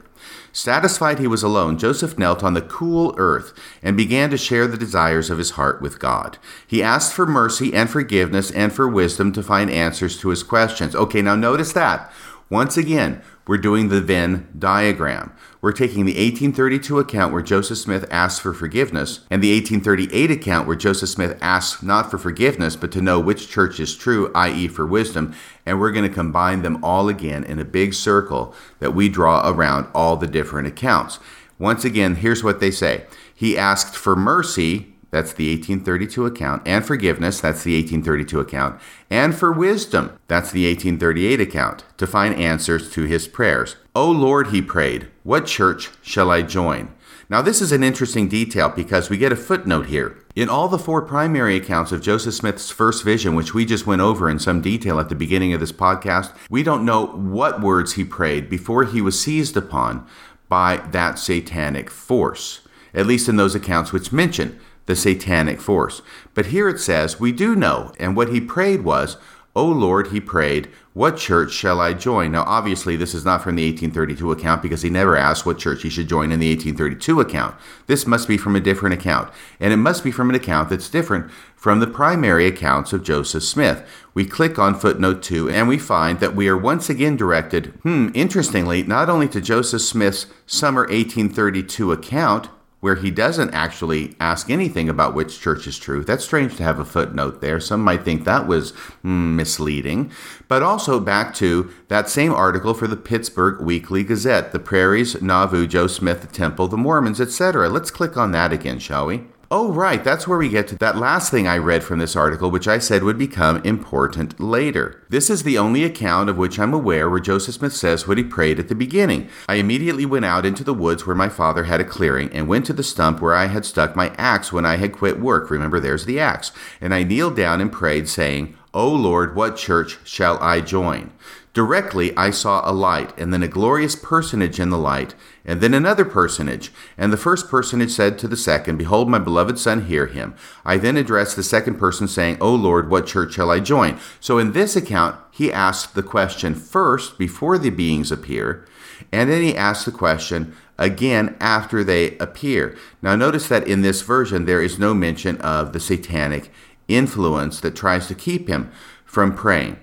Satisfied 0.58 1.20
he 1.20 1.28
was 1.28 1.43
alone, 1.43 1.78
Joseph 1.78 2.18
knelt 2.18 2.43
on 2.43 2.55
the 2.55 2.64
cool 2.64 3.14
earth 3.20 3.53
and 3.84 3.95
began 3.95 4.32
to 4.32 4.38
share 4.39 4.66
the 4.66 4.76
desires 4.76 5.30
of 5.30 5.38
his 5.38 5.51
heart 5.51 5.84
with 5.84 5.99
God. 5.99 6.39
He 6.66 6.82
asked 6.82 7.14
for 7.14 7.28
mercy 7.28 7.76
and 7.76 7.88
forgiveness 7.88 8.49
and 8.49 8.74
for 8.74 8.88
wisdom 8.88 9.32
to 9.34 9.43
find 9.43 9.70
answers 9.70 10.18
to 10.18 10.30
his 10.30 10.41
questions. 10.41 10.95
Okay, 10.95 11.22
now 11.22 11.36
notice 11.36 11.74
that. 11.74 12.12
Once 12.50 12.78
again, 12.78 13.22
we're 13.45 13.58
doing 13.58 13.89
the 13.89 14.00
Venn 14.00 14.48
diagram. 14.58 15.34
We're 15.60 15.74
taking 15.74 16.06
the 16.06 16.14
1832 16.14 16.98
account 16.98 17.34
where 17.34 17.41
Joseph 17.41 17.78
Smith 17.78 18.06
asks 18.10 18.39
for 18.39 18.54
forgiveness 18.54 19.22
and 19.30 19.43
the 19.43 19.54
1838 19.54 20.32
account 20.32 20.66
where 20.66 20.78
Joseph 20.78 21.10
Smith 21.10 21.38
asks 21.41 21.84
not 21.84 22.10
for 22.10 22.18
forgiveness 22.18 22.78
but 22.78 22.91
to 22.93 23.02
know 23.02 23.20
which 23.20 23.50
church 23.50 23.82
is 23.82 23.98
true, 23.98 24.32
i.e., 24.34 24.70
for 24.70 24.86
wisdom, 24.86 25.34
and 25.66 25.78
we're 25.78 25.91
going 25.91 26.08
to 26.08 26.14
combine 26.14 26.62
them 26.62 26.82
all 26.82 27.10
again 27.10 27.43
in 27.43 27.60
a 27.60 27.66
big 27.66 27.93
circle 27.93 28.56
that 28.80 28.95
we 28.95 29.10
draw 29.10 29.50
around 29.50 29.88
all 29.93 30.16
the 30.16 30.28
different 30.28 30.70
accounts. 30.70 31.20
Once 31.60 31.84
again, 31.84 32.16
here's 32.16 32.45
what 32.45 32.62
they 32.62 32.72
say 32.72 33.06
He 33.36 33.58
asked 33.58 33.95
for 33.95 34.16
mercy 34.16 34.97
that's 35.18 35.34
the 35.34 35.49
1832 35.49 36.28
account, 36.28 36.61
and 36.63 36.86
forgiveness, 36.86 37.41
that's 37.41 37.63
the 37.63 37.74
1832 37.74 38.39
account, 38.39 38.80
and 39.09 39.36
for 39.36 39.51
wisdom, 39.51 40.20
that's 40.28 40.51
the 40.51 40.68
1838 40.68 41.41
account, 41.41 41.84
to 41.97 42.05
find 42.05 42.36
answers 42.36 42.91
to 42.91 43.05
his 43.05 43.28
prayers. 43.28 43.78
O 43.95 44.11
Lord, 44.11 44.49
he 44.49 44.61
prayed, 44.61 45.07
what 45.24 45.47
church 45.47 45.89
shall 46.03 46.30
I 46.30 46.43
join? 46.43 46.93
Now, 47.32 47.41
this 47.41 47.61
is 47.61 47.72
an 47.72 47.84
interesting 47.84 48.28
detail 48.30 48.70
because 48.70 49.09
we 49.09 49.18
get 49.18 49.32
a 49.32 49.36
footnote 49.36 49.88
here. 49.88 50.24
In 50.36 50.49
all 50.49 50.68
the 50.68 50.78
four 50.78 51.01
primary 51.01 51.55
accounts 51.55 51.91
of 51.91 52.03
Joseph 52.03 52.36
Smith's 52.36 52.70
first 52.70 53.03
vision, 53.03 53.34
which 53.34 53.55
we 53.55 53.65
just 53.65 53.88
went 53.88 54.01
over 54.01 54.30
in 54.30 54.38
some 54.38 54.61
detail 54.61 54.99
at 54.99 55.09
the 55.09 55.15
beginning 55.15 55.51
of 55.51 55.59
this 55.59 55.72
podcast, 55.72 56.32
we 56.47 56.61
don't 56.61 56.86
know 56.86 57.07
what 57.07 57.59
words 57.59 57.93
he 57.93 58.03
prayed 58.03 58.51
before 58.51 58.84
he 58.84 59.01
was 59.01 59.20
seized 59.20 59.57
upon 59.57 60.05
by 60.47 60.78
that 60.91 61.18
satanic 61.18 61.89
force, 61.89 62.61
at 62.93 63.07
least 63.07 63.28
in 63.28 63.36
those 63.36 63.55
accounts 63.55 63.91
which 63.91 64.13
mention 64.13 64.59
the 64.88 64.96
satanic 64.96 65.62
force. 65.62 66.02
But 66.34 66.48
here 66.48 66.68
it 66.68 66.80
says, 66.80 67.20
We 67.20 67.32
do 67.32 67.56
know, 67.56 67.94
and 68.00 68.16
what 68.16 68.30
he 68.30 68.42
prayed 68.42 68.84
was, 68.84 69.18
O 69.56 69.66
Lord, 69.66 70.08
he 70.08 70.20
prayed, 70.20 70.70
what 70.98 71.18
church 71.18 71.52
shall 71.52 71.80
I 71.80 71.94
join? 71.94 72.32
Now, 72.32 72.44
obviously, 72.48 72.96
this 72.96 73.14
is 73.14 73.24
not 73.24 73.44
from 73.44 73.56
the 73.56 73.70
1832 73.70 74.32
account 74.32 74.64
because 74.64 74.82
he 74.82 74.90
never 74.90 75.16
asked 75.16 75.46
what 75.46 75.60
church 75.60 75.84
he 75.84 75.92
should 75.92 76.10
join 76.10 76.32
in 76.32 76.40
the 76.40 76.50
1832 76.50 77.22
account. 77.22 77.56
This 77.86 78.08
must 78.08 78.28
be 78.28 78.36
from 78.36 78.56
a 78.56 78.60
different 78.60 78.96
account, 78.96 79.32
and 79.60 79.72
it 79.72 79.78
must 79.78 80.04
be 80.04 80.10
from 80.10 80.30
an 80.30 80.36
account 80.36 80.70
that's 80.70 80.90
different 80.90 81.30
from 81.56 81.80
the 81.80 81.86
primary 81.86 82.48
accounts 82.48 82.94
of 82.94 83.04
Joseph 83.04 83.44
Smith. 83.44 83.88
We 84.16 84.26
click 84.26 84.58
on 84.58 84.74
footnote 84.74 85.22
2 85.22 85.52
and 85.52 85.68
we 85.68 85.78
find 85.78 86.20
that 86.20 86.36
we 86.36 86.48
are 86.48 86.58
once 86.58 86.90
again 86.90 87.16
directed, 87.16 87.68
hmm, 87.84 88.10
interestingly, 88.16 88.82
not 88.82 89.08
only 89.08 89.28
to 89.28 89.40
Joseph 89.40 89.84
Smith's 89.84 90.26
summer 90.48 90.82
1832 90.82 91.92
account, 91.92 92.50
where 92.80 92.95
he 92.95 93.09
doesn't 93.09 93.53
actually 93.53 94.15
ask 94.19 94.49
anything 94.49 94.88
about 94.88 95.15
which 95.15 95.39
church 95.39 95.65
is 95.65 95.80
true. 95.80 96.03
That's 96.03 96.23
strange 96.23 96.57
to 96.57 96.63
have 96.63 96.80
a 96.80 96.86
footnote 96.86 97.41
there. 97.41 97.59
Some 97.59 97.82
might 97.82 98.03
think 98.03 98.23
that 98.23 98.47
was 98.47 98.71
mm, 99.03 99.34
misleading. 99.34 100.11
But 100.47 100.61
also 100.61 100.99
back 100.99 101.34
to 101.36 101.71
that 101.88 102.09
same 102.09 102.34
article 102.34 102.73
for 102.73 102.88
the 102.88 102.95
Pittsburgh 102.95 103.59
Weekly 103.61 104.03
Gazette, 104.03 104.51
the 104.51 104.59
Prairies, 104.59 105.19
Nauvoo, 105.21 105.65
Joe 105.65 105.88
Smith, 105.88 106.21
the 106.21 106.28
Temple, 106.28 106.67
the 106.67 106.78
Mormons, 106.78 107.19
etc. 107.19 107.67
Let's 107.67 107.91
click 107.91 108.15
on 108.15 108.32
that 108.32 108.53
again, 108.53 108.78
shall 108.78 109.07
we? 109.07 109.23
Oh, 109.50 109.72
right, 109.72 110.04
that's 110.04 110.28
where 110.28 110.38
we 110.38 110.50
get 110.50 110.68
to 110.68 110.76
that 110.80 110.98
last 110.98 111.32
thing 111.32 111.48
I 111.48 111.58
read 111.58 111.82
from 111.82 112.00
this 112.00 112.18
article, 112.18 112.52
which 112.52 112.68
I 112.68 112.80
said 112.80 113.02
would 113.04 113.18
become 113.18 113.62
important 113.64 114.41
later. 114.41 115.02
This 115.08 115.30
is 115.30 115.43
the 115.43 115.58
only 115.58 115.86
account 115.86 116.30
of 116.30 116.38
which 116.38 116.60
I'm 116.60 116.74
aware 116.74 117.10
where 117.10 117.22
Joseph 117.22 117.56
Smith 117.56 117.72
says 117.72 118.06
what 118.06 118.18
he 118.18 118.26
prayed 118.26 118.60
at 118.60 118.68
the 118.68 118.76
beginning. 118.76 119.30
I 119.48 119.56
immediately 119.56 120.06
went 120.06 120.26
out 120.26 120.45
into 120.45 120.66
the 120.66 120.74
woods 120.74 121.08
where 121.08 121.16
my 121.16 121.30
father 121.30 121.64
had 121.64 121.80
a 121.80 121.86
clearing 121.86 122.30
and 122.34 122.50
went 122.50 122.66
to 122.66 122.74
the 122.74 122.84
stump 122.84 123.22
where 123.22 123.34
I 123.34 123.45
had 123.45 123.64
stuck 123.64 123.95
my 123.95 124.10
axe 124.18 124.52
when 124.52 124.66
I 124.66 124.76
had 124.76 124.91
quit 124.91 125.18
work. 125.18 125.50
Remember, 125.50 125.80
there's 125.80 126.04
the 126.04 126.20
axe. 126.20 126.52
And 126.82 126.93
I 126.93 127.04
kneeled 127.04 127.38
down 127.38 127.62
and 127.62 127.72
prayed, 127.72 128.10
saying, 128.10 128.58
O 128.74 128.89
Lord, 128.89 129.34
what 129.34 129.56
church 129.56 129.98
shall 130.04 130.38
I 130.43 130.60
join? 130.60 131.14
Directly 131.58 132.16
I 132.16 132.30
saw 132.30 132.62
a 132.64 132.72
light, 132.72 133.18
and 133.18 133.34
then 133.34 133.41
a 133.41 133.47
glorious 133.47 133.95
personage 133.95 134.60
in 134.60 134.70
the 134.70 134.78
light, 134.78 135.16
and 135.43 135.60
then 135.60 135.74
another 135.74 136.05
personage. 136.05 136.72
And 136.99 137.12
the 137.12 137.18
first 137.18 137.49
personage 137.49 137.89
said 137.89 138.20
to 138.20 138.28
the 138.28 138.38
second, 138.38 138.78
Behold, 138.78 139.10
my 139.10 139.18
beloved 139.18 139.58
Son, 139.58 139.86
hear 139.86 140.05
him. 140.05 140.36
I 140.64 140.78
then 140.78 140.97
addressed 140.97 141.36
the 141.36 141.41
second 141.41 141.80
person, 141.80 142.08
saying, 142.08 142.38
O 142.39 142.53
Lord, 142.53 142.91
what 142.91 143.08
church 143.08 143.34
shall 143.34 143.49
I 143.49 143.60
join? 143.60 143.97
So 144.20 144.38
in 144.38 144.51
this 144.51 144.76
account, 144.76 145.20
he 145.32 145.51
asked 145.51 145.95
the 145.95 146.03
question 146.03 146.53
first 146.53 147.18
before 147.18 147.58
the 147.58 147.72
beings 147.72 148.12
appear, 148.12 148.64
and 149.12 149.28
then 149.28 149.41
he 149.41 149.58
asked 149.58 149.86
the 149.88 149.91
question 149.91 150.55
again 150.78 151.36
after 151.39 151.84
they 151.84 152.20
appear. 152.20 152.78
Now 153.01 153.16
notice 153.16 153.47
that 153.47 153.68
in 153.68 153.82
this 153.82 154.03
version, 154.03 154.45
there 154.45 154.62
is 154.62 154.78
no 154.78 154.93
mention 154.93 155.41
of 155.41 155.74
the 155.74 155.80
satanic 155.80 156.51
influence 156.88 157.60
that 157.62 157.76
tries 157.76 158.08
to 158.10 158.14
keep 158.14 158.47
him 158.47 158.70
from 159.05 159.34
praying. 159.34 159.80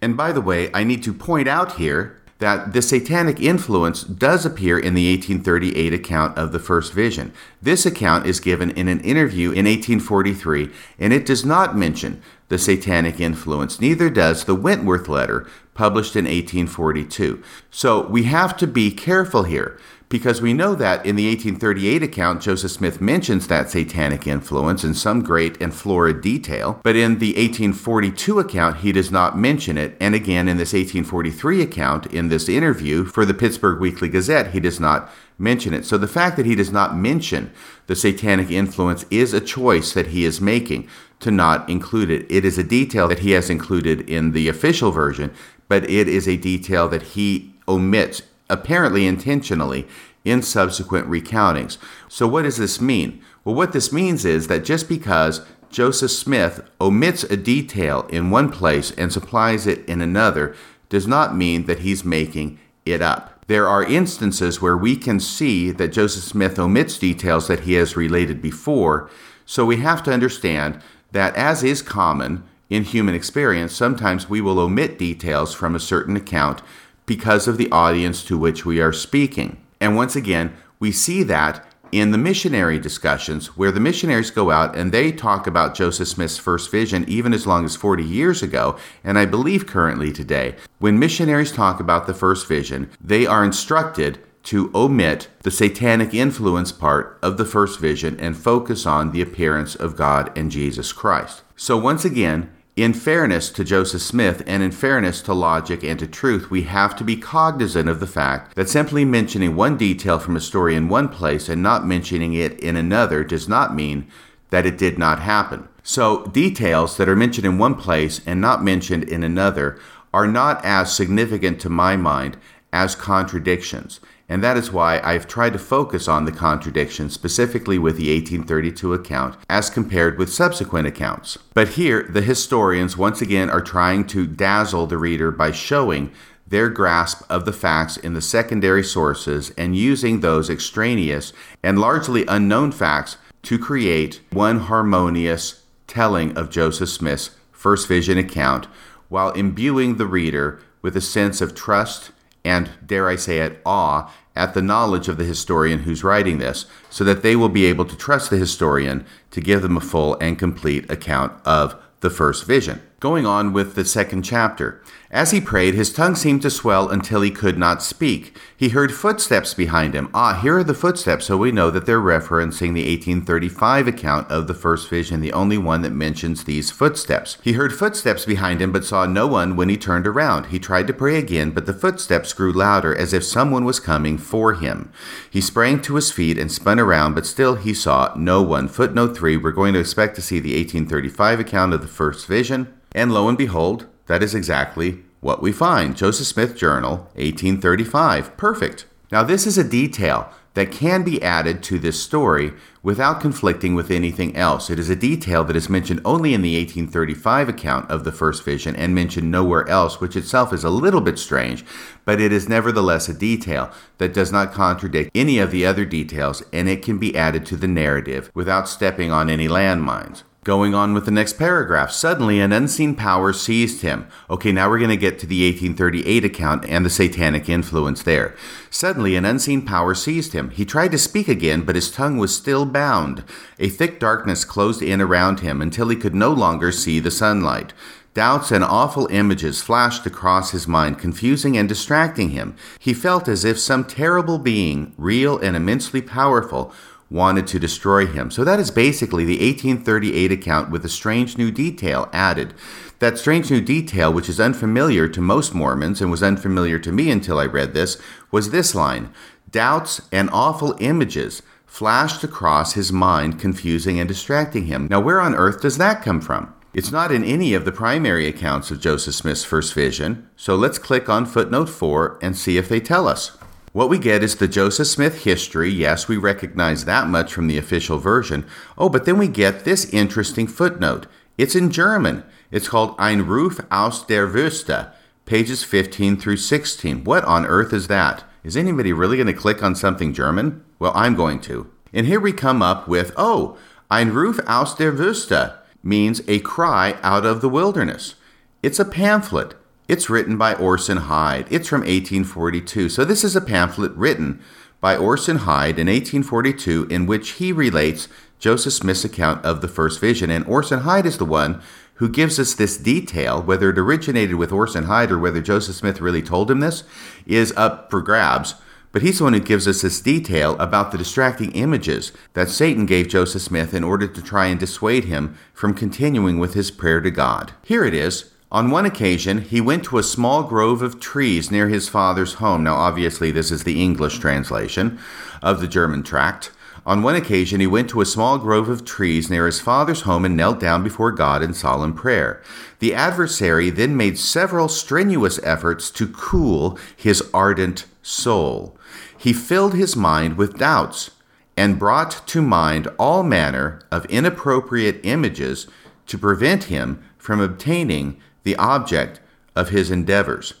And 0.00 0.16
by 0.16 0.32
the 0.32 0.40
way, 0.40 0.70
I 0.72 0.84
need 0.84 1.02
to 1.04 1.12
point 1.12 1.48
out 1.48 1.76
here 1.76 2.20
that 2.38 2.74
the 2.74 2.82
satanic 2.82 3.40
influence 3.40 4.02
does 4.02 4.44
appear 4.44 4.78
in 4.78 4.94
the 4.94 5.10
1838 5.10 5.94
account 5.94 6.36
of 6.36 6.52
the 6.52 6.58
first 6.58 6.92
vision. 6.92 7.32
This 7.62 7.86
account 7.86 8.26
is 8.26 8.40
given 8.40 8.70
in 8.72 8.88
an 8.88 9.00
interview 9.00 9.48
in 9.50 9.64
1843, 9.64 10.70
and 10.98 11.12
it 11.14 11.24
does 11.24 11.46
not 11.46 11.76
mention 11.76 12.20
the 12.48 12.58
satanic 12.58 13.20
influence. 13.20 13.80
Neither 13.80 14.10
does 14.10 14.44
the 14.44 14.54
Wentworth 14.54 15.08
letter 15.08 15.48
published 15.72 16.14
in 16.14 16.24
1842. 16.24 17.42
So 17.70 18.06
we 18.06 18.24
have 18.24 18.56
to 18.58 18.66
be 18.66 18.90
careful 18.90 19.44
here 19.44 19.78
because 20.08 20.40
we 20.40 20.52
know 20.52 20.74
that 20.74 21.04
in 21.04 21.16
the 21.16 21.28
1838 21.28 22.02
account, 22.02 22.40
Joseph 22.40 22.70
Smith 22.70 23.00
mentions 23.00 23.48
that 23.48 23.70
satanic 23.70 24.26
influence 24.26 24.84
in 24.84 24.94
some 24.94 25.22
great 25.22 25.60
and 25.60 25.74
florid 25.74 26.20
detail, 26.20 26.80
but 26.84 26.94
in 26.94 27.18
the 27.18 27.30
1842 27.30 28.38
account, 28.38 28.78
he 28.78 28.92
does 28.92 29.10
not 29.10 29.36
mention 29.36 29.76
it. 29.76 29.96
And 30.00 30.14
again, 30.14 30.48
in 30.48 30.58
this 30.58 30.72
1843 30.72 31.60
account, 31.60 32.06
in 32.06 32.28
this 32.28 32.48
interview 32.48 33.04
for 33.04 33.24
the 33.24 33.34
Pittsburgh 33.34 33.80
Weekly 33.80 34.08
Gazette, 34.08 34.52
he 34.52 34.60
does 34.60 34.78
not 34.78 35.10
mention 35.38 35.74
it. 35.74 35.84
So 35.84 35.98
the 35.98 36.06
fact 36.06 36.36
that 36.36 36.46
he 36.46 36.54
does 36.54 36.70
not 36.70 36.96
mention 36.96 37.50
the 37.88 37.96
satanic 37.96 38.50
influence 38.50 39.04
is 39.10 39.34
a 39.34 39.40
choice 39.40 39.92
that 39.92 40.08
he 40.08 40.24
is 40.24 40.40
making 40.40 40.88
to 41.20 41.30
not 41.30 41.68
include 41.68 42.10
it. 42.10 42.26
It 42.30 42.44
is 42.44 42.58
a 42.58 42.64
detail 42.64 43.08
that 43.08 43.20
he 43.20 43.32
has 43.32 43.50
included 43.50 44.08
in 44.08 44.32
the 44.32 44.48
official 44.48 44.92
version, 44.92 45.34
but 45.68 45.88
it 45.90 46.08
is 46.08 46.28
a 46.28 46.36
detail 46.36 46.88
that 46.88 47.02
he 47.02 47.54
omits 47.66 48.22
apparently 48.48 49.06
intentionally, 49.06 49.86
in 50.26 50.42
subsequent 50.42 51.08
recountings. 51.08 51.78
So, 52.08 52.26
what 52.26 52.42
does 52.42 52.56
this 52.56 52.80
mean? 52.80 53.22
Well, 53.44 53.54
what 53.54 53.72
this 53.72 53.92
means 53.92 54.24
is 54.24 54.48
that 54.48 54.64
just 54.64 54.88
because 54.88 55.40
Joseph 55.70 56.10
Smith 56.10 56.68
omits 56.80 57.22
a 57.24 57.36
detail 57.36 58.06
in 58.10 58.30
one 58.30 58.50
place 58.50 58.90
and 58.92 59.12
supplies 59.12 59.66
it 59.66 59.88
in 59.88 60.00
another 60.00 60.54
does 60.88 61.06
not 61.06 61.36
mean 61.36 61.66
that 61.66 61.80
he's 61.80 62.04
making 62.04 62.58
it 62.84 63.00
up. 63.00 63.44
There 63.46 63.68
are 63.68 63.84
instances 63.84 64.60
where 64.60 64.76
we 64.76 64.96
can 64.96 65.20
see 65.20 65.70
that 65.70 65.92
Joseph 65.92 66.24
Smith 66.24 66.58
omits 66.58 66.98
details 66.98 67.46
that 67.46 67.60
he 67.60 67.74
has 67.74 67.96
related 67.96 68.42
before, 68.42 69.08
so 69.44 69.64
we 69.64 69.76
have 69.76 70.02
to 70.04 70.12
understand 70.12 70.80
that, 71.12 71.36
as 71.36 71.62
is 71.62 71.82
common 71.82 72.42
in 72.68 72.82
human 72.82 73.14
experience, 73.14 73.72
sometimes 73.72 74.28
we 74.28 74.40
will 74.40 74.58
omit 74.58 74.98
details 74.98 75.54
from 75.54 75.76
a 75.76 75.80
certain 75.80 76.16
account 76.16 76.62
because 77.06 77.48
of 77.48 77.56
the 77.56 77.70
audience 77.70 78.24
to 78.24 78.36
which 78.36 78.66
we 78.66 78.80
are 78.80 78.92
speaking. 78.92 79.56
And 79.80 79.96
once 79.96 80.16
again, 80.16 80.54
we 80.78 80.92
see 80.92 81.22
that 81.22 81.64
in 81.92 82.10
the 82.10 82.18
missionary 82.18 82.78
discussions, 82.78 83.56
where 83.56 83.70
the 83.70 83.80
missionaries 83.80 84.30
go 84.30 84.50
out 84.50 84.76
and 84.76 84.90
they 84.90 85.12
talk 85.12 85.46
about 85.46 85.74
Joseph 85.74 86.08
Smith's 86.08 86.36
first 86.36 86.70
vision 86.70 87.04
even 87.08 87.32
as 87.32 87.46
long 87.46 87.64
as 87.64 87.76
40 87.76 88.04
years 88.04 88.42
ago, 88.42 88.76
and 89.04 89.18
I 89.18 89.24
believe 89.24 89.66
currently 89.66 90.12
today, 90.12 90.56
when 90.78 90.98
missionaries 90.98 91.52
talk 91.52 91.80
about 91.80 92.06
the 92.06 92.14
first 92.14 92.48
vision, 92.48 92.90
they 93.00 93.24
are 93.24 93.44
instructed 93.44 94.18
to 94.44 94.70
omit 94.74 95.28
the 95.42 95.50
satanic 95.50 96.14
influence 96.14 96.70
part 96.70 97.18
of 97.20 97.36
the 97.36 97.44
first 97.44 97.80
vision 97.80 98.18
and 98.20 98.36
focus 98.36 98.86
on 98.86 99.10
the 99.10 99.20
appearance 99.20 99.74
of 99.74 99.96
God 99.96 100.36
and 100.38 100.50
Jesus 100.50 100.92
Christ. 100.92 101.42
So, 101.56 101.76
once 101.76 102.04
again, 102.04 102.50
in 102.76 102.92
fairness 102.92 103.48
to 103.48 103.64
Joseph 103.64 104.02
Smith 104.02 104.42
and 104.46 104.62
in 104.62 104.70
fairness 104.70 105.22
to 105.22 105.32
logic 105.32 105.82
and 105.82 105.98
to 105.98 106.06
truth, 106.06 106.50
we 106.50 106.62
have 106.62 106.94
to 106.96 107.04
be 107.04 107.16
cognizant 107.16 107.88
of 107.88 108.00
the 108.00 108.06
fact 108.06 108.54
that 108.54 108.68
simply 108.68 109.02
mentioning 109.02 109.56
one 109.56 109.78
detail 109.78 110.18
from 110.18 110.36
a 110.36 110.40
story 110.40 110.74
in 110.74 110.90
one 110.90 111.08
place 111.08 111.48
and 111.48 111.62
not 111.62 111.86
mentioning 111.86 112.34
it 112.34 112.60
in 112.60 112.76
another 112.76 113.24
does 113.24 113.48
not 113.48 113.74
mean 113.74 114.06
that 114.50 114.66
it 114.66 114.76
did 114.76 114.98
not 114.98 115.20
happen. 115.20 115.66
So, 115.82 116.26
details 116.26 116.98
that 116.98 117.08
are 117.08 117.16
mentioned 117.16 117.46
in 117.46 117.58
one 117.58 117.76
place 117.76 118.20
and 118.26 118.40
not 118.40 118.62
mentioned 118.62 119.04
in 119.04 119.24
another 119.24 119.78
are 120.12 120.26
not 120.26 120.62
as 120.62 120.94
significant 120.94 121.60
to 121.60 121.70
my 121.70 121.96
mind 121.96 122.36
as 122.72 122.94
contradictions. 122.94 124.00
And 124.28 124.42
that 124.42 124.56
is 124.56 124.72
why 124.72 125.00
I've 125.04 125.28
tried 125.28 125.52
to 125.52 125.58
focus 125.58 126.08
on 126.08 126.24
the 126.24 126.32
contradiction 126.32 127.10
specifically 127.10 127.78
with 127.78 127.96
the 127.96 128.12
1832 128.12 128.92
account 128.92 129.36
as 129.48 129.70
compared 129.70 130.18
with 130.18 130.32
subsequent 130.32 130.88
accounts. 130.88 131.38
But 131.54 131.70
here, 131.70 132.02
the 132.02 132.22
historians 132.22 132.96
once 132.96 133.22
again 133.22 133.48
are 133.50 133.60
trying 133.60 134.06
to 134.08 134.26
dazzle 134.26 134.86
the 134.86 134.98
reader 134.98 135.30
by 135.30 135.52
showing 135.52 136.12
their 136.48 136.68
grasp 136.68 137.22
of 137.28 137.44
the 137.44 137.52
facts 137.52 137.96
in 137.96 138.14
the 138.14 138.20
secondary 138.20 138.82
sources 138.82 139.52
and 139.56 139.76
using 139.76 140.20
those 140.20 140.48
extraneous 140.50 141.32
and 141.62 141.78
largely 141.78 142.24
unknown 142.26 142.72
facts 142.72 143.16
to 143.42 143.58
create 143.58 144.20
one 144.30 144.60
harmonious 144.60 145.62
telling 145.86 146.36
of 146.36 146.50
Joseph 146.50 146.88
Smith's 146.88 147.30
first 147.52 147.88
vision 147.88 148.18
account 148.18 148.66
while 149.08 149.30
imbuing 149.32 149.96
the 149.96 150.06
reader 150.06 150.60
with 150.82 150.96
a 150.96 151.00
sense 151.00 151.40
of 151.40 151.54
trust 151.54 152.10
and, 152.46 152.70
dare 152.86 153.08
I 153.08 153.16
say 153.16 153.40
it, 153.40 153.60
awe 153.66 154.10
at 154.34 154.54
the 154.54 154.62
knowledge 154.62 155.08
of 155.08 155.16
the 155.16 155.24
historian 155.24 155.80
who's 155.80 156.04
writing 156.04 156.38
this, 156.38 156.66
so 156.90 157.04
that 157.04 157.22
they 157.22 157.34
will 157.34 157.48
be 157.48 157.66
able 157.66 157.86
to 157.86 157.96
trust 157.96 158.30
the 158.30 158.36
historian 158.36 159.04
to 159.30 159.40
give 159.40 159.62
them 159.62 159.76
a 159.76 159.80
full 159.80 160.16
and 160.20 160.38
complete 160.38 160.88
account 160.90 161.32
of 161.44 161.74
the 162.00 162.10
first 162.10 162.46
vision. 162.46 162.80
Going 163.00 163.26
on 163.26 163.52
with 163.52 163.74
the 163.74 163.84
second 163.84 164.22
chapter. 164.22 164.82
As 165.16 165.30
he 165.30 165.40
prayed, 165.40 165.72
his 165.72 165.90
tongue 165.90 166.14
seemed 166.14 166.42
to 166.42 166.50
swell 166.50 166.90
until 166.90 167.22
he 167.22 167.30
could 167.30 167.56
not 167.56 167.82
speak. 167.82 168.36
He 168.54 168.68
heard 168.68 168.92
footsteps 168.92 169.54
behind 169.54 169.94
him. 169.94 170.10
Ah, 170.12 170.38
here 170.42 170.58
are 170.58 170.62
the 170.62 170.74
footsteps, 170.74 171.24
so 171.24 171.38
we 171.38 171.50
know 171.50 171.70
that 171.70 171.86
they're 171.86 171.98
referencing 171.98 172.74
the 172.74 172.86
1835 172.86 173.88
account 173.88 174.30
of 174.30 174.46
the 174.46 174.52
first 174.52 174.90
vision, 174.90 175.22
the 175.22 175.32
only 175.32 175.56
one 175.56 175.80
that 175.80 175.92
mentions 175.92 176.44
these 176.44 176.70
footsteps. 176.70 177.38
He 177.42 177.54
heard 177.54 177.72
footsteps 177.72 178.26
behind 178.26 178.60
him, 178.60 178.72
but 178.72 178.84
saw 178.84 179.06
no 179.06 179.26
one 179.26 179.56
when 179.56 179.70
he 179.70 179.78
turned 179.78 180.06
around. 180.06 180.48
He 180.48 180.58
tried 180.58 180.86
to 180.88 180.92
pray 180.92 181.16
again, 181.16 181.50
but 181.50 181.64
the 181.64 181.72
footsteps 181.72 182.34
grew 182.34 182.52
louder, 182.52 182.94
as 182.94 183.14
if 183.14 183.24
someone 183.24 183.64
was 183.64 183.80
coming 183.80 184.18
for 184.18 184.52
him. 184.52 184.92
He 185.30 185.40
sprang 185.40 185.80
to 185.80 185.94
his 185.94 186.12
feet 186.12 186.36
and 186.36 186.52
spun 186.52 186.78
around, 186.78 187.14
but 187.14 187.24
still 187.24 187.54
he 187.54 187.72
saw 187.72 188.12
no 188.18 188.42
one. 188.42 188.68
Footnote 188.68 189.16
3 189.16 189.38
We're 189.38 189.52
going 189.52 189.72
to 189.72 189.80
expect 189.80 190.14
to 190.16 190.20
see 190.20 190.40
the 190.40 190.54
1835 190.58 191.40
account 191.40 191.72
of 191.72 191.80
the 191.80 191.88
first 191.88 192.26
vision. 192.26 192.70
And 192.92 193.14
lo 193.14 193.30
and 193.30 193.38
behold, 193.38 193.86
that 194.08 194.22
is 194.22 194.34
exactly 194.34 195.05
what 195.26 195.42
we 195.42 195.52
find. 195.52 195.96
Joseph 195.96 196.28
Smith 196.28 196.56
Journal, 196.56 197.10
1835. 197.16 198.36
Perfect. 198.36 198.86
Now, 199.10 199.24
this 199.24 199.46
is 199.46 199.58
a 199.58 199.68
detail 199.68 200.32
that 200.54 200.72
can 200.72 201.02
be 201.02 201.22
added 201.22 201.62
to 201.62 201.78
this 201.78 202.02
story 202.02 202.52
without 202.82 203.20
conflicting 203.20 203.74
with 203.74 203.90
anything 203.90 204.34
else. 204.34 204.70
It 204.70 204.78
is 204.78 204.88
a 204.88 204.96
detail 204.96 205.44
that 205.44 205.56
is 205.56 205.68
mentioned 205.68 206.00
only 206.04 206.32
in 206.32 206.40
the 206.40 206.56
1835 206.56 207.50
account 207.50 207.90
of 207.90 208.04
the 208.04 208.12
first 208.12 208.42
vision 208.42 208.74
and 208.74 208.94
mentioned 208.94 209.30
nowhere 209.30 209.68
else, 209.68 210.00
which 210.00 210.16
itself 210.16 210.52
is 210.52 210.64
a 210.64 210.70
little 210.70 211.02
bit 211.02 211.18
strange, 211.18 211.62
but 212.06 212.20
it 212.20 212.32
is 212.32 212.48
nevertheless 212.48 213.08
a 213.08 213.12
detail 213.12 213.70
that 213.98 214.14
does 214.14 214.32
not 214.32 214.52
contradict 214.52 215.10
any 215.14 215.38
of 215.38 215.50
the 215.50 215.66
other 215.66 215.84
details 215.84 216.42
and 216.52 216.68
it 216.68 216.82
can 216.82 216.98
be 216.98 217.14
added 217.14 217.44
to 217.46 217.56
the 217.56 217.68
narrative 217.68 218.30
without 218.32 218.68
stepping 218.68 219.12
on 219.12 219.28
any 219.28 219.48
landmines. 219.48 220.22
Going 220.46 220.76
on 220.76 220.94
with 220.94 221.06
the 221.06 221.10
next 221.10 221.32
paragraph, 221.32 221.90
suddenly 221.90 222.38
an 222.38 222.52
unseen 222.52 222.94
power 222.94 223.32
seized 223.32 223.82
him. 223.82 224.06
Okay, 224.30 224.52
now 224.52 224.70
we're 224.70 224.78
going 224.78 224.90
to 224.90 224.96
get 224.96 225.18
to 225.18 225.26
the 225.26 225.44
1838 225.44 226.24
account 226.24 226.64
and 226.66 226.86
the 226.86 226.88
satanic 226.88 227.48
influence 227.48 228.04
there. 228.04 228.32
Suddenly 228.70 229.16
an 229.16 229.24
unseen 229.24 229.62
power 229.62 229.92
seized 229.92 230.34
him. 230.34 230.50
He 230.50 230.64
tried 230.64 230.92
to 230.92 230.98
speak 230.98 231.26
again, 231.26 231.62
but 231.62 231.74
his 231.74 231.90
tongue 231.90 232.16
was 232.16 232.32
still 232.32 232.64
bound. 232.64 233.24
A 233.58 233.68
thick 233.68 233.98
darkness 233.98 234.44
closed 234.44 234.82
in 234.82 235.00
around 235.00 235.40
him 235.40 235.60
until 235.60 235.88
he 235.88 235.96
could 235.96 236.14
no 236.14 236.30
longer 236.30 236.70
see 236.70 237.00
the 237.00 237.10
sunlight. 237.10 237.72
Doubts 238.14 238.52
and 238.52 238.62
awful 238.62 239.08
images 239.08 239.60
flashed 239.60 240.06
across 240.06 240.52
his 240.52 240.68
mind, 240.68 241.00
confusing 241.00 241.56
and 241.58 241.68
distracting 241.68 242.30
him. 242.30 242.54
He 242.78 242.94
felt 242.94 243.26
as 243.26 243.44
if 243.44 243.58
some 243.58 243.84
terrible 243.84 244.38
being, 244.38 244.94
real 244.96 245.38
and 245.38 245.56
immensely 245.56 246.00
powerful, 246.00 246.72
wanted 247.10 247.46
to 247.46 247.58
destroy 247.58 248.06
him. 248.06 248.30
So 248.30 248.44
that 248.44 248.58
is 248.58 248.70
basically 248.70 249.24
the 249.24 249.38
1838 249.38 250.32
account 250.32 250.70
with 250.70 250.84
a 250.84 250.88
strange 250.88 251.38
new 251.38 251.50
detail 251.50 252.08
added. 252.12 252.54
That 252.98 253.18
strange 253.18 253.50
new 253.50 253.60
detail, 253.60 254.12
which 254.12 254.28
is 254.28 254.40
unfamiliar 254.40 255.08
to 255.08 255.20
most 255.20 255.54
Mormons 255.54 256.00
and 256.00 256.10
was 256.10 256.22
unfamiliar 256.22 256.78
to 256.80 256.92
me 256.92 257.10
until 257.10 257.38
I 257.38 257.46
read 257.46 257.74
this, 257.74 258.00
was 258.30 258.50
this 258.50 258.74
line 258.74 259.12
Doubts 259.50 260.00
and 260.10 260.28
awful 260.32 260.76
images 260.80 261.42
flashed 261.66 262.24
across 262.24 262.72
his 262.72 262.92
mind, 262.92 263.38
confusing 263.38 264.00
and 264.00 264.08
distracting 264.08 264.66
him. 264.66 264.88
Now, 264.90 265.00
where 265.00 265.20
on 265.20 265.34
earth 265.34 265.60
does 265.60 265.78
that 265.78 266.02
come 266.02 266.20
from? 266.20 266.52
It's 266.74 266.92
not 266.92 267.12
in 267.12 267.24
any 267.24 267.54
of 267.54 267.64
the 267.64 267.72
primary 267.72 268.26
accounts 268.26 268.70
of 268.70 268.80
Joseph 268.80 269.14
Smith's 269.14 269.44
first 269.44 269.72
vision, 269.72 270.28
so 270.36 270.56
let's 270.56 270.78
click 270.78 271.08
on 271.08 271.24
footnote 271.24 271.68
4 271.70 272.18
and 272.20 272.36
see 272.36 272.58
if 272.58 272.68
they 272.68 272.80
tell 272.80 273.08
us. 273.08 273.38
What 273.76 273.90
we 273.90 273.98
get 273.98 274.22
is 274.22 274.36
the 274.36 274.48
Joseph 274.48 274.86
Smith 274.86 275.24
history. 275.24 275.68
Yes, 275.68 276.08
we 276.08 276.16
recognize 276.16 276.86
that 276.86 277.08
much 277.08 277.30
from 277.30 277.46
the 277.46 277.58
official 277.58 277.98
version. 277.98 278.46
Oh, 278.78 278.88
but 278.88 279.04
then 279.04 279.18
we 279.18 279.28
get 279.28 279.66
this 279.66 279.84
interesting 279.92 280.46
footnote. 280.46 281.06
It's 281.36 281.54
in 281.54 281.70
German. 281.70 282.24
It's 282.50 282.70
called 282.70 282.94
Ein 282.98 283.26
Ruf 283.26 283.60
aus 283.70 284.02
der 284.06 284.28
Wüste, 284.28 284.92
pages 285.26 285.62
15 285.62 286.16
through 286.16 286.38
16. 286.38 287.04
What 287.04 287.22
on 287.24 287.44
earth 287.44 287.74
is 287.74 287.88
that? 287.88 288.24
Is 288.42 288.56
anybody 288.56 288.94
really 288.94 289.18
going 289.18 289.26
to 289.26 289.34
click 289.34 289.62
on 289.62 289.74
something 289.74 290.14
German? 290.14 290.64
Well, 290.78 290.92
I'm 290.94 291.14
going 291.14 291.40
to. 291.40 291.70
And 291.92 292.06
here 292.06 292.18
we 292.18 292.32
come 292.32 292.62
up 292.62 292.88
with, 292.88 293.12
oh, 293.18 293.58
Ein 293.90 294.14
Ruf 294.14 294.40
aus 294.48 294.74
der 294.74 294.92
Wüste 294.92 295.58
means 295.82 296.22
a 296.26 296.38
cry 296.38 296.96
out 297.02 297.26
of 297.26 297.42
the 297.42 297.50
wilderness. 297.50 298.14
It's 298.62 298.80
a 298.80 298.86
pamphlet. 298.86 299.54
It's 299.88 300.10
written 300.10 300.36
by 300.36 300.54
Orson 300.54 300.96
Hyde. 300.96 301.46
It's 301.48 301.68
from 301.68 301.82
1842. 301.82 302.88
So 302.88 303.04
this 303.04 303.22
is 303.22 303.36
a 303.36 303.40
pamphlet 303.40 303.92
written 303.92 304.42
by 304.80 304.96
Orson 304.96 305.38
Hyde 305.38 305.78
in 305.78 305.86
1842 305.86 306.88
in 306.90 307.06
which 307.06 307.30
he 307.32 307.52
relates 307.52 308.08
Joseph 308.40 308.72
Smith's 308.72 309.04
account 309.04 309.44
of 309.44 309.60
the 309.60 309.68
first 309.68 310.00
vision. 310.00 310.28
And 310.28 310.44
Orson 310.46 310.80
Hyde 310.80 311.06
is 311.06 311.18
the 311.18 311.24
one 311.24 311.62
who 311.94 312.08
gives 312.08 312.40
us 312.40 312.52
this 312.52 312.76
detail, 312.76 313.40
whether 313.40 313.70
it 313.70 313.78
originated 313.78 314.34
with 314.34 314.50
Orson 314.50 314.84
Hyde 314.84 315.12
or 315.12 315.20
whether 315.20 315.40
Joseph 315.40 315.76
Smith 315.76 316.00
really 316.00 316.22
told 316.22 316.50
him 316.50 316.58
this, 316.58 316.82
is 317.24 317.54
up 317.56 317.88
for 317.88 318.02
grabs. 318.02 318.56
But 318.90 319.02
he's 319.02 319.18
the 319.18 319.24
one 319.24 319.34
who 319.34 319.40
gives 319.40 319.68
us 319.68 319.82
this 319.82 320.00
detail 320.00 320.56
about 320.58 320.90
the 320.90 320.98
distracting 320.98 321.52
images 321.52 322.10
that 322.32 322.48
Satan 322.48 322.86
gave 322.86 323.06
Joseph 323.06 323.42
Smith 323.42 323.72
in 323.72 323.84
order 323.84 324.08
to 324.08 324.22
try 324.22 324.46
and 324.46 324.58
dissuade 324.58 325.04
him 325.04 325.38
from 325.54 325.74
continuing 325.74 326.38
with 326.40 326.54
his 326.54 326.72
prayer 326.72 327.00
to 327.00 327.10
God. 327.10 327.52
Here 327.62 327.84
it 327.84 327.94
is 327.94 328.32
on 328.50 328.70
one 328.70 328.86
occasion, 328.86 329.42
he 329.42 329.60
went 329.60 329.84
to 329.84 329.98
a 329.98 330.04
small 330.04 330.44
grove 330.44 330.80
of 330.80 331.00
trees 331.00 331.50
near 331.50 331.68
his 331.68 331.88
father's 331.88 332.34
home. 332.34 332.62
Now, 332.62 332.76
obviously, 332.76 333.32
this 333.32 333.50
is 333.50 333.64
the 333.64 333.82
English 333.82 334.18
translation 334.18 334.98
of 335.42 335.60
the 335.60 335.66
German 335.66 336.04
tract. 336.04 336.52
On 336.86 337.02
one 337.02 337.16
occasion, 337.16 337.58
he 337.58 337.66
went 337.66 337.90
to 337.90 338.00
a 338.00 338.06
small 338.06 338.38
grove 338.38 338.68
of 338.68 338.84
trees 338.84 339.28
near 339.28 339.46
his 339.46 339.60
father's 339.60 340.02
home 340.02 340.24
and 340.24 340.36
knelt 340.36 340.60
down 340.60 340.84
before 340.84 341.10
God 341.10 341.42
in 341.42 341.52
solemn 341.52 341.92
prayer. 341.92 342.40
The 342.78 342.94
adversary 342.94 343.70
then 343.70 343.96
made 343.96 344.16
several 344.16 344.68
strenuous 344.68 345.40
efforts 345.42 345.90
to 345.90 346.06
cool 346.06 346.78
his 346.96 347.28
ardent 347.34 347.86
soul. 348.02 348.78
He 349.18 349.32
filled 349.32 349.74
his 349.74 349.96
mind 349.96 350.36
with 350.36 350.58
doubts 350.58 351.10
and 351.56 351.80
brought 351.80 352.22
to 352.28 352.40
mind 352.40 352.86
all 352.96 353.24
manner 353.24 353.80
of 353.90 354.04
inappropriate 354.06 355.00
images 355.02 355.66
to 356.06 356.16
prevent 356.16 356.64
him 356.64 357.02
from 357.18 357.40
obtaining 357.40 358.20
the 358.46 358.56
object 358.56 359.18
of 359.56 359.70
his 359.70 359.90
endeavors. 359.90 360.54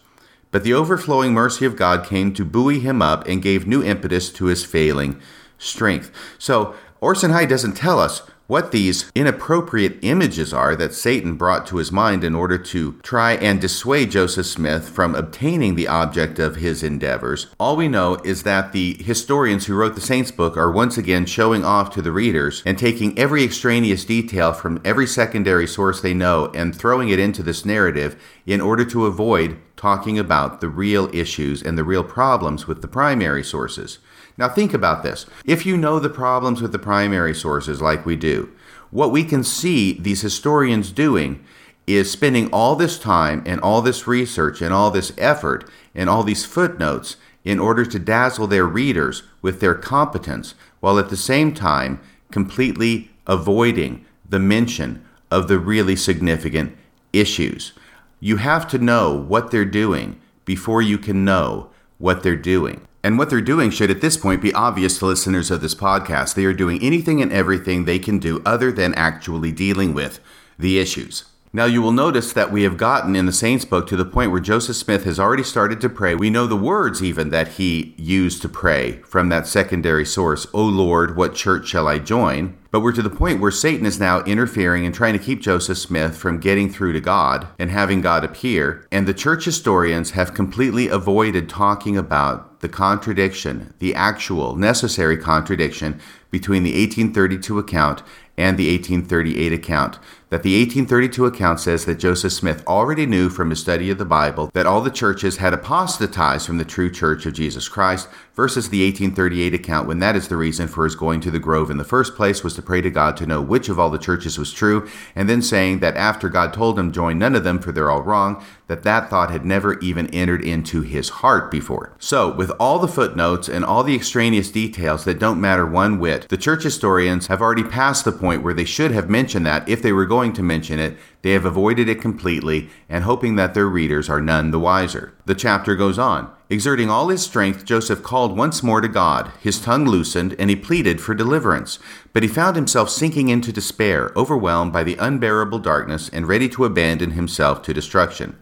But 0.50 0.64
the 0.64 0.74
overflowing 0.74 1.32
mercy 1.32 1.64
of 1.64 1.76
God 1.76 2.04
came 2.04 2.34
to 2.34 2.44
buoy 2.44 2.80
him 2.80 3.00
up 3.00 3.26
and 3.28 3.40
gave 3.40 3.64
new 3.64 3.80
impetus 3.80 4.32
to 4.32 4.46
his 4.46 4.64
failing 4.64 5.20
strength. 5.56 6.10
So 6.36 6.74
Orson 7.00 7.30
Hyde 7.30 7.48
doesn't 7.48 7.76
tell 7.76 8.00
us 8.00 8.22
what 8.46 8.70
these 8.70 9.10
inappropriate 9.14 9.98
images 10.02 10.52
are 10.52 10.76
that 10.76 10.94
Satan 10.94 11.34
brought 11.34 11.66
to 11.66 11.78
his 11.78 11.90
mind 11.90 12.22
in 12.22 12.34
order 12.34 12.58
to 12.58 12.92
try 13.02 13.32
and 13.32 13.60
dissuade 13.60 14.10
Joseph 14.10 14.46
Smith 14.46 14.88
from 14.88 15.14
obtaining 15.14 15.74
the 15.74 15.88
object 15.88 16.38
of 16.38 16.56
his 16.56 16.82
endeavors. 16.82 17.48
All 17.58 17.76
we 17.76 17.88
know 17.88 18.16
is 18.24 18.44
that 18.44 18.72
the 18.72 18.94
historians 19.02 19.66
who 19.66 19.74
wrote 19.74 19.94
the 19.94 20.00
Saints 20.00 20.30
book 20.30 20.56
are 20.56 20.70
once 20.70 20.96
again 20.96 21.26
showing 21.26 21.64
off 21.64 21.90
to 21.90 22.02
the 22.02 22.12
readers 22.12 22.62
and 22.64 22.78
taking 22.78 23.18
every 23.18 23.42
extraneous 23.42 24.04
detail 24.04 24.52
from 24.52 24.80
every 24.84 25.06
secondary 25.06 25.66
source 25.66 26.00
they 26.00 26.14
know 26.14 26.50
and 26.54 26.74
throwing 26.74 27.08
it 27.08 27.18
into 27.18 27.42
this 27.42 27.64
narrative 27.64 28.20
in 28.46 28.60
order 28.60 28.84
to 28.84 29.06
avoid 29.06 29.58
talking 29.76 30.18
about 30.18 30.60
the 30.60 30.68
real 30.68 31.14
issues 31.14 31.62
and 31.62 31.76
the 31.76 31.84
real 31.84 32.04
problems 32.04 32.66
with 32.66 32.80
the 32.80 32.88
primary 32.88 33.44
sources. 33.44 33.98
Now, 34.38 34.48
think 34.48 34.74
about 34.74 35.02
this. 35.02 35.26
If 35.44 35.64
you 35.64 35.76
know 35.76 35.98
the 35.98 36.10
problems 36.10 36.60
with 36.60 36.72
the 36.72 36.78
primary 36.78 37.34
sources, 37.34 37.80
like 37.80 38.04
we 38.04 38.16
do, 38.16 38.52
what 38.90 39.10
we 39.10 39.24
can 39.24 39.42
see 39.42 39.98
these 39.98 40.20
historians 40.20 40.92
doing 40.92 41.44
is 41.86 42.10
spending 42.10 42.50
all 42.50 42.76
this 42.76 42.98
time 42.98 43.42
and 43.46 43.60
all 43.60 43.80
this 43.80 44.06
research 44.06 44.60
and 44.60 44.74
all 44.74 44.90
this 44.90 45.12
effort 45.16 45.68
and 45.94 46.10
all 46.10 46.22
these 46.22 46.44
footnotes 46.44 47.16
in 47.44 47.58
order 47.58 47.84
to 47.86 47.98
dazzle 47.98 48.46
their 48.46 48.66
readers 48.66 49.22
with 49.40 49.60
their 49.60 49.74
competence, 49.74 50.54
while 50.80 50.98
at 50.98 51.08
the 51.08 51.16
same 51.16 51.54
time 51.54 52.00
completely 52.30 53.10
avoiding 53.26 54.04
the 54.28 54.38
mention 54.38 55.04
of 55.30 55.48
the 55.48 55.58
really 55.58 55.96
significant 55.96 56.76
issues. 57.12 57.72
You 58.18 58.38
have 58.38 58.66
to 58.68 58.78
know 58.78 59.14
what 59.14 59.50
they're 59.50 59.64
doing 59.64 60.20
before 60.44 60.82
you 60.82 60.98
can 60.98 61.24
know 61.24 61.70
what 61.98 62.22
they're 62.22 62.36
doing. 62.36 62.86
And 63.02 63.18
what 63.18 63.30
they're 63.30 63.40
doing 63.40 63.70
should 63.70 63.90
at 63.90 64.00
this 64.00 64.16
point 64.16 64.42
be 64.42 64.52
obvious 64.52 64.98
to 64.98 65.06
listeners 65.06 65.50
of 65.50 65.60
this 65.60 65.74
podcast. 65.74 66.34
They 66.34 66.44
are 66.44 66.52
doing 66.52 66.82
anything 66.82 67.22
and 67.22 67.32
everything 67.32 67.84
they 67.84 67.98
can 67.98 68.18
do 68.18 68.42
other 68.44 68.72
than 68.72 68.94
actually 68.94 69.52
dealing 69.52 69.94
with 69.94 70.18
the 70.58 70.78
issues. 70.78 71.24
Now, 71.52 71.64
you 71.64 71.80
will 71.80 71.92
notice 71.92 72.32
that 72.32 72.52
we 72.52 72.64
have 72.64 72.76
gotten 72.76 73.16
in 73.16 73.24
the 73.24 73.32
Saints 73.32 73.64
book 73.64 73.86
to 73.86 73.96
the 73.96 74.04
point 74.04 74.30
where 74.30 74.40
Joseph 74.40 74.76
Smith 74.76 75.04
has 75.04 75.18
already 75.18 75.44
started 75.44 75.80
to 75.80 75.88
pray. 75.88 76.14
We 76.14 76.28
know 76.28 76.46
the 76.46 76.56
words 76.56 77.02
even 77.02 77.30
that 77.30 77.52
he 77.52 77.94
used 77.96 78.42
to 78.42 78.48
pray 78.48 79.00
from 79.06 79.30
that 79.30 79.46
secondary 79.46 80.04
source, 80.04 80.46
O 80.52 80.62
Lord, 80.62 81.16
what 81.16 81.34
church 81.34 81.68
shall 81.68 81.88
I 81.88 81.98
join? 81.98 82.58
But 82.76 82.82
we're 82.82 82.92
to 82.92 83.00
the 83.00 83.08
point 83.08 83.40
where 83.40 83.50
Satan 83.50 83.86
is 83.86 83.98
now 83.98 84.22
interfering 84.24 84.84
and 84.84 84.94
trying 84.94 85.14
to 85.14 85.24
keep 85.24 85.40
Joseph 85.40 85.78
Smith 85.78 86.14
from 86.14 86.38
getting 86.38 86.68
through 86.68 86.92
to 86.92 87.00
God 87.00 87.48
and 87.58 87.70
having 87.70 88.02
God 88.02 88.22
appear. 88.22 88.86
And 88.92 89.08
the 89.08 89.14
church 89.14 89.46
historians 89.46 90.10
have 90.10 90.34
completely 90.34 90.88
avoided 90.88 91.48
talking 91.48 91.96
about 91.96 92.60
the 92.60 92.68
contradiction, 92.68 93.72
the 93.78 93.94
actual 93.94 94.56
necessary 94.56 95.16
contradiction 95.16 95.98
between 96.30 96.64
the 96.64 96.72
1832 96.72 97.58
account 97.58 98.02
and 98.36 98.58
the 98.58 98.70
1838 98.70 99.52
account. 99.52 99.98
That 100.28 100.42
the 100.42 100.58
1832 100.58 101.24
account 101.24 101.60
says 101.60 101.84
that 101.84 102.00
Joseph 102.00 102.32
Smith 102.32 102.66
already 102.66 103.06
knew 103.06 103.28
from 103.28 103.50
his 103.50 103.60
study 103.60 103.90
of 103.90 103.98
the 103.98 104.04
Bible 104.04 104.50
that 104.54 104.66
all 104.66 104.80
the 104.80 104.90
churches 104.90 105.36
had 105.36 105.54
apostatized 105.54 106.46
from 106.46 106.58
the 106.58 106.64
true 106.64 106.90
church 106.90 107.26
of 107.26 107.34
Jesus 107.34 107.68
Christ, 107.68 108.08
versus 108.36 108.68
the 108.68 108.84
1838 108.84 109.54
account 109.54 109.88
when 109.88 109.98
that 109.98 110.14
is 110.14 110.28
the 110.28 110.36
reason 110.36 110.68
for 110.68 110.84
his 110.84 110.94
going 110.94 111.20
to 111.20 111.30
the 111.30 111.38
grove 111.38 111.70
in 111.70 111.78
the 111.78 111.84
first 111.84 112.14
place 112.14 112.44
was 112.44 112.54
to 112.54 112.62
pray 112.62 112.82
to 112.82 112.90
God 112.90 113.16
to 113.16 113.26
know 113.26 113.40
which 113.40 113.70
of 113.70 113.80
all 113.80 113.88
the 113.88 113.98
churches 113.98 114.38
was 114.38 114.52
true, 114.52 114.86
and 115.14 115.28
then 115.28 115.40
saying 115.40 115.78
that 115.78 115.96
after 115.96 116.28
God 116.28 116.52
told 116.52 116.78
him, 116.78 116.92
join 116.92 117.18
none 117.18 117.34
of 117.34 117.44
them 117.44 117.58
for 117.58 117.72
they're 117.72 117.90
all 117.90 118.02
wrong, 118.02 118.44
that 118.66 118.82
that 118.82 119.08
thought 119.08 119.30
had 119.30 119.44
never 119.44 119.78
even 119.78 120.08
entered 120.08 120.42
into 120.42 120.82
his 120.82 121.08
heart 121.08 121.50
before. 121.50 121.94
So, 121.98 122.34
with 122.34 122.50
all 122.60 122.78
the 122.78 122.88
footnotes 122.88 123.48
and 123.48 123.64
all 123.64 123.82
the 123.82 123.94
extraneous 123.94 124.50
details 124.50 125.04
that 125.04 125.18
don't 125.18 125.40
matter 125.40 125.64
one 125.64 125.98
whit, 125.98 126.28
the 126.28 126.36
church 126.36 126.64
historians 126.64 127.28
have 127.28 127.40
already 127.40 127.62
passed 127.62 128.04
the 128.04 128.12
point 128.12 128.25
where 128.26 128.54
they 128.54 128.64
should 128.64 128.90
have 128.90 129.08
mentioned 129.08 129.46
that 129.46 129.68
if 129.68 129.80
they 129.80 129.92
were 129.92 130.06
going 130.06 130.32
to 130.34 130.42
mention 130.42 130.78
it, 130.78 130.96
they 131.22 131.30
have 131.32 131.44
avoided 131.44 131.88
it 131.88 132.00
completely 132.00 132.68
and 132.88 133.04
hoping 133.04 133.36
that 133.36 133.54
their 133.54 133.66
readers 133.66 134.08
are 134.08 134.20
none 134.20 134.50
the 134.50 134.58
wiser. 134.58 135.14
The 135.24 135.34
chapter 135.34 135.76
goes 135.76 135.98
on. 135.98 136.30
Exerting 136.48 136.90
all 136.90 137.08
his 137.08 137.22
strength, 137.22 137.64
Joseph 137.64 138.02
called 138.02 138.36
once 138.36 138.62
more 138.62 138.80
to 138.80 138.88
God. 138.88 139.32
His 139.40 139.60
tongue 139.60 139.84
loosened, 139.84 140.36
and 140.38 140.50
he 140.50 140.56
pleaded 140.56 141.00
for 141.00 141.14
deliverance. 141.14 141.78
But 142.12 142.22
he 142.22 142.28
found 142.28 142.56
himself 142.56 142.90
sinking 142.90 143.28
into 143.28 143.52
despair, 143.52 144.12
overwhelmed 144.16 144.72
by 144.72 144.84
the 144.84 144.96
unbearable 144.96 145.58
darkness, 145.58 146.08
and 146.08 146.28
ready 146.28 146.48
to 146.50 146.64
abandon 146.64 147.12
himself 147.12 147.62
to 147.62 147.74
destruction. 147.74 148.36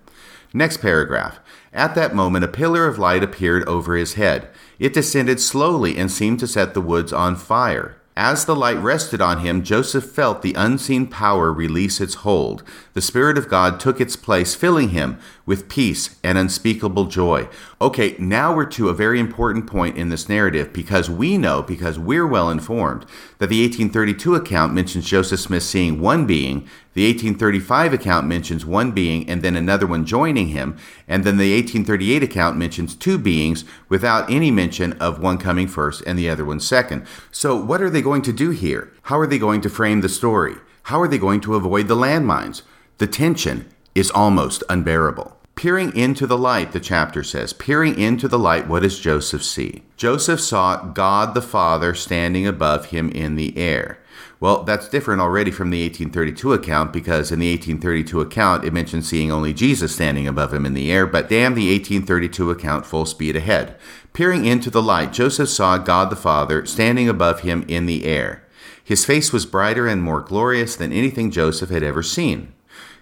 Next 0.53 0.79
paragraph. 0.79 1.41
At 1.73 1.97
that 1.97 2.15
moment, 2.15 2.45
a 2.45 2.49
pillar 2.49 2.87
of 2.87 2.99
light 2.99 3.25
appeared 3.25 3.67
over 3.67 3.97
his 3.97 4.15
head. 4.15 4.49
It 4.79 4.93
descended 4.93 5.41
slowly 5.41 5.97
and 5.97 6.11
seemed 6.11 6.39
to 6.41 6.47
set 6.47 6.75
the 6.75 6.81
woods 6.81 7.13
on 7.13 7.35
fire. 7.35 7.97
As 8.17 8.45
the 8.45 8.55
light 8.55 8.79
rested 8.79 9.21
on 9.21 9.41
him, 9.41 9.65
Joseph 9.65 10.05
felt 10.05 10.43
the 10.43 10.55
unseen 10.55 11.09
power 11.09 11.53
release 11.53 12.01
its 12.01 12.15
hold. 12.15 12.63
The 12.93 13.03
Spirit 13.03 13.37
of 13.37 13.49
God 13.49 13.81
took 13.81 14.01
its 14.01 14.15
place, 14.15 14.55
filling 14.55 14.91
him 14.91 15.19
with 15.47 15.69
peace 15.69 16.17
and 16.23 16.39
unspeakable 16.39 17.05
joy. 17.05 17.49
Okay, 17.81 18.17
now 18.19 18.55
we're 18.55 18.65
to 18.65 18.89
a 18.89 18.95
very 18.95 19.21
important 19.21 19.67
point 19.67 19.97
in 19.97 20.09
this 20.09 20.29
narrative 20.29 20.73
because 20.73 21.11
we 21.11 21.37
know, 21.37 21.63
because 21.63 21.99
we're 21.99 22.27
well 22.27 22.51
informed, 22.51 23.05
that 23.39 23.49
the 23.49 23.63
1832 23.63 24.35
account 24.35 24.73
mentions 24.73 25.07
Joseph 25.07 25.41
Smith 25.41 25.63
seeing 25.63 26.01
one 26.01 26.27
being, 26.27 26.69
the 26.95 27.07
1835 27.07 27.93
account 27.93 28.27
mentions 28.27 28.65
one 28.65 28.93
being 28.93 29.29
and 29.29 29.43
then 29.43 29.57
another 29.57 29.87
one 29.87 30.07
joining 30.07 30.49
him, 30.49 30.77
and 31.07 31.25
then 31.25 31.37
the 31.37 31.55
1838 31.55 32.23
account 32.23 32.57
mentions 32.57 32.95
two 32.95 33.19
beings 33.19 33.65
without 33.89 34.31
any 34.31 34.51
mention 34.51 34.93
of 34.95 35.21
one 35.21 35.37
coming 35.37 35.69
first 35.69 36.03
and 36.07 36.19
the 36.19 36.31
other 36.31 36.45
one 36.45 36.61
second. 36.61 37.07
So, 37.31 37.57
what 37.57 37.83
are 37.83 37.91
they 37.91 38.03
going 38.03 38.23
to 38.23 38.33
do 38.33 38.51
here? 38.51 38.93
How 39.03 39.19
are 39.19 39.27
they 39.27 39.39
going 39.39 39.61
to 39.63 39.69
frame 39.69 40.01
the 40.01 40.09
story? 40.09 40.55
How 40.85 41.01
are 41.01 41.09
they 41.09 41.19
going 41.19 41.41
to 41.43 41.55
avoid 41.55 41.89
the 41.89 41.97
landmines? 41.97 42.63
The 42.99 43.07
tension 43.07 43.69
is 43.95 44.11
almost 44.11 44.63
unbearable. 44.69 45.37
Peering 45.55 45.97
into 45.97 46.27
the 46.27 46.37
light, 46.37 46.73
the 46.73 46.81
chapter 46.81 47.23
says, 47.23 47.53
peering 47.53 47.99
into 47.99 48.27
the 48.27 48.39
light, 48.39 48.67
what 48.67 48.83
does 48.83 48.99
Joseph 48.99 49.45
see? 49.45 49.83
Joseph 49.97 50.41
saw 50.41 50.83
God 50.83 51.35
the 51.35 51.43
Father 51.43 51.95
standing 51.95 52.47
above 52.47 52.87
him 52.87 53.09
in 53.11 53.37
the 53.37 53.57
air. 53.57 53.99
Well, 54.41 54.65
that's 54.65 54.89
different 54.89 55.21
already 55.21 55.51
from 55.51 55.71
the 55.71 55.83
1832 55.83 56.53
account 56.53 56.93
because 56.93 57.31
in 57.31 57.39
the 57.39 57.51
1832 57.51 58.21
account 58.21 58.65
it 58.65 58.73
mentions 58.73 59.09
seeing 59.09 59.31
only 59.31 59.55
Jesus 59.55 59.95
standing 59.95 60.27
above 60.27 60.53
him 60.53 60.67
in 60.67 60.75
the 60.75 60.91
air, 60.91 61.07
but 61.07 61.29
damn 61.29 61.55
the 61.55 61.71
1832 61.71 62.51
account 62.51 62.85
full 62.85 63.07
speed 63.07 63.37
ahead. 63.37 63.77
Peering 64.13 64.45
into 64.45 64.71
the 64.71 64.83
light, 64.83 65.13
Joseph 65.13 65.49
saw 65.49 65.79
God 65.79 66.11
the 66.11 66.17
Father 66.17 66.67
standing 66.67 67.09
above 67.09 67.41
him 67.41 67.65
in 67.69 67.87
the 67.87 68.05
air. 68.05 68.43
His 68.83 69.07
face 69.07 69.33
was 69.33 69.47
brighter 69.47 69.87
and 69.87 70.03
more 70.03 70.21
glorious 70.21 70.77
than 70.77 70.93
anything 70.93 71.31
Joseph 71.31 71.71
had 71.71 71.83
ever 71.83 72.03
seen. 72.03 72.53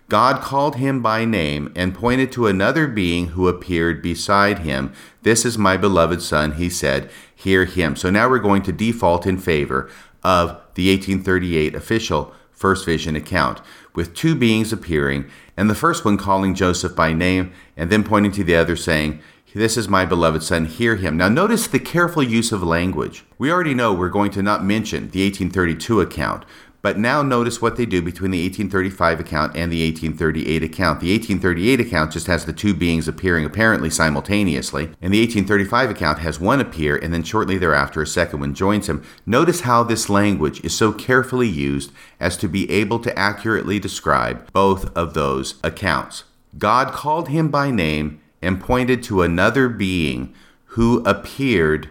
God 0.08 0.42
called 0.42 0.76
him 0.76 1.00
by 1.00 1.24
name 1.24 1.72
and 1.74 1.94
pointed 1.94 2.30
to 2.32 2.46
another 2.46 2.86
being 2.86 3.28
who 3.28 3.48
appeared 3.48 4.02
beside 4.02 4.60
him. 4.60 4.92
This 5.22 5.44
is 5.44 5.56
my 5.56 5.76
beloved 5.76 6.20
Son, 6.20 6.52
he 6.52 6.68
said. 6.68 7.10
Hear 7.34 7.64
him. 7.64 7.96
So 7.96 8.10
now 8.10 8.28
we're 8.28 8.38
going 8.38 8.62
to 8.64 8.72
default 8.72 9.26
in 9.26 9.38
favor 9.38 9.90
of 10.22 10.48
the 10.74 10.90
1838 10.90 11.74
official 11.74 12.34
first 12.62 12.86
vision 12.86 13.16
account, 13.16 13.60
with 13.92 14.14
two 14.14 14.36
beings 14.36 14.72
appearing, 14.72 15.28
and 15.56 15.68
the 15.68 15.74
first 15.74 16.04
one 16.04 16.16
calling 16.16 16.54
Joseph 16.54 16.94
by 16.94 17.12
name, 17.12 17.52
and 17.76 17.90
then 17.90 18.04
pointing 18.04 18.30
to 18.32 18.44
the 18.44 18.54
other, 18.54 18.76
saying, 18.76 19.20
This 19.52 19.76
is 19.76 19.88
my 19.88 20.04
beloved 20.06 20.44
son, 20.44 20.66
hear 20.66 20.94
him. 20.94 21.16
Now, 21.16 21.28
notice 21.28 21.66
the 21.66 21.80
careful 21.80 22.22
use 22.22 22.52
of 22.52 22.62
language. 22.62 23.24
We 23.36 23.50
already 23.50 23.74
know 23.74 23.92
we're 23.92 24.08
going 24.08 24.30
to 24.32 24.42
not 24.42 24.64
mention 24.64 25.10
the 25.10 25.24
1832 25.24 26.00
account, 26.00 26.44
but 26.82 26.98
now 26.98 27.22
notice 27.22 27.62
what 27.62 27.76
they 27.76 27.86
do 27.86 28.02
between 28.02 28.32
the 28.32 28.42
1835 28.42 29.20
account 29.20 29.56
and 29.56 29.72
the 29.72 29.84
1838 29.88 30.64
account. 30.64 31.00
The 31.00 31.12
1838 31.12 31.80
account 31.80 32.12
just 32.12 32.26
has 32.26 32.44
the 32.44 32.52
two 32.52 32.74
beings 32.74 33.06
appearing 33.06 33.44
apparently 33.44 33.88
simultaneously, 33.88 34.86
and 35.00 35.14
the 35.14 35.20
1835 35.20 35.90
account 35.90 36.18
has 36.18 36.40
one 36.40 36.60
appear 36.60 36.96
and 36.96 37.14
then 37.14 37.22
shortly 37.22 37.56
thereafter 37.56 38.02
a 38.02 38.06
second 38.06 38.40
one 38.40 38.52
joins 38.52 38.88
him. 38.88 39.04
Notice 39.24 39.60
how 39.60 39.84
this 39.84 40.10
language 40.10 40.62
is 40.64 40.76
so 40.76 40.92
carefully 40.92 41.48
used 41.48 41.92
as 42.18 42.36
to 42.38 42.48
be 42.48 42.68
able 42.68 42.98
to 42.98 43.16
accurately 43.16 43.78
describe 43.78 44.50
both 44.52 44.94
of 44.96 45.14
those 45.14 45.60
accounts. 45.62 46.24
God 46.58 46.92
called 46.92 47.28
him 47.28 47.48
by 47.48 47.70
name 47.70 48.20
and 48.42 48.60
pointed 48.60 49.04
to 49.04 49.22
another 49.22 49.68
being 49.68 50.34
who 50.66 51.02
appeared 51.04 51.90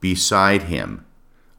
beside 0.00 0.64
him. 0.64 1.06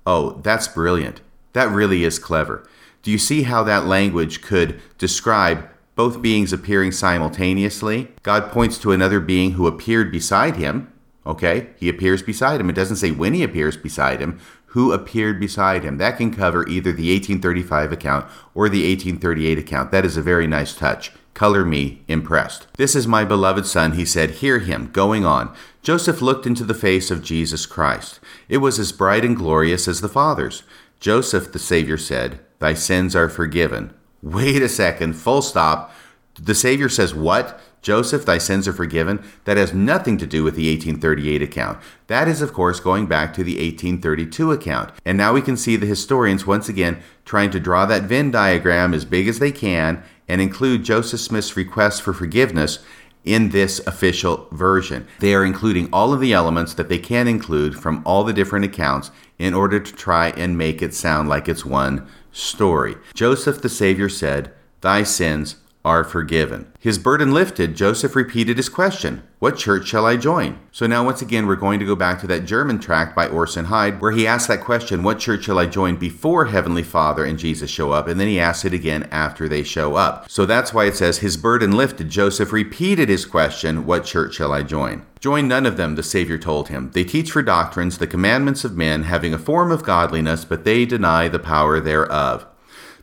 Oh, 0.05 0.39
that's 0.43 0.67
brilliant. 0.67 1.21
That 1.53 1.71
really 1.71 2.03
is 2.03 2.19
clever. 2.19 2.66
Do 3.07 3.13
you 3.13 3.17
see 3.17 3.43
how 3.43 3.63
that 3.63 3.85
language 3.85 4.41
could 4.41 4.81
describe 4.97 5.69
both 5.95 6.21
beings 6.21 6.51
appearing 6.51 6.91
simultaneously? 6.91 8.09
God 8.21 8.51
points 8.51 8.77
to 8.79 8.91
another 8.91 9.21
being 9.21 9.51
who 9.51 9.65
appeared 9.65 10.11
beside 10.11 10.57
him. 10.57 10.91
Okay, 11.25 11.69
he 11.77 11.87
appears 11.87 12.21
beside 12.21 12.59
him. 12.59 12.69
It 12.69 12.75
doesn't 12.75 12.97
say 12.97 13.11
when 13.11 13.33
he 13.33 13.43
appears 13.43 13.77
beside 13.77 14.19
him, 14.19 14.41
who 14.65 14.91
appeared 14.91 15.39
beside 15.39 15.85
him. 15.85 15.99
That 15.99 16.17
can 16.17 16.35
cover 16.35 16.67
either 16.67 16.91
the 16.91 17.13
1835 17.13 17.93
account 17.93 18.25
or 18.53 18.67
the 18.67 18.85
1838 18.85 19.57
account. 19.57 19.91
That 19.91 20.03
is 20.03 20.17
a 20.17 20.21
very 20.21 20.45
nice 20.45 20.75
touch. 20.75 21.13
Color 21.33 21.63
me 21.63 22.01
impressed. 22.09 22.67
This 22.75 22.93
is 22.93 23.07
my 23.07 23.23
beloved 23.23 23.65
son, 23.65 23.93
he 23.93 24.03
said. 24.03 24.31
Hear 24.31 24.59
him. 24.59 24.91
Going 24.91 25.23
on. 25.23 25.55
Joseph 25.81 26.21
looked 26.21 26.45
into 26.45 26.65
the 26.65 26.73
face 26.73 27.09
of 27.09 27.23
Jesus 27.23 27.65
Christ. 27.65 28.19
It 28.49 28.57
was 28.57 28.77
as 28.77 28.91
bright 28.91 29.23
and 29.23 29.37
glorious 29.37 29.87
as 29.87 30.01
the 30.01 30.09
Father's. 30.09 30.63
Joseph, 30.99 31.53
the 31.53 31.59
Savior, 31.59 31.97
said, 31.97 32.41
Thy 32.59 32.73
sins 32.73 33.15
are 33.15 33.29
forgiven. 33.29 33.93
Wait 34.21 34.61
a 34.61 34.69
second, 34.69 35.13
full 35.13 35.41
stop. 35.41 35.91
The 36.39 36.55
Savior 36.55 36.89
says, 36.89 37.13
What? 37.13 37.59
Joseph, 37.81 38.25
thy 38.25 38.37
sins 38.37 38.67
are 38.67 38.73
forgiven. 38.73 39.23
That 39.45 39.57
has 39.57 39.73
nothing 39.73 40.17
to 40.17 40.27
do 40.27 40.43
with 40.43 40.55
the 40.55 40.69
1838 40.69 41.41
account. 41.41 41.79
That 42.07 42.27
is, 42.27 42.41
of 42.41 42.51
course, 42.53 42.79
going 42.79 43.05
back 43.05 43.33
to 43.35 43.43
the 43.43 43.53
1832 43.53 44.51
account. 44.51 44.91
And 45.05 45.17
now 45.17 45.31
we 45.31 45.41
can 45.41 45.55
see 45.55 45.75
the 45.75 45.85
historians 45.85 46.45
once 46.45 46.67
again 46.67 47.01
trying 47.23 47.51
to 47.51 47.59
draw 47.59 47.85
that 47.85 48.03
Venn 48.03 48.31
diagram 48.31 48.93
as 48.93 49.05
big 49.05 49.27
as 49.27 49.39
they 49.39 49.51
can 49.51 50.03
and 50.27 50.41
include 50.41 50.83
Joseph 50.83 51.21
Smith's 51.21 51.55
request 51.55 52.01
for 52.01 52.13
forgiveness 52.13 52.79
in 53.23 53.49
this 53.49 53.85
official 53.85 54.47
version. 54.51 55.05
They 55.19 55.33
are 55.33 55.45
including 55.45 55.89
all 55.93 56.13
of 56.13 56.19
the 56.19 56.33
elements 56.33 56.73
that 56.73 56.89
they 56.89 56.97
can 56.97 57.27
include 57.27 57.77
from 57.77 58.01
all 58.05 58.23
the 58.23 58.33
different 58.33 58.65
accounts 58.65 59.11
in 59.37 59.53
order 59.53 59.79
to 59.79 59.93
try 59.93 60.29
and 60.31 60.57
make 60.57 60.81
it 60.81 60.93
sound 60.93 61.29
like 61.29 61.47
it's 61.47 61.65
one 61.65 62.07
story. 62.37 62.95
Joseph 63.13 63.61
the 63.61 63.69
Savior 63.69 64.09
said, 64.09 64.51
Thy 64.81 65.03
sins 65.03 65.55
are 65.87 66.03
forgiven. 66.03 66.69
His 66.81 66.99
burden 66.99 67.33
lifted, 67.33 67.77
Joseph 67.77 68.13
repeated 68.13 68.57
his 68.57 68.67
question 68.67 69.23
What 69.39 69.57
church 69.57 69.87
shall 69.87 70.05
I 70.05 70.17
join? 70.17 70.59
So 70.73 70.85
now, 70.85 71.05
once 71.05 71.21
again, 71.21 71.47
we're 71.47 71.55
going 71.55 71.79
to 71.79 71.85
go 71.85 71.95
back 71.95 72.19
to 72.19 72.27
that 72.27 72.43
German 72.43 72.77
tract 72.77 73.15
by 73.15 73.27
Orson 73.27 73.65
Hyde, 73.65 74.01
where 74.01 74.11
he 74.11 74.27
asked 74.27 74.49
that 74.49 74.65
question 74.65 75.01
What 75.01 75.19
church 75.19 75.45
shall 75.45 75.57
I 75.57 75.65
join 75.65 75.95
before 75.95 76.47
Heavenly 76.47 76.83
Father 76.83 77.23
and 77.23 77.39
Jesus 77.39 77.71
show 77.71 77.93
up? 77.93 78.09
And 78.09 78.19
then 78.19 78.27
he 78.27 78.37
asks 78.37 78.65
it 78.65 78.73
again 78.73 79.07
after 79.11 79.47
they 79.47 79.63
show 79.63 79.95
up. 79.95 80.29
So 80.29 80.45
that's 80.45 80.73
why 80.73 80.87
it 80.87 80.97
says, 80.97 81.19
His 81.19 81.37
burden 81.37 81.71
lifted, 81.71 82.09
Joseph 82.09 82.51
repeated 82.51 83.07
his 83.07 83.25
question 83.25 83.85
What 83.85 84.03
church 84.03 84.35
shall 84.35 84.51
I 84.51 84.63
join? 84.63 85.05
Join 85.21 85.47
none 85.47 85.65
of 85.65 85.77
them, 85.77 85.95
the 85.95 86.03
Savior 86.03 86.37
told 86.37 86.67
him. 86.67 86.91
They 86.91 87.05
teach 87.05 87.31
for 87.31 87.41
doctrines 87.41 87.97
the 87.97 88.07
commandments 88.07 88.65
of 88.65 88.75
men, 88.75 89.03
having 89.03 89.33
a 89.33 89.39
form 89.39 89.71
of 89.71 89.83
godliness, 89.83 90.43
but 90.43 90.65
they 90.65 90.85
deny 90.85 91.29
the 91.29 91.39
power 91.39 91.79
thereof. 91.79 92.45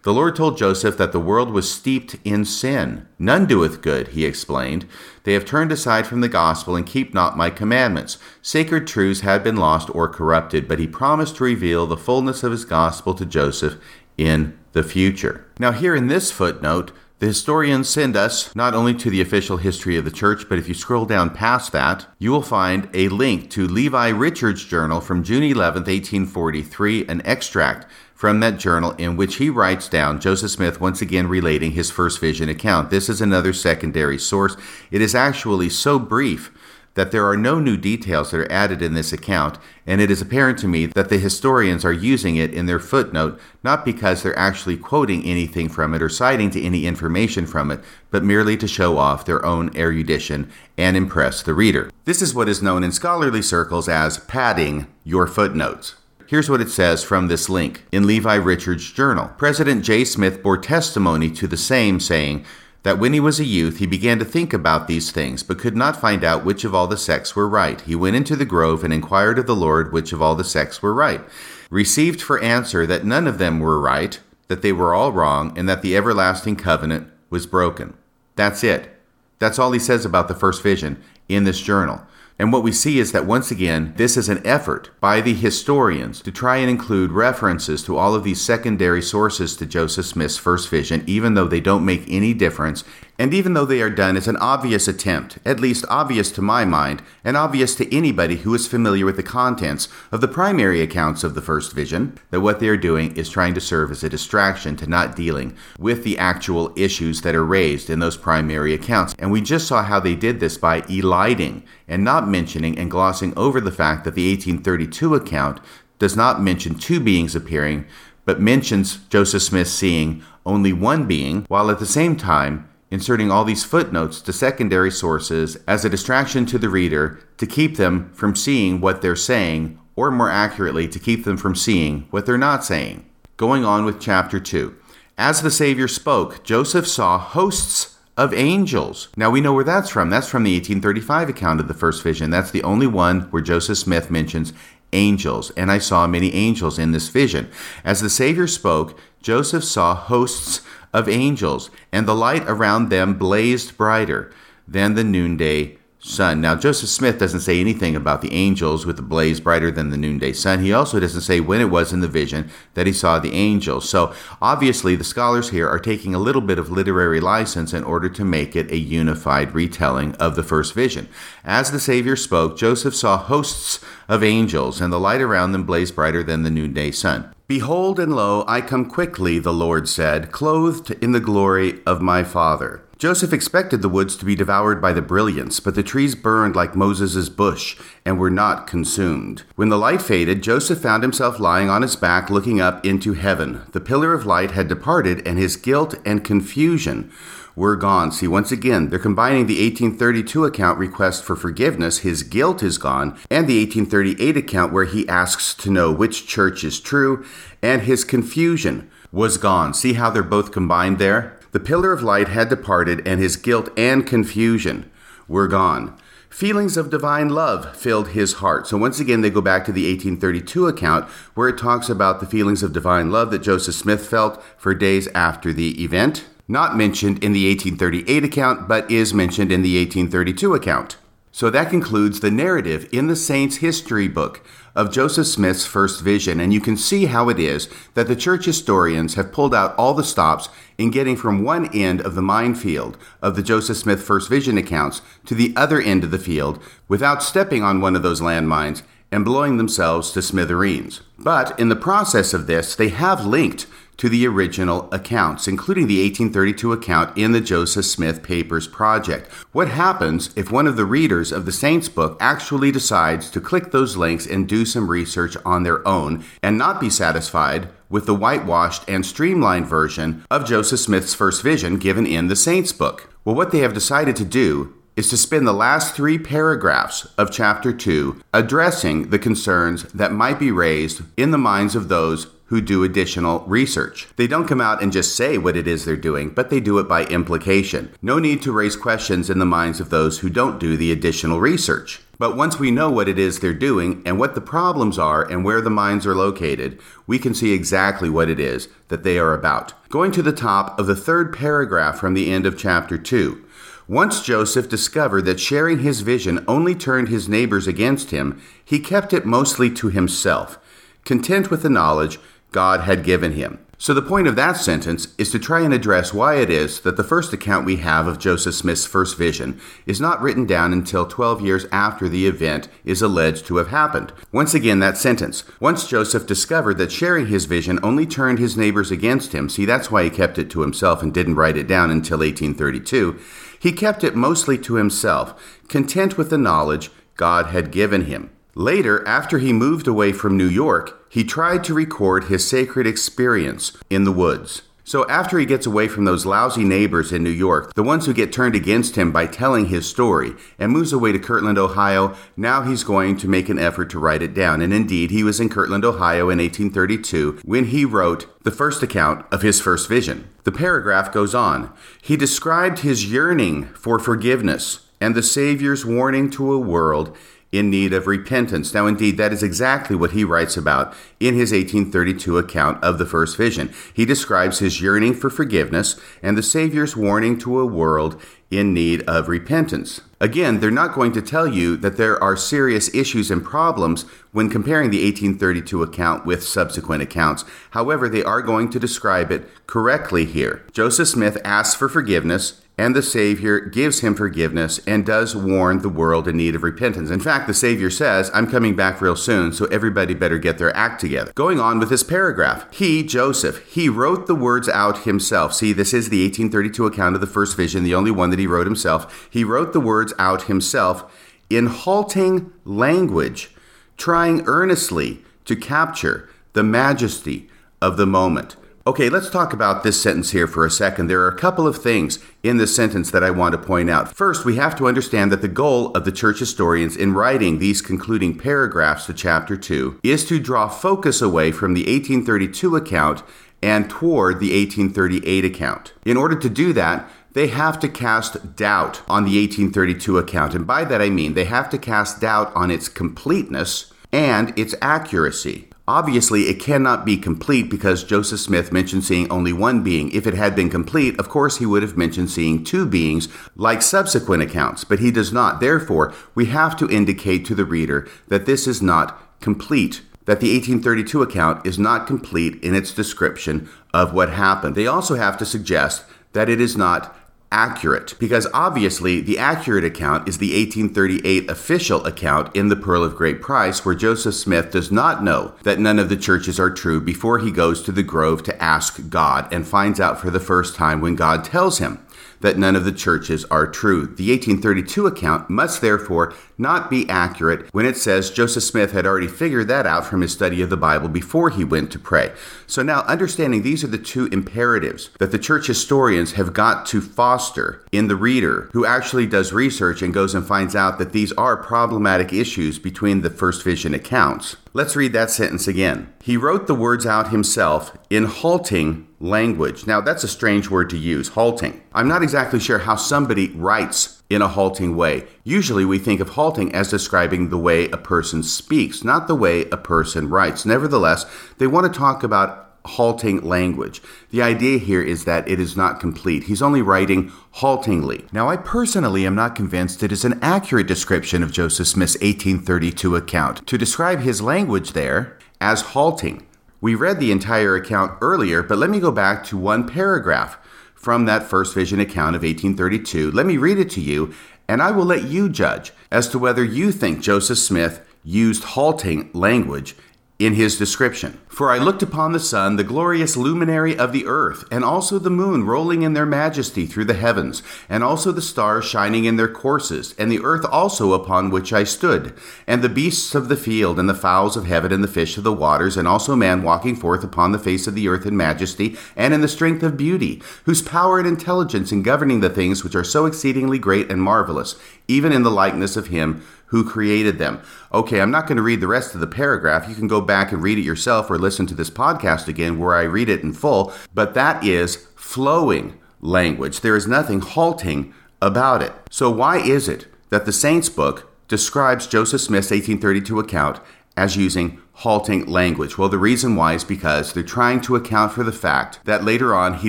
The 0.05 0.12
Lord 0.12 0.36
told 0.36 0.59
Joseph 0.59 0.98
that 0.98 1.12
the 1.12 1.18
world 1.18 1.51
was 1.51 1.72
steeped 1.72 2.16
in 2.24 2.44
sin. 2.44 3.09
None 3.18 3.47
doeth 3.47 3.81
good, 3.81 4.09
he 4.09 4.26
explained. 4.26 4.85
They 5.22 5.32
have 5.32 5.47
turned 5.47 5.72
aside 5.72 6.06
from 6.06 6.20
the 6.20 6.28
gospel 6.28 6.76
and 6.76 6.85
keep 6.85 7.14
not 7.14 7.39
my 7.39 7.48
commandments. 7.48 8.18
Sacred 8.43 8.86
truths 8.86 9.22
had 9.22 9.43
been 9.43 9.56
lost 9.56 9.89
or 9.94 10.10
corrupted, 10.10 10.68
but 10.68 10.78
he 10.78 10.86
promised 10.86 11.36
to 11.36 11.44
reveal 11.44 11.86
the 11.86 11.97
fullness 11.97 12.43
of 12.43 12.52
his 12.52 12.66
gospel 12.66 13.14
to 13.14 13.24
Joseph 13.24 13.78
in 14.18 14.59
the 14.72 14.82
future. 14.82 15.47
Now, 15.59 15.72
here 15.72 15.94
in 15.94 16.09
this 16.09 16.31
footnote, 16.31 16.93
the 17.20 17.26
historians 17.26 17.89
send 17.89 18.14
us 18.14 18.55
not 18.55 18.74
only 18.74 18.93
to 18.93 19.09
the 19.09 19.22
official 19.22 19.56
history 19.56 19.97
of 19.97 20.05
the 20.05 20.10
church, 20.10 20.47
but 20.51 20.59
if 20.59 20.68
you 20.68 20.74
scroll 20.74 21.06
down 21.06 21.31
past 21.31 21.72
that, 21.72 22.06
you 22.18 22.31
will 22.31 22.43
find 22.43 22.90
a 22.93 23.09
link 23.09 23.48
to 23.52 23.66
Levi 23.66 24.09
Richards' 24.09 24.66
journal 24.66 25.01
from 25.01 25.22
June 25.22 25.44
11, 25.44 25.85
1843, 25.85 27.06
an 27.06 27.22
extract 27.24 27.86
from 28.15 28.41
that 28.41 28.59
journal 28.59 28.93
in 28.93 29.16
which 29.16 29.36
he 29.36 29.51
writes 29.51 29.89
down 29.89 30.20
Joseph 30.20 30.53
Smith 30.53 30.81
once 30.81 31.03
again 31.03 31.28
relating 31.28 31.73
his 31.73 31.91
first 31.91 32.20
vision 32.20 32.49
account. 32.49 32.91
This 32.91 33.09
is 33.09 33.20
another 33.20 33.53
secondary 33.53 34.19
source. 34.19 34.57
It 34.91 35.03
is 35.03 35.15
actually 35.15 35.69
so 35.69 35.99
brief 35.99 36.51
that 36.95 37.11
there 37.11 37.27
are 37.27 37.36
no 37.36 37.59
new 37.59 37.77
details 37.77 38.31
that 38.31 38.39
are 38.39 38.53
added 38.53 38.81
in 38.81 38.95
this 38.95 39.12
account, 39.12 39.59
and 39.86 40.01
it 40.01 40.11
is 40.11 40.23
apparent 40.23 40.59
to 40.61 40.69
me 40.69 40.86
that 40.86 41.09
the 41.09 41.19
historians 41.19 41.85
are 41.85 41.93
using 41.93 42.36
it 42.36 42.55
in 42.55 42.66
their 42.66 42.78
footnote 42.78 43.39
not 43.62 43.85
because 43.85 44.23
they're 44.23 44.39
actually 44.39 44.77
quoting 44.77 45.24
anything 45.24 45.69
from 45.69 45.93
it 45.95 46.03
or 46.03 46.09
citing 46.09 46.51
to 46.51 46.62
any 46.62 46.86
information 46.86 47.47
from 47.47 47.70
it, 47.70 47.81
but 48.11 48.23
merely 48.23 48.57
to 48.57 48.69
show 48.69 48.97
off 48.97 49.24
their 49.24 49.45
own 49.45 49.77
erudition 49.77 50.51
and 50.78 50.97
impress 50.97 51.43
the 51.43 51.55
reader. 51.55 51.91
This 52.05 52.23
is 52.23 52.35
what 52.35 52.49
is 52.49 52.62
known 52.62 52.85
in 52.85 52.93
scholarly 52.93 53.43
circles 53.43 53.89
as 53.89 54.19
padding 54.19 54.86
your 55.03 55.27
footnotes. 55.27 55.97
Here's 56.27 56.49
what 56.49 56.63
it 56.63 56.71
says 56.71 57.05
from 57.05 57.29
this 57.29 57.51
link 57.51 57.85
in 57.93 58.07
Levi 58.07 58.37
Richards' 58.37 58.91
journal. 58.91 59.31
President 59.37 59.85
J. 59.85 60.05
Smith 60.05 60.43
bore 60.43 60.57
testimony 60.57 61.31
to 61.31 61.47
the 61.47 61.59
same, 61.59 62.01
saying 62.01 62.47
that 62.83 62.99
when 62.99 63.13
he 63.13 63.21
was 63.21 63.39
a 63.39 63.45
youth 63.45 63.77
he 63.77 63.87
began 63.87 64.19
to 64.19 64.25
think 64.25 64.55
about 64.55 64.89
these 64.89 65.11
things, 65.11 65.43
but 65.43 65.59
could 65.59 65.77
not 65.77 66.01
find 66.01 66.25
out 66.25 66.45
which 66.45 66.65
of 66.65 66.75
all 66.75 66.87
the 66.87 66.97
sects 66.97 67.37
were 67.37 67.49
right. 67.49 67.83
He 67.83 67.95
went 67.95 68.17
into 68.17 68.37
the 68.37 68.47
grove 68.47 68.83
and 68.83 68.93
inquired 68.93 69.39
of 69.39 69.47
the 69.47 69.55
Lord 69.55 69.93
which 69.93 70.15
of 70.15 70.23
all 70.23 70.35
the 70.35 70.45
sects 70.45 70.81
were 70.81 70.95
right. 70.95 71.21
Received 71.69 72.23
for 72.23 72.41
answer 72.41 72.87
that 72.87 73.05
none 73.05 73.27
of 73.27 73.37
them 73.37 73.61
were 73.61 73.79
right, 73.79 74.19
that 74.49 74.63
they 74.63 74.73
were 74.73 74.95
all 74.95 75.13
wrong, 75.13 75.53
and 75.59 75.69
that 75.69 75.83
the 75.83 75.95
everlasting 75.95 76.57
covenant 76.57 77.11
was 77.29 77.47
broken. 77.47 77.93
That's 78.35 78.65
it. 78.65 78.91
That's 79.39 79.59
all 79.59 79.73
he 79.73 79.79
says 79.79 80.07
about 80.07 80.29
the 80.29 80.35
first 80.35 80.63
vision 80.63 81.03
in 81.29 81.45
this 81.45 81.61
journal. 81.61 82.01
And 82.39 82.52
what 82.52 82.65
we 82.65 82.73
see 82.73 82.98
is 82.98 83.12
that 83.12 83.27
once 83.27 83.52
again, 83.52 83.94
this 83.97 84.16
is 84.16 84.28
an 84.28 84.44
effort 84.44 84.90
by 85.01 85.20
the 85.20 85.35
historians 85.35 86.20
to 86.23 86.32
try 86.32 86.56
and 86.56 86.69
include 86.69 87.12
references 87.12 87.82
to 87.85 87.97
all 87.97 88.15
of 88.15 88.24
these 88.24 88.40
secondary 88.40 89.02
sources 89.02 89.56
to 89.56 89.66
Joseph 89.66 90.06
Smith's 90.06 90.36
first 90.36 90.69
vision, 90.69 91.05
even 91.06 91.35
though 91.35 91.47
they 91.47 91.61
don't 91.61 91.85
make 91.85 92.05
any 92.09 92.35
difference 92.35 92.82
and 93.19 93.32
even 93.32 93.55
though 93.55 93.65
they 93.65 93.81
are 93.81 93.91
done 93.91 94.16
as 94.16 94.27
an 94.27 94.36
obvious 94.39 94.89
attempt, 94.89 95.39
at 95.45 95.61
least 95.61 95.85
obvious 95.89 96.32
to 96.32 96.43
my 96.43 96.65
mind, 96.65 97.03
and 97.23 97.36
obvious 97.36 97.74
to 97.77 97.97
anybody 97.97 98.36
who 98.36 98.55
is 98.55 98.66
familiar 98.66 99.07
with 99.07 99.16
the 99.16 99.23
contents 99.23 99.89
of 100.11 100.20
the 100.20 100.28
primary 100.28 100.81
accounts 100.81 101.23
of 101.23 101.35
the 101.35 101.43
first 101.43 101.73
vision, 101.73 102.19
that 102.31 102.41
what 102.41 102.59
they 102.59 102.69
are 102.69 102.77
doing 102.77 103.16
is 103.16 103.28
trying 103.28 103.55
to 103.55 103.61
serve 103.61 103.91
as 103.91 104.03
a 104.03 104.09
distraction 104.09 104.77
to 104.77 104.86
not 104.86 105.15
dealing 105.15 105.57
with 105.78 106.03
the 106.03 106.19
actual 106.19 106.73
issues 106.77 107.20
that 107.23 107.35
are 107.35 107.45
raised 107.45 107.89
in 107.89 108.01
those 108.01 108.16
primary 108.16 108.74
accounts. 108.74 109.15
And 109.19 109.31
we 109.31 109.41
just 109.41 109.69
saw 109.69 109.85
how 109.85 110.01
they 110.01 110.16
did 110.16 110.41
this 110.41 110.59
by 110.59 110.82
eliding 110.89 111.62
and 111.86 112.03
not 112.03 112.28
mentioning 112.28 112.77
and 112.77 112.91
glossing 112.91 113.32
over 113.36 113.61
the 113.61 113.70
fact 113.70 114.05
that 114.05 114.15
the 114.15 114.28
1832 114.28 115.15
account 115.15 115.61
does 115.99 116.16
not 116.16 116.43
mention 116.43 116.74
two 116.74 116.99
beings 116.99 117.36
appearing, 117.36 117.86
but 118.24 118.41
mentions 118.41 118.99
Joseph 119.09 119.43
Smith 119.43 119.69
seeing 119.69 120.23
only 120.45 120.73
one 120.73 121.07
being, 121.07 121.45
while 121.49 121.70
at 121.70 121.78
the 121.78 121.86
same 121.86 122.16
time 122.16 122.69
inserting 122.95 123.29
all 123.29 123.45
these 123.45 123.65
footnotes 123.65 124.21
to 124.21 124.33
secondary 124.33 124.91
sources 124.91 125.57
as 125.66 125.85
a 125.85 125.91
distraction 125.91 126.47
to 126.47 126.59
the 126.59 126.69
reader 126.69 127.19
to 127.37 127.45
keep 127.45 127.77
them 127.77 128.09
from 128.15 128.37
seeing 128.37 128.81
what 128.81 129.03
they're 129.03 129.16
saying, 129.16 129.77
or 129.97 130.12
more 130.12 130.31
accurately, 130.31 130.87
to 130.87 131.01
keep 131.01 131.25
them 131.25 131.37
from 131.37 131.57
seeing 131.57 132.07
what 132.11 132.25
they're 132.25 132.39
not 132.39 132.65
saying. 132.65 133.05
Going 133.37 133.65
on 133.65 133.85
with 133.85 134.01
chapter 134.01 134.39
2. 134.39 134.77
As 135.19 135.43
the 135.43 135.51
Savior 135.51 135.89
spoke, 135.89 136.45
Joseph 136.45 136.87
saw 136.87 137.19
hosts 137.19 137.99
of 138.16 138.33
angels. 138.33 139.09
Now 139.16 139.29
we 139.29 139.41
know 139.41 139.53
where 139.53 139.65
that's 139.65 139.91
from. 139.91 140.09
That's 140.09 140.29
from 140.29 140.45
the 140.45 140.55
1835 140.55 141.29
account 141.29 141.59
of 141.59 141.66
the 141.66 141.75
first 141.75 142.01
vision. 142.01 142.31
That's 142.31 142.53
the 142.53 142.62
only 142.62 142.87
one 142.87 143.23
where 143.33 143.43
Joseph 143.43 143.79
Smith 143.79 144.09
mentions 144.09 144.53
angels. 144.93 145.51
And 145.57 145.73
I 145.73 145.79
saw 145.79 146.07
many 146.07 146.33
angels 146.33 146.79
in 146.79 146.93
this 146.93 147.09
vision. 147.09 147.51
As 147.85 148.01
the 148.01 148.09
Savior 148.09 148.47
spoke, 148.47 148.97
Joseph 149.21 149.65
saw 149.65 149.97
hosts 149.97 150.61
of 150.95 151.09
angels, 151.09 151.69
and 151.93 152.09
the 152.09 152.15
light 152.15 152.45
around 152.47 152.89
them 152.89 153.15
blazed 153.15 153.77
brighter 153.77 154.33
than 154.66 154.95
the 154.95 155.05
noonday 155.05 155.77
sun. 156.05 156.40
Now, 156.40 156.55
Joseph 156.55 156.90
Smith 156.90 157.18
doesn't 157.18 157.40
say 157.40 157.60
anything 157.60 157.97
about 157.97 158.20
the 158.20 158.32
angels 158.32 158.85
with 158.85 158.97
the 158.97 159.02
blaze 159.02 159.40
brighter 159.40 159.70
than 159.70 159.89
the 159.89 159.97
noonday 159.97 160.35
sun. 160.35 160.60
He 160.60 160.72
also 160.72 161.01
doesn't 161.01 161.22
say 161.22 161.40
when 161.40 161.62
it 161.62 161.70
was 161.70 161.93
in 161.93 162.01
the 162.01 162.09
vision 162.09 162.51
that 162.74 162.86
he 162.86 162.93
saw 162.93 163.18
the 163.18 163.32
angels. 163.32 163.89
So, 163.89 164.14
obviously, 164.43 164.97
the 164.97 165.05
scholars 165.05 165.51
here 165.51 165.68
are 165.68 165.78
taking 165.78 166.14
a 166.14 166.18
little 166.18 166.43
bit 166.43 166.59
of 166.59 166.70
literary 166.70 167.20
license 167.20 167.72
in 167.72 167.85
order 167.85 168.10
to 168.10 168.24
make 168.24 168.55
it 168.55 168.70
a 168.70 168.76
unified 168.76 169.55
retelling 169.55 170.14
of 170.16 170.36
the 170.36 170.43
first 170.43 170.74
vision. 170.74 171.09
As 171.43 171.70
the 171.70 171.81
Savior 171.81 172.16
spoke, 172.16 172.59
Joseph 172.59 172.94
saw 172.94 173.16
hosts 173.16 173.82
of 174.06 174.22
angels, 174.22 174.81
and 174.81 174.93
the 174.93 175.01
light 175.01 175.22
around 175.22 175.52
them 175.52 175.64
blazed 175.64 175.94
brighter 175.94 176.22
than 176.22 176.43
the 176.43 176.51
noonday 176.51 176.90
sun. 176.90 177.32
Behold, 177.47 177.98
and 177.98 178.14
lo, 178.14 178.44
I 178.47 178.60
come 178.60 178.89
quickly, 178.89 179.39
the 179.39 179.52
Lord 179.52 179.89
said, 179.89 180.32
clothed 180.32 180.90
in 181.02 181.12
the 181.12 181.20
glory 181.20 181.81
of 181.86 182.02
my 182.02 182.22
Father. 182.22 182.82
Joseph 183.05 183.35
expected 183.35 183.82
the 183.82 183.89
woods 183.90 184.16
to 184.16 184.24
be 184.24 184.35
devoured 184.35 184.81
by 184.81 184.90
the 184.94 185.02
brilliance, 185.02 185.60
but 185.60 185.74
the 185.74 185.82
trees 185.82 186.14
burned 186.14 186.56
like 186.56 186.74
Moses' 186.74 187.28
bush 187.28 187.76
and 188.02 188.18
were 188.18 188.31
not 188.31 188.66
consumed. 188.66 189.43
When 189.56 189.68
the 189.68 189.76
light 189.76 190.01
faded, 190.01 190.43
Joseph 190.43 190.81
found 190.81 191.02
himself 191.02 191.39
lying 191.39 191.68
on 191.68 191.82
his 191.82 191.97
back 191.97 192.31
looking 192.31 192.62
up 192.62 192.82
into 192.82 193.12
heaven. 193.12 193.60
The 193.72 193.81
pillar 193.82 194.14
of 194.14 194.24
light 194.24 194.52
had 194.52 194.68
departed, 194.68 195.20
and 195.28 195.39
his 195.39 195.56
guilt 195.56 195.97
and 196.06 196.24
confusion 196.24 197.12
were 197.55 197.76
gone. 197.76 198.10
See, 198.10 198.26
once 198.26 198.51
again, 198.51 198.89
they're 198.89 198.98
combining 198.98 199.48
the 199.48 199.62
1832 199.62 200.47
account 200.47 200.78
request 200.78 201.24
for 201.24 201.36
forgiveness, 201.36 201.98
his 201.98 202.22
guilt 202.22 202.62
is 202.62 202.78
gone, 202.78 203.18
and 203.31 203.47
the 203.47 203.60
1838 203.66 204.35
account 204.39 204.72
where 204.72 204.86
he 204.86 205.06
asks 205.10 205.52
to 205.56 205.70
know 205.70 205.93
which 205.93 206.26
church 206.26 206.64
is 206.64 206.81
true, 206.81 207.22
and 207.60 207.82
his 207.82 208.02
confusion 208.02 208.90
was 209.12 209.36
gone. 209.36 209.74
See 209.74 209.93
how 209.93 210.09
they're 210.09 210.22
both 210.22 210.52
combined 210.52 210.98
there? 210.98 211.39
The 211.55 211.60
pillar 211.60 211.93
of 211.93 212.02
light 212.02 212.26
had 212.26 212.48
departed, 212.48 213.06
and 213.06 213.20
his 213.20 213.36
guilt 213.36 213.68
and 213.76 214.05
confusion 214.05 214.90
were 215.28 215.47
gone. 215.47 215.97
Feelings 216.28 216.76
of 216.76 216.90
divine 216.90 217.28
love 217.28 217.76
filled 217.76 218.09
his 218.09 218.35
heart. 218.35 218.66
So, 218.66 218.76
once 218.76 218.98
again, 218.98 219.20
they 219.20 219.31
go 219.31 219.40
back 219.40 219.64
to 219.66 219.72
the 219.72 219.89
1832 219.89 220.66
account 220.66 221.09
where 221.35 221.48
it 221.48 221.56
talks 221.56 221.89
about 221.89 222.18
the 222.18 222.26
feelings 222.26 222.64
of 222.64 222.72
divine 222.72 223.12
love 223.12 223.31
that 223.31 223.44
Joseph 223.44 223.76
Smith 223.76 224.05
felt 224.05 224.43
for 224.59 224.74
days 224.74 225.06
after 225.14 225.52
the 225.52 225.81
event. 225.81 226.24
Not 226.48 226.76
mentioned 226.76 227.22
in 227.22 227.32
the 227.32 227.48
1838 227.48 228.24
account, 228.24 228.66
but 228.66 228.90
is 228.90 229.14
mentioned 229.14 229.52
in 229.52 229.62
the 229.62 229.78
1832 229.78 230.55
account. 230.55 230.97
So 231.31 231.51
that 231.51 231.70
concludes 231.70 232.18
the 232.18 232.32
narrative 232.32 232.89
in 232.90 233.06
the 233.06 233.14
Saints' 233.14 233.59
history 233.59 234.09
book 234.09 234.44
of 234.75 234.93
Joseph 234.93 235.27
Smith's 235.27 235.67
first 235.67 236.03
vision, 236.03 236.41
and 236.41 236.53
you 236.53 236.61
can 236.61 236.77
see 236.77 237.07
how 237.07 237.29
it 237.29 237.39
is 237.39 237.69
that 237.95 238.09
the 238.09 238.17
church 238.17 238.45
historians 238.45 239.15
have 239.15 239.33
pulled 239.33 239.55
out 239.55 239.75
all 239.77 239.95
the 239.95 240.05
stops 240.05 240.49
in 240.77 240.91
getting 240.91 241.17
from 241.17 241.45
one 241.45 241.73
end 241.75 242.01
of 242.01 242.15
the 242.15 242.23
minefield 242.23 242.99
of 243.23 243.37
the 243.37 243.43
Joseph 243.43 243.77
Smith 243.77 244.03
first 244.03 244.29
vision 244.29 244.59
accounts 244.59 245.01
to 245.27 245.35
the 245.35 245.53
other 245.57 245.81
end 245.81 246.03
of 246.03 246.11
the 246.11 246.19
field 246.19 246.63
without 246.89 247.23
stepping 247.23 247.63
on 247.63 247.81
one 247.81 247.95
of 247.95 248.03
those 248.03 248.21
landmines 248.21 248.83
and 249.13 249.25
blowing 249.25 249.59
themselves 249.59 250.11
to 250.11 250.21
smithereens. 250.21 251.03
But 251.19 251.59
in 251.59 251.69
the 251.69 251.77
process 251.77 252.35
of 252.35 252.49
this, 252.49 252.75
they 252.75 252.89
have 252.89 253.25
linked 253.25 253.67
to 253.97 254.09
the 254.09 254.27
original 254.27 254.89
accounts, 254.93 255.47
including 255.47 255.87
the 255.87 256.03
1832 256.03 256.73
account 256.73 257.16
in 257.16 257.33
the 257.33 257.41
Joseph 257.41 257.85
Smith 257.85 258.23
Papers 258.23 258.66
Project. 258.66 259.31
What 259.53 259.69
happens 259.69 260.31
if 260.37 260.51
one 260.51 260.66
of 260.66 260.77
the 260.77 260.85
readers 260.85 261.33
of 261.33 261.47
the 261.47 261.53
Saints 261.53 261.89
book 261.89 262.16
actually 262.21 262.71
decides 262.71 263.31
to 263.31 263.41
click 263.41 263.71
those 263.71 263.97
links 263.97 264.27
and 264.27 264.49
do 264.49 264.65
some 264.65 264.91
research 264.91 265.37
on 265.45 265.62
their 265.62 265.87
own 265.87 266.25
and 266.43 266.59
not 266.59 266.81
be 266.81 266.91
satisfied 266.91 267.69
with 267.89 268.07
the 268.07 268.15
whitewashed 268.15 268.83
and 268.89 269.07
streamlined 269.07 269.66
version 269.66 270.25
of 270.31 270.45
Joseph 270.45 270.81
Smith's 270.81 271.15
first 271.15 271.43
vision 271.43 271.79
given 271.79 272.07
in 272.07 272.29
the 272.29 272.37
Saints 272.37 272.73
book? 272.73 273.15
Well, 273.25 273.35
what 273.35 273.53
they 273.53 273.59
have 273.59 273.75
decided 273.75 274.16
to 274.16 274.25
do 274.25 274.75
is 274.97 275.09
to 275.11 275.16
spend 275.16 275.47
the 275.47 275.53
last 275.53 275.95
three 275.95 276.19
paragraphs 276.19 277.07
of 277.19 277.31
chapter 277.31 277.73
2 277.73 278.21
addressing 278.33 279.11
the 279.11 279.19
concerns 279.19 279.85
that 279.93 280.12
might 280.12 280.39
be 280.39 280.53
raised 280.53 281.03
in 281.16 281.31
the 281.31 281.39
minds 281.39 281.75
of 281.75 281.89
those 281.89 282.27
who 282.55 282.60
do 282.60 282.85
additional 282.85 283.40
research. 283.48 284.06
They 284.14 284.28
don't 284.28 284.47
come 284.47 284.60
out 284.60 284.81
and 284.81 284.93
just 284.93 285.16
say 285.16 285.39
what 285.39 285.56
it 285.56 285.66
is 285.66 285.85
they're 285.85 285.97
doing, 285.97 286.31
but 286.31 286.51
they 286.51 286.60
do 286.60 286.78
it 286.78 286.86
by 286.86 287.05
implication. 287.06 287.93
No 288.01 288.20
need 288.20 288.43
to 288.43 288.52
raise 288.52 288.76
questions 288.76 289.28
in 289.28 289.40
the 289.40 289.44
minds 289.44 289.81
of 289.81 289.90
those 289.90 290.20
who 290.20 290.31
don't 290.31 290.60
do 290.60 290.76
the 290.76 290.93
additional 290.93 291.40
research. 291.40 292.01
But 292.16 292.36
once 292.36 292.60
we 292.60 292.70
know 292.70 292.89
what 292.90 293.09
it 293.09 293.18
is 293.18 293.40
they're 293.40 293.52
doing 293.52 294.02
and 294.06 294.20
what 294.20 294.36
the 294.36 294.40
problems 294.40 295.01
are 295.01 295.28
and 295.28 295.44
where 295.44 295.60
the 295.60 295.68
mines 295.68 296.06
are 296.06 296.14
located, 296.14 296.78
we 297.09 297.18
can 297.18 297.35
see 297.35 297.52
exactly 297.52 298.09
what 298.09 298.28
it 298.28 298.39
is 298.39 298.68
that 298.86 299.02
they 299.02 299.18
are 299.18 299.35
about. 299.35 299.72
Going 299.89 300.12
to 300.12 300.22
the 300.22 300.32
top 300.32 300.78
of 300.78 300.86
the 300.86 300.94
third 300.94 301.36
paragraph 301.36 301.98
from 301.98 302.14
the 302.14 302.31
end 302.31 302.47
of 302.47 302.56
chapter 302.56 302.97
2. 302.97 303.44
Once 303.89 304.22
Joseph 304.22 304.68
discovered 304.68 305.22
that 305.22 305.40
sharing 305.40 305.81
his 305.81 306.02
vision 306.02 306.44
only 306.47 306.76
turned 306.76 307.09
his 307.09 307.28
neighbors 307.28 307.66
against 307.66 308.12
him, 308.12 308.40
he 308.64 308.78
kept 308.78 309.12
it 309.12 309.26
mostly 309.26 309.68
to 309.70 309.89
himself, 309.89 310.56
content 311.05 311.51
with 311.51 311.62
the 311.62 311.68
knowledge 311.68 312.20
God 312.55 312.82
had 312.82 313.02
given 313.02 313.32
him. 313.32 313.59
So, 313.78 313.93
the 313.93 314.01
point 314.01 314.28
of 314.28 314.36
that 314.36 314.56
sentence 314.56 315.09
is 315.18 315.32
to 315.32 315.40
try 315.40 315.62
and 315.62 315.74
address 315.74 316.14
why 316.14 316.36
it 316.36 316.48
is 316.48 316.81
that 316.82 316.97
the 316.97 317.02
first 317.02 317.32
account 317.32 317.66
we 317.66 317.78
have 317.78 318.06
of 318.06 318.20
Joseph 318.20 318.55
Smith's 318.55 318.86
first 318.86 319.18
vision 319.18 319.60
is 319.86 320.01
not 320.01 320.22
written 320.22 320.47
down 320.47 320.72
until 320.72 321.05
12 321.05 321.40
years 321.40 321.66
after 321.72 322.09
the 322.09 322.28
event 322.28 322.68
is 322.85 323.02
alleged 323.02 323.44
to 323.47 323.56
have 323.56 323.68
happened. 323.68 324.12
Once 324.31 324.55
again, 324.55 324.78
that 324.78 324.97
sentence. 324.97 325.43
Once 325.59 325.89
Joseph 325.89 326.28
discovered 326.28 326.78
that 326.78 326.93
sharing 326.93 327.26
his 327.26 327.47
vision 327.47 327.81
only 327.82 328.06
turned 328.06 328.39
his 328.39 328.56
neighbors 328.56 328.93
against 328.93 329.32
him, 329.32 329.48
see, 329.48 329.64
that's 329.64 329.90
why 329.90 330.05
he 330.05 330.10
kept 330.10 330.39
it 330.39 330.48
to 330.51 330.60
himself 330.60 331.02
and 331.02 331.12
didn't 331.12 331.35
write 331.35 331.56
it 331.56 331.66
down 331.66 331.90
until 331.90 332.18
1832. 332.18 333.18
He 333.59 333.72
kept 333.72 334.05
it 334.05 334.14
mostly 334.14 334.59
to 334.59 334.74
himself, 334.76 335.59
content 335.66 336.16
with 336.16 336.31
the 336.31 336.39
knowledge 336.39 336.93
God 337.16 337.47
had 337.47 337.72
given 337.72 338.05
him. 338.05 338.31
Later, 338.55 339.06
after 339.09 339.39
he 339.40 339.52
moved 339.52 339.89
away 339.89 340.12
from 340.12 340.36
New 340.36 340.48
York, 340.48 341.03
he 341.15 341.23
tried 341.23 341.62
to 341.62 341.73
record 341.73 342.24
his 342.24 342.45
sacred 342.47 342.89
experience 342.89 343.70
in 343.89 344.03
the 344.03 344.11
woods. 344.11 344.62
So, 344.82 345.09
after 345.09 345.39
he 345.39 345.47
gets 345.47 345.65
away 345.65 345.86
from 345.86 346.05
those 346.05 346.27
lousy 346.27 346.65
neighbors 346.65 347.12
in 347.12 347.23
New 347.23 347.31
York, 347.31 347.73
the 347.74 347.85
ones 347.85 348.05
who 348.05 348.12
get 348.12 348.32
turned 348.32 348.57
against 348.57 348.97
him 348.97 349.12
by 349.12 349.28
telling 349.28 349.66
his 349.66 349.89
story, 349.89 350.32
and 350.59 350.73
moves 350.73 350.93
away 350.93 351.12
to 351.12 351.19
Kirtland, 351.20 351.57
Ohio, 351.57 352.16
now 352.36 352.62
he's 352.62 352.82
going 352.82 353.16
to 353.19 353.28
make 353.28 353.49
an 353.49 353.61
effort 353.61 353.91
to 353.91 354.01
write 354.01 354.23
it 354.23 354.35
down. 354.35 354.61
And 354.61 354.74
indeed, 354.74 355.12
he 355.12 355.23
was 355.23 355.39
in 355.39 355.49
Kirtland, 355.49 355.85
Ohio 355.85 356.31
in 356.31 356.39
1832 356.39 357.43
when 357.45 357.66
he 357.66 357.85
wrote 357.85 358.27
the 358.43 358.51
first 358.51 358.82
account 358.82 359.24
of 359.31 359.43
his 359.43 359.61
first 359.61 359.89
vision. 359.89 360.28
The 360.43 360.53
paragraph 360.53 361.12
goes 361.12 361.32
on. 361.32 361.73
He 362.03 362.16
described 362.16 362.81
his 362.81 363.11
yearning 363.11 363.66
for 363.74 364.01
forgiveness 364.01 364.81
and 365.01 365.15
the 365.15 365.23
Savior's 365.23 365.85
warning 365.85 366.31
to 366.31 366.53
a 366.53 366.59
world 366.59 367.16
in 367.55 367.70
need 367.70 367.93
of 367.93 368.06
repentance. 368.06 368.74
Now, 368.74 368.86
indeed, 368.86 369.16
that 369.16 369.32
is 369.32 369.43
exactly 369.43 369.94
what 369.97 370.12
he 370.12 370.24
writes 370.24 370.56
about 370.56 370.94
in 371.20 371.35
his 371.35 371.52
1832 371.52 372.39
account 372.39 372.82
of 372.82 372.98
the 372.98 373.06
first 373.06 373.36
vision. 373.36 373.72
He 373.93 374.05
describes 374.05 374.59
his 374.59 374.81
yearning 374.81 375.14
for 375.14 375.31
forgiveness 375.31 376.01
and 376.22 376.36
the 376.36 376.43
Savior's 376.43 376.97
warning 376.97 377.39
to 377.39 377.60
a 377.60 377.66
world 377.66 378.20
in 378.51 378.72
need 378.74 379.02
of 379.02 379.28
repentance. 379.28 380.01
Again, 380.20 380.60
they're 380.60 380.70
not 380.70 380.94
going 380.94 381.12
to 381.12 381.22
tell 381.22 381.47
you 381.47 381.76
that 381.78 381.97
there 381.97 382.22
are 382.22 382.36
serious 382.36 382.93
issues 382.94 383.31
and 383.31 383.44
problems 383.44 384.02
when 384.32 384.48
comparing 384.48 384.90
the 384.90 385.05
1832 385.05 385.82
account 385.82 386.24
with 386.24 386.43
subsequent 386.43 387.02
accounts. 387.02 387.44
However, 387.70 388.09
they 388.09 388.22
are 388.22 388.43
going 388.43 388.70
to 388.70 388.81
describe 388.81 389.31
it 389.31 389.48
correctly 389.66 390.24
here. 390.24 390.64
Joseph 390.72 391.09
Smith 391.09 391.36
asks 391.44 391.74
for 391.74 391.89
forgiveness 391.89 392.62
and 392.77 392.95
the 392.95 393.03
Savior 393.03 393.61
gives 393.61 394.01
him 394.01 394.15
forgiveness 394.15 394.81
and 394.87 395.07
does 395.07 395.37
warn 395.37 395.81
the 395.81 395.89
world 395.89 396.27
in 396.27 396.37
need 396.37 396.57
of 396.57 396.65
repentance. 396.65 397.09
In 397.09 397.21
fact, 397.21 397.47
the 397.47 397.55
Savior 397.55 397.89
says, 397.89 398.31
I'm 398.35 398.51
coming 398.51 398.75
back 398.75 399.01
real 399.01 399.15
soon, 399.15 399.53
so 399.53 399.67
everybody 399.67 400.13
better 400.13 400.39
get 400.39 400.59
their 400.59 400.77
act 400.77 401.01
together. 401.01 401.33
Going 401.35 401.61
on 401.61 401.79
with 401.79 401.89
this 401.89 402.03
paragraph, 402.03 402.67
he, 402.75 403.05
Joseph, 403.05 403.65
he 403.73 403.89
wrote 403.89 404.27
the 404.27 404.35
words 404.35 404.69
out 404.69 405.05
himself. 405.05 405.55
See, 405.55 405.73
this 405.73 405.95
is 405.95 406.09
the 406.09 406.25
1832 406.25 406.87
account 406.87 407.15
of 407.15 407.21
the 407.21 407.29
first 407.29 407.57
vision, 407.57 407.85
the 407.85 407.95
only 407.95 408.11
one 408.11 408.31
that 408.31 408.41
he 408.41 408.47
wrote 408.47 408.67
himself. 408.67 409.29
He 409.31 409.45
wrote 409.45 409.73
the 409.73 409.81
words 409.81 410.13
out 410.19 410.43
himself 410.43 411.13
in 411.49 411.67
halting 411.67 412.53
language, 412.65 413.55
trying 413.97 414.43
earnestly 414.47 415.23
to 415.45 415.55
capture 415.55 416.29
the 416.55 416.65
majesty 416.65 417.49
of 417.81 417.97
the 417.97 418.07
moment. 418.07 418.57
Okay, 418.86 419.09
let's 419.09 419.31
talk 419.31 419.55
about 419.55 419.82
this 419.82 420.02
sentence 420.02 420.32
here 420.32 420.47
for 420.47 420.66
a 420.66 420.70
second. 420.70 421.06
There 421.06 421.23
are 421.23 421.28
a 421.28 421.39
couple 421.39 421.66
of 421.66 421.78
things 421.78 422.19
in 422.43 422.59
this 422.59 422.77
sentence 422.77 423.11
that 423.12 423.24
I 423.24 423.31
want 423.31 423.52
to 423.52 423.59
point 423.59 423.89
out. 423.89 424.15
First, 424.15 424.44
we 424.44 424.56
have 424.56 424.77
to 424.77 424.86
understand 424.86 425.32
that 425.32 425.40
the 425.40 425.48
goal 425.48 425.90
of 425.93 426.05
the 426.05 426.12
church 426.12 426.39
historians 426.39 426.94
in 426.94 427.15
writing 427.15 427.59
these 427.59 427.81
concluding 427.81 428.36
paragraphs 428.36 429.06
to 429.06 429.15
chapter 429.15 429.56
2 429.56 430.01
is 430.02 430.27
to 430.27 430.39
draw 430.39 430.69
focus 430.69 431.23
away 431.23 431.51
from 431.51 431.73
the 431.73 431.81
1832 431.81 432.77
account 432.77 433.23
and 433.62 433.89
toward 433.89 434.39
the 434.39 434.55
1838 434.55 435.47
account. 435.47 435.94
In 436.05 436.19
order 436.19 436.39
to 436.39 436.51
do 436.51 436.74
that, 436.74 437.09
they 437.32 437.47
have 437.47 437.81
to 437.81 437.89
cast 437.89 438.55
doubt 438.55 439.01
on 439.09 439.24
the 439.24 439.40
1832 439.40 440.19
account. 440.19 440.55
And 440.55 440.66
by 440.66 440.85
that 440.85 441.01
I 441.01 441.09
mean 441.09 441.32
they 441.32 441.47
have 441.47 441.70
to 441.70 441.78
cast 441.78 442.20
doubt 442.20 442.55
on 442.55 442.70
its 442.70 442.90
completeness 442.90 443.94
and 444.12 444.52
its 444.59 444.74
accuracy. 444.82 445.70
Obviously, 445.86 446.44
it 446.44 446.61
cannot 446.61 447.05
be 447.05 447.19
complete 447.19 447.69
because 447.69 448.05
Joseph 448.05 448.40
Smith 448.40 448.73
mentioned 448.73 449.05
seeing 449.05 449.31
only 449.31 449.52
one 449.52 449.82
being. 449.82 450.11
If 450.12 450.27
it 450.27 450.32
had 450.32 450.56
been 450.56 450.70
complete, 450.70 451.19
of 451.20 451.28
course, 451.28 451.59
he 451.59 451.66
would 451.66 451.82
have 451.82 451.97
mentioned 451.97 452.31
seeing 452.31 452.65
two 452.65 452.86
beings, 452.86 453.28
like 453.55 453.82
subsequent 453.82 454.43
accounts, 454.43 454.82
but 454.85 454.98
he 454.98 455.11
does 455.11 455.31
not. 455.31 455.61
Therefore, 455.61 456.15
we 456.35 456.47
have 456.47 456.74
to 456.78 456.89
indicate 456.89 457.44
to 457.47 457.55
the 457.55 457.66
reader 457.66 458.09
that 458.28 458.47
this 458.47 458.66
is 458.66 458.81
not 458.81 459.40
complete, 459.43 460.01
that 460.24 460.40
the 460.40 460.55
1832 460.55 461.20
account 461.20 461.66
is 461.66 461.78
not 461.78 462.06
complete 462.06 462.62
in 462.65 462.74
its 462.74 462.94
description 462.94 463.69
of 463.93 464.15
what 464.15 464.31
happened. 464.31 464.77
They 464.77 464.86
also 464.86 465.16
have 465.16 465.36
to 465.36 465.44
suggest 465.44 466.06
that 466.32 466.48
it 466.48 466.62
is 466.62 466.78
not 466.78 467.15
accurate 467.55 468.16
because 468.18 468.48
obviously 468.52 469.20
the 469.20 469.39
accurate 469.39 469.85
account 469.85 470.28
is 470.28 470.39
the 470.39 470.51
1838 470.51 471.48
official 471.48 472.05
account 472.05 472.55
in 472.55 472.68
the 472.68 472.74
Pearl 472.74 473.05
of 473.05 473.14
Great 473.14 473.40
Price, 473.40 473.85
where 473.85 473.94
Joseph 473.94 474.35
Smith 474.35 474.72
does 474.72 474.90
not 474.90 475.22
know 475.22 475.55
that 475.62 475.78
none 475.78 476.01
of 476.01 476.09
the 476.09 476.16
churches 476.16 476.59
are 476.59 476.70
true 476.70 477.01
before 477.01 477.39
he 477.39 477.52
goes 477.52 477.81
to 477.82 477.93
the 477.93 478.02
grove 478.02 478.43
to 478.43 478.62
ask 478.62 479.09
God 479.09 479.47
and 479.52 479.66
finds 479.66 480.01
out 480.01 480.20
for 480.20 480.31
the 480.31 480.40
first 480.40 480.74
time 480.74 481.01
when 481.01 481.14
God 481.14 481.44
tells 481.44 481.78
him 481.78 482.05
that 482.45 482.59
none 482.59 482.77
of 482.77 482.85
the 482.85 482.93
churches 482.93 483.47
are 483.47 483.66
true. 483.66 484.03
The 484.03 484.31
1832 484.31 485.07
account 485.07 485.49
must 485.49 485.81
therefore 485.81 486.35
not 486.59 486.91
be 486.91 487.09
accurate 487.09 487.73
when 487.73 487.87
it 487.87 487.97
says 487.97 488.31
Joseph 488.31 488.62
Smith 488.62 488.93
had 488.93 489.07
already 489.07 489.29
figured 489.29 489.66
that 489.69 489.87
out 489.87 490.05
from 490.05 490.21
his 490.21 490.33
study 490.33 490.61
of 490.61 490.69
the 490.69 490.77
Bible 490.77 491.09
before 491.09 491.49
he 491.49 491.65
went 491.65 491.91
to 491.93 491.99
pray. 491.99 492.33
So 492.66 492.83
now, 492.83 493.01
understanding 493.05 493.62
these 493.62 493.83
are 493.83 493.89
the 493.89 493.97
two 493.97 494.27
imperatives 494.27 495.09
that 495.19 495.33
the 495.33 495.39
church 495.39 495.66
historians 495.69 496.33
have 496.33 496.53
got 496.53 496.85
to 496.87 497.01
foster 497.01 497.83
in 497.93 498.09
the 498.09 498.16
reader 498.16 498.69
who 498.75 498.85
actually 498.85 499.27
does 499.27 499.55
research 499.55 500.03
and 500.03 500.12
goes 500.12 500.35
and 500.35 500.47
finds 500.47 500.77
out 500.77 500.99
that 500.99 501.12
these 501.12 501.33
are 501.33 501.57
problematic 501.57 502.35
issues 502.35 502.79
between 502.79 503.23
the 503.23 503.31
first 503.31 503.65
vision 503.65 503.95
accounts. 503.95 504.57
Let's 504.77 504.97
read 504.97 505.13
that 505.13 505.31
sentence 505.31 505.69
again. 505.69 506.13
He 506.21 506.37
wrote 506.37 506.67
the 506.67 506.75
words 506.75 507.07
out 507.07 507.31
himself 507.31 507.97
in 508.11 508.25
halting 508.25 509.07
language. 509.21 509.87
Now, 509.87 510.01
that's 510.01 510.25
a 510.25 510.29
strange 510.29 510.69
word 510.69 510.91
to 510.91 510.99
use, 510.99 511.29
halting. 511.29 511.81
I'm 511.93 512.09
not 512.09 512.25
exactly 512.25 512.59
sure 512.59 512.81
how 512.81 512.97
somebody 512.97 513.51
writes 513.51 514.21
in 514.29 514.43
a 514.43 514.49
halting 514.49 514.97
way. 514.97 515.29
Usually, 515.45 515.85
we 515.85 516.01
think 516.01 516.19
of 516.19 516.31
halting 516.31 516.75
as 516.75 516.91
describing 516.91 517.51
the 517.51 517.57
way 517.57 517.89
a 517.91 517.97
person 517.97 518.43
speaks, 518.43 519.05
not 519.05 519.29
the 519.29 519.37
way 519.37 519.71
a 519.71 519.77
person 519.77 520.29
writes. 520.29 520.67
Nevertheless, 520.67 521.25
they 521.59 521.69
want 521.69 521.87
to 521.87 521.97
talk 521.97 522.25
about 522.25 522.64
halting 522.86 523.40
language. 523.43 524.02
The 524.31 524.43
idea 524.43 524.78
here 524.78 525.02
is 525.02 525.24
that 525.24 525.48
it 525.48 525.59
is 525.59 525.77
not 525.77 526.01
complete. 526.01 526.44
He's 526.44 526.62
only 526.62 526.82
writing 526.82 527.32
haltingly. 527.52 528.27
Now, 528.32 528.48
I 528.48 528.56
personally 528.56 529.27
am 529.27 529.35
not 529.35 529.56
convinced 529.56 530.02
it 530.02 530.12
is 530.12 530.24
an 530.24 530.39
accurate 530.43 530.86
description 530.86 531.43
of 531.43 531.52
Joseph 531.52 531.89
Smith's 531.89 532.15
1832 532.16 533.16
account 533.16 533.66
to 533.66 533.78
describe 533.78 534.20
his 534.20 534.43
language 534.43 534.93
there 534.93 535.39
as 535.61 535.81
halting. 535.81 536.47
We 536.81 536.94
read 536.94 537.20
the 537.20 537.32
entire 537.32 537.77
account 537.77 538.19
earlier, 538.20 538.62
but 538.62 538.77
let 538.77 538.90
me 538.90 539.01
go 539.01 539.11
back 539.11 539.44
to 539.44 539.56
one 539.56 539.89
paragraph 539.89 540.59
from 540.94 541.24
that 541.24 541.44
first 541.44 541.74
vision 541.74 542.01
account 542.01 542.36
of 542.36 542.43
1832. 542.43 543.31
Let 543.31 543.47
me 543.47 543.56
read 543.56 543.78
it 543.78 543.90
to 543.90 544.01
you, 544.01 544.35
and 544.69 544.82
I 544.82 544.90
will 544.90 545.05
let 545.05 545.24
you 545.24 545.48
judge 545.48 545.93
as 546.11 546.28
to 546.28 546.39
whether 546.39 546.65
you 546.65 546.93
think 546.93 547.23
Joseph 547.23 547.59
Smith 547.59 548.06
used 548.23 548.65
halting 548.65 549.31
language 549.32 549.97
in 550.45 550.55
his 550.55 550.77
description. 550.79 551.39
For 551.49 551.71
I 551.71 551.79
looked 551.79 552.03
upon 552.03 552.33
the 552.33 552.41
sun, 552.41 552.77
the 552.77 552.85
glorious 552.85 553.37
luminary 553.37 553.97
of 553.97 554.12
the 554.12 554.27
earth, 554.27 554.65
and 554.71 554.85
also 554.85 555.19
the 555.19 555.31
moon 555.31 555.65
rolling 555.65 556.03
in 556.03 556.12
their 556.15 556.27
majesty 556.27 556.85
through 556.87 557.05
the 557.05 557.15
heavens, 557.15 557.62
and 557.89 558.03
also 558.03 558.33
the 558.33 558.43
stars 558.43 558.85
shining 558.85 559.25
in 559.25 559.37
their 559.37 559.49
courses, 559.49 560.15
and 560.19 560.31
the 560.31 560.43
earth 560.43 560.66
also 560.71 561.12
upon 561.12 561.51
which 561.51 561.73
I 561.73 561.85
stood, 561.85 562.35
and 562.66 562.83
the 562.83 562.89
beasts 562.89 563.35
of 563.35 563.49
the 563.49 563.57
field, 563.57 563.99
and 563.99 564.09
the 564.09 564.15
fowls 564.15 564.57
of 564.57 564.66
heaven, 564.66 564.93
and 564.93 565.03
the 565.03 565.09
fish 565.09 565.39
of 565.39 565.45
the 565.45 565.53
waters, 565.53 565.97
and 565.97 566.09
also 566.09 566.35
man 566.35 566.62
walking 566.62 566.97
forth 566.97 567.23
upon 567.23 567.53
the 567.53 567.59
face 567.59 567.87
of 567.87 567.95
the 567.95 568.09
earth 568.09 568.27
in 568.27 568.37
majesty, 568.37 568.97
and 569.16 569.33
in 569.33 569.41
the 569.41 569.49
strength 569.49 569.83
of 569.83 569.97
beauty, 569.97 570.43
whose 570.65 570.83
power 570.83 571.19
and 571.19 571.29
intelligence 571.29 571.93
in 571.93 572.03
governing 572.03 572.41
the 572.41 572.51
things 572.51 572.83
which 572.83 572.97
are 572.97 573.05
so 573.05 573.27
exceedingly 573.27 573.79
great 573.79 574.11
and 574.11 574.21
marvelous, 574.23 574.77
even 575.07 575.33
in 575.33 575.43
the 575.43 575.51
likeness 575.51 575.97
of 575.97 576.09
him 576.09 576.43
who 576.75 576.83
created 576.83 577.39
them. 577.39 577.63
Okay, 577.93 578.21
I'm 578.21 578.33
not 578.33 578.49
going 578.49 578.57
to 578.57 578.63
read 578.63 578.81
the 578.81 578.89
rest 578.89 579.15
of 579.15 579.21
the 579.21 579.29
paragraph. 579.29 579.89
You 579.89 579.95
can 579.95 580.09
go 580.09 580.21
back 580.21 580.51
and 580.51 580.61
read 580.61 580.77
it 580.77 580.83
yourself 580.85 581.31
or 581.31 581.39
listen 581.39 581.69
to 581.69 581.75
this 581.75 581.89
podcast 581.89 582.49
again 582.49 582.81
where 582.81 582.97
I 582.97 583.03
read 583.03 583.29
it 583.29 583.45
in 583.45 583.53
full, 583.53 583.93
but 584.13 584.35
that 584.35 584.65
is 584.65 585.07
flowing 585.15 585.97
language. 586.21 586.81
There 586.81 586.97
is 586.97 587.07
nothing 587.07 587.39
halting 587.39 588.13
about 588.43 588.83
it. 588.83 588.93
So, 589.09 589.31
why 589.31 589.59
is 589.59 589.89
it 589.89 590.09
that 590.31 590.47
the 590.47 590.53
Saints 590.53 590.89
book 590.89 591.33
describes 591.47 592.09
Joseph 592.09 592.41
Smith's 592.41 592.73
1832 592.73 593.39
account 593.39 593.79
as 594.17 594.37
using 594.37 594.81
halting 594.95 595.47
language? 595.47 595.97
Well, 595.97 596.09
the 596.09 596.19
reason 596.19 596.57
why 596.57 596.75
is 596.75 596.83
because 596.83 597.33
they're 597.33 597.45
trying 597.45 597.83
to 597.83 597.95
account 597.95 598.33
for 598.33 598.43
the 598.43 598.51
fact 598.51 598.99
that 599.05 599.23
later 599.23 599.55
on 599.55 599.75
he 599.75 599.89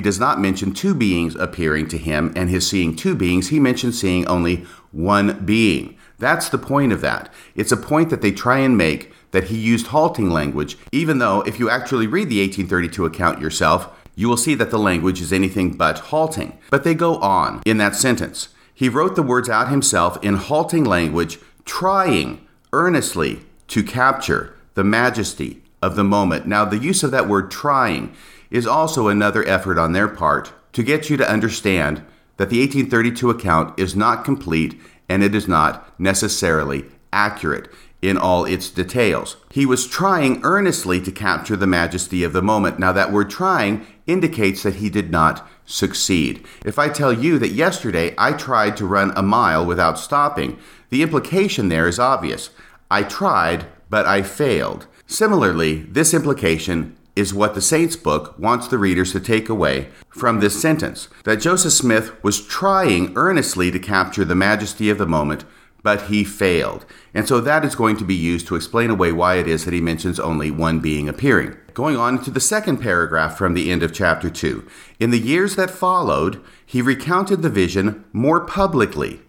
does 0.00 0.20
not 0.20 0.38
mention 0.38 0.72
two 0.72 0.94
beings 0.94 1.34
appearing 1.34 1.88
to 1.88 1.98
him 1.98 2.32
and 2.36 2.48
his 2.48 2.68
seeing 2.68 2.94
two 2.94 3.16
beings. 3.16 3.48
He 3.48 3.58
mentions 3.58 4.00
seeing 4.00 4.24
only 4.28 4.64
one 4.92 5.44
being. 5.44 5.95
That's 6.18 6.48
the 6.48 6.58
point 6.58 6.92
of 6.92 7.00
that. 7.02 7.32
It's 7.54 7.72
a 7.72 7.76
point 7.76 8.10
that 8.10 8.22
they 8.22 8.32
try 8.32 8.58
and 8.58 8.76
make 8.76 9.12
that 9.32 9.44
he 9.44 9.58
used 9.58 9.88
halting 9.88 10.30
language, 10.30 10.78
even 10.92 11.18
though 11.18 11.42
if 11.42 11.58
you 11.58 11.68
actually 11.68 12.06
read 12.06 12.30
the 12.30 12.40
1832 12.40 13.04
account 13.04 13.40
yourself, 13.40 13.88
you 14.14 14.28
will 14.28 14.36
see 14.36 14.54
that 14.54 14.70
the 14.70 14.78
language 14.78 15.20
is 15.20 15.32
anything 15.32 15.72
but 15.72 15.98
halting. 15.98 16.58
But 16.70 16.84
they 16.84 16.94
go 16.94 17.18
on 17.18 17.62
in 17.66 17.76
that 17.78 17.94
sentence. 17.94 18.48
He 18.74 18.88
wrote 18.88 19.14
the 19.14 19.22
words 19.22 19.48
out 19.48 19.68
himself 19.68 20.22
in 20.24 20.36
halting 20.36 20.84
language, 20.84 21.38
trying 21.64 22.46
earnestly 22.72 23.40
to 23.68 23.82
capture 23.82 24.56
the 24.74 24.84
majesty 24.84 25.62
of 25.82 25.96
the 25.96 26.04
moment. 26.04 26.46
Now, 26.46 26.64
the 26.64 26.78
use 26.78 27.02
of 27.02 27.10
that 27.10 27.28
word 27.28 27.50
trying 27.50 28.14
is 28.50 28.66
also 28.66 29.08
another 29.08 29.46
effort 29.46 29.78
on 29.78 29.92
their 29.92 30.08
part 30.08 30.52
to 30.72 30.82
get 30.82 31.10
you 31.10 31.16
to 31.16 31.30
understand 31.30 31.98
that 32.36 32.50
the 32.50 32.60
1832 32.60 33.30
account 33.30 33.78
is 33.78 33.96
not 33.96 34.24
complete 34.24 34.78
and 35.08 35.22
it 35.22 35.34
is 35.34 35.48
not 35.48 35.98
necessarily 35.98 36.84
accurate 37.12 37.68
in 38.02 38.18
all 38.18 38.44
its 38.44 38.70
details. 38.70 39.36
He 39.50 39.66
was 39.66 39.86
trying 39.86 40.40
earnestly 40.44 41.00
to 41.00 41.10
capture 41.10 41.56
the 41.56 41.66
majesty 41.66 42.22
of 42.22 42.32
the 42.32 42.42
moment. 42.42 42.78
Now, 42.78 42.92
that 42.92 43.12
word 43.12 43.30
trying 43.30 43.86
indicates 44.06 44.62
that 44.62 44.76
he 44.76 44.90
did 44.90 45.10
not 45.10 45.48
succeed. 45.64 46.44
If 46.64 46.78
I 46.78 46.88
tell 46.88 47.12
you 47.12 47.38
that 47.38 47.52
yesterday 47.52 48.14
I 48.18 48.32
tried 48.32 48.76
to 48.76 48.86
run 48.86 49.12
a 49.16 49.22
mile 49.22 49.64
without 49.64 49.98
stopping, 49.98 50.58
the 50.90 51.02
implication 51.02 51.68
there 51.68 51.88
is 51.88 51.98
obvious. 51.98 52.50
I 52.90 53.02
tried, 53.02 53.66
but 53.90 54.06
I 54.06 54.22
failed. 54.22 54.86
Similarly, 55.06 55.82
this 55.82 56.14
implication 56.14 56.95
is 57.16 57.32
what 57.32 57.54
the 57.54 57.62
Saints 57.62 57.96
book 57.96 58.38
wants 58.38 58.68
the 58.68 58.78
readers 58.78 59.10
to 59.12 59.20
take 59.20 59.48
away 59.48 59.88
from 60.10 60.38
this 60.38 60.60
sentence 60.60 61.08
that 61.24 61.40
Joseph 61.40 61.72
Smith 61.72 62.22
was 62.22 62.46
trying 62.46 63.12
earnestly 63.16 63.70
to 63.70 63.78
capture 63.78 64.24
the 64.24 64.34
majesty 64.34 64.90
of 64.90 64.98
the 64.98 65.06
moment, 65.06 65.44
but 65.82 66.02
he 66.02 66.22
failed. 66.22 66.84
And 67.14 67.26
so 67.26 67.40
that 67.40 67.64
is 67.64 67.74
going 67.74 67.96
to 67.96 68.04
be 68.04 68.14
used 68.14 68.46
to 68.48 68.54
explain 68.54 68.90
away 68.90 69.12
why 69.12 69.36
it 69.36 69.48
is 69.48 69.64
that 69.64 69.72
he 69.72 69.80
mentions 69.80 70.20
only 70.20 70.50
one 70.50 70.80
being 70.80 71.08
appearing. 71.08 71.56
Going 71.72 71.96
on 71.96 72.22
to 72.24 72.30
the 72.30 72.40
second 72.40 72.78
paragraph 72.78 73.38
from 73.38 73.54
the 73.54 73.70
end 73.70 73.82
of 73.82 73.92
chapter 73.92 74.28
2. 74.28 74.66
In 75.00 75.10
the 75.10 75.18
years 75.18 75.56
that 75.56 75.70
followed, 75.70 76.42
he 76.64 76.82
recounted 76.82 77.42
the 77.42 77.50
vision 77.50 78.04
more 78.12 78.44
publicly, 78.44 79.20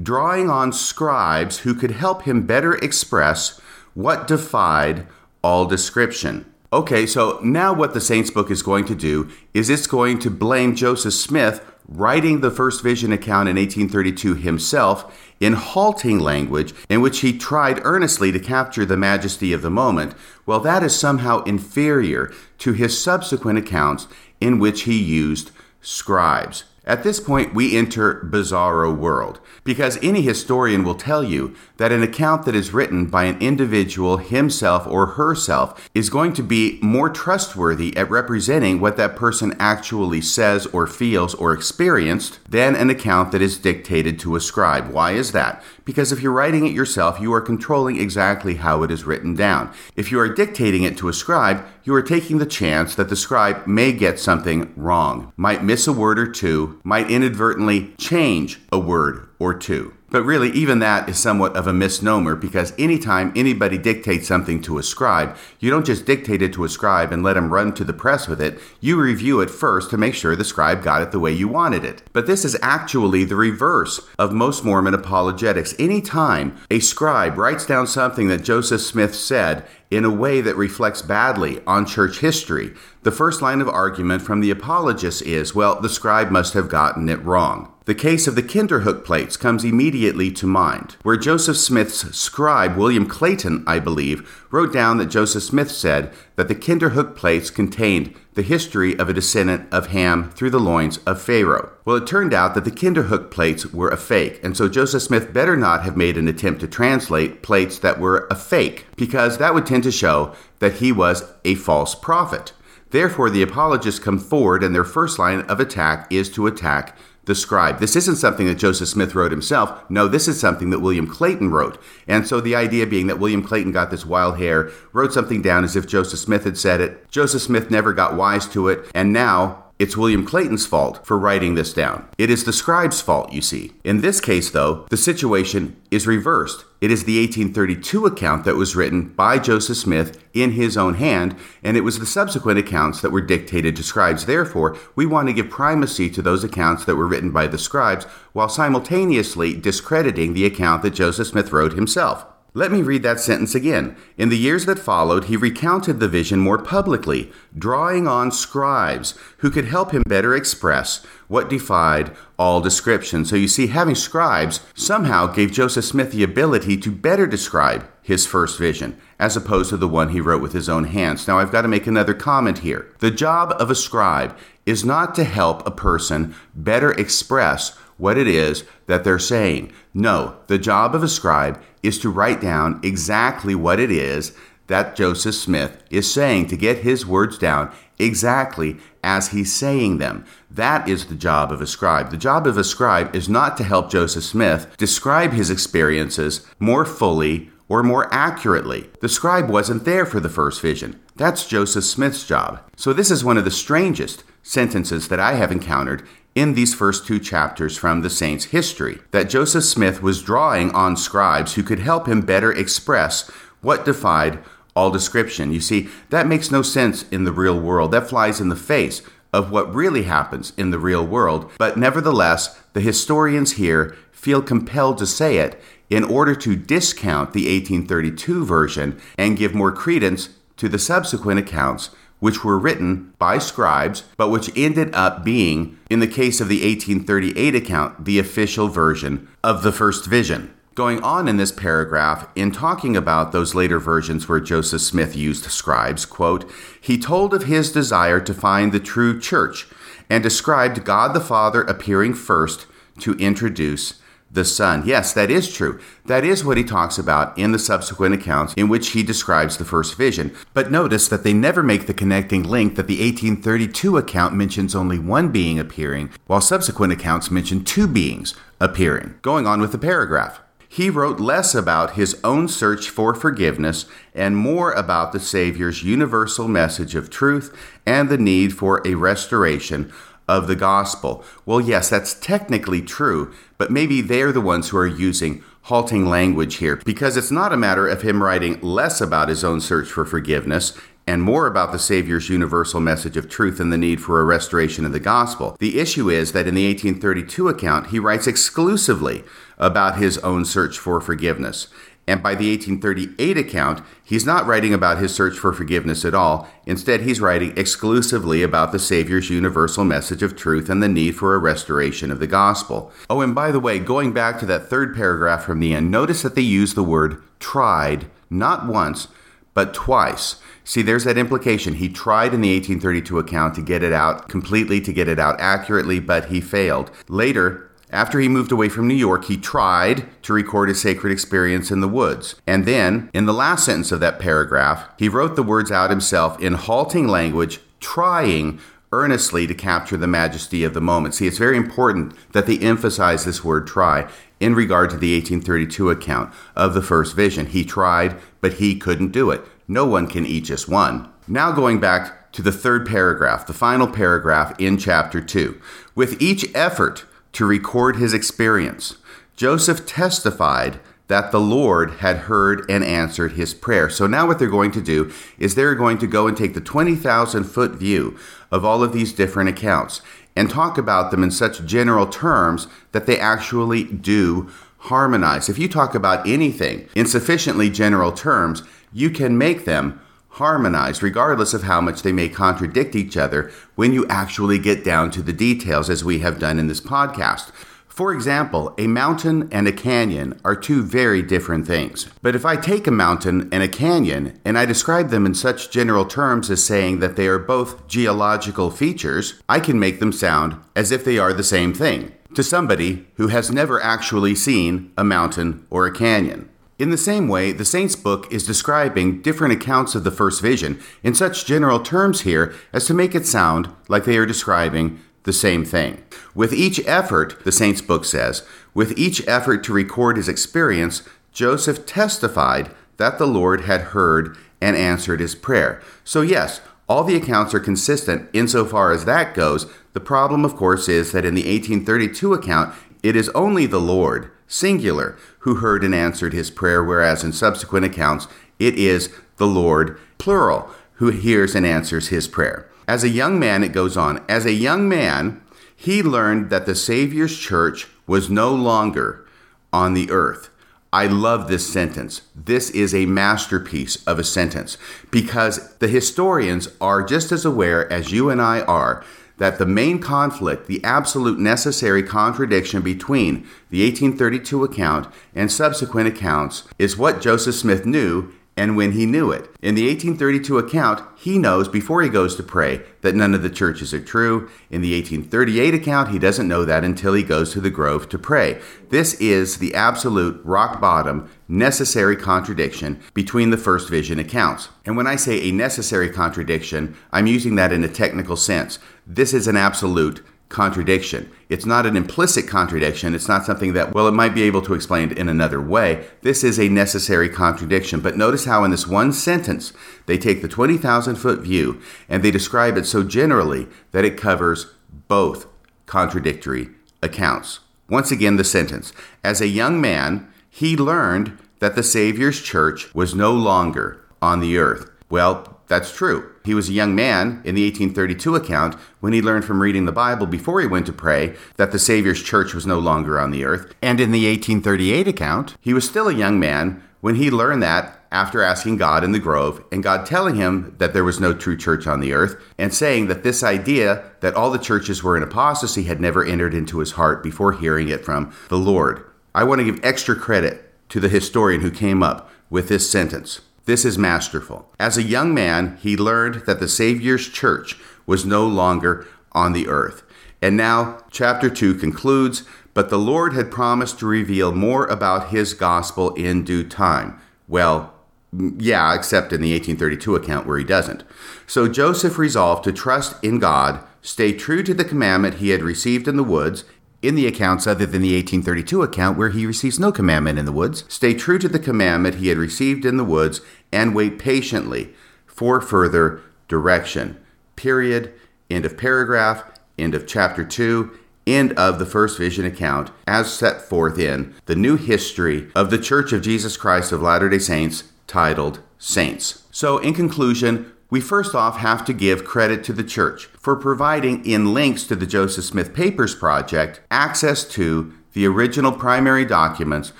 drawing 0.00 0.50
on 0.50 0.72
scribes 0.72 1.58
who 1.58 1.74
could 1.74 1.92
help 1.92 2.22
him 2.22 2.46
better 2.46 2.74
express 2.76 3.60
what 3.94 4.26
defied 4.26 5.06
all 5.42 5.66
description. 5.66 6.46
Okay, 6.70 7.06
so 7.06 7.40
now 7.42 7.72
what 7.72 7.94
the 7.94 8.00
Saints 8.00 8.30
book 8.30 8.50
is 8.50 8.62
going 8.62 8.84
to 8.86 8.94
do 8.94 9.30
is 9.54 9.70
it's 9.70 9.86
going 9.86 10.18
to 10.18 10.30
blame 10.30 10.76
Joseph 10.76 11.14
Smith 11.14 11.64
writing 11.88 12.40
the 12.40 12.50
first 12.50 12.82
vision 12.82 13.10
account 13.10 13.48
in 13.48 13.56
1832 13.56 14.34
himself 14.34 15.34
in 15.40 15.54
halting 15.54 16.18
language 16.18 16.74
in 16.90 17.00
which 17.00 17.20
he 17.20 17.38
tried 17.38 17.80
earnestly 17.84 18.30
to 18.30 18.38
capture 18.38 18.84
the 18.84 18.98
majesty 18.98 19.54
of 19.54 19.62
the 19.62 19.70
moment. 19.70 20.14
Well, 20.44 20.60
that 20.60 20.82
is 20.82 20.94
somehow 20.94 21.42
inferior 21.44 22.34
to 22.58 22.74
his 22.74 23.02
subsequent 23.02 23.58
accounts 23.58 24.06
in 24.38 24.58
which 24.58 24.82
he 24.82 25.02
used 25.02 25.50
scribes. 25.80 26.64
At 26.88 27.02
this 27.02 27.20
point, 27.20 27.52
we 27.52 27.76
enter 27.76 28.26
bizarro 28.32 28.96
world 28.96 29.40
because 29.62 29.98
any 30.02 30.22
historian 30.22 30.84
will 30.84 30.94
tell 30.94 31.22
you 31.22 31.54
that 31.76 31.92
an 31.92 32.02
account 32.02 32.46
that 32.46 32.54
is 32.54 32.72
written 32.72 33.04
by 33.04 33.24
an 33.24 33.38
individual 33.40 34.16
himself 34.16 34.86
or 34.86 35.04
herself 35.08 35.90
is 35.94 36.08
going 36.08 36.32
to 36.32 36.42
be 36.42 36.78
more 36.80 37.10
trustworthy 37.10 37.94
at 37.94 38.08
representing 38.08 38.80
what 38.80 38.96
that 38.96 39.16
person 39.16 39.54
actually 39.58 40.22
says 40.22 40.64
or 40.68 40.86
feels 40.86 41.34
or 41.34 41.52
experienced 41.52 42.40
than 42.48 42.74
an 42.74 42.88
account 42.88 43.32
that 43.32 43.42
is 43.42 43.58
dictated 43.58 44.18
to 44.20 44.34
a 44.34 44.40
scribe. 44.40 44.88
Why 44.88 45.10
is 45.10 45.32
that? 45.32 45.62
Because 45.88 46.12
if 46.12 46.20
you're 46.20 46.32
writing 46.32 46.66
it 46.66 46.74
yourself, 46.74 47.18
you 47.18 47.32
are 47.32 47.40
controlling 47.40 47.98
exactly 47.98 48.56
how 48.56 48.82
it 48.82 48.90
is 48.90 49.04
written 49.04 49.32
down. 49.32 49.72
If 49.96 50.12
you 50.12 50.20
are 50.20 50.28
dictating 50.28 50.82
it 50.82 50.98
to 50.98 51.08
a 51.08 51.14
scribe, 51.14 51.64
you 51.82 51.94
are 51.94 52.02
taking 52.02 52.36
the 52.36 52.44
chance 52.44 52.94
that 52.94 53.08
the 53.08 53.16
scribe 53.16 53.66
may 53.66 53.92
get 53.92 54.20
something 54.20 54.70
wrong, 54.76 55.32
might 55.38 55.64
miss 55.64 55.86
a 55.86 55.92
word 55.94 56.18
or 56.18 56.30
two, 56.30 56.78
might 56.84 57.10
inadvertently 57.10 57.94
change 57.96 58.60
a 58.70 58.78
word 58.78 59.30
or 59.38 59.54
two. 59.54 59.94
But 60.10 60.22
really, 60.22 60.50
even 60.50 60.78
that 60.78 61.06
is 61.08 61.18
somewhat 61.18 61.54
of 61.54 61.66
a 61.66 61.72
misnomer 61.72 62.34
because 62.34 62.72
anytime 62.78 63.30
anybody 63.36 63.76
dictates 63.76 64.26
something 64.26 64.62
to 64.62 64.78
a 64.78 64.82
scribe, 64.82 65.36
you 65.60 65.70
don't 65.70 65.84
just 65.84 66.06
dictate 66.06 66.40
it 66.40 66.54
to 66.54 66.64
a 66.64 66.68
scribe 66.68 67.12
and 67.12 67.22
let 67.22 67.36
him 67.36 67.52
run 67.52 67.74
to 67.74 67.84
the 67.84 67.92
press 67.92 68.26
with 68.26 68.40
it. 68.40 68.58
You 68.80 68.98
review 68.98 69.40
it 69.42 69.50
first 69.50 69.90
to 69.90 69.98
make 69.98 70.14
sure 70.14 70.34
the 70.34 70.44
scribe 70.44 70.82
got 70.82 71.02
it 71.02 71.12
the 71.12 71.18
way 71.18 71.32
you 71.32 71.46
wanted 71.46 71.84
it. 71.84 72.02
But 72.14 72.26
this 72.26 72.44
is 72.46 72.56
actually 72.62 73.24
the 73.24 73.36
reverse 73.36 74.00
of 74.18 74.32
most 74.32 74.64
Mormon 74.64 74.94
apologetics. 74.94 75.74
Anytime 75.78 76.56
a 76.70 76.80
scribe 76.80 77.36
writes 77.36 77.66
down 77.66 77.86
something 77.86 78.28
that 78.28 78.44
Joseph 78.44 78.80
Smith 78.80 79.14
said 79.14 79.66
in 79.90 80.06
a 80.06 80.10
way 80.10 80.40
that 80.40 80.56
reflects 80.56 81.02
badly 81.02 81.60
on 81.66 81.84
church 81.84 82.20
history, 82.20 82.72
the 83.02 83.12
first 83.12 83.42
line 83.42 83.60
of 83.60 83.68
argument 83.68 84.22
from 84.22 84.40
the 84.40 84.50
apologists 84.50 85.20
is 85.22 85.54
well, 85.54 85.78
the 85.80 85.88
scribe 85.88 86.30
must 86.30 86.54
have 86.54 86.68
gotten 86.68 87.08
it 87.10 87.22
wrong. 87.22 87.72
The 87.88 87.94
case 87.94 88.26
of 88.26 88.34
the 88.34 88.42
Kinderhook 88.42 89.02
plates 89.02 89.38
comes 89.38 89.64
immediately 89.64 90.30
to 90.32 90.46
mind, 90.46 90.96
where 91.04 91.16
Joseph 91.16 91.56
Smith's 91.56 92.14
scribe, 92.14 92.76
William 92.76 93.06
Clayton, 93.06 93.64
I 93.66 93.78
believe, 93.78 94.44
wrote 94.50 94.74
down 94.74 94.98
that 94.98 95.06
Joseph 95.06 95.42
Smith 95.42 95.70
said 95.70 96.12
that 96.36 96.48
the 96.48 96.54
Kinderhook 96.54 97.16
plates 97.16 97.48
contained 97.48 98.14
the 98.34 98.42
history 98.42 98.94
of 98.98 99.08
a 99.08 99.14
descendant 99.14 99.72
of 99.72 99.86
Ham 99.86 100.30
through 100.32 100.50
the 100.50 100.60
loins 100.60 100.98
of 101.06 101.22
Pharaoh. 101.22 101.72
Well, 101.86 101.96
it 101.96 102.06
turned 102.06 102.34
out 102.34 102.54
that 102.54 102.66
the 102.66 102.70
Kinderhook 102.70 103.30
plates 103.30 103.64
were 103.72 103.88
a 103.88 103.96
fake, 103.96 104.38
and 104.42 104.54
so 104.54 104.68
Joseph 104.68 105.04
Smith 105.04 105.32
better 105.32 105.56
not 105.56 105.82
have 105.84 105.96
made 105.96 106.18
an 106.18 106.28
attempt 106.28 106.60
to 106.60 106.68
translate 106.68 107.42
plates 107.42 107.78
that 107.78 107.98
were 107.98 108.28
a 108.30 108.34
fake, 108.34 108.86
because 108.96 109.38
that 109.38 109.54
would 109.54 109.64
tend 109.64 109.84
to 109.84 109.90
show 109.90 110.34
that 110.58 110.74
he 110.74 110.92
was 110.92 111.24
a 111.42 111.54
false 111.54 111.94
prophet. 111.94 112.52
Therefore, 112.90 113.28
the 113.30 113.42
apologists 113.42 114.00
come 114.00 114.18
forward, 114.18 114.62
and 114.62 114.74
their 114.74 114.84
first 114.84 115.18
line 115.18 115.40
of 115.42 115.60
attack 115.60 116.06
is 116.10 116.30
to 116.32 116.46
attack 116.46 116.94
the 117.28 117.34
scribe. 117.36 117.78
This 117.78 117.94
isn't 117.94 118.16
something 118.16 118.46
that 118.46 118.58
Joseph 118.58 118.88
Smith 118.88 119.14
wrote 119.14 119.30
himself. 119.30 119.88
No, 119.88 120.08
this 120.08 120.26
is 120.26 120.40
something 120.40 120.70
that 120.70 120.80
William 120.80 121.06
Clayton 121.06 121.50
wrote. 121.50 121.80
And 122.08 122.26
so 122.26 122.40
the 122.40 122.56
idea 122.56 122.86
being 122.86 123.06
that 123.06 123.20
William 123.20 123.44
Clayton 123.44 123.70
got 123.70 123.92
this 123.92 124.04
wild 124.04 124.38
hair, 124.38 124.70
wrote 124.92 125.12
something 125.12 125.42
down 125.42 125.62
as 125.62 125.76
if 125.76 125.86
Joseph 125.86 126.18
Smith 126.18 126.44
had 126.44 126.58
said 126.58 126.80
it. 126.80 127.08
Joseph 127.10 127.42
Smith 127.42 127.70
never 127.70 127.92
got 127.92 128.16
wise 128.16 128.48
to 128.48 128.68
it. 128.68 128.90
And 128.94 129.12
now 129.12 129.67
It's 129.78 129.96
William 129.96 130.26
Clayton's 130.26 130.66
fault 130.66 131.06
for 131.06 131.16
writing 131.16 131.54
this 131.54 131.72
down. 131.72 132.08
It 132.18 132.30
is 132.30 132.42
the 132.42 132.52
scribe's 132.52 133.00
fault, 133.00 133.32
you 133.32 133.40
see. 133.40 133.74
In 133.84 134.00
this 134.00 134.20
case, 134.20 134.50
though, 134.50 134.86
the 134.90 134.96
situation 134.96 135.80
is 135.92 136.04
reversed. 136.04 136.64
It 136.80 136.90
is 136.90 137.04
the 137.04 137.20
1832 137.20 138.04
account 138.04 138.44
that 138.44 138.56
was 138.56 138.74
written 138.74 139.10
by 139.10 139.38
Joseph 139.38 139.76
Smith 139.76 140.20
in 140.34 140.52
his 140.52 140.76
own 140.76 140.94
hand, 140.94 141.36
and 141.62 141.76
it 141.76 141.82
was 141.82 142.00
the 142.00 142.06
subsequent 142.06 142.58
accounts 142.58 143.00
that 143.02 143.12
were 143.12 143.20
dictated 143.20 143.76
to 143.76 143.84
scribes. 143.84 144.26
Therefore, 144.26 144.76
we 144.96 145.06
want 145.06 145.28
to 145.28 145.32
give 145.32 145.48
primacy 145.48 146.10
to 146.10 146.22
those 146.22 146.42
accounts 146.42 146.84
that 146.84 146.96
were 146.96 147.06
written 147.06 147.30
by 147.30 147.46
the 147.46 147.56
scribes 147.56 148.04
while 148.32 148.48
simultaneously 148.48 149.54
discrediting 149.54 150.34
the 150.34 150.44
account 150.44 150.82
that 150.82 150.90
Joseph 150.90 151.28
Smith 151.28 151.52
wrote 151.52 151.74
himself. 151.74 152.26
Let 152.54 152.72
me 152.72 152.80
read 152.80 153.02
that 153.02 153.20
sentence 153.20 153.54
again. 153.54 153.94
In 154.16 154.30
the 154.30 154.38
years 154.38 154.64
that 154.64 154.78
followed, 154.78 155.26
he 155.26 155.36
recounted 155.36 156.00
the 156.00 156.08
vision 156.08 156.38
more 156.38 156.56
publicly, 156.56 157.30
drawing 157.56 158.08
on 158.08 158.32
scribes 158.32 159.14
who 159.38 159.50
could 159.50 159.66
help 159.66 159.92
him 159.92 160.02
better 160.06 160.34
express 160.34 161.04
what 161.28 161.50
defied 161.50 162.16
all 162.38 162.62
description. 162.62 163.26
So 163.26 163.36
you 163.36 163.48
see, 163.48 163.66
having 163.66 163.94
scribes 163.94 164.60
somehow 164.74 165.26
gave 165.26 165.52
Joseph 165.52 165.84
Smith 165.84 166.10
the 166.10 166.22
ability 166.22 166.78
to 166.78 166.90
better 166.90 167.26
describe 167.26 167.86
his 168.02 168.26
first 168.26 168.58
vision, 168.58 168.98
as 169.18 169.36
opposed 169.36 169.68
to 169.68 169.76
the 169.76 169.86
one 169.86 170.08
he 170.08 170.20
wrote 170.20 170.40
with 170.40 170.54
his 170.54 170.70
own 170.70 170.84
hands. 170.84 171.28
Now, 171.28 171.38
I've 171.38 171.52
got 171.52 171.62
to 171.62 171.68
make 171.68 171.86
another 171.86 172.14
comment 172.14 172.60
here. 172.60 172.90
The 173.00 173.10
job 173.10 173.54
of 173.60 173.70
a 173.70 173.74
scribe 173.74 174.34
is 174.64 174.86
not 174.86 175.14
to 175.16 175.24
help 175.24 175.66
a 175.66 175.70
person 175.70 176.34
better 176.54 176.92
express 176.92 177.76
what 177.98 178.16
it 178.16 178.26
is 178.26 178.64
that 178.86 179.04
they're 179.04 179.18
saying. 179.18 179.72
No, 179.92 180.36
the 180.46 180.58
job 180.58 180.94
of 180.94 181.02
a 181.02 181.08
scribe 181.08 181.60
is 181.82 181.98
to 181.98 182.10
write 182.10 182.40
down 182.40 182.80
exactly 182.82 183.54
what 183.54 183.78
it 183.78 183.90
is 183.90 184.32
that 184.68 184.96
Joseph 184.96 185.34
Smith 185.34 185.82
is 185.90 186.12
saying, 186.12 186.46
to 186.48 186.56
get 186.56 186.78
his 186.78 187.04
words 187.04 187.38
down 187.38 187.72
exactly 187.98 188.76
as 189.02 189.28
he's 189.28 189.52
saying 189.52 189.98
them. 189.98 190.24
That 190.50 190.88
is 190.88 191.06
the 191.06 191.14
job 191.14 191.50
of 191.50 191.60
a 191.60 191.66
scribe. 191.66 192.10
The 192.10 192.16
job 192.16 192.46
of 192.46 192.56
a 192.56 192.64
scribe 192.64 193.14
is 193.14 193.28
not 193.28 193.56
to 193.56 193.64
help 193.64 193.90
Joseph 193.90 194.24
Smith 194.24 194.76
describe 194.76 195.32
his 195.32 195.50
experiences 195.50 196.46
more 196.58 196.84
fully 196.84 197.50
or 197.68 197.82
more 197.82 198.12
accurately. 198.12 198.88
The 199.00 199.08
scribe 199.08 199.48
wasn't 199.48 199.84
there 199.84 200.06
for 200.06 200.20
the 200.20 200.28
first 200.28 200.60
vision. 200.60 201.00
That's 201.16 201.46
Joseph 201.46 201.84
Smith's 201.84 202.26
job. 202.26 202.60
So, 202.76 202.92
this 202.92 203.10
is 203.10 203.24
one 203.24 203.36
of 203.36 203.44
the 203.44 203.50
strangest 203.50 204.24
sentences 204.42 205.08
that 205.08 205.20
I 205.20 205.34
have 205.34 205.52
encountered 205.52 206.06
in 206.38 206.54
these 206.54 206.74
first 206.74 207.06
two 207.06 207.18
chapters 207.18 207.76
from 207.76 208.02
the 208.02 208.10
saint's 208.10 208.46
history 208.46 209.00
that 209.10 209.28
Joseph 209.28 209.64
Smith 209.64 210.02
was 210.02 210.22
drawing 210.22 210.70
on 210.70 210.96
scribes 210.96 211.54
who 211.54 211.62
could 211.62 211.80
help 211.80 212.06
him 212.06 212.20
better 212.20 212.52
express 212.52 213.28
what 213.60 213.84
defied 213.84 214.38
all 214.76 214.90
description. 214.90 215.52
You 215.52 215.60
see, 215.60 215.88
that 216.10 216.28
makes 216.28 216.52
no 216.52 216.62
sense 216.62 217.08
in 217.10 217.24
the 217.24 217.32
real 217.32 217.58
world. 217.58 217.90
That 217.90 218.08
flies 218.08 218.40
in 218.40 218.48
the 218.48 218.56
face 218.56 219.02
of 219.32 219.50
what 219.50 219.74
really 219.74 220.04
happens 220.04 220.52
in 220.56 220.70
the 220.70 220.78
real 220.78 221.04
world. 221.04 221.50
But 221.58 221.76
nevertheless, 221.76 222.58
the 222.72 222.80
historians 222.80 223.52
here 223.52 223.96
feel 224.12 224.40
compelled 224.40 224.98
to 224.98 225.06
say 225.06 225.38
it 225.38 225.60
in 225.90 226.04
order 226.04 226.34
to 226.34 226.56
discount 226.56 227.32
the 227.32 227.46
1832 227.52 228.44
version 228.44 229.00
and 229.16 229.36
give 229.36 229.54
more 229.54 229.72
credence 229.72 230.30
to 230.56 230.68
the 230.68 230.78
subsequent 230.78 231.40
accounts 231.40 231.90
which 232.20 232.44
were 232.44 232.58
written 232.58 233.12
by 233.18 233.38
scribes, 233.38 234.04
but 234.16 234.30
which 234.30 234.50
ended 234.56 234.94
up 234.94 235.24
being, 235.24 235.78
in 235.88 236.00
the 236.00 236.06
case 236.06 236.40
of 236.40 236.48
the 236.48 236.56
1838 236.56 237.54
account, 237.54 238.04
the 238.04 238.18
official 238.18 238.68
version 238.68 239.28
of 239.42 239.62
the 239.62 239.72
first 239.72 240.06
vision. 240.06 240.52
Going 240.74 241.02
on 241.02 241.26
in 241.26 241.38
this 241.38 241.50
paragraph, 241.50 242.28
in 242.36 242.52
talking 242.52 242.96
about 242.96 243.32
those 243.32 243.54
later 243.54 243.80
versions 243.80 244.28
where 244.28 244.38
Joseph 244.38 244.80
Smith 244.80 245.16
used 245.16 245.44
scribes, 245.46 246.06
quote, 246.06 246.48
he 246.80 246.98
told 246.98 247.34
of 247.34 247.44
his 247.44 247.72
desire 247.72 248.20
to 248.20 248.32
find 248.32 248.70
the 248.70 248.78
true 248.78 249.20
church 249.20 249.66
and 250.08 250.22
described 250.22 250.84
God 250.84 251.14
the 251.14 251.20
Father 251.20 251.62
appearing 251.62 252.14
first 252.14 252.66
to 253.00 253.14
introduce 253.14 254.00
the 254.30 254.44
Son. 254.44 254.82
Yes, 254.86 255.12
that 255.12 255.30
is 255.30 255.52
true. 255.52 255.80
That 256.06 256.24
is 256.24 256.44
what 256.44 256.56
he 256.56 256.64
talks 256.64 256.98
about 256.98 257.36
in 257.38 257.52
the 257.52 257.58
subsequent 257.58 258.14
accounts 258.14 258.54
in 258.54 258.68
which 258.68 258.90
he 258.90 259.02
describes 259.02 259.56
the 259.56 259.64
first 259.64 259.96
vision. 259.96 260.34
But 260.54 260.70
notice 260.70 261.08
that 261.08 261.24
they 261.24 261.32
never 261.32 261.62
make 261.62 261.86
the 261.86 261.94
connecting 261.94 262.42
link 262.42 262.76
that 262.76 262.86
the 262.86 263.00
1832 263.00 263.96
account 263.96 264.34
mentions 264.34 264.74
only 264.74 264.98
one 264.98 265.30
being 265.30 265.58
appearing, 265.58 266.10
while 266.26 266.40
subsequent 266.40 266.92
accounts 266.92 267.30
mention 267.30 267.64
two 267.64 267.86
beings 267.86 268.34
appearing. 268.60 269.14
Going 269.22 269.46
on 269.46 269.60
with 269.60 269.72
the 269.72 269.78
paragraph. 269.78 270.40
He 270.70 270.90
wrote 270.90 271.18
less 271.18 271.54
about 271.54 271.94
his 271.94 272.20
own 272.22 272.46
search 272.46 272.90
for 272.90 273.14
forgiveness 273.14 273.86
and 274.14 274.36
more 274.36 274.72
about 274.72 275.12
the 275.12 275.18
Savior's 275.18 275.82
universal 275.82 276.46
message 276.46 276.94
of 276.94 277.08
truth 277.08 277.56
and 277.86 278.10
the 278.10 278.18
need 278.18 278.52
for 278.52 278.86
a 278.86 278.94
restoration 278.94 279.90
of 280.28 280.46
the 280.46 280.56
gospel. 280.56 281.24
Well, 281.46 281.60
yes, 281.60 281.88
that's 281.88 282.14
technically 282.14 282.82
true, 282.82 283.34
but 283.56 283.70
maybe 283.70 284.00
they're 284.00 284.32
the 284.32 284.40
ones 284.40 284.68
who 284.68 284.76
are 284.76 284.86
using 284.86 285.42
halting 285.62 286.06
language 286.06 286.56
here 286.56 286.76
because 286.84 287.16
it's 287.16 287.30
not 287.30 287.52
a 287.52 287.56
matter 287.56 287.88
of 287.88 288.02
him 288.02 288.22
writing 288.22 288.60
less 288.60 289.00
about 289.00 289.28
his 289.28 289.44
own 289.44 289.60
search 289.60 289.88
for 289.88 290.04
forgiveness 290.04 290.78
and 291.08 291.22
more 291.22 291.46
about 291.46 291.72
the 291.72 291.78
Savior's 291.78 292.28
universal 292.28 292.80
message 292.80 293.16
of 293.16 293.30
truth 293.30 293.60
and 293.60 293.72
the 293.72 293.78
need 293.78 293.98
for 293.98 294.20
a 294.20 294.24
restoration 294.24 294.84
of 294.84 294.92
the 294.92 295.00
gospel. 295.00 295.56
The 295.58 295.80
issue 295.80 296.10
is 296.10 296.32
that 296.32 296.46
in 296.46 296.54
the 296.54 296.66
1832 296.66 297.48
account, 297.48 297.86
he 297.86 297.98
writes 297.98 298.26
exclusively 298.26 299.24
about 299.56 299.96
his 299.96 300.18
own 300.18 300.44
search 300.44 300.78
for 300.78 301.00
forgiveness. 301.00 301.68
And 302.08 302.22
by 302.22 302.34
the 302.34 302.50
1838 302.50 303.36
account, 303.36 303.82
he's 304.02 304.24
not 304.24 304.46
writing 304.46 304.72
about 304.72 304.96
his 304.96 305.14
search 305.14 305.36
for 305.36 305.52
forgiveness 305.52 306.06
at 306.06 306.14
all. 306.14 306.48
Instead, 306.64 307.02
he's 307.02 307.20
writing 307.20 307.52
exclusively 307.54 308.42
about 308.42 308.72
the 308.72 308.78
Savior's 308.78 309.28
universal 309.28 309.84
message 309.84 310.22
of 310.22 310.34
truth 310.34 310.70
and 310.70 310.82
the 310.82 310.88
need 310.88 311.12
for 311.12 311.34
a 311.34 311.38
restoration 311.38 312.10
of 312.10 312.18
the 312.18 312.26
gospel. 312.26 312.90
Oh, 313.10 313.20
and 313.20 313.34
by 313.34 313.52
the 313.52 313.60
way, 313.60 313.78
going 313.78 314.14
back 314.14 314.38
to 314.40 314.46
that 314.46 314.70
third 314.70 314.96
paragraph 314.96 315.44
from 315.44 315.60
the 315.60 315.74
end, 315.74 315.90
notice 315.90 316.22
that 316.22 316.34
they 316.34 316.40
use 316.40 316.72
the 316.72 316.82
word 316.82 317.22
tried 317.40 318.06
not 318.30 318.66
once, 318.66 319.08
but 319.52 319.74
twice. 319.74 320.36
See, 320.64 320.80
there's 320.80 321.04
that 321.04 321.18
implication. 321.18 321.74
He 321.74 321.90
tried 321.90 322.32
in 322.32 322.40
the 322.40 322.54
1832 322.54 323.18
account 323.18 323.54
to 323.56 323.62
get 323.62 323.82
it 323.82 323.92
out 323.92 324.30
completely, 324.30 324.80
to 324.80 324.94
get 324.94 325.08
it 325.08 325.18
out 325.18 325.38
accurately, 325.40 326.00
but 326.00 326.26
he 326.26 326.40
failed. 326.40 326.90
Later, 327.08 327.67
after 327.90 328.20
he 328.20 328.28
moved 328.28 328.52
away 328.52 328.68
from 328.68 328.86
New 328.86 328.94
York, 328.94 329.24
he 329.24 329.36
tried 329.36 330.06
to 330.22 330.32
record 330.32 330.68
his 330.68 330.80
sacred 330.80 331.10
experience 331.10 331.70
in 331.70 331.80
the 331.80 331.88
woods. 331.88 332.34
And 332.46 332.66
then, 332.66 333.10
in 333.14 333.26
the 333.26 333.32
last 333.32 333.64
sentence 333.64 333.92
of 333.92 334.00
that 334.00 334.18
paragraph, 334.18 334.88
he 334.98 335.08
wrote 335.08 335.36
the 335.36 335.42
words 335.42 335.72
out 335.72 335.90
himself 335.90 336.40
in 336.40 336.54
halting 336.54 337.08
language, 337.08 337.60
trying 337.80 338.60
earnestly 338.92 339.46
to 339.46 339.54
capture 339.54 339.96
the 339.96 340.06
majesty 340.06 340.64
of 340.64 340.74
the 340.74 340.80
moment. 340.80 341.14
See, 341.14 341.26
it's 341.26 341.38
very 341.38 341.56
important 341.56 342.14
that 342.32 342.46
they 342.46 342.58
emphasize 342.58 343.24
this 343.24 343.44
word 343.44 343.66
try 343.66 344.10
in 344.40 344.54
regard 344.54 344.90
to 344.90 344.96
the 344.96 345.14
1832 345.14 345.90
account 345.90 346.32
of 346.56 346.74
the 346.74 346.82
first 346.82 347.14
vision. 347.14 347.46
He 347.46 347.64
tried, 347.64 348.16
but 348.40 348.54
he 348.54 348.76
couldn't 348.76 349.12
do 349.12 349.30
it. 349.30 349.42
No 349.66 349.84
one 349.84 350.06
can 350.06 350.24
eat 350.24 350.44
just 350.44 350.68
one. 350.68 351.08
Now, 351.26 351.52
going 351.52 351.80
back 351.80 352.32
to 352.32 352.42
the 352.42 352.52
third 352.52 352.86
paragraph, 352.86 353.46
the 353.46 353.52
final 353.52 353.86
paragraph 353.86 354.58
in 354.58 354.78
chapter 354.78 355.20
2. 355.20 355.60
With 355.94 356.20
each 356.22 356.46
effort 356.54 357.04
to 357.32 357.44
record 357.44 357.96
his 357.96 358.14
experience. 358.14 358.96
Joseph 359.36 359.86
testified 359.86 360.80
that 361.08 361.32
the 361.32 361.40
Lord 361.40 361.90
had 361.94 362.16
heard 362.18 362.68
and 362.70 362.84
answered 362.84 363.32
his 363.32 363.54
prayer. 363.54 363.88
So 363.88 364.06
now 364.06 364.26
what 364.26 364.38
they're 364.38 364.48
going 364.48 364.72
to 364.72 364.82
do 364.82 365.12
is 365.38 365.54
they're 365.54 365.74
going 365.74 365.98
to 365.98 366.06
go 366.06 366.26
and 366.26 366.36
take 366.36 366.54
the 366.54 366.60
20,000 366.60 367.44
foot 367.44 367.72
view 367.72 368.16
of 368.50 368.64
all 368.64 368.82
of 368.82 368.92
these 368.92 369.12
different 369.12 369.48
accounts 369.48 370.02
and 370.36 370.50
talk 370.50 370.78
about 370.78 371.10
them 371.10 371.22
in 371.22 371.30
such 371.30 371.64
general 371.64 372.06
terms 372.06 372.68
that 372.92 373.06
they 373.06 373.18
actually 373.18 373.84
do 373.84 374.48
harmonize. 374.82 375.48
If 375.48 375.58
you 375.58 375.68
talk 375.68 375.94
about 375.94 376.28
anything 376.28 376.88
in 376.94 377.06
sufficiently 377.06 377.70
general 377.70 378.12
terms, 378.12 378.62
you 378.92 379.10
can 379.10 379.36
make 379.36 379.64
them 379.64 380.00
harmonized, 380.38 381.02
regardless 381.02 381.54
of 381.54 381.62
how 381.62 381.80
much 381.80 382.02
they 382.02 382.12
may 382.12 382.28
contradict 382.28 382.96
each 382.96 383.16
other 383.16 383.52
when 383.76 383.92
you 383.92 384.06
actually 384.08 384.58
get 384.58 384.82
down 384.82 385.10
to 385.12 385.22
the 385.22 385.32
details, 385.32 385.88
as 385.88 386.02
we 386.02 386.18
have 386.18 386.40
done 386.40 386.58
in 386.58 386.66
this 386.66 386.80
podcast. 386.80 387.52
For 387.98 388.12
example, 388.12 388.74
a 388.78 388.86
mountain 388.86 389.48
and 389.50 389.66
a 389.66 389.72
canyon 389.72 390.40
are 390.44 390.54
two 390.54 390.84
very 390.84 391.20
different 391.20 391.66
things. 391.66 392.08
But 392.22 392.36
if 392.36 392.46
I 392.46 392.54
take 392.54 392.86
a 392.86 392.92
mountain 392.92 393.48
and 393.50 393.60
a 393.60 393.66
canyon 393.66 394.38
and 394.44 394.56
I 394.56 394.66
describe 394.66 395.10
them 395.10 395.26
in 395.26 395.34
such 395.34 395.72
general 395.72 396.04
terms 396.04 396.48
as 396.48 396.62
saying 396.62 397.00
that 397.00 397.16
they 397.16 397.26
are 397.26 397.40
both 397.40 397.88
geological 397.88 398.70
features, 398.70 399.42
I 399.48 399.58
can 399.58 399.80
make 399.80 399.98
them 399.98 400.12
sound 400.12 400.58
as 400.76 400.92
if 400.92 401.04
they 401.04 401.18
are 401.18 401.32
the 401.32 401.42
same 401.42 401.74
thing 401.74 402.12
to 402.34 402.44
somebody 402.44 403.04
who 403.16 403.28
has 403.28 403.50
never 403.50 403.82
actually 403.82 404.36
seen 404.36 404.92
a 404.96 405.02
mountain 405.02 405.66
or 405.68 405.84
a 405.84 405.92
canyon. 405.92 406.48
In 406.78 406.90
the 406.90 406.96
same 406.96 407.26
way, 407.26 407.50
the 407.50 407.64
Saints 407.64 407.96
book 407.96 408.32
is 408.32 408.46
describing 408.46 409.20
different 409.20 409.52
accounts 409.52 409.96
of 409.96 410.04
the 410.04 410.12
first 410.12 410.40
vision 410.40 410.80
in 411.02 411.12
such 411.12 411.44
general 411.44 411.80
terms 411.80 412.20
here 412.20 412.54
as 412.72 412.86
to 412.86 412.94
make 412.94 413.16
it 413.16 413.26
sound 413.26 413.68
like 413.88 414.04
they 414.04 414.16
are 414.16 414.24
describing 414.24 415.00
the 415.24 415.32
same 415.32 415.64
thing. 415.64 416.04
With 416.36 416.52
each 416.52 416.80
effort, 416.86 417.42
the 417.42 417.50
Saints 417.50 417.80
book 417.80 418.04
says, 418.04 418.44
with 418.74 418.96
each 418.96 419.26
effort 419.26 419.64
to 419.64 419.72
record 419.72 420.16
his 420.16 420.28
experience, 420.28 421.02
Joseph 421.32 421.84
testified 421.84 422.70
that 422.96 423.18
the 423.18 423.26
Lord 423.26 423.62
had 423.62 423.80
heard 423.80 424.36
and 424.60 424.76
answered 424.76 425.18
his 425.18 425.34
prayer. 425.34 425.82
So, 426.04 426.20
yes, 426.20 426.60
All 426.88 427.04
the 427.04 427.16
accounts 427.16 427.52
are 427.52 427.60
consistent 427.60 428.30
insofar 428.32 428.92
as 428.92 429.04
that 429.04 429.34
goes. 429.34 429.66
The 429.92 430.00
problem, 430.00 430.44
of 430.44 430.56
course, 430.56 430.88
is 430.88 431.12
that 431.12 431.26
in 431.26 431.34
the 431.34 431.42
1832 431.42 432.32
account, 432.32 432.74
it 433.02 433.14
is 433.14 433.28
only 433.30 433.66
the 433.66 433.80
Lord, 433.80 434.30
singular, 434.46 435.18
who 435.48 435.54
heard 435.54 435.82
and 435.82 435.94
answered 435.94 436.34
his 436.34 436.50
prayer, 436.50 436.84
whereas 436.84 437.24
in 437.24 437.32
subsequent 437.32 437.86
accounts, 437.86 438.28
it 438.58 438.74
is 438.74 439.08
the 439.38 439.46
Lord, 439.46 439.98
plural, 440.18 440.68
who 440.96 441.08
hears 441.08 441.54
and 441.54 441.64
answers 441.64 442.08
his 442.08 442.28
prayer. 442.28 442.68
As 442.86 443.02
a 443.02 443.08
young 443.08 443.38
man, 443.38 443.64
it 443.64 443.72
goes 443.72 443.96
on, 443.96 444.22
as 444.28 444.44
a 444.44 444.52
young 444.52 444.90
man, 444.90 445.40
he 445.74 446.02
learned 446.02 446.50
that 446.50 446.66
the 446.66 446.74
Savior's 446.74 447.38
church 447.38 447.88
was 448.06 448.28
no 448.28 448.54
longer 448.54 449.26
on 449.72 449.94
the 449.94 450.10
earth. 450.10 450.50
I 450.92 451.06
love 451.06 451.48
this 451.48 451.66
sentence. 451.66 452.20
This 452.34 452.68
is 452.68 452.94
a 452.94 453.06
masterpiece 453.06 454.04
of 454.06 454.18
a 454.18 454.24
sentence 454.24 454.76
because 455.10 455.76
the 455.76 455.88
historians 455.88 456.68
are 456.78 457.02
just 457.02 457.32
as 457.32 457.46
aware 457.46 457.90
as 457.90 458.12
you 458.12 458.28
and 458.28 458.42
I 458.42 458.60
are 458.60 459.02
that 459.38 459.58
the 459.58 459.66
main 459.66 459.98
conflict, 459.98 460.66
the 460.66 460.82
absolute 460.84 461.38
necessary 461.38 462.02
contradiction 462.02 462.82
between 462.82 463.46
the 463.70 463.82
1832 463.82 464.64
account 464.64 465.08
and 465.34 465.50
subsequent 465.50 466.08
accounts, 466.08 466.64
is 466.78 466.96
what 466.96 467.20
Joseph 467.20 467.54
Smith 467.54 467.86
knew 467.86 468.32
and 468.58 468.76
when 468.76 468.90
he 468.90 469.06
knew 469.06 469.30
it. 469.30 469.48
In 469.62 469.76
the 469.76 469.86
1832 469.86 470.58
account, 470.58 471.00
he 471.16 471.38
knows 471.38 471.68
before 471.68 472.02
he 472.02 472.08
goes 472.08 472.34
to 472.34 472.42
pray 472.42 472.82
that 473.02 473.14
none 473.14 473.32
of 473.32 473.42
the 473.42 473.50
churches 473.50 473.94
are 473.94 474.00
true. 474.00 474.50
In 474.68 474.80
the 474.80 474.94
1838 474.94 475.74
account, 475.74 476.08
he 476.10 476.18
doesn't 476.18 476.48
know 476.48 476.64
that 476.64 476.82
until 476.82 477.14
he 477.14 477.22
goes 477.22 477.52
to 477.52 477.60
the 477.60 477.70
grove 477.70 478.08
to 478.08 478.18
pray. 478.18 478.60
This 478.90 479.14
is 479.14 479.58
the 479.58 479.76
absolute 479.76 480.40
rock 480.44 480.80
bottom, 480.80 481.30
necessary 481.46 482.16
contradiction 482.16 483.00
between 483.14 483.50
the 483.50 483.56
first 483.56 483.88
vision 483.88 484.18
accounts. 484.18 484.70
And 484.84 484.96
when 484.96 485.06
I 485.06 485.14
say 485.14 485.40
a 485.40 485.52
necessary 485.52 486.10
contradiction, 486.10 486.96
I'm 487.12 487.28
using 487.28 487.54
that 487.54 487.72
in 487.72 487.84
a 487.84 487.88
technical 487.88 488.36
sense. 488.36 488.80
This 489.10 489.32
is 489.32 489.48
an 489.48 489.56
absolute 489.56 490.22
contradiction. 490.50 491.30
It's 491.48 491.64
not 491.64 491.86
an 491.86 491.96
implicit 491.96 492.46
contradiction. 492.46 493.14
It's 493.14 493.28
not 493.28 493.46
something 493.46 493.72
that, 493.72 493.94
well, 493.94 494.06
it 494.06 494.12
might 494.12 494.34
be 494.34 494.42
able 494.42 494.60
to 494.62 494.74
explain 494.74 495.10
it 495.10 495.18
in 495.18 495.30
another 495.30 495.60
way. 495.60 496.06
This 496.20 496.44
is 496.44 496.58
a 496.58 496.68
necessary 496.68 497.30
contradiction. 497.30 498.00
But 498.00 498.18
notice 498.18 498.44
how 498.44 498.64
in 498.64 498.70
this 498.70 498.86
one 498.86 499.12
sentence, 499.12 499.72
they 500.06 500.18
take 500.18 500.42
the 500.42 500.48
20,000 500.48 501.16
foot 501.16 501.40
view 501.40 501.80
and 502.08 502.22
they 502.22 502.30
describe 502.30 502.76
it 502.76 502.84
so 502.84 503.02
generally 503.02 503.66
that 503.92 504.04
it 504.04 504.18
covers 504.18 504.72
both 505.08 505.46
contradictory 505.86 506.68
accounts. 507.02 507.60
Once 507.88 508.10
again, 508.10 508.36
the 508.36 508.44
sentence 508.44 508.92
As 509.24 509.40
a 509.40 509.48
young 509.48 509.80
man, 509.80 510.30
he 510.50 510.76
learned 510.76 511.38
that 511.60 511.76
the 511.76 511.82
Savior's 511.82 512.42
church 512.42 512.94
was 512.94 513.14
no 513.14 513.32
longer 513.32 514.04
on 514.20 514.40
the 514.40 514.58
earth. 514.58 514.90
Well, 515.08 515.57
that's 515.68 515.94
true. 515.94 516.32
He 516.44 516.54
was 516.54 516.68
a 516.68 516.72
young 516.72 516.94
man 516.94 517.42
in 517.44 517.54
the 517.54 517.64
1832 517.64 518.34
account 518.34 518.74
when 519.00 519.12
he 519.12 519.22
learned 519.22 519.44
from 519.44 519.60
reading 519.60 519.84
the 519.84 519.92
Bible 519.92 520.26
before 520.26 520.60
he 520.60 520.66
went 520.66 520.86
to 520.86 520.92
pray 520.92 521.36
that 521.56 521.72
the 521.72 521.78
Savior's 521.78 522.22
church 522.22 522.54
was 522.54 522.66
no 522.66 522.78
longer 522.78 523.20
on 523.20 523.30
the 523.30 523.44
earth. 523.44 523.74
And 523.82 524.00
in 524.00 524.10
the 524.10 524.26
1838 524.26 525.06
account, 525.06 525.56
he 525.60 525.74
was 525.74 525.86
still 525.86 526.08
a 526.08 526.14
young 526.14 526.40
man 526.40 526.82
when 527.00 527.16
he 527.16 527.30
learned 527.30 527.62
that 527.62 527.98
after 528.10 528.42
asking 528.42 528.78
God 528.78 529.04
in 529.04 529.12
the 529.12 529.18
grove 529.18 529.62
and 529.70 529.82
God 529.82 530.06
telling 530.06 530.36
him 530.36 530.74
that 530.78 530.94
there 530.94 531.04
was 531.04 531.20
no 531.20 531.34
true 531.34 531.56
church 531.56 531.86
on 531.86 532.00
the 532.00 532.12
earth 532.14 532.42
and 532.56 532.72
saying 532.72 533.08
that 533.08 533.22
this 533.22 533.42
idea 533.42 534.10
that 534.20 534.34
all 534.34 534.50
the 534.50 534.58
churches 534.58 535.02
were 535.02 535.16
in 535.16 535.22
apostasy 535.22 535.84
had 535.84 536.00
never 536.00 536.24
entered 536.24 536.54
into 536.54 536.78
his 536.78 536.92
heart 536.92 537.22
before 537.22 537.52
hearing 537.52 537.88
it 537.88 538.04
from 538.04 538.32
the 538.48 538.58
Lord. 538.58 539.04
I 539.34 539.44
want 539.44 539.60
to 539.60 539.64
give 539.64 539.84
extra 539.84 540.16
credit 540.16 540.64
to 540.88 541.00
the 541.00 541.10
historian 541.10 541.60
who 541.60 541.70
came 541.70 542.02
up 542.02 542.30
with 542.48 542.68
this 542.68 542.90
sentence. 542.90 543.42
This 543.68 543.84
is 543.84 543.98
masterful. 543.98 544.66
As 544.80 544.96
a 544.96 545.02
young 545.02 545.34
man, 545.34 545.76
he 545.82 545.94
learned 545.94 546.46
that 546.46 546.58
the 546.58 546.68
Savior's 546.68 547.28
church 547.28 547.76
was 548.06 548.24
no 548.24 548.46
longer 548.46 549.06
on 549.32 549.52
the 549.52 549.68
earth. 549.68 550.04
And 550.40 550.56
now, 550.56 551.04
chapter 551.10 551.50
2 551.50 551.74
concludes 551.74 552.44
But 552.72 552.88
the 552.88 552.98
Lord 552.98 553.34
had 553.34 553.50
promised 553.50 553.98
to 553.98 554.06
reveal 554.06 554.52
more 554.52 554.86
about 554.86 555.28
his 555.28 555.52
gospel 555.52 556.14
in 556.14 556.44
due 556.44 556.66
time. 556.66 557.20
Well, 557.46 557.92
yeah, 558.32 558.94
except 558.94 559.34
in 559.34 559.42
the 559.42 559.52
1832 559.52 560.16
account 560.16 560.46
where 560.46 560.56
he 560.56 560.64
doesn't. 560.64 561.04
So 561.46 561.68
Joseph 561.68 562.16
resolved 562.16 562.64
to 562.64 562.72
trust 562.72 563.22
in 563.22 563.38
God, 563.38 563.80
stay 564.00 564.32
true 564.32 564.62
to 564.62 564.72
the 564.72 564.82
commandment 564.82 565.34
he 565.34 565.50
had 565.50 565.62
received 565.62 566.08
in 566.08 566.16
the 566.16 566.24
woods, 566.24 566.64
in 567.02 567.14
the 567.14 567.26
accounts 567.26 567.66
other 567.66 567.86
than 567.86 568.02
the 568.02 568.14
1832 568.14 568.82
account 568.82 569.16
where 569.16 569.30
he 569.30 569.46
receives 569.46 569.78
no 569.78 569.92
commandment 569.92 570.38
in 570.38 570.44
the 570.44 570.52
woods, 570.52 570.84
stay 570.88 571.14
true 571.14 571.38
to 571.38 571.48
the 571.48 571.58
commandment 571.58 572.16
he 572.16 572.28
had 572.28 572.38
received 572.38 572.84
in 572.84 572.96
the 572.96 573.04
woods 573.04 573.40
and 573.72 573.94
wait 573.94 574.18
patiently 574.18 574.92
for 575.26 575.60
further 575.60 576.20
direction. 576.48 577.18
Period. 577.56 578.12
End 578.50 578.64
of 578.64 578.76
paragraph. 578.76 579.44
End 579.78 579.94
of 579.94 580.06
chapter 580.06 580.44
2. 580.44 580.98
End 581.26 581.52
of 581.52 581.78
the 581.78 581.86
first 581.86 582.18
vision 582.18 582.46
account 582.46 582.90
as 583.06 583.32
set 583.32 583.60
forth 583.60 583.98
in 583.98 584.34
the 584.46 584.56
new 584.56 584.76
history 584.76 585.50
of 585.54 585.70
the 585.70 585.78
Church 585.78 586.12
of 586.12 586.22
Jesus 586.22 586.56
Christ 586.56 586.90
of 586.90 587.02
Latter 587.02 587.28
day 587.28 587.38
Saints 587.38 587.84
titled 588.06 588.60
Saints. 588.78 589.44
So, 589.50 589.76
in 589.78 589.92
conclusion, 589.92 590.72
we 590.90 591.00
first 591.00 591.34
off 591.34 591.58
have 591.58 591.84
to 591.84 591.92
give 591.92 592.24
credit 592.24 592.64
to 592.64 592.72
the 592.72 592.84
church 592.84 593.26
for 593.38 593.56
providing, 593.56 594.24
in 594.24 594.54
links 594.54 594.84
to 594.84 594.96
the 594.96 595.06
Joseph 595.06 595.44
Smith 595.44 595.74
Papers 595.74 596.14
Project, 596.14 596.80
access 596.90 597.44
to 597.44 597.92
the 598.14 598.26
original 598.26 598.72
primary 598.72 599.24
documents 599.24 599.92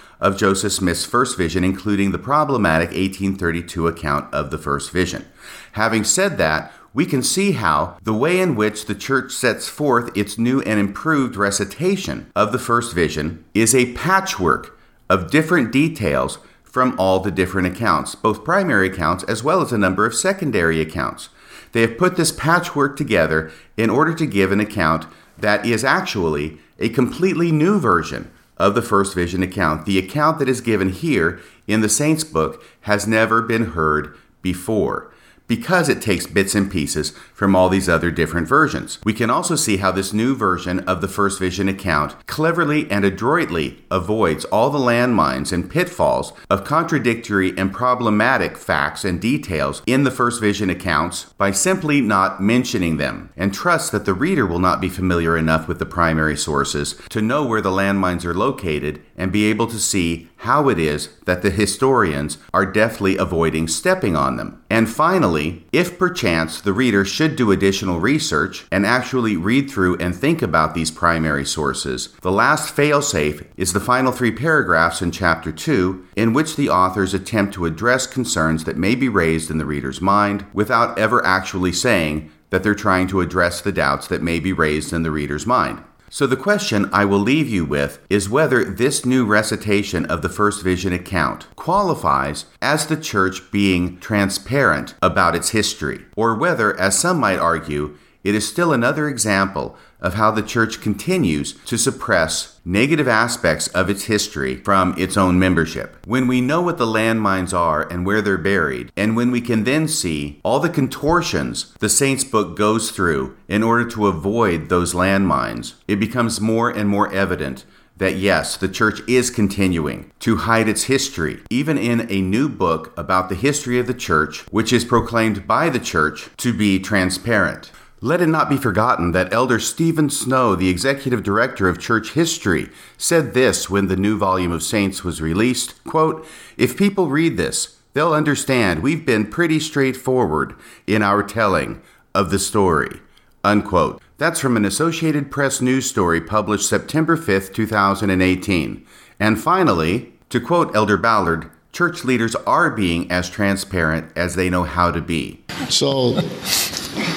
of 0.20 0.38
Joseph 0.38 0.72
Smith's 0.72 1.04
first 1.04 1.36
vision, 1.36 1.62
including 1.62 2.10
the 2.10 2.18
problematic 2.18 2.88
1832 2.88 3.86
account 3.86 4.32
of 4.32 4.50
the 4.50 4.58
first 4.58 4.90
vision. 4.90 5.26
Having 5.72 6.04
said 6.04 6.38
that, 6.38 6.72
we 6.94 7.04
can 7.04 7.22
see 7.22 7.52
how 7.52 7.96
the 8.02 8.14
way 8.14 8.40
in 8.40 8.56
which 8.56 8.86
the 8.86 8.94
church 8.94 9.32
sets 9.32 9.68
forth 9.68 10.10
its 10.16 10.38
new 10.38 10.62
and 10.62 10.80
improved 10.80 11.36
recitation 11.36 12.32
of 12.34 12.50
the 12.50 12.58
first 12.58 12.94
vision 12.94 13.44
is 13.54 13.74
a 13.74 13.92
patchwork 13.92 14.78
of 15.08 15.30
different 15.30 15.70
details 15.70 16.38
from 16.70 16.94
all 16.98 17.20
the 17.20 17.30
different 17.30 17.66
accounts, 17.66 18.14
both 18.14 18.44
primary 18.44 18.88
accounts 18.88 19.24
as 19.24 19.42
well 19.42 19.62
as 19.62 19.72
a 19.72 19.78
number 19.78 20.04
of 20.04 20.14
secondary 20.14 20.80
accounts. 20.80 21.30
They 21.72 21.80
have 21.82 21.98
put 21.98 22.16
this 22.16 22.32
patchwork 22.32 22.96
together 22.96 23.50
in 23.76 23.90
order 23.90 24.14
to 24.14 24.26
give 24.26 24.52
an 24.52 24.60
account 24.60 25.06
that 25.38 25.64
is 25.64 25.84
actually 25.84 26.58
a 26.78 26.88
completely 26.88 27.52
new 27.52 27.78
version 27.78 28.30
of 28.56 28.74
the 28.74 28.82
first 28.82 29.14
vision 29.14 29.42
account. 29.42 29.86
The 29.86 29.98
account 29.98 30.38
that 30.38 30.48
is 30.48 30.60
given 30.60 30.90
here 30.90 31.40
in 31.66 31.80
the 31.80 31.88
Saints 31.88 32.24
book 32.24 32.62
has 32.82 33.06
never 33.06 33.40
been 33.40 33.66
heard 33.66 34.14
before 34.42 35.12
because 35.46 35.88
it 35.88 36.02
takes 36.02 36.26
bits 36.26 36.54
and 36.54 36.70
pieces 36.70 37.12
from 37.38 37.54
all 37.54 37.68
these 37.68 37.88
other 37.88 38.10
different 38.10 38.48
versions. 38.48 38.98
We 39.04 39.12
can 39.12 39.30
also 39.30 39.54
see 39.54 39.76
how 39.76 39.92
this 39.92 40.12
new 40.12 40.34
version 40.34 40.80
of 40.80 41.00
the 41.00 41.06
First 41.06 41.38
Vision 41.38 41.68
account 41.68 42.16
cleverly 42.26 42.90
and 42.90 43.04
adroitly 43.04 43.84
avoids 43.92 44.44
all 44.46 44.70
the 44.70 44.78
landmines 44.80 45.52
and 45.52 45.70
pitfalls 45.70 46.32
of 46.50 46.64
contradictory 46.64 47.56
and 47.56 47.72
problematic 47.72 48.56
facts 48.56 49.04
and 49.04 49.20
details 49.20 49.82
in 49.86 50.02
the 50.02 50.10
First 50.10 50.40
Vision 50.40 50.68
accounts 50.68 51.32
by 51.38 51.52
simply 51.52 52.00
not 52.00 52.42
mentioning 52.42 52.96
them, 52.96 53.30
and 53.36 53.54
trusts 53.54 53.90
that 53.90 54.04
the 54.04 54.14
reader 54.14 54.44
will 54.44 54.58
not 54.58 54.80
be 54.80 54.88
familiar 54.88 55.38
enough 55.38 55.68
with 55.68 55.78
the 55.78 55.86
primary 55.86 56.36
sources 56.36 57.00
to 57.08 57.22
know 57.22 57.46
where 57.46 57.60
the 57.60 57.70
landmines 57.70 58.24
are 58.24 58.34
located 58.34 59.00
and 59.16 59.30
be 59.30 59.44
able 59.44 59.68
to 59.68 59.78
see 59.78 60.28
how 60.42 60.68
it 60.68 60.78
is 60.78 61.08
that 61.26 61.42
the 61.42 61.50
historians 61.50 62.38
are 62.54 62.64
deftly 62.64 63.16
avoiding 63.16 63.66
stepping 63.66 64.14
on 64.14 64.36
them. 64.36 64.62
And 64.70 64.88
finally, 64.88 65.66
if 65.72 65.98
perchance 65.98 66.60
the 66.60 66.72
reader 66.72 67.04
should 67.04 67.27
do 67.36 67.52
additional 67.52 68.00
research 68.00 68.66
and 68.70 68.86
actually 68.86 69.36
read 69.36 69.70
through 69.70 69.96
and 69.96 70.14
think 70.14 70.42
about 70.42 70.74
these 70.74 70.90
primary 70.90 71.44
sources, 71.44 72.08
the 72.22 72.32
last 72.32 72.74
failsafe 72.74 73.46
is 73.56 73.72
the 73.72 73.80
final 73.80 74.12
three 74.12 74.32
paragraphs 74.32 75.02
in 75.02 75.10
chapter 75.10 75.52
2, 75.52 76.06
in 76.16 76.32
which 76.32 76.56
the 76.56 76.68
authors 76.68 77.14
attempt 77.14 77.54
to 77.54 77.66
address 77.66 78.06
concerns 78.06 78.64
that 78.64 78.76
may 78.76 78.94
be 78.94 79.08
raised 79.08 79.50
in 79.50 79.58
the 79.58 79.66
reader's 79.66 80.00
mind 80.00 80.46
without 80.52 80.98
ever 80.98 81.24
actually 81.24 81.72
saying 81.72 82.30
that 82.50 82.62
they're 82.62 82.74
trying 82.74 83.06
to 83.06 83.20
address 83.20 83.60
the 83.60 83.72
doubts 83.72 84.06
that 84.08 84.22
may 84.22 84.40
be 84.40 84.52
raised 84.52 84.92
in 84.92 85.02
the 85.02 85.10
reader's 85.10 85.46
mind. 85.46 85.82
So, 86.10 86.26
the 86.26 86.36
question 86.36 86.88
I 86.92 87.04
will 87.04 87.18
leave 87.18 87.48
you 87.48 87.64
with 87.64 88.00
is 88.08 88.30
whether 88.30 88.64
this 88.64 89.04
new 89.04 89.26
recitation 89.26 90.06
of 90.06 90.22
the 90.22 90.30
First 90.30 90.62
Vision 90.62 90.92
account 90.92 91.46
qualifies 91.54 92.46
as 92.62 92.86
the 92.86 92.96
church 92.96 93.50
being 93.50 93.98
transparent 94.00 94.94
about 95.02 95.34
its 95.34 95.50
history, 95.50 96.06
or 96.16 96.34
whether, 96.34 96.78
as 96.80 96.98
some 96.98 97.20
might 97.20 97.38
argue, 97.38 97.96
it 98.24 98.34
is 98.34 98.48
still 98.48 98.72
another 98.72 99.08
example 99.08 99.76
of 100.00 100.14
how 100.14 100.30
the 100.30 100.42
church 100.42 100.80
continues 100.80 101.52
to 101.64 101.76
suppress 101.76 102.60
negative 102.64 103.08
aspects 103.08 103.68
of 103.68 103.90
its 103.90 104.04
history 104.04 104.56
from 104.56 104.94
its 104.98 105.16
own 105.16 105.38
membership. 105.38 105.96
When 106.06 106.26
we 106.26 106.40
know 106.40 106.60
what 106.60 106.78
the 106.78 106.86
landmines 106.86 107.52
are 107.52 107.82
and 107.90 108.04
where 108.06 108.22
they're 108.22 108.38
buried, 108.38 108.92
and 108.96 109.16
when 109.16 109.30
we 109.30 109.40
can 109.40 109.64
then 109.64 109.88
see 109.88 110.40
all 110.42 110.60
the 110.60 110.68
contortions 110.68 111.74
the 111.80 111.88
Saints 111.88 112.24
book 112.24 112.56
goes 112.56 112.90
through 112.90 113.36
in 113.48 113.62
order 113.62 113.88
to 113.90 114.06
avoid 114.06 114.68
those 114.68 114.94
landmines, 114.94 115.74
it 115.86 115.96
becomes 115.96 116.40
more 116.40 116.70
and 116.70 116.88
more 116.88 117.12
evident 117.12 117.64
that 117.98 118.16
yes, 118.16 118.56
the 118.56 118.68
church 118.68 119.00
is 119.08 119.28
continuing 119.30 120.12
to 120.20 120.36
hide 120.36 120.68
its 120.68 120.84
history, 120.84 121.40
even 121.50 121.76
in 121.76 122.06
a 122.10 122.20
new 122.20 122.48
book 122.48 122.96
about 122.96 123.28
the 123.28 123.34
history 123.34 123.78
of 123.78 123.86
the 123.86 123.94
church, 123.94 124.40
which 124.50 124.72
is 124.72 124.84
proclaimed 124.84 125.46
by 125.46 125.68
the 125.68 125.80
church 125.80 126.30
to 126.36 126.52
be 126.52 126.78
transparent. 126.78 127.70
Let 128.00 128.20
it 128.20 128.28
not 128.28 128.48
be 128.48 128.56
forgotten 128.56 129.10
that 129.12 129.32
Elder 129.32 129.58
Steven 129.58 130.08
Snow, 130.08 130.54
the 130.54 130.68
executive 130.68 131.24
director 131.24 131.68
of 131.68 131.80
church 131.80 132.12
history, 132.12 132.70
said 132.96 133.34
this 133.34 133.68
when 133.68 133.88
the 133.88 133.96
new 133.96 134.16
volume 134.16 134.52
of 134.52 134.62
Saints 134.62 135.02
was 135.02 135.20
released, 135.20 135.82
quote, 135.84 136.24
"If 136.56 136.76
people 136.76 137.08
read 137.08 137.36
this, 137.36 137.76
they'll 137.94 138.12
understand 138.12 138.82
we've 138.82 139.04
been 139.04 139.26
pretty 139.26 139.58
straightforward 139.58 140.54
in 140.86 141.02
our 141.02 141.24
telling 141.24 141.80
of 142.14 142.30
the 142.30 142.38
story." 142.38 143.00
Unquote. 143.42 144.00
That's 144.16 144.38
from 144.38 144.56
an 144.56 144.64
Associated 144.64 145.30
Press 145.30 145.60
news 145.60 145.88
story 145.88 146.20
published 146.20 146.68
September 146.68 147.16
5th, 147.16 147.52
2018. 147.52 148.82
And 149.18 149.40
finally, 149.40 150.12
to 150.30 150.38
quote 150.38 150.74
Elder 150.74 150.96
Ballard, 150.96 151.46
church 151.72 152.04
leaders 152.04 152.36
are 152.46 152.70
being 152.70 153.10
as 153.10 153.28
transparent 153.28 154.06
as 154.14 154.34
they 154.34 154.50
know 154.50 154.62
how 154.64 154.90
to 154.92 155.00
be. 155.00 155.40
So 155.68 156.20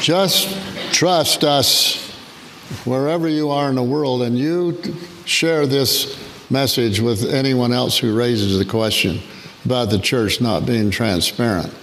just 0.01 0.57
trust 0.91 1.43
us 1.43 2.09
wherever 2.85 3.27
you 3.27 3.49
are 3.49 3.69
in 3.69 3.75
the 3.75 3.83
world 3.83 4.21
and 4.21 4.37
you 4.37 4.77
share 5.25 5.65
this 5.65 6.17
message 6.49 6.99
with 6.99 7.23
anyone 7.31 7.71
else 7.71 7.97
who 7.97 8.15
raises 8.15 8.57
the 8.57 8.65
question 8.65 9.19
about 9.65 9.89
the 9.89 9.99
church 9.99 10.41
not 10.41 10.65
being 10.65 10.91
transparent. 10.91 11.73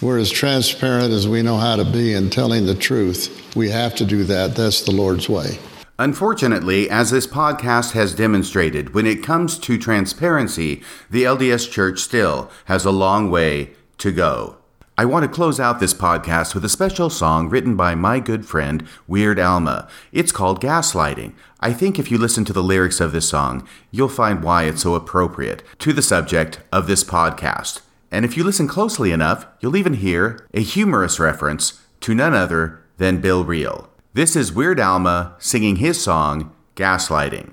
We're 0.00 0.18
as 0.18 0.30
transparent 0.30 1.12
as 1.12 1.28
we 1.28 1.42
know 1.42 1.56
how 1.58 1.76
to 1.76 1.84
be 1.84 2.12
in 2.14 2.30
telling 2.30 2.66
the 2.66 2.74
truth. 2.74 3.54
We 3.54 3.70
have 3.70 3.94
to 3.96 4.04
do 4.04 4.24
that. 4.24 4.56
That's 4.56 4.82
the 4.82 4.92
Lord's 4.92 5.28
way. 5.28 5.58
Unfortunately, 5.98 6.90
as 6.90 7.10
this 7.10 7.26
podcast 7.26 7.92
has 7.92 8.14
demonstrated, 8.14 8.94
when 8.94 9.06
it 9.06 9.22
comes 9.22 9.58
to 9.58 9.78
transparency, 9.78 10.82
the 11.10 11.22
LDS 11.22 11.70
Church 11.70 12.00
still 12.00 12.50
has 12.64 12.84
a 12.84 12.90
long 12.90 13.30
way 13.30 13.70
to 13.98 14.10
go. 14.10 14.56
I 14.98 15.06
want 15.06 15.22
to 15.22 15.28
close 15.28 15.58
out 15.58 15.80
this 15.80 15.94
podcast 15.94 16.54
with 16.54 16.66
a 16.66 16.68
special 16.68 17.08
song 17.08 17.48
written 17.48 17.76
by 17.76 17.94
my 17.94 18.20
good 18.20 18.44
friend 18.44 18.86
Weird 19.08 19.40
Alma. 19.40 19.88
It's 20.12 20.32
called 20.32 20.60
Gaslighting. 20.60 21.32
I 21.60 21.72
think 21.72 21.98
if 21.98 22.10
you 22.10 22.18
listen 22.18 22.44
to 22.44 22.52
the 22.52 22.62
lyrics 22.62 23.00
of 23.00 23.12
this 23.12 23.26
song, 23.26 23.66
you'll 23.90 24.10
find 24.10 24.44
why 24.44 24.64
it's 24.64 24.82
so 24.82 24.94
appropriate 24.94 25.62
to 25.78 25.94
the 25.94 26.02
subject 26.02 26.60
of 26.70 26.86
this 26.86 27.04
podcast. 27.04 27.80
And 28.10 28.26
if 28.26 28.36
you 28.36 28.44
listen 28.44 28.68
closely 28.68 29.12
enough, 29.12 29.46
you'll 29.60 29.78
even 29.78 29.94
hear 29.94 30.46
a 30.52 30.60
humorous 30.60 31.18
reference 31.18 31.80
to 32.00 32.14
none 32.14 32.34
other 32.34 32.82
than 32.98 33.22
Bill 33.22 33.46
Reel. 33.46 33.88
This 34.12 34.36
is 34.36 34.52
Weird 34.52 34.78
Alma 34.78 35.36
singing 35.38 35.76
his 35.76 36.02
song, 36.02 36.52
Gaslighting. 36.76 37.52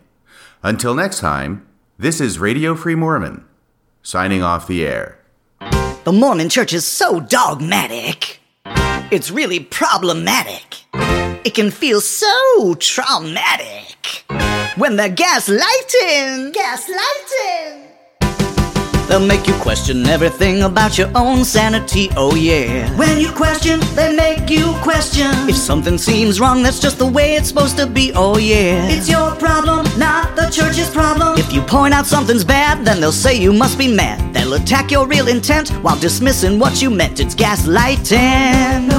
Until 0.62 0.94
next 0.94 1.20
time, 1.20 1.66
this 1.98 2.20
is 2.20 2.38
Radio 2.38 2.76
Free 2.76 2.96
Mormon, 2.96 3.46
signing 4.04 4.44
off 4.44 4.68
the 4.68 4.86
air. 4.86 5.19
The 6.10 6.14
Mormon 6.14 6.50
church 6.50 6.74
is 6.74 6.88
so 6.88 7.20
dogmatic. 7.20 8.40
It's 9.12 9.30
really 9.30 9.60
problematic. 9.60 10.78
It 11.46 11.54
can 11.54 11.70
feel 11.70 12.02
so 12.02 12.74
traumatic 12.80 14.26
when 14.76 14.96
they're 14.96 15.12
gaslighting. 15.12 16.52
Gaslighting. 16.52 17.89
They'll 19.10 19.20
make 19.20 19.48
you 19.48 19.56
question 19.56 20.06
everything 20.06 20.62
about 20.62 21.00
your 21.00 21.10
own 21.16 21.44
sanity, 21.44 22.10
oh 22.16 22.36
yeah. 22.36 22.96
When 22.96 23.20
you 23.20 23.32
question, 23.32 23.80
they 23.96 24.16
make 24.16 24.52
you 24.52 24.72
question. 24.84 25.32
If 25.50 25.56
something 25.56 25.98
seems 25.98 26.40
wrong, 26.40 26.62
that's 26.62 26.80
just 26.80 27.00
the 27.00 27.08
way 27.08 27.34
it's 27.34 27.48
supposed 27.48 27.76
to 27.78 27.88
be, 27.88 28.12
oh 28.14 28.38
yeah. 28.38 28.88
It's 28.88 29.10
your 29.10 29.32
problem, 29.38 29.88
not 29.98 30.36
the 30.36 30.48
church's 30.52 30.92
problem. 30.92 31.40
If 31.40 31.52
you 31.52 31.62
point 31.64 31.96
out 31.96 32.06
something's 32.06 32.44
bad, 32.44 32.86
then 32.86 33.02
they'll 33.02 33.12
say 33.12 33.36
you 33.36 33.52
must 33.52 33.80
be 33.80 33.92
mad. 33.92 34.32
They'll 34.32 34.54
attack 34.54 34.92
your 34.92 35.08
real 35.08 35.28
intent 35.28 35.70
while 35.82 36.00
dismissing 36.00 36.60
what 36.60 36.80
you 36.80 36.92
meant. 36.92 37.20
It's 37.20 37.34
gaslighting. 37.34 38.90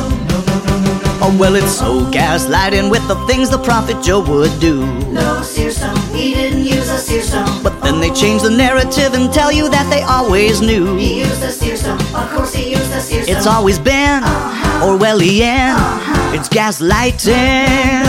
Oh, 1.23 1.37
well, 1.39 1.55
it's 1.55 1.71
so 1.73 2.11
gaslighting 2.11 2.91
with 2.91 3.07
the 3.07 3.15
things 3.27 3.51
the 3.51 3.59
prophet 3.59 4.03
Joe 4.03 4.25
would 4.25 4.59
do. 4.59 4.87
No 5.13 5.43
seer 5.43 5.71
stone, 5.71 5.97
he 6.15 6.33
didn't 6.33 6.65
use 6.65 6.80
a 7.11 7.23
seer 7.23 7.23
stone. 7.23 7.63
But 7.63 7.81
then 7.83 8.01
they 8.01 8.11
change 8.11 8.43
the 8.43 8.51
narrative 8.51 9.15
and 9.15 9.33
tell 9.33 9.53
you 9.53 9.69
that 9.71 9.89
they 9.91 10.03
always 10.03 10.61
knew. 10.61 10.97
He 10.97 11.21
used 11.21 11.43
seer 11.53 11.77
stone, 11.77 12.01
of 12.15 12.31
course 12.31 12.55
he 12.55 12.71
used 12.71 12.91
seer 13.03 13.23
stone. 13.23 13.37
It's 13.37 13.47
always 13.47 13.79
been 13.79 14.23
uh-huh. 14.23 14.87
Orwellian. 14.87 15.75
Uh-huh. 15.75 16.37
It's 16.37 16.49
gaslighting. 16.49 18.05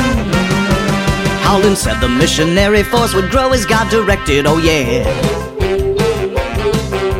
Howland 1.44 1.78
said 1.78 1.99
the 1.99 2.10
missionary 2.10 2.84
force 2.84 3.14
would 3.14 3.30
grow 3.30 3.52
as 3.52 3.65
God 3.65 3.90
directed, 3.90 4.45
oh 4.48 4.57
yeah. 4.57 5.03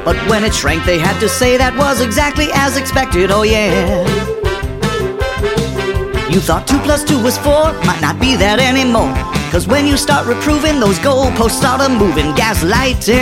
But 0.06 0.18
when 0.28 0.44
it 0.44 0.54
shrank, 0.54 0.86
they 0.86 1.00
had 1.00 1.20
to 1.20 1.30
say 1.30 1.58
that 1.58 1.78
was 1.78 2.02
exactly 2.02 2.48
as 2.54 2.78
expected, 2.78 3.30
oh 3.32 3.44
yeah. 3.44 4.06
You 6.30 6.40
thought 6.40 6.66
2 6.66 6.80
plus 6.80 7.04
2 7.04 7.22
was 7.22 7.38
4, 7.40 7.74
might 7.84 8.00
not 8.02 8.20
be 8.20 8.36
that 8.38 8.60
anymore. 8.60 9.41
Cause 9.52 9.68
when 9.68 9.86
you 9.86 9.98
start 9.98 10.28
reproving, 10.28 10.80
those 10.80 10.98
goalposts 11.00 11.60
start 11.60 11.82
a 11.82 11.90
moving, 11.90 12.28
gaslighting. 12.36 13.20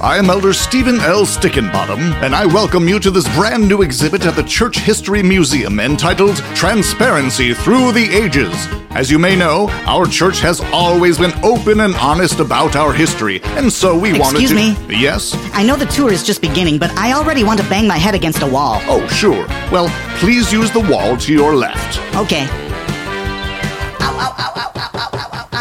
I 0.00 0.16
am 0.16 0.30
Elder 0.30 0.54
Stephen 0.54 0.98
L. 1.00 1.26
Stickenbottom, 1.26 1.98
and 2.22 2.34
I 2.34 2.46
welcome 2.46 2.88
you 2.88 2.98
to 3.00 3.10
this 3.10 3.28
brand 3.36 3.68
new 3.68 3.82
exhibit 3.82 4.24
at 4.24 4.34
the 4.34 4.44
Church 4.44 4.78
History 4.78 5.22
Museum 5.22 5.78
entitled 5.78 6.36
Transparency 6.54 7.52
Through 7.52 7.92
the 7.92 8.08
Ages. 8.10 8.54
As 8.92 9.10
you 9.10 9.18
may 9.18 9.36
know, 9.36 9.68
our 9.84 10.06
church 10.06 10.40
has 10.40 10.62
always 10.72 11.18
been 11.18 11.32
open 11.44 11.80
and 11.80 11.94
honest 11.96 12.40
about 12.40 12.76
our 12.76 12.94
history, 12.94 13.42
and 13.42 13.70
so 13.70 13.94
we 13.94 14.18
wanted 14.18 14.38
to. 14.38 14.42
Excuse 14.44 14.54
me? 14.54 14.98
Yes? 14.98 15.34
I 15.52 15.64
know 15.64 15.76
the 15.76 15.84
tour 15.84 16.10
is 16.10 16.22
just 16.22 16.40
beginning, 16.40 16.78
but 16.78 16.92
I 16.92 17.12
already 17.12 17.44
want 17.44 17.60
to 17.60 17.68
bang 17.68 17.86
my 17.86 17.98
head 17.98 18.14
against 18.14 18.40
a 18.40 18.46
wall. 18.46 18.80
Oh, 18.84 19.06
sure. 19.08 19.46
Well, 19.70 19.90
please 20.16 20.50
use 20.50 20.70
the 20.70 20.80
wall 20.80 21.18
to 21.18 21.30
your 21.30 21.54
left. 21.54 21.98
Okay. 22.16 22.69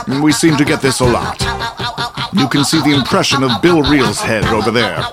We 0.10 0.32
seem 0.32 0.58
to 0.58 0.66
get 0.66 0.82
this 0.82 1.02
a 1.02 1.06
lot. 1.06 1.40
You 2.34 2.50
can 2.50 2.66
see 2.66 2.82
the 2.82 2.96
impression 2.96 3.44
of 3.44 3.62
Bill 3.62 3.84
Reel's 3.84 4.20
head 4.20 4.44
over 4.46 4.72
there. 4.72 5.04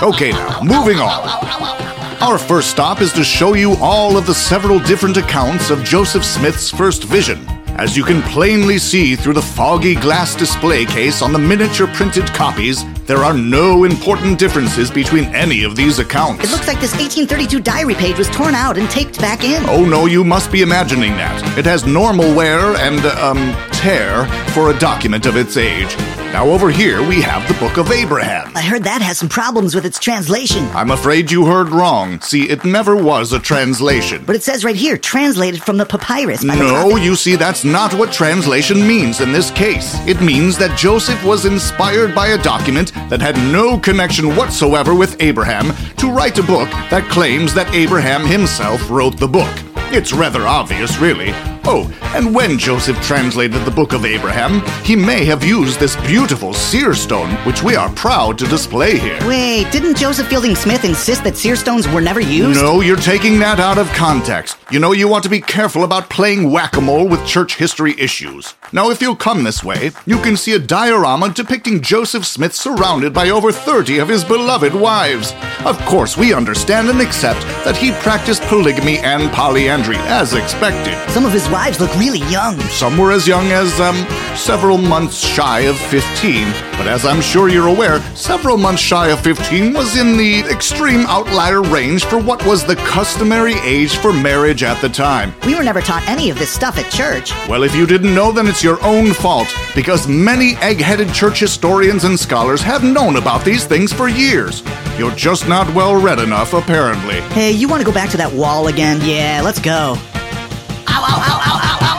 Okay, 0.00 0.30
now, 0.30 0.62
moving 0.62 0.98
on. 0.98 2.22
Our 2.22 2.38
first 2.38 2.70
stop 2.70 3.00
is 3.00 3.12
to 3.14 3.24
show 3.24 3.54
you 3.54 3.74
all 3.80 4.16
of 4.16 4.26
the 4.26 4.34
several 4.34 4.78
different 4.78 5.16
accounts 5.16 5.70
of 5.70 5.82
Joseph 5.82 6.24
Smith's 6.24 6.70
first 6.70 7.04
vision. 7.04 7.44
As 7.76 7.96
you 7.96 8.04
can 8.04 8.22
plainly 8.22 8.78
see 8.78 9.16
through 9.16 9.34
the 9.34 9.42
foggy 9.42 9.96
glass 9.96 10.36
display 10.36 10.84
case 10.84 11.20
on 11.20 11.32
the 11.32 11.38
miniature 11.38 11.88
printed 11.88 12.26
copies, 12.28 12.84
there 13.06 13.18
are 13.18 13.34
no 13.34 13.84
important 13.84 14.38
differences 14.38 14.90
between 14.90 15.24
any 15.26 15.62
of 15.64 15.76
these 15.76 15.98
accounts. 15.98 16.44
It 16.44 16.50
looks 16.50 16.66
like 16.66 16.80
this 16.80 16.92
1832 16.92 17.60
diary 17.60 17.94
page 17.94 18.18
was 18.18 18.28
torn 18.30 18.54
out 18.54 18.78
and 18.78 18.88
taped 18.88 19.18
back 19.18 19.44
in. 19.44 19.62
Oh 19.68 19.84
no, 19.84 20.06
you 20.06 20.24
must 20.24 20.50
be 20.50 20.62
imagining 20.62 21.12
that. 21.12 21.58
It 21.58 21.64
has 21.66 21.84
normal 21.86 22.34
wear 22.34 22.58
and, 22.76 23.04
um, 23.06 23.54
tear 23.72 24.26
for 24.52 24.70
a 24.70 24.78
document 24.78 25.26
of 25.26 25.36
its 25.36 25.56
age. 25.56 25.94
Now 26.34 26.48
over 26.48 26.68
here 26.68 27.00
we 27.08 27.22
have 27.22 27.46
the 27.46 27.54
Book 27.60 27.76
of 27.76 27.92
Abraham. 27.92 28.50
I 28.56 28.62
heard 28.62 28.82
that 28.82 29.00
has 29.00 29.18
some 29.18 29.28
problems 29.28 29.72
with 29.72 29.86
its 29.86 30.00
translation. 30.00 30.64
I'm 30.74 30.90
afraid 30.90 31.30
you 31.30 31.46
heard 31.46 31.68
wrong. 31.68 32.20
See, 32.22 32.50
it 32.50 32.64
never 32.64 32.96
was 32.96 33.32
a 33.32 33.38
translation. 33.38 34.24
But 34.26 34.34
it 34.34 34.42
says 34.42 34.64
right 34.64 34.74
here, 34.74 34.98
translated 34.98 35.62
from 35.62 35.76
the 35.76 35.86
papyrus 35.86 36.40
the 36.40 36.48
No, 36.48 36.88
prophet. 36.88 37.04
you 37.04 37.14
see, 37.14 37.36
that's 37.36 37.62
not 37.62 37.94
what 37.94 38.12
translation 38.12 38.84
means 38.84 39.20
in 39.20 39.30
this 39.30 39.52
case. 39.52 39.94
It 40.08 40.20
means 40.20 40.58
that 40.58 40.76
Joseph 40.76 41.24
was 41.24 41.44
inspired 41.44 42.16
by 42.16 42.26
a 42.30 42.42
document 42.42 42.92
that 43.10 43.20
had 43.20 43.36
no 43.52 43.78
connection 43.78 44.34
whatsoever 44.34 44.92
with 44.92 45.22
Abraham 45.22 45.72
to 45.98 46.10
write 46.10 46.36
a 46.38 46.42
book 46.42 46.68
that 46.90 47.08
claims 47.12 47.54
that 47.54 47.72
Abraham 47.72 48.26
himself 48.26 48.90
wrote 48.90 49.18
the 49.18 49.28
book. 49.28 49.54
It's 49.92 50.12
rather 50.12 50.48
obvious, 50.48 50.98
really. 50.98 51.32
Oh, 51.66 51.90
and 52.14 52.34
when 52.34 52.58
Joseph 52.58 53.00
translated 53.00 53.64
the 53.64 53.70
Book 53.70 53.94
of 53.94 54.04
Abraham, 54.04 54.60
he 54.84 54.94
may 54.94 55.24
have 55.24 55.42
used 55.42 55.80
this 55.80 55.96
beautiful 55.96 56.52
seer 56.52 56.92
stone, 56.94 57.30
which 57.46 57.62
we 57.62 57.74
are 57.74 57.88
proud 57.94 58.36
to 58.38 58.46
display 58.46 58.98
here. 58.98 59.18
Wait, 59.26 59.72
didn't 59.72 59.96
Joseph 59.96 60.28
Fielding 60.28 60.54
Smith 60.54 60.84
insist 60.84 61.24
that 61.24 61.36
seer 61.36 61.56
stones 61.56 61.88
were 61.88 62.02
never 62.02 62.20
used? 62.20 62.60
No, 62.60 62.82
you're 62.82 62.96
taking 62.96 63.38
that 63.38 63.60
out 63.60 63.78
of 63.78 63.88
context. 63.92 64.58
You 64.70 64.78
know, 64.78 64.92
you 64.92 65.08
want 65.08 65.24
to 65.24 65.30
be 65.30 65.40
careful 65.40 65.84
about 65.84 66.10
playing 66.10 66.50
whack 66.50 66.76
a 66.76 66.82
mole 66.82 67.08
with 67.08 67.26
church 67.26 67.56
history 67.56 67.94
issues. 67.98 68.54
Now, 68.72 68.90
if 68.90 69.00
you'll 69.00 69.16
come 69.16 69.42
this 69.42 69.64
way, 69.64 69.92
you 70.04 70.18
can 70.18 70.36
see 70.36 70.52
a 70.52 70.58
diorama 70.58 71.32
depicting 71.32 71.80
Joseph 71.80 72.26
Smith 72.26 72.54
surrounded 72.54 73.14
by 73.14 73.30
over 73.30 73.52
30 73.52 73.98
of 73.98 74.08
his 74.08 74.22
beloved 74.22 74.74
wives. 74.74 75.32
Of 75.64 75.78
course, 75.86 76.18
we 76.18 76.34
understand 76.34 76.90
and 76.90 77.00
accept 77.00 77.40
that 77.64 77.76
he 77.76 77.92
practiced 78.02 78.42
polygamy 78.42 78.98
and 78.98 79.32
polyandry, 79.32 79.96
as 79.96 80.34
expected. 80.34 80.94
Some 81.10 81.24
of 81.24 81.32
his 81.32 81.48
wives 81.54 81.78
look 81.78 81.94
really 81.96 82.18
young. 82.32 82.58
Some 82.62 82.98
were 82.98 83.12
as 83.12 83.28
young 83.28 83.46
as, 83.52 83.78
um, 83.78 83.94
several 84.34 84.76
months 84.76 85.24
shy 85.24 85.60
of 85.60 85.78
15. 85.78 86.48
But 86.72 86.88
as 86.88 87.04
I'm 87.06 87.20
sure 87.20 87.48
you're 87.48 87.68
aware, 87.68 88.00
several 88.16 88.56
months 88.56 88.82
shy 88.82 89.10
of 89.10 89.20
15 89.20 89.72
was 89.72 89.96
in 89.96 90.16
the 90.16 90.40
extreme 90.50 91.06
outlier 91.06 91.62
range 91.62 92.06
for 92.06 92.18
what 92.18 92.44
was 92.44 92.64
the 92.64 92.74
customary 92.74 93.54
age 93.62 93.96
for 93.98 94.12
marriage 94.12 94.64
at 94.64 94.80
the 94.80 94.88
time. 94.88 95.32
We 95.46 95.54
were 95.54 95.62
never 95.62 95.80
taught 95.80 96.02
any 96.08 96.28
of 96.28 96.40
this 96.40 96.50
stuff 96.50 96.76
at 96.76 96.90
church. 96.90 97.30
Well, 97.48 97.62
if 97.62 97.76
you 97.76 97.86
didn't 97.86 98.16
know, 98.16 98.32
then 98.32 98.48
it's 98.48 98.64
your 98.64 98.82
own 98.84 99.12
fault, 99.12 99.46
because 99.76 100.08
many 100.08 100.56
egg 100.56 100.80
headed 100.80 101.14
church 101.14 101.38
historians 101.38 102.02
and 102.02 102.18
scholars 102.18 102.62
have 102.62 102.82
known 102.82 103.14
about 103.14 103.44
these 103.44 103.64
things 103.64 103.92
for 103.92 104.08
years. 104.08 104.64
You're 104.98 105.14
just 105.14 105.48
not 105.48 105.72
well 105.72 105.94
read 105.94 106.18
enough, 106.18 106.52
apparently. 106.52 107.20
Hey, 107.38 107.52
you 107.52 107.68
want 107.68 107.80
to 107.80 107.86
go 107.86 107.94
back 107.94 108.10
to 108.10 108.16
that 108.16 108.32
wall 108.32 108.66
again? 108.66 108.98
Yeah, 109.04 109.40
let's 109.44 109.60
go. 109.60 109.96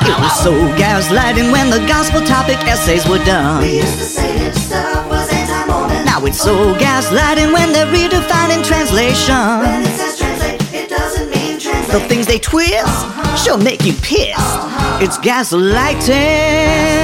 It 0.06 0.16
was 0.22 0.44
so 0.44 0.54
gaslighting 0.78 1.52
when 1.52 1.70
the 1.70 1.80
gospel 1.88 2.22
topic 2.22 2.58
essays 2.68 3.08
were 3.08 3.24
done. 3.26 3.62
We 3.62 3.78
used 3.78 3.98
to 3.98 4.04
say 4.04 4.38
that 4.38 4.56
stuff 4.56 5.10
was 5.10 5.32
anti-Mormon. 5.34 6.06
Now 6.06 6.24
it's 6.26 6.40
so 6.40 6.74
gaslighting 6.76 7.52
when 7.52 7.72
they're 7.74 7.88
redefining 7.88 8.64
translation. 8.64 9.36
When 9.36 9.82
it 9.84 9.96
says 9.98 10.18
translate, 10.18 10.62
it 10.74 10.90
doesn't 10.90 11.30
mean 11.30 11.60
translate. 11.60 12.02
The 12.02 12.08
things 12.08 12.28
they 12.28 12.40
twist 12.40 12.86
uh-huh. 12.86 13.36
sure 13.36 13.58
make 13.58 13.84
you 13.84 13.94
pissed. 13.94 14.38
Uh-huh. 14.38 15.04
It's 15.04 15.18
gaslighting. 15.18 16.95